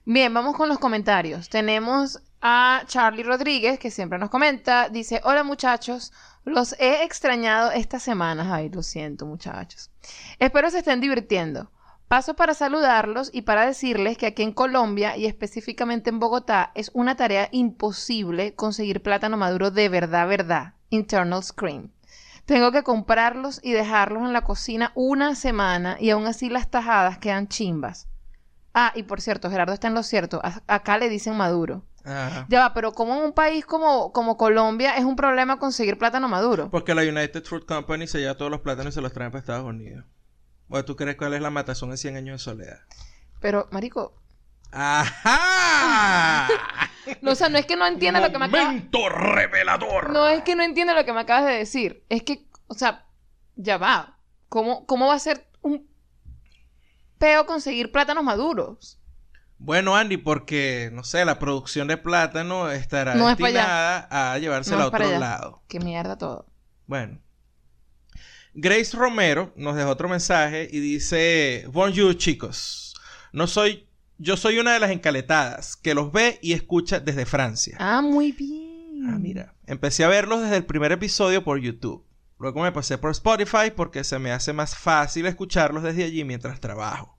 Bien, 0.06 0.34
vamos 0.34 0.56
con 0.56 0.70
los 0.70 0.80
comentarios. 0.80 1.50
Tenemos 1.50 2.20
a 2.42 2.84
Charlie 2.88 3.24
Rodríguez, 3.24 3.80
que 3.80 3.92
siempre 3.92 4.18
nos 4.20 4.30
comenta. 4.30 4.90
Dice, 4.90 5.22
hola 5.24 5.44
muchachos, 5.44 6.12
los 6.46 6.74
he 6.80 7.04
extrañado 7.04 7.72
estas 7.72 8.04
semanas. 8.04 8.48
Ay, 8.52 8.70
lo 8.70 8.82
siento 8.84 9.26
muchachos. 9.26 9.92
Espero 10.40 10.70
se 10.70 10.80
estén 10.80 11.00
divirtiendo. 11.02 11.72
Paso 12.10 12.34
para 12.36 12.56
saludarlos 12.56 13.30
y 13.32 13.44
para 13.44 13.68
decirles 13.68 14.18
que 14.18 14.26
aquí 14.26 14.42
en 14.42 14.52
Colombia 14.52 15.16
y 15.16 15.28
específicamente 15.28 16.10
en 16.10 16.18
Bogotá 16.20 16.72
es 16.74 16.90
una 16.96 17.16
tarea 17.16 17.50
imposible 17.52 18.56
conseguir 18.56 19.04
plátano 19.04 19.38
maduro 19.38 19.70
de 19.70 19.90
verdad, 19.90 20.28
verdad. 20.28 20.74
Internal 20.90 21.44
Scream. 21.44 21.92
Tengo 22.46 22.72
que 22.72 22.82
comprarlos 22.82 23.62
y 23.64 23.74
dejarlos 23.74 24.24
en 24.24 24.34
la 24.34 24.42
cocina 24.44 24.92
una 24.96 25.36
semana 25.36 25.98
y 26.00 26.10
aún 26.10 26.26
así 26.26 26.50
las 26.50 26.72
tajadas 26.72 27.20
quedan 27.20 27.48
chimbas. 27.48 28.08
Ah, 28.74 28.92
y 28.96 29.04
por 29.04 29.22
cierto, 29.22 29.52
Gerardo 29.52 29.74
está 29.74 29.88
en 29.88 29.94
lo 29.94 30.02
cierto. 30.02 30.42
A- 30.44 30.64
acá 30.68 30.98
le 30.98 31.10
dicen 31.10 31.38
maduro. 31.38 31.84
Ajá. 32.04 32.48
Ya 32.50 32.62
va, 32.62 32.74
pero 32.74 32.92
como 32.94 33.14
en 33.16 33.22
un 33.24 33.34
país 33.34 33.68
como, 33.68 34.12
como 34.14 34.36
Colombia 34.36 34.98
es 34.98 35.06
un 35.06 35.16
problema 35.16 35.60
conseguir 35.60 36.00
plátano 36.00 36.28
maduro. 36.28 36.72
Porque 36.72 36.96
la 36.96 37.04
United 37.04 37.44
Fruit 37.44 37.66
Company 37.66 38.08
se 38.08 38.18
lleva 38.20 38.36
todos 38.36 38.50
los 38.50 38.62
plátanos 38.62 38.94
y 38.94 38.96
se 38.96 39.02
los 39.02 39.14
traen 39.14 39.30
para 39.32 39.42
Estados 39.42 39.66
Unidos. 39.66 40.06
Bueno, 40.70 40.86
¿tú 40.86 40.96
crees 40.96 41.18
cuál 41.18 41.34
es 41.34 41.42
la 41.42 41.50
matazón 41.50 41.92
en 41.92 41.98
100 41.98 42.16
años 42.16 42.40
de 42.40 42.44
soledad? 42.44 42.80
Pero, 43.42 43.68
marico, 43.72 44.16
¡Ajá! 44.72 46.48
no, 47.22 47.32
o 47.32 47.36
sea, 47.36 47.50
no 47.50 47.58
es 47.58 47.66
que 47.66 47.76
no 47.76 47.86
entienda 47.88 48.20
lo 48.20 48.32
que 48.32 48.38
me 48.38 48.46
acaba... 48.46 48.66
¡Momento 48.66 49.10
revelador! 49.10 50.12
No 50.12 50.28
es 50.28 50.44
que 50.44 50.56
no 50.56 50.64
entienda 50.64 50.94
lo 50.94 51.06
que 51.06 51.14
me 51.14 51.22
acabas 51.22 51.46
de 51.46 51.54
decir. 51.54 52.04
Es 52.10 52.24
que, 52.24 52.46
o 52.68 52.74
sea, 52.76 53.06
ya 53.56 53.78
va. 53.78 54.18
¿Cómo, 54.48 54.86
cómo 54.86 55.08
va 55.08 55.16
a 55.16 55.20
ser 55.20 55.48
un 55.62 55.88
peo 57.18 57.46
conseguir 57.46 57.92
plátanos 57.92 58.24
maduros? 58.24 59.00
Bueno, 59.58 59.96
Andy, 59.96 60.18
porque, 60.18 60.90
no 60.94 61.04
sé, 61.04 61.26
la 61.26 61.38
producción 61.40 61.88
de 61.88 61.98
plátano 61.98 62.70
estará 62.72 63.16
No 63.16 63.30
es 63.30 63.38
destinada 63.38 64.08
a 64.10 64.38
llevársela 64.38 64.78
No 64.78 64.84
a 64.84 64.88
es 64.88 64.94
otro 64.94 65.08
allá. 65.08 65.20
lado. 65.20 65.64
Qué 65.68 65.80
mierda 65.80 66.18
todo. 66.18 66.46
Bueno. 66.88 67.20
Grace 68.62 68.98
Romero 68.98 69.54
nos 69.56 69.78
dejó 69.78 69.90
otro 69.90 70.10
mensaje 70.10 70.68
y 70.70 70.80
dice: 70.80 71.66
Bonjour, 71.72 72.16
chicos. 72.18 72.94
No 73.32 73.48
soy. 73.48 73.88
Yo 74.18 74.36
soy 74.36 74.60
una 74.60 74.74
de 74.74 74.82
las 74.82 74.92
encaletadas 74.92 75.78
que 75.78 75.94
los 75.94 76.12
ve 76.12 76.40
y 76.42 76.52
escucha 76.52 77.00
desde 77.00 77.26
Francia. 77.26 77.78
Ah, 77.80 78.02
muy 78.02 78.34
bien. 78.34 79.06
Ah, 79.08 79.18
mira. 79.18 79.56
Empecé 79.66 80.04
a 80.04 80.10
verlos 80.10 80.42
desde 80.42 80.58
el 80.58 80.66
primer 80.66 80.92
episodio 80.92 81.42
por 81.44 81.60
YouTube. 81.60 82.04
Luego 82.38 82.62
me 82.62 82.74
pasé 82.74 82.98
por 82.98 83.12
Spotify 83.12 83.72
porque 83.74 84.04
se 84.04 84.20
me 84.20 84.32
hace 84.32 84.52
más 84.52 84.76
fácil 84.76 85.26
escucharlos 85.26 85.84
desde 85.84 86.04
allí 86.04 86.26
mientras 86.26 86.60
trabajo. 86.60 87.19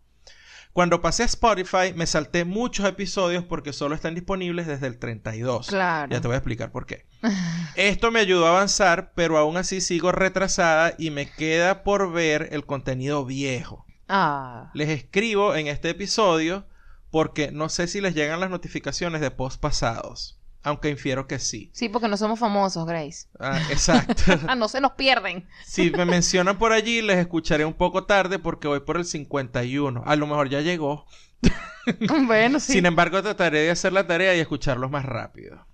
Cuando 0.73 1.03
pasé 1.03 1.25
a 1.25 1.27
Spotify 1.27 1.93
me 1.95 2.07
salté 2.07 2.45
muchos 2.45 2.87
episodios 2.87 3.45
porque 3.45 3.73
solo 3.73 3.95
están 3.95 4.15
disponibles 4.15 4.67
desde 4.67 4.87
el 4.87 4.99
32. 4.99 5.67
Claro. 5.67 6.11
Ya 6.13 6.21
te 6.21 6.29
voy 6.29 6.35
a 6.35 6.39
explicar 6.39 6.71
por 6.71 6.87
qué. 6.87 7.07
Esto 7.75 8.11
me 8.11 8.21
ayudó 8.21 8.47
a 8.47 8.51
avanzar, 8.51 9.13
pero 9.15 9.37
aún 9.37 9.57
así 9.57 9.81
sigo 9.81 10.13
retrasada 10.13 10.95
y 10.97 11.11
me 11.11 11.29
queda 11.31 11.83
por 11.83 12.13
ver 12.13 12.49
el 12.53 12.65
contenido 12.67 13.25
viejo. 13.25 13.85
Ah. 14.09 14.71
Les 14.75 14.89
escribo 14.89 15.55
en 15.55 15.67
este 15.67 15.91
episodio 15.91 16.67
porque 17.11 17.51
no 17.51 17.69
sé 17.69 17.89
si 17.89 18.01
les 18.01 18.15
llegan 18.15 18.41
las 18.41 18.51
notificaciones 18.51 19.21
de 19.21 19.31
post 19.31 19.61
pasados, 19.61 20.40
aunque 20.63 20.91
infiero 20.91 21.27
que 21.27 21.39
sí. 21.39 21.71
Sí, 21.73 21.89
porque 21.89 22.09
no 22.09 22.17
somos 22.17 22.39
famosos, 22.39 22.87
Grace. 22.87 23.29
Ah, 23.39 23.61
exacto. 23.71 24.15
Ah, 24.49 24.55
no 24.55 24.69
se 24.69 24.81
nos 24.81 24.93
pierden. 24.93 25.47
si 25.65 25.91
me 25.91 26.05
mencionan 26.05 26.59
por 26.59 26.73
allí, 26.73 27.03
les 27.03 27.19
escucharé 27.19 27.65
un 27.65 27.75
poco 27.75 28.05
tarde 28.05 28.39
porque 28.39 28.69
voy 28.69 28.81
por 28.81 28.97
el 28.97 29.05
51. 29.05 30.03
A 30.05 30.17
lo 30.17 30.27
mejor 30.27 30.49
ya 30.49 30.61
llegó. 30.61 31.07
bueno, 32.27 32.61
sí. 32.61 32.75
Sin 32.75 32.87
embargo, 32.87 33.23
trataré 33.23 33.61
de 33.61 33.71
hacer 33.71 33.93
la 33.93 34.07
tarea 34.07 34.35
y 34.35 34.41
escucharlos 34.41 34.91
más 34.91 35.05
rápido. 35.05 35.67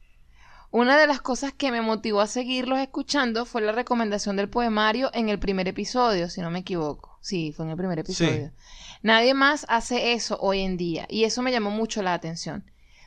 Una 0.71 0.99
de 0.99 1.07
las 1.07 1.21
cosas 1.21 1.53
que 1.53 1.71
me 1.71 1.81
motivó 1.81 2.21
a 2.21 2.27
seguirlos 2.27 2.79
escuchando 2.79 3.47
fue 3.47 3.63
la 3.63 3.73
recomendación 3.73 4.37
del 4.37 4.49
poemario 4.49 5.11
en 5.15 5.29
el 5.29 5.39
primer 5.39 5.69
episodio, 5.69 6.29
si 6.29 6.41
no 6.41 6.51
me 6.51 6.59
equivoco. 6.59 7.19
Sí, 7.23 7.53
fue 7.53 7.65
en 7.65 7.71
el 7.71 7.77
primer 7.77 7.99
episodio. 7.99 8.53
Nadie 9.03 9.33
más 9.33 9.65
hace 9.69 10.13
eso 10.13 10.39
hoy 10.41 10.61
en 10.61 10.77
día 10.77 11.07
y 11.09 11.25
eso 11.25 11.43
me 11.43 11.53
llamó 11.53 11.71
mucho 11.71 12.03
la 12.03 12.15
atención. 12.15 12.65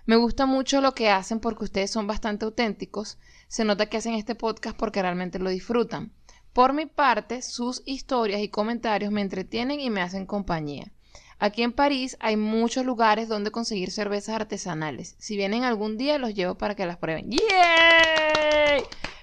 Me 0.10 0.16
gusta 0.16 0.48
mucho 0.48 0.82
lo 0.82 0.96
que 0.96 1.12
hacen 1.12 1.40
porque 1.40 1.66
ustedes 1.66 1.92
son 1.92 2.08
bastante 2.08 2.44
auténticos. 2.44 3.20
Se 3.48 3.64
nota 3.64 3.86
que 3.86 3.98
hacen 3.98 4.16
este 4.16 4.34
podcast 4.34 4.76
porque 4.76 5.04
realmente 5.04 5.38
lo 5.38 5.52
disfrutan. 5.52 6.12
Por 6.52 6.74
mi 6.74 6.88
parte, 6.88 7.44
sus 7.44 7.84
historias 7.86 8.42
y 8.42 8.50
comentarios 8.50 9.12
me 9.12 9.22
entretienen 9.22 9.80
y 9.80 9.92
me 9.92 10.02
hacen 10.02 10.26
compañía. 10.26 10.92
Aquí 11.38 11.62
en 11.62 11.74
París 11.74 12.18
hay 12.22 12.38
muchos 12.38 12.88
lugares 12.88 13.28
donde 13.28 13.52
conseguir 13.52 13.92
cervezas 13.92 14.34
artesanales. 14.34 15.16
Si 15.20 15.38
vienen 15.38 15.64
algún 15.64 15.96
día, 15.96 16.18
los 16.18 16.34
llevo 16.34 16.56
para 16.56 16.74
que 16.74 16.88
las 16.88 16.98
prueben. 16.98 17.30
¡Yay! 17.30 18.82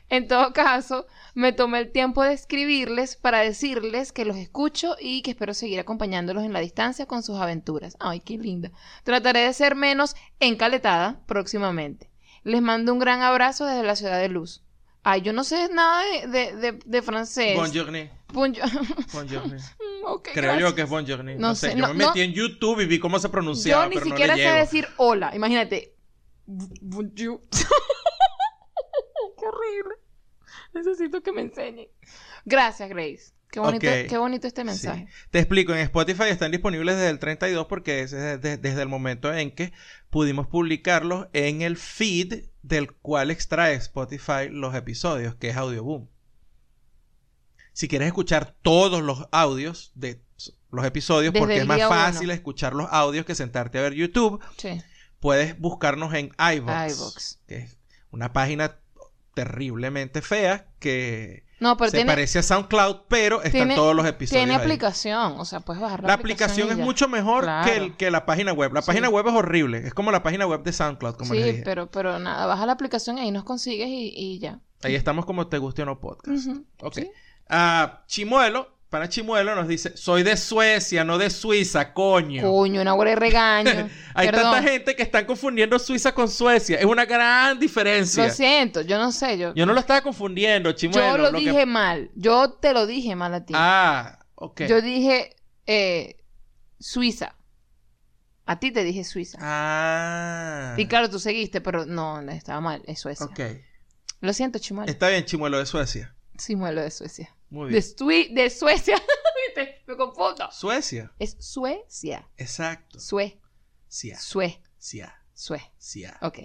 En 0.09 0.29
todo 0.29 0.53
caso, 0.53 1.07
me 1.35 1.53
tomé 1.53 1.81
el 1.81 1.91
tiempo 1.91 2.23
de 2.23 2.33
escribirles 2.33 3.17
para 3.17 3.41
decirles 3.41 4.13
que 4.13 4.25
los 4.25 4.37
escucho 4.37 4.97
y 5.01 5.23
que 5.23 5.33
espero 5.33 5.53
seguir 5.53 5.81
acompañándolos 5.81 6.45
en 6.45 6.53
la 6.53 6.61
distancia 6.61 7.07
con 7.07 7.23
sus 7.25 7.39
aventuras. 7.39 7.97
Ay, 7.99 8.21
qué 8.21 8.39
linda. 8.39 8.71
Trataré 9.03 9.41
de 9.41 9.53
ser 9.53 9.75
menos 9.75 10.15
encaletada 10.39 11.21
próximamente. 11.27 12.09
Les 12.45 12.63
mando 12.63 12.93
un 12.93 13.01
gran 13.01 13.23
abrazo 13.23 13.67
desde 13.67 13.83
la 13.83 13.97
ciudad 13.97 14.21
de 14.21 14.29
Luz. 14.29 14.63
Ay, 15.03 15.23
yo 15.23 15.33
no 15.33 15.43
sé 15.45 15.69
nada 15.73 16.03
de, 16.05 16.27
de, 16.29 16.57
de- 16.57 16.79
de 16.85 17.03
francés. 17.03 17.57
Bonjourné. 17.57 18.11
Bonjour. 18.33 18.65
Yo 19.29 19.43
Ok, 20.09 20.29
Creo 20.35 20.59
yo 20.59 20.75
que 20.75 20.83
es 20.83 20.89
Bonjourné. 20.89 21.35
No 21.37 21.49
No, 21.49 21.55
sé. 21.57 21.75
Yo 21.77 21.89
me 21.89 21.95
metí 21.95 22.19
no- 22.21 22.25
en 22.25 22.33
YouTube 22.33 22.81
y 22.81 22.87
vi 22.87 22.99
cómo 23.01 23.19
se 23.19 23.29
pronunciaba, 23.29 23.85
Yo 23.85 23.89
ni 23.91 23.95
pero 23.97 24.07
siquiera 24.07 24.35
sé 24.37 24.41
llego. 24.43 24.57
decir 24.57 24.87
hola. 24.99 25.33
Imagínate. 25.35 25.95
Qué 29.51 29.57
horrible. 29.57 29.95
Necesito 30.75 31.23
que 31.23 31.33
me 31.33 31.43
enseñen. 31.43 31.89
Gracias, 32.45 32.89
Grace. 32.89 33.33
Qué 33.51 33.61
bonito, 33.61 33.87
Ok. 33.87 34.09
qué 34.09 34.19
bonito 34.19 34.47
este 34.47 34.63
Sí. 34.63 34.67
mensaje. 34.67 35.09
Te 35.31 35.39
explico, 35.39 35.73
en 35.73 35.79
Spotify 35.81 36.25
están 36.25 36.51
disponibles 36.51 36.97
desde 36.97 37.11
el 37.11 37.19
32 37.19 37.67
porque 37.67 38.01
es 38.01 38.11
desde, 38.11 38.57
desde 38.57 38.83
el 38.83 38.89
momento 38.89 39.33
en 39.33 39.53
que 39.55 39.73
pudimos 40.11 40.47
publicarlos 40.49 41.29
en 41.33 41.63
el 41.63 41.77
feed 41.77 42.47
del 42.63 42.93
cual 42.93 43.31
extrae 43.31 43.75
Spotify 43.75 44.49
los 44.51 44.75
episodios, 44.75 45.35
que 45.37 45.51
es 45.51 45.57
Audioboom. 45.57 46.09
Si 47.73 47.89
quieres 47.89 48.07
escuchar 48.09 48.57
todos 48.63 49.03
los 49.03 49.27
audios 49.33 49.93
de 49.95 50.23
los 50.71 50.85
episodios, 50.85 51.33
Desde 51.33 51.41
porque 51.41 51.59
es 51.59 51.67
más 51.67 51.79
uno. 51.79 51.89
fácil 51.89 52.31
escuchar 52.31 52.75
los 52.75 52.89
audios 52.91 53.25
que 53.27 53.35
sentarte 53.35 53.79
a 53.79 53.83
ver 53.83 53.95
YouTube, 53.95 54.43
Sí. 54.57 54.83
puedes 55.21 55.59
buscarnos 55.59 56.15
en 56.15 56.33
iVoox. 56.39 57.39
que 57.47 57.57
es 57.59 57.79
una 58.11 58.33
página 58.33 58.77
terriblemente 59.37 60.23
fea 60.23 60.67
que 60.81 61.45
No, 61.61 61.77
pero 61.77 61.91
se 61.91 61.99
tiene, 61.99 62.11
parece 62.11 62.39
a 62.39 62.43
SoundCloud, 62.43 63.03
pero 63.09 63.43
están 63.43 63.75
todos 63.75 63.95
los 63.95 64.07
episodios. 64.07 64.41
tiene 64.45 64.55
ahí. 64.57 64.61
aplicación. 64.63 65.35
O 65.39 65.45
sea, 65.45 65.61
puedes 65.61 65.81
bajar 65.81 66.01
la, 66.03 66.09
La 66.09 66.15
aplicación 66.15 66.69
y 66.69 66.71
es 66.73 66.77
ya. 66.79 66.85
mucho 66.85 67.07
mejor 67.09 67.45
Claro. 67.45 67.71
que, 67.71 67.77
el- 67.77 67.97
que 67.97 68.11
la 68.11 68.27
página 68.27 68.53
web. 68.53 68.73
La 68.73 68.83
Sí. 68.83 68.87
página 68.89 69.09
web 69.09 69.27
es 69.29 69.35
horrible. 69.35 69.79
Es 69.87 69.95
como 69.95 70.11
la 70.11 70.23
página 70.23 70.47
web 70.47 70.63
de 70.63 70.73
SoundCloud, 70.73 71.15
como 71.17 71.35
les 71.35 71.45
Sí, 71.45 71.51
dije. 71.53 71.63
pero, 71.65 71.91
pero 71.91 72.19
nada, 72.19 72.47
baja 72.47 72.67
la 72.67 72.73
aplicación 72.73 73.19
y 73.19 73.21
ahí 73.21 73.31
nos 73.31 73.45
consigues 73.45 73.89
y, 73.89 74.13
y 74.17 74.39
ya. 74.39 74.59
Ahí 74.83 74.95
estamos 74.95 75.25
como 75.27 75.47
Te 75.49 75.59
Guste 75.59 75.83
o 75.83 75.85
No 75.87 76.01
Podcast. 76.01 76.47
Ujú. 76.47 76.65
Ok. 76.83 76.95
Sí. 76.97 77.11
Ah, 77.49 78.03
Chimuelo 78.07 78.76
Para 78.89 79.09
Chimuelo 79.09 79.57
nos 79.57 79.67
dice, 79.67 79.97
soy 79.97 80.23
de 80.23 80.37
Suecia, 80.37 81.03
no 81.03 81.19
de 81.19 81.29
Suiza, 81.29 81.93
coño. 81.93 82.43
Coño, 82.43 82.81
una 82.81 82.95
hora 82.95 83.11
de 83.11 83.17
regaño. 83.17 83.91
Hay 84.15 84.29
Perdón. 84.29 84.53
tanta 84.53 84.63
gente 84.71 84.95
que 84.95 85.03
están 85.03 85.25
confundiendo 85.25 85.77
Suiza 85.81 86.15
con 86.15 86.29
Suecia. 86.29 86.79
Es 86.79 86.85
una 86.85 87.05
gran 87.05 87.59
diferencia. 87.59 88.27
Lo 88.27 88.33
siento, 88.33 88.83
yo 88.83 88.99
no 88.99 89.11
sé. 89.11 89.39
Yo, 89.39 89.53
Yo 89.55 89.67
no 89.67 89.73
lo 89.73 89.81
estaba 89.81 90.03
confundiendo, 90.03 90.71
Chimuelo. 90.73 91.17
yo 91.17 91.33
lo, 91.33 91.33
dije 91.33 91.67
mal. 91.67 92.11
Yo 92.15 92.53
te 92.53 92.73
lo 92.73 92.87
dije 92.87 93.17
mal 93.17 93.35
a 93.35 93.45
ti. 93.45 93.55
Ah, 93.57 94.21
ok. 94.37 94.63
Yo 94.63 94.81
dije 94.81 95.35
eh, 95.67 96.23
Suiza. 96.79 97.35
A 98.45 98.61
ti 98.61 98.71
te 98.71 98.85
dije 98.85 99.03
Suiza. 99.03 99.39
Ah. 99.41 100.75
Y 100.77 100.87
claro, 100.87 101.11
tú 101.11 101.19
seguiste, 101.19 101.61
pero 101.61 101.87
no, 101.87 102.21
estaba 102.31 102.61
mal. 102.61 102.83
Es 102.87 103.01
Suecia. 103.01 103.27
Ok. 103.27 103.41
Lo 104.21 104.33
siento, 104.33 104.61
Chimuelo. 104.61 104.91
Está 104.91 105.09
bien, 105.09 105.25
Chimuelo 105.25 105.59
de 105.59 105.67
Suecia. 105.67 106.15
Sí, 106.39 106.55
muelo 106.55 106.83
de 106.83 106.91
Suecia. 106.91 107.36
Muy 107.51 107.67
De, 107.67 107.79
bien. 107.81 107.83
Sui- 107.83 108.35
de 108.35 108.51
Suecia. 108.51 108.97
¿Viste? 109.57 109.83
Me 109.87 109.97
confundo. 109.97 110.49
Suecia. 110.51 111.13
Es 111.19 111.37
Suecia. 111.39 112.29
Exacto. 112.37 112.99
Sue. 112.99 113.41
Cia. 113.89 114.19
Sue. 114.19 114.61
Cia. 114.79 115.15
Sue. 115.35 115.61
Cia. 115.79 116.19
Ok. 116.23 116.39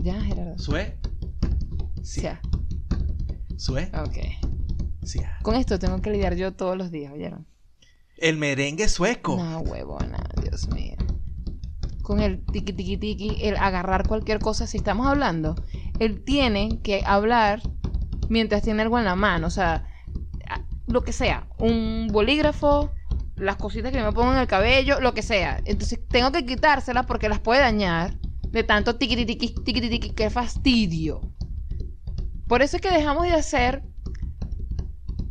Ya, 0.00 0.20
Gerardo. 0.22 0.58
Sue. 0.58 0.96
Cia. 2.02 2.40
Sue. 3.56 3.90
Ok. 3.94 4.18
Cia. 5.04 5.38
Con 5.42 5.54
esto 5.56 5.78
tengo 5.78 6.00
que 6.00 6.10
lidiar 6.10 6.34
yo 6.36 6.52
todos 6.54 6.76
los 6.76 6.90
días, 6.90 7.12
¿oyeron? 7.12 7.46
El 8.16 8.36
merengue 8.36 8.88
sueco. 8.88 9.36
No, 9.36 9.60
huevona, 9.60 10.18
Dios 10.42 10.68
mío. 10.68 10.96
Con 12.08 12.20
el 12.20 12.42
tiki 12.46 12.72
tiki 12.72 12.96
tiki, 12.96 13.36
el 13.42 13.58
agarrar 13.58 14.08
cualquier 14.08 14.38
cosa, 14.38 14.66
si 14.66 14.78
estamos 14.78 15.06
hablando, 15.06 15.56
él 15.98 16.24
tiene 16.24 16.80
que 16.82 17.02
hablar 17.04 17.60
mientras 18.30 18.62
tiene 18.62 18.80
algo 18.80 18.98
en 18.98 19.04
la 19.04 19.14
mano, 19.14 19.46
o 19.46 19.50
sea, 19.50 19.84
lo 20.86 21.04
que 21.04 21.12
sea, 21.12 21.46
un 21.58 22.08
bolígrafo, 22.10 22.90
las 23.36 23.56
cositas 23.56 23.92
que 23.92 24.02
me 24.02 24.10
pongo 24.12 24.32
en 24.32 24.38
el 24.38 24.46
cabello, 24.46 25.00
lo 25.00 25.12
que 25.12 25.20
sea. 25.20 25.60
Entonces 25.66 26.00
tengo 26.08 26.32
que 26.32 26.46
quitárselas 26.46 27.04
porque 27.04 27.28
las 27.28 27.40
puede 27.40 27.60
dañar 27.60 28.14
de 28.52 28.64
tanto 28.64 28.96
tiki 28.96 29.26
tiki 29.26 29.50
tiki 29.50 29.80
tiki, 29.82 30.10
qué 30.12 30.30
fastidio. 30.30 31.20
Por 32.46 32.62
eso 32.62 32.76
es 32.76 32.82
que 32.82 32.90
dejamos 32.90 33.24
de 33.24 33.34
hacer 33.34 33.82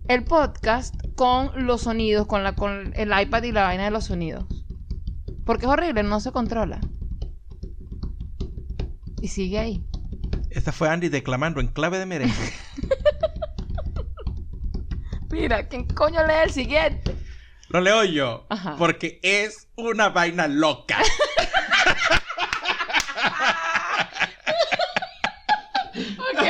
el 0.08 0.26
podcast 0.26 0.94
con 1.16 1.66
los 1.66 1.82
sonidos, 1.82 2.28
con, 2.28 2.44
la, 2.44 2.54
con 2.54 2.94
el 2.96 3.20
iPad 3.20 3.42
y 3.42 3.52
la 3.52 3.64
vaina 3.64 3.86
de 3.86 3.90
los 3.90 4.06
sonidos. 4.06 4.46
Porque 5.48 5.66
es 5.66 5.72
horrible, 5.72 6.04
no 6.04 6.20
se 6.20 6.34
controla. 6.34 6.80
Y 9.22 9.30
sigue 9.30 9.58
ahí. 9.58 9.84
Esta 10.52 10.74
fue 10.74 10.89
Andy 10.89 11.08
declamando 11.08 11.62
en 11.62 11.68
clave 11.70 11.98
de 11.98 12.06
merengue. 12.06 12.36
Mira, 15.32 15.68
¿quién 15.70 15.88
coño 15.88 16.26
lee 16.28 16.34
el 16.43 16.52
siguiente? 16.52 17.16
Lo 17.70 17.80
leo 17.80 18.04
yo. 18.04 18.45
Ajá. 18.50 18.76
Porque 18.78 19.22
es 19.24 19.70
una 19.78 20.10
vaina 20.10 20.48
loca. 20.48 21.00
Ok, 25.98 26.43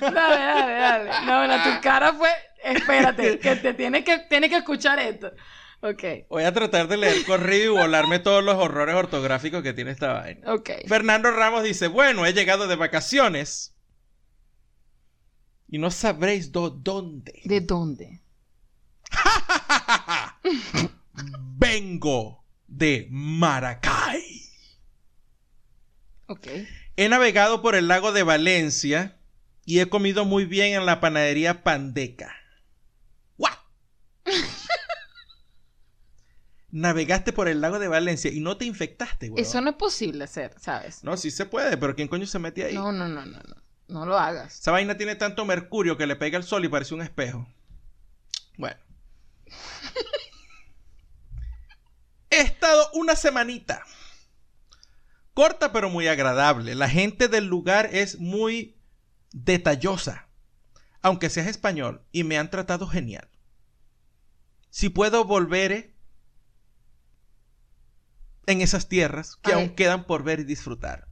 dale, 0.00 0.12
dale, 0.12 0.72
dale. 0.74 1.10
No, 1.24 1.46
no, 1.46 1.62
tu 1.62 1.80
cara 1.80 2.12
fue. 2.12 2.28
Espérate, 2.62 3.38
que 3.38 3.56
te 3.56 3.72
tienes 3.72 4.04
que, 4.04 4.18
tienes 4.28 4.50
que 4.50 4.58
escuchar 4.58 4.98
esto. 4.98 5.32
Ok, 5.82 6.04
Voy 6.28 6.44
a 6.44 6.52
tratar 6.52 6.88
de 6.88 6.98
leer 6.98 7.24
corrido 7.24 7.74
y 7.74 7.78
volarme 7.78 8.18
todos 8.18 8.44
los 8.44 8.56
horrores 8.56 8.94
ortográficos 8.94 9.62
que 9.62 9.72
tiene 9.72 9.92
esta 9.92 10.12
vaina. 10.12 10.52
ok. 10.52 10.70
Fernando 10.86 11.30
Ramos 11.30 11.62
dice, 11.64 11.86
bueno, 11.86 12.26
he 12.26 12.34
llegado 12.34 12.68
de 12.68 12.76
vacaciones. 12.76 13.74
Y 15.68 15.78
no 15.78 15.90
sabréis 15.90 16.52
do- 16.52 16.68
dónde. 16.70 17.40
¿De 17.44 17.60
dónde? 17.62 18.20
Vengo 21.56 22.44
de 22.66 23.06
Maracay. 23.10 24.22
Ok. 26.26 26.46
He 26.96 27.08
navegado 27.08 27.62
por 27.62 27.74
el 27.74 27.88
lago 27.88 28.12
de 28.12 28.22
Valencia 28.22 29.18
y 29.64 29.80
he 29.80 29.88
comido 29.88 30.24
muy 30.24 30.44
bien 30.44 30.74
en 30.74 30.86
la 30.86 31.00
panadería 31.00 31.62
Pandeca. 31.62 32.34
¡Guau! 33.38 33.54
Navegaste 36.72 37.32
por 37.32 37.48
el 37.48 37.60
lago 37.60 37.78
de 37.78 37.88
Valencia 37.88 38.30
y 38.30 38.40
no 38.40 38.56
te 38.56 38.64
infectaste, 38.64 39.28
güey. 39.28 39.42
Eso 39.42 39.60
no 39.60 39.70
es 39.70 39.76
posible 39.76 40.24
hacer, 40.24 40.54
¿sabes? 40.60 41.02
No, 41.02 41.16
sí 41.16 41.30
se 41.30 41.46
puede, 41.46 41.76
pero 41.76 41.96
¿quién 41.96 42.06
coño 42.06 42.26
se 42.26 42.38
mete 42.38 42.64
ahí? 42.64 42.74
No, 42.74 42.92
no, 42.92 43.08
no, 43.08 43.26
no, 43.26 43.38
no. 43.38 43.56
No 43.88 44.06
lo 44.06 44.16
hagas. 44.16 44.60
Esa 44.60 44.70
vaina 44.70 44.96
tiene 44.96 45.16
tanto 45.16 45.44
mercurio 45.44 45.96
que 45.96 46.06
le 46.06 46.14
pega 46.14 46.38
el 46.38 46.44
sol 46.44 46.64
y 46.64 46.68
parece 46.68 46.94
un 46.94 47.02
espejo. 47.02 47.48
Bueno. 48.56 48.78
He 52.30 52.40
estado 52.40 52.88
una 52.94 53.16
semanita. 53.16 53.84
Corta 55.34 55.72
pero 55.72 55.90
muy 55.90 56.06
agradable. 56.06 56.76
La 56.76 56.88
gente 56.88 57.26
del 57.26 57.46
lugar 57.46 57.88
es 57.92 58.20
muy 58.20 58.76
detallosa. 59.32 60.28
Aunque 61.02 61.30
seas 61.30 61.48
español 61.48 62.04
y 62.12 62.22
me 62.22 62.38
han 62.38 62.50
tratado 62.50 62.86
genial. 62.86 63.28
Si 64.68 64.88
puedo 64.88 65.24
volver 65.24 65.89
en 68.50 68.60
esas 68.60 68.88
tierras 68.88 69.36
que 69.36 69.52
Ay. 69.52 69.60
aún 69.60 69.74
quedan 69.74 70.04
por 70.04 70.22
ver 70.22 70.40
y 70.40 70.44
disfrutar. 70.44 71.08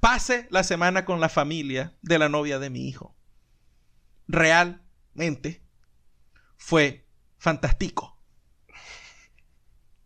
Pase 0.00 0.46
la 0.50 0.62
semana 0.62 1.04
con 1.04 1.20
la 1.20 1.28
familia 1.28 1.94
de 2.02 2.18
la 2.18 2.28
novia 2.28 2.58
de 2.58 2.70
mi 2.70 2.88
hijo. 2.88 3.14
Realmente 4.26 5.62
fue 6.56 7.06
fantástico. 7.38 8.18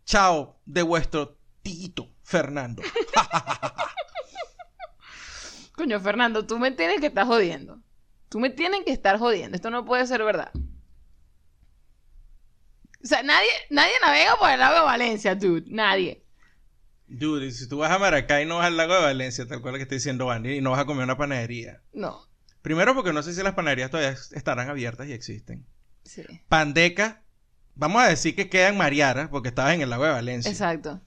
Chao 0.05 0.59
de 0.65 0.81
vuestro 0.81 1.39
tito 1.61 2.13
Fernando. 2.23 2.83
Coño, 5.75 5.99
Fernando, 5.99 6.45
tú 6.45 6.57
me 6.57 6.71
tienes 6.71 6.99
que 6.99 7.07
estar 7.07 7.25
jodiendo. 7.25 7.81
Tú 8.29 8.39
me 8.39 8.49
tienes 8.49 8.83
que 8.85 8.91
estar 8.91 9.19
jodiendo. 9.19 9.55
Esto 9.55 9.69
no 9.69 9.85
puede 9.85 10.07
ser 10.07 10.23
verdad. 10.23 10.51
O 13.03 13.07
sea, 13.07 13.21
nadie, 13.23 13.49
nadie 13.69 13.93
navega 14.01 14.35
por 14.37 14.49
el 14.49 14.59
lago 14.59 14.75
de 14.75 14.81
Valencia, 14.81 15.35
dude. 15.35 15.65
Nadie. 15.67 16.24
Dude, 17.07 17.47
y 17.47 17.51
si 17.51 17.67
tú 17.67 17.77
vas 17.77 17.91
a 17.91 17.99
Maracay 17.99 18.45
no 18.45 18.57
vas 18.57 18.67
al 18.67 18.77
lago 18.77 18.95
de 18.95 19.01
Valencia, 19.01 19.47
tal 19.47 19.61
cual 19.61 19.75
que 19.75 19.83
está 19.83 19.95
diciendo 19.95 20.31
Andy, 20.31 20.57
y 20.57 20.61
no 20.61 20.71
vas 20.71 20.79
a 20.79 20.85
comer 20.85 21.03
una 21.03 21.17
panadería. 21.17 21.81
No. 21.93 22.19
Primero 22.61 22.95
porque 22.95 23.13
no 23.13 23.21
sé 23.21 23.33
si 23.33 23.43
las 23.43 23.53
panaderías 23.53 23.91
todavía 23.91 24.17
estarán 24.31 24.69
abiertas 24.69 25.07
y 25.07 25.13
existen. 25.13 25.67
Sí. 26.03 26.23
Pandeca, 26.49 27.21
vamos 27.75 28.01
a 28.01 28.07
decir 28.07 28.35
que 28.35 28.49
queda 28.49 28.69
en 28.69 28.77
Mariara, 28.77 29.29
porque 29.29 29.49
estabas 29.49 29.75
en 29.75 29.81
el 29.81 29.89
lago 29.89 30.05
de 30.05 30.11
Valencia. 30.11 30.49
Exacto. 30.49 31.01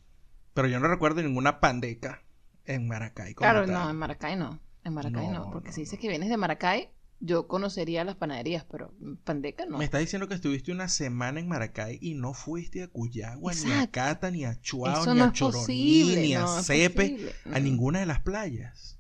Pero 0.55 0.69
yo 0.69 0.79
no 0.79 0.89
recuerdo 0.89 1.23
ninguna 1.23 1.61
pandeca 1.61 2.23
en 2.65 2.87
Maracay. 2.87 3.35
Claro, 3.35 3.65
tal. 3.65 3.73
no, 3.73 3.91
en 3.91 3.97
Maracay 3.97 4.37
no. 4.37 4.61
En 4.85 4.95
Maracay 4.95 5.27
no. 5.27 5.33
No, 5.33 5.51
porque 5.51 5.69
no, 5.69 5.75
si 5.75 5.81
dices 5.81 5.99
que 5.99 6.09
vienes 6.09 6.29
de 6.29 6.37
Maracay, 6.37 6.91
yo 7.21 7.49
conocería 7.49 8.05
las 8.05 8.17
panaderías, 8.17 8.65
pero 8.71 8.95
Pandeca 9.25 9.67
no. 9.67 9.79
Me 9.79 9.85
estás 9.85 10.01
diciendo 10.01 10.29
que 10.29 10.35
estuviste 10.35 10.71
una 10.71 10.89
semana 10.89 11.41
en 11.41 11.49
Maracay 11.49 11.99
y 12.01 12.15
no 12.15 12.33
fuiste 12.33 12.83
a 12.83 12.89
Cuyagua, 12.89 13.53
ni 13.55 13.73
a. 13.73 13.91
Cata, 13.91 14.31
ni 14.31 14.45
a 14.45 14.61
Chuao, 14.61 15.03
Eso 15.03 15.15
ni 15.15 15.21
no 15.21 15.27
a 15.27 15.33
Choroní, 15.33 15.59
posible, 15.59 16.21
ni 16.21 16.35
a 16.35 16.41
no 16.41 16.63
Cepe, 16.63 17.35
a 17.53 17.59
ninguna 17.59 18.01
de 18.01 18.07
las 18.07 18.21
playas. 18.21 18.99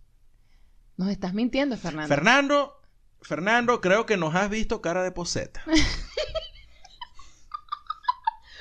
Nos 0.96 1.10
estás 1.10 1.32
mintiendo, 1.32 1.76
Fernando. 1.76 2.08
Fernando, 2.08 2.80
Fernando, 3.22 3.80
creo 3.80 4.04
que 4.04 4.16
nos 4.16 4.34
has 4.34 4.50
visto 4.50 4.82
cara 4.82 5.04
de 5.04 5.12
poseta. 5.12 5.62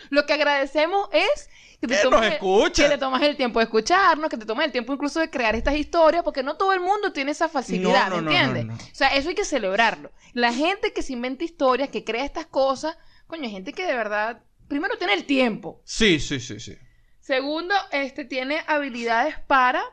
Lo 0.10 0.26
que 0.26 0.34
agradecemos 0.34 1.10
es 1.12 1.50
que 1.80 1.88
te, 1.88 1.98
tomas 2.02 2.26
el, 2.26 2.40
que 2.74 2.90
te 2.90 2.98
tomas 2.98 3.22
el 3.22 3.38
tiempo 3.38 3.60
de 3.60 3.66
escucharnos, 3.66 4.30
que 4.30 4.38
te 4.38 4.46
tomas 4.46 4.66
el 4.66 4.72
tiempo 4.72 4.94
incluso 4.94 5.20
de 5.20 5.30
crear 5.30 5.56
estas 5.56 5.76
historias, 5.76 6.24
porque 6.24 6.42
no 6.42 6.58
todo 6.58 6.74
el 6.74 6.80
mundo 6.80 7.14
tiene 7.14 7.32
esa 7.32 7.50
facilidad, 7.50 8.10
No, 8.10 8.18
¿entiendes? 8.18 8.66
no. 8.66 8.74
O 8.74 8.80
sea, 8.96 9.10
eso 9.10 9.30
hay 9.30 9.36
que 9.36 9.46
celebrarlo. 9.46 10.12
La 10.34 10.52
gente 10.52 10.92
que 10.92 11.04
se 11.04 11.14
inventa 11.14 11.44
historias, 11.44 11.90
que 11.90 12.04
crea 12.04 12.26
estas 12.26 12.48
cosas, 12.48 12.98
coño, 13.28 13.44
hay 13.44 13.52
gente 13.52 13.74
que 13.74 13.86
de 13.86 13.96
verdad, 13.96 14.42
primero 14.68 14.98
tiene 14.98 15.14
el 15.14 15.26
tiempo. 15.26 15.82
Sí, 15.84 16.20
sí, 16.20 16.40
sí, 16.40 16.60
sí. 16.60 16.76
Segundo, 17.20 17.76
este 17.92 18.26
tiene 18.26 18.64
habilidades 18.68 19.36
para 19.48 19.84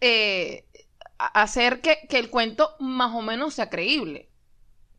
eh, 0.00 0.66
hacer 1.18 1.80
que, 1.80 2.00
que 2.08 2.18
el 2.18 2.28
cuento 2.30 2.76
más 2.80 3.14
o 3.14 3.22
menos 3.22 3.54
sea 3.54 3.70
creíble. 3.70 4.28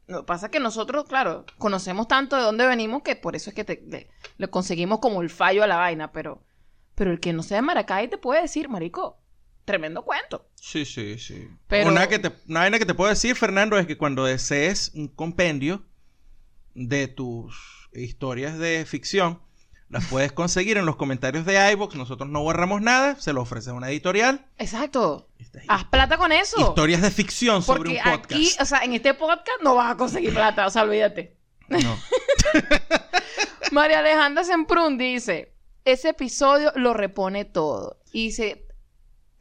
Lo 0.07 0.19
que 0.21 0.25
pasa 0.25 0.45
es 0.47 0.51
que 0.53 0.59
nosotros, 0.59 1.05
claro, 1.05 1.45
conocemos 1.57 2.07
tanto 2.07 2.35
de 2.38 2.43
dónde 2.43 2.65
venimos 2.65 3.01
que 3.03 3.15
por 3.17 3.35
eso 3.35 3.49
es 3.49 3.55
que 3.55 3.63
te- 3.65 3.84
le, 3.88 4.09
le 4.38 4.47
conseguimos 4.49 4.99
como 4.99 5.21
el 5.21 5.29
fallo 5.29 5.63
a 5.63 5.67
la 5.67 5.75
vaina, 5.77 6.11
pero, 6.13 6.41
pero 6.95 7.11
el 7.11 7.19
que 7.19 7.34
no 7.34 7.43
sea 7.43 7.57
de 7.57 7.61
Maracay 7.63 8.09
te 8.09 8.17
puede 8.17 8.41
decir, 8.41 8.69
marico, 8.69 9.19
tremendo 9.65 10.03
cuento. 10.05 10.47
Sí, 10.55 10.85
sí, 10.85 11.19
sí. 11.19 11.49
Pero- 11.67 11.89
Una, 11.89 12.07
que 12.07 12.19
te, 12.19 12.31
una 12.47 12.61
vaina 12.61 12.79
que 12.79 12.85
te 12.85 12.93
puedo 12.93 13.09
decir, 13.09 13.35
Fernando, 13.35 13.77
es 13.77 13.85
que 13.85 13.97
cuando 13.97 14.23
desees 14.23 14.91
un 14.95 15.09
compendio 15.09 15.84
de 16.73 17.07
tus 17.09 17.89
historias 17.91 18.57
de 18.57 18.85
ficción, 18.85 19.41
las 19.89 20.05
puedes 20.05 20.31
conseguir 20.31 20.77
en 20.77 20.85
los 20.85 20.95
comentarios 20.95 21.45
de 21.45 21.72
iVoox. 21.72 21.95
Nosotros 21.95 22.30
no 22.30 22.41
borramos 22.41 22.81
nada, 22.81 23.15
se 23.19 23.34
lo 23.34 23.41
ofreces 23.41 23.69
a 23.69 23.73
una 23.73 23.89
editorial 23.89 24.45
Exacto. 24.57 25.30
Haz 25.68 25.85
plata 25.85 26.18
con 26.18 26.31
eso. 26.31 26.59
Historias 26.59 27.01
de 27.01 27.11
ficción 27.11 27.64
sobre 27.64 27.91
un 27.91 27.95
podcast. 27.97 28.26
aquí, 28.26 28.49
o 28.59 28.65
sea, 28.65 28.84
en 28.84 28.93
este 28.93 29.14
podcast 29.14 29.61
no 29.64 29.76
vas 29.76 29.91
a 29.91 29.97
conseguir 29.97 30.34
plata, 30.34 30.68
o 30.68 30.69
sea, 30.69 30.84
olvídate. 30.84 31.35
No. 31.69 31.97
María 33.72 33.99
Alejandra 33.99 34.43
Semprún 34.43 34.97
dice, 34.97 35.53
ese 35.85 36.09
episodio 36.09 36.72
lo 36.76 36.93
repone 36.93 37.45
todo. 37.45 37.99
Y 38.11 38.31
se, 38.31 38.65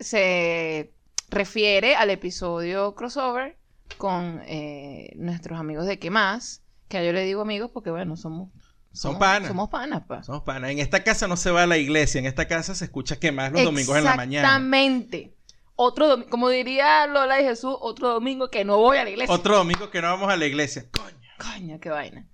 se 0.01 0.93
refiere 1.28 1.97
al 1.97 2.10
episodio 2.10 2.94
crossover 2.94 3.56
con 3.98 4.43
eh, 4.47 5.12
nuestros 5.16 5.59
amigos 5.59 5.86
de 5.86 5.98
¿Qué 5.98 6.10
más? 6.10 6.62
Que 6.89 7.05
yo 7.05 7.12
le 7.12 7.24
digo 7.24 7.43
amigos 7.43 7.70
porque, 7.73 7.90
bueno, 7.90 8.16
somos... 8.16 8.51
Son 8.97 9.12
somos- 9.12 9.18
panas. 9.20 9.48
Somos 9.48 9.68
panas, 9.68 10.02
pa. 10.06 10.23
Somos 10.23 10.43
panas. 10.43 10.70
En 10.70 10.78
esta 10.78 11.05
casa 11.05 11.28
no 11.28 11.36
se 11.36 11.51
va 11.51 11.62
a 11.62 11.66
la 11.66 11.77
iglesia. 11.77 12.18
En 12.18 12.27
esta 12.27 12.48
casa 12.48 12.74
se 12.74 12.85
escucha 12.86 13.16
que 13.20 13.31
más 13.32 13.52
los 13.52 13.62
domingos 13.62 13.97
en 13.97 14.05
la 14.05 14.16
mañana. 14.16 14.48
Exactamente. 14.48 15.32
Otro 15.77 16.09
domingo, 16.09 16.31
como 16.31 16.48
diría 16.48 17.06
Lola 17.06 17.40
y 17.40 17.44
Jesús, 17.44 17.77
otro 17.81 18.09
domingo 18.09 18.48
que 18.51 18.64
no 18.64 18.78
voy 18.78 18.97
a 18.97 19.05
la 19.05 19.10
iglesia. 19.10 19.35
Otro 19.35 19.56
domingo 19.56 19.90
que 19.90 20.01
no 20.01 20.09
vamos 20.09 20.31
a 20.32 20.36
la 20.36 20.47
iglesia. 20.47 20.86
Coño. 20.90 21.16
Coño, 21.39 21.78
qué 21.81 21.90
vaina. 21.90 22.27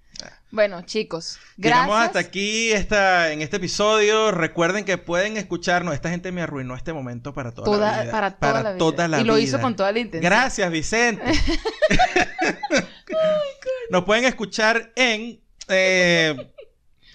Bueno, 0.52 0.82
chicos, 0.82 1.38
gracias. 1.56 1.86
Llegamos 1.86 1.98
hasta 2.06 2.18
aquí 2.20 2.70
esta, 2.72 3.32
en 3.32 3.40
este 3.40 3.56
episodio. 3.56 4.30
Recuerden 4.30 4.84
que 4.84 4.98
pueden 4.98 5.38
escucharnos. 5.38 5.94
Esta 5.94 6.10
gente 6.10 6.30
me 6.30 6.42
arruinó 6.42 6.76
este 6.76 6.92
momento 6.92 7.32
para 7.32 7.52
toda, 7.52 7.64
Toda- 7.64 7.96
la 7.96 8.02
vida. 8.02 8.12
para 8.12 8.30
toda 8.36 8.62
la 8.62 8.72
vida. 8.74 9.08
la 9.08 9.20
Y 9.20 9.24
lo 9.24 9.34
vida. 9.36 9.44
hizo 9.44 9.60
con 9.60 9.74
toda 9.74 9.90
la 9.90 9.98
intención. 9.98 10.30
Gracias, 10.30 10.70
Vicente. 10.70 11.22
Nos 13.90 14.04
pueden 14.04 14.24
escuchar 14.24 14.92
en... 14.96 15.41
eh, 15.68 16.52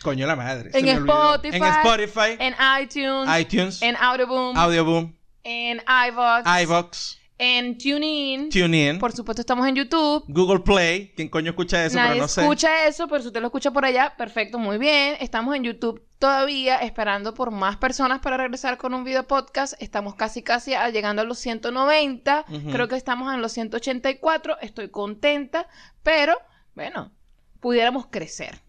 coño 0.02 0.26
la 0.28 0.36
madre. 0.36 0.70
En. 0.74 0.88
Spotify. 0.88 1.56
En 1.58 1.64
Spotify. 1.64 2.36
En 2.40 2.56
iTunes, 2.82 3.40
iTunes. 3.40 3.82
en 3.82 3.96
Audioboom, 3.96 4.58
Audioboom. 4.58 5.16
en 5.44 5.82
iVox. 6.10 7.18
en 7.40 7.78
TuneIn. 7.78 8.50
TuneIn. 8.50 8.98
Por 9.00 9.12
supuesto, 9.12 9.42
estamos 9.42 9.68
en 9.68 9.76
YouTube. 9.76 10.24
Google 10.28 10.60
Play. 10.62 11.14
¿Quién 11.16 11.30
coño 11.30 11.52
escucha 11.52 11.86
eso? 11.86 11.96
Nadie 11.96 12.14
pero 12.14 12.22
no 12.24 12.28
sé. 12.28 12.42
escucha 12.42 12.88
eso, 12.88 13.08
pero 13.08 13.22
si 13.22 13.28
usted 13.28 13.42
lo 13.42 13.48
escucha 13.48 13.70
por 13.72 13.86
allá, 13.86 14.16
perfecto, 14.18 14.58
muy 14.58 14.78
bien. 14.80 15.16
Estamos 15.20 15.56
en 15.56 15.64
YouTube 15.64 16.04
todavía 16.18 16.78
esperando 16.78 17.36
por 17.36 17.52
más 17.52 17.78
personas 17.78 18.20
para 18.22 18.38
regresar 18.38 18.78
con 18.78 18.96
un 18.96 19.04
video 19.04 19.28
podcast. 19.28 19.76
Estamos 19.80 20.16
casi, 20.16 20.42
casi 20.42 20.74
a- 20.74 20.90
llegando 20.90 21.22
a 21.22 21.26
los 21.26 21.38
190. 21.38 22.46
Ujú. 22.50 22.72
Creo 22.72 22.88
que 22.88 22.96
estamos 22.96 23.32
en 23.32 23.40
los 23.42 23.52
184. 23.52 24.58
Estoy 24.62 24.90
contenta, 24.90 25.68
pero 26.02 26.36
bueno, 26.74 27.12
pudiéramos 27.60 28.08
crecer. 28.08 28.62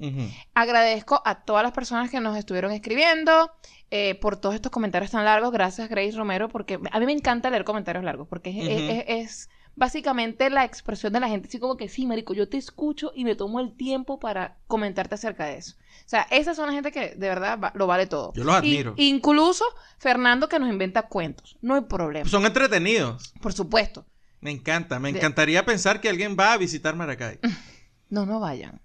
Agradezco 0.55 1.23
a 1.25 1.43
todas 1.45 1.63
las 1.63 1.73
personas 1.73 2.11
que 2.11 2.21
nos 2.21 2.37
estuvieron 2.37 2.73
escribiendo 2.73 3.51
eh, 3.91 4.15
por 4.17 4.37
todos 4.37 4.55
estos 4.55 4.71
comentarios 4.73 5.11
tan 5.11 5.25
largos. 5.25 5.51
Gracias, 5.53 5.89
Grace 5.89 6.13
Romero, 6.17 6.49
porque 6.49 6.79
a 6.91 7.01
mí 7.01 7.07
me 7.07 7.13
encanta 7.13 7.51
leer 7.51 7.65
comentarios 7.65 8.05
largos, 8.05 8.29
porque 8.29 8.51
es, 8.51 8.57
es- 8.69 8.81
es- 8.81 9.05
es 9.09 9.49
básicamente 9.77 10.51
la 10.51 10.65
expresión 10.65 11.13
de 11.13 11.21
la 11.21 11.29
gente, 11.29 11.47
así 11.47 11.61
como 11.61 11.77
que 11.77 11.89
sí, 11.89 12.05
Marico, 12.05 12.35
yo 12.35 12.49
te 12.49 12.57
escucho 12.57 13.13
y 13.15 13.23
me 13.25 13.37
tomo 13.37 13.61
el 13.61 13.77
tiempo 13.77 14.19
para 14.19 14.57
comentarte 14.67 15.15
acerca 15.15 15.45
de 15.47 15.59
eso. 15.59 15.77
O 16.05 16.09
sea, 16.09 16.27
esas 16.33 16.57
son 16.57 16.67
la 16.67 16.73
gente 16.73 16.91
que 16.91 17.11
de 17.15 17.29
verdad 17.29 17.59
va- 17.63 17.73
lo 17.77 17.87
vale 17.87 18.07
todo. 18.07 18.33
Yo 18.35 18.43
los 18.43 18.55
Y- 18.57 18.57
admiro. 18.59 18.95
incluso 18.97 19.65
Fernando 19.99 20.49
que 20.49 20.59
nos 20.59 20.69
inventa 20.69 21.03
cuentos. 21.03 21.57
No 21.63 21.77
hay 21.77 21.83
problema. 21.83 22.29
Son 22.29 22.45
entretenidos. 22.45 23.33
Por 23.41 23.53
supuesto. 23.53 24.05
Me 24.41 24.51
encanta. 24.51 24.99
Me 24.99 25.13
De- 25.13 25.19
encantaría 25.19 25.65
pensar 25.65 26.01
que 26.01 26.09
alguien 26.09 26.37
va 26.39 26.53
a 26.53 26.57
visitar 26.57 26.97
Maracay. 26.97 27.39
No, 28.11 28.27
no 28.27 28.41
vayan. 28.41 28.81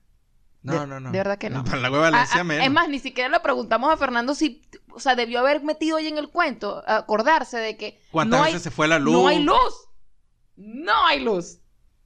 No, 0.62 0.80
De- 0.82 0.88
no, 0.88 1.00
no. 1.00 1.12
de 1.12 1.18
verdad 1.18 1.38
que 1.38 1.50
no. 1.50 1.64
Para 1.66 1.78
la 1.78 1.92
hueva 1.92 2.10
Ah, 2.14 2.26
ah, 2.32 2.44
menos. 2.44 2.66
Es 2.66 2.72
más, 2.72 2.88
ni 2.88 3.00
siquiera 3.00 3.30
le 3.30 3.40
preguntamos 3.42 3.92
a 3.94 3.98
Fernando 3.98 4.34
si, 4.34 4.62
o 4.94 5.00
sea, 5.00 5.16
debió 5.16 5.40
haber 5.40 5.62
metido 5.64 5.98
ahí 5.98 6.08
en 6.08 6.18
el 6.18 6.30
cuento, 6.30 6.82
acordarse 6.88 7.58
de 7.58 7.76
que 7.78 8.02
¿Cuántas 8.12 8.40
no 8.40 8.44
veces 8.46 8.62
hay, 8.62 8.64
se 8.64 8.72
fue 8.72 8.88
la 8.88 8.98
luz? 9.00 9.14
no 9.14 9.28
hay 9.28 9.44
luz. 9.44 9.88
No 10.56 11.06
hay 11.08 11.20
luz. 11.24 11.60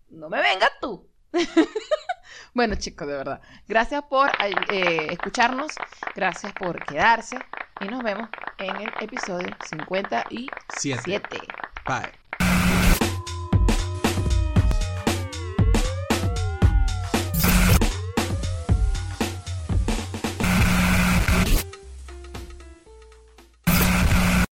No 0.10 0.30
me 0.30 0.41
vengas 0.41 0.72
tú. 0.81 1.07
bueno, 2.53 2.76
chicos, 2.76 3.07
de 3.07 3.14
verdad. 3.14 3.41
Gracias 3.68 4.03
por 4.10 4.30
eh, 4.72 5.07
escucharnos. 5.11 5.72
Gracias 6.15 6.53
por 6.53 6.84
quedarse. 6.85 7.38
Y 7.81 7.85
nos 7.85 8.02
vemos 8.03 8.30
en 8.57 8.76
el 8.77 8.91
episodio 9.02 9.49
57. 9.69 10.49
Siete. 11.03 11.39
Bye. 11.85 12.10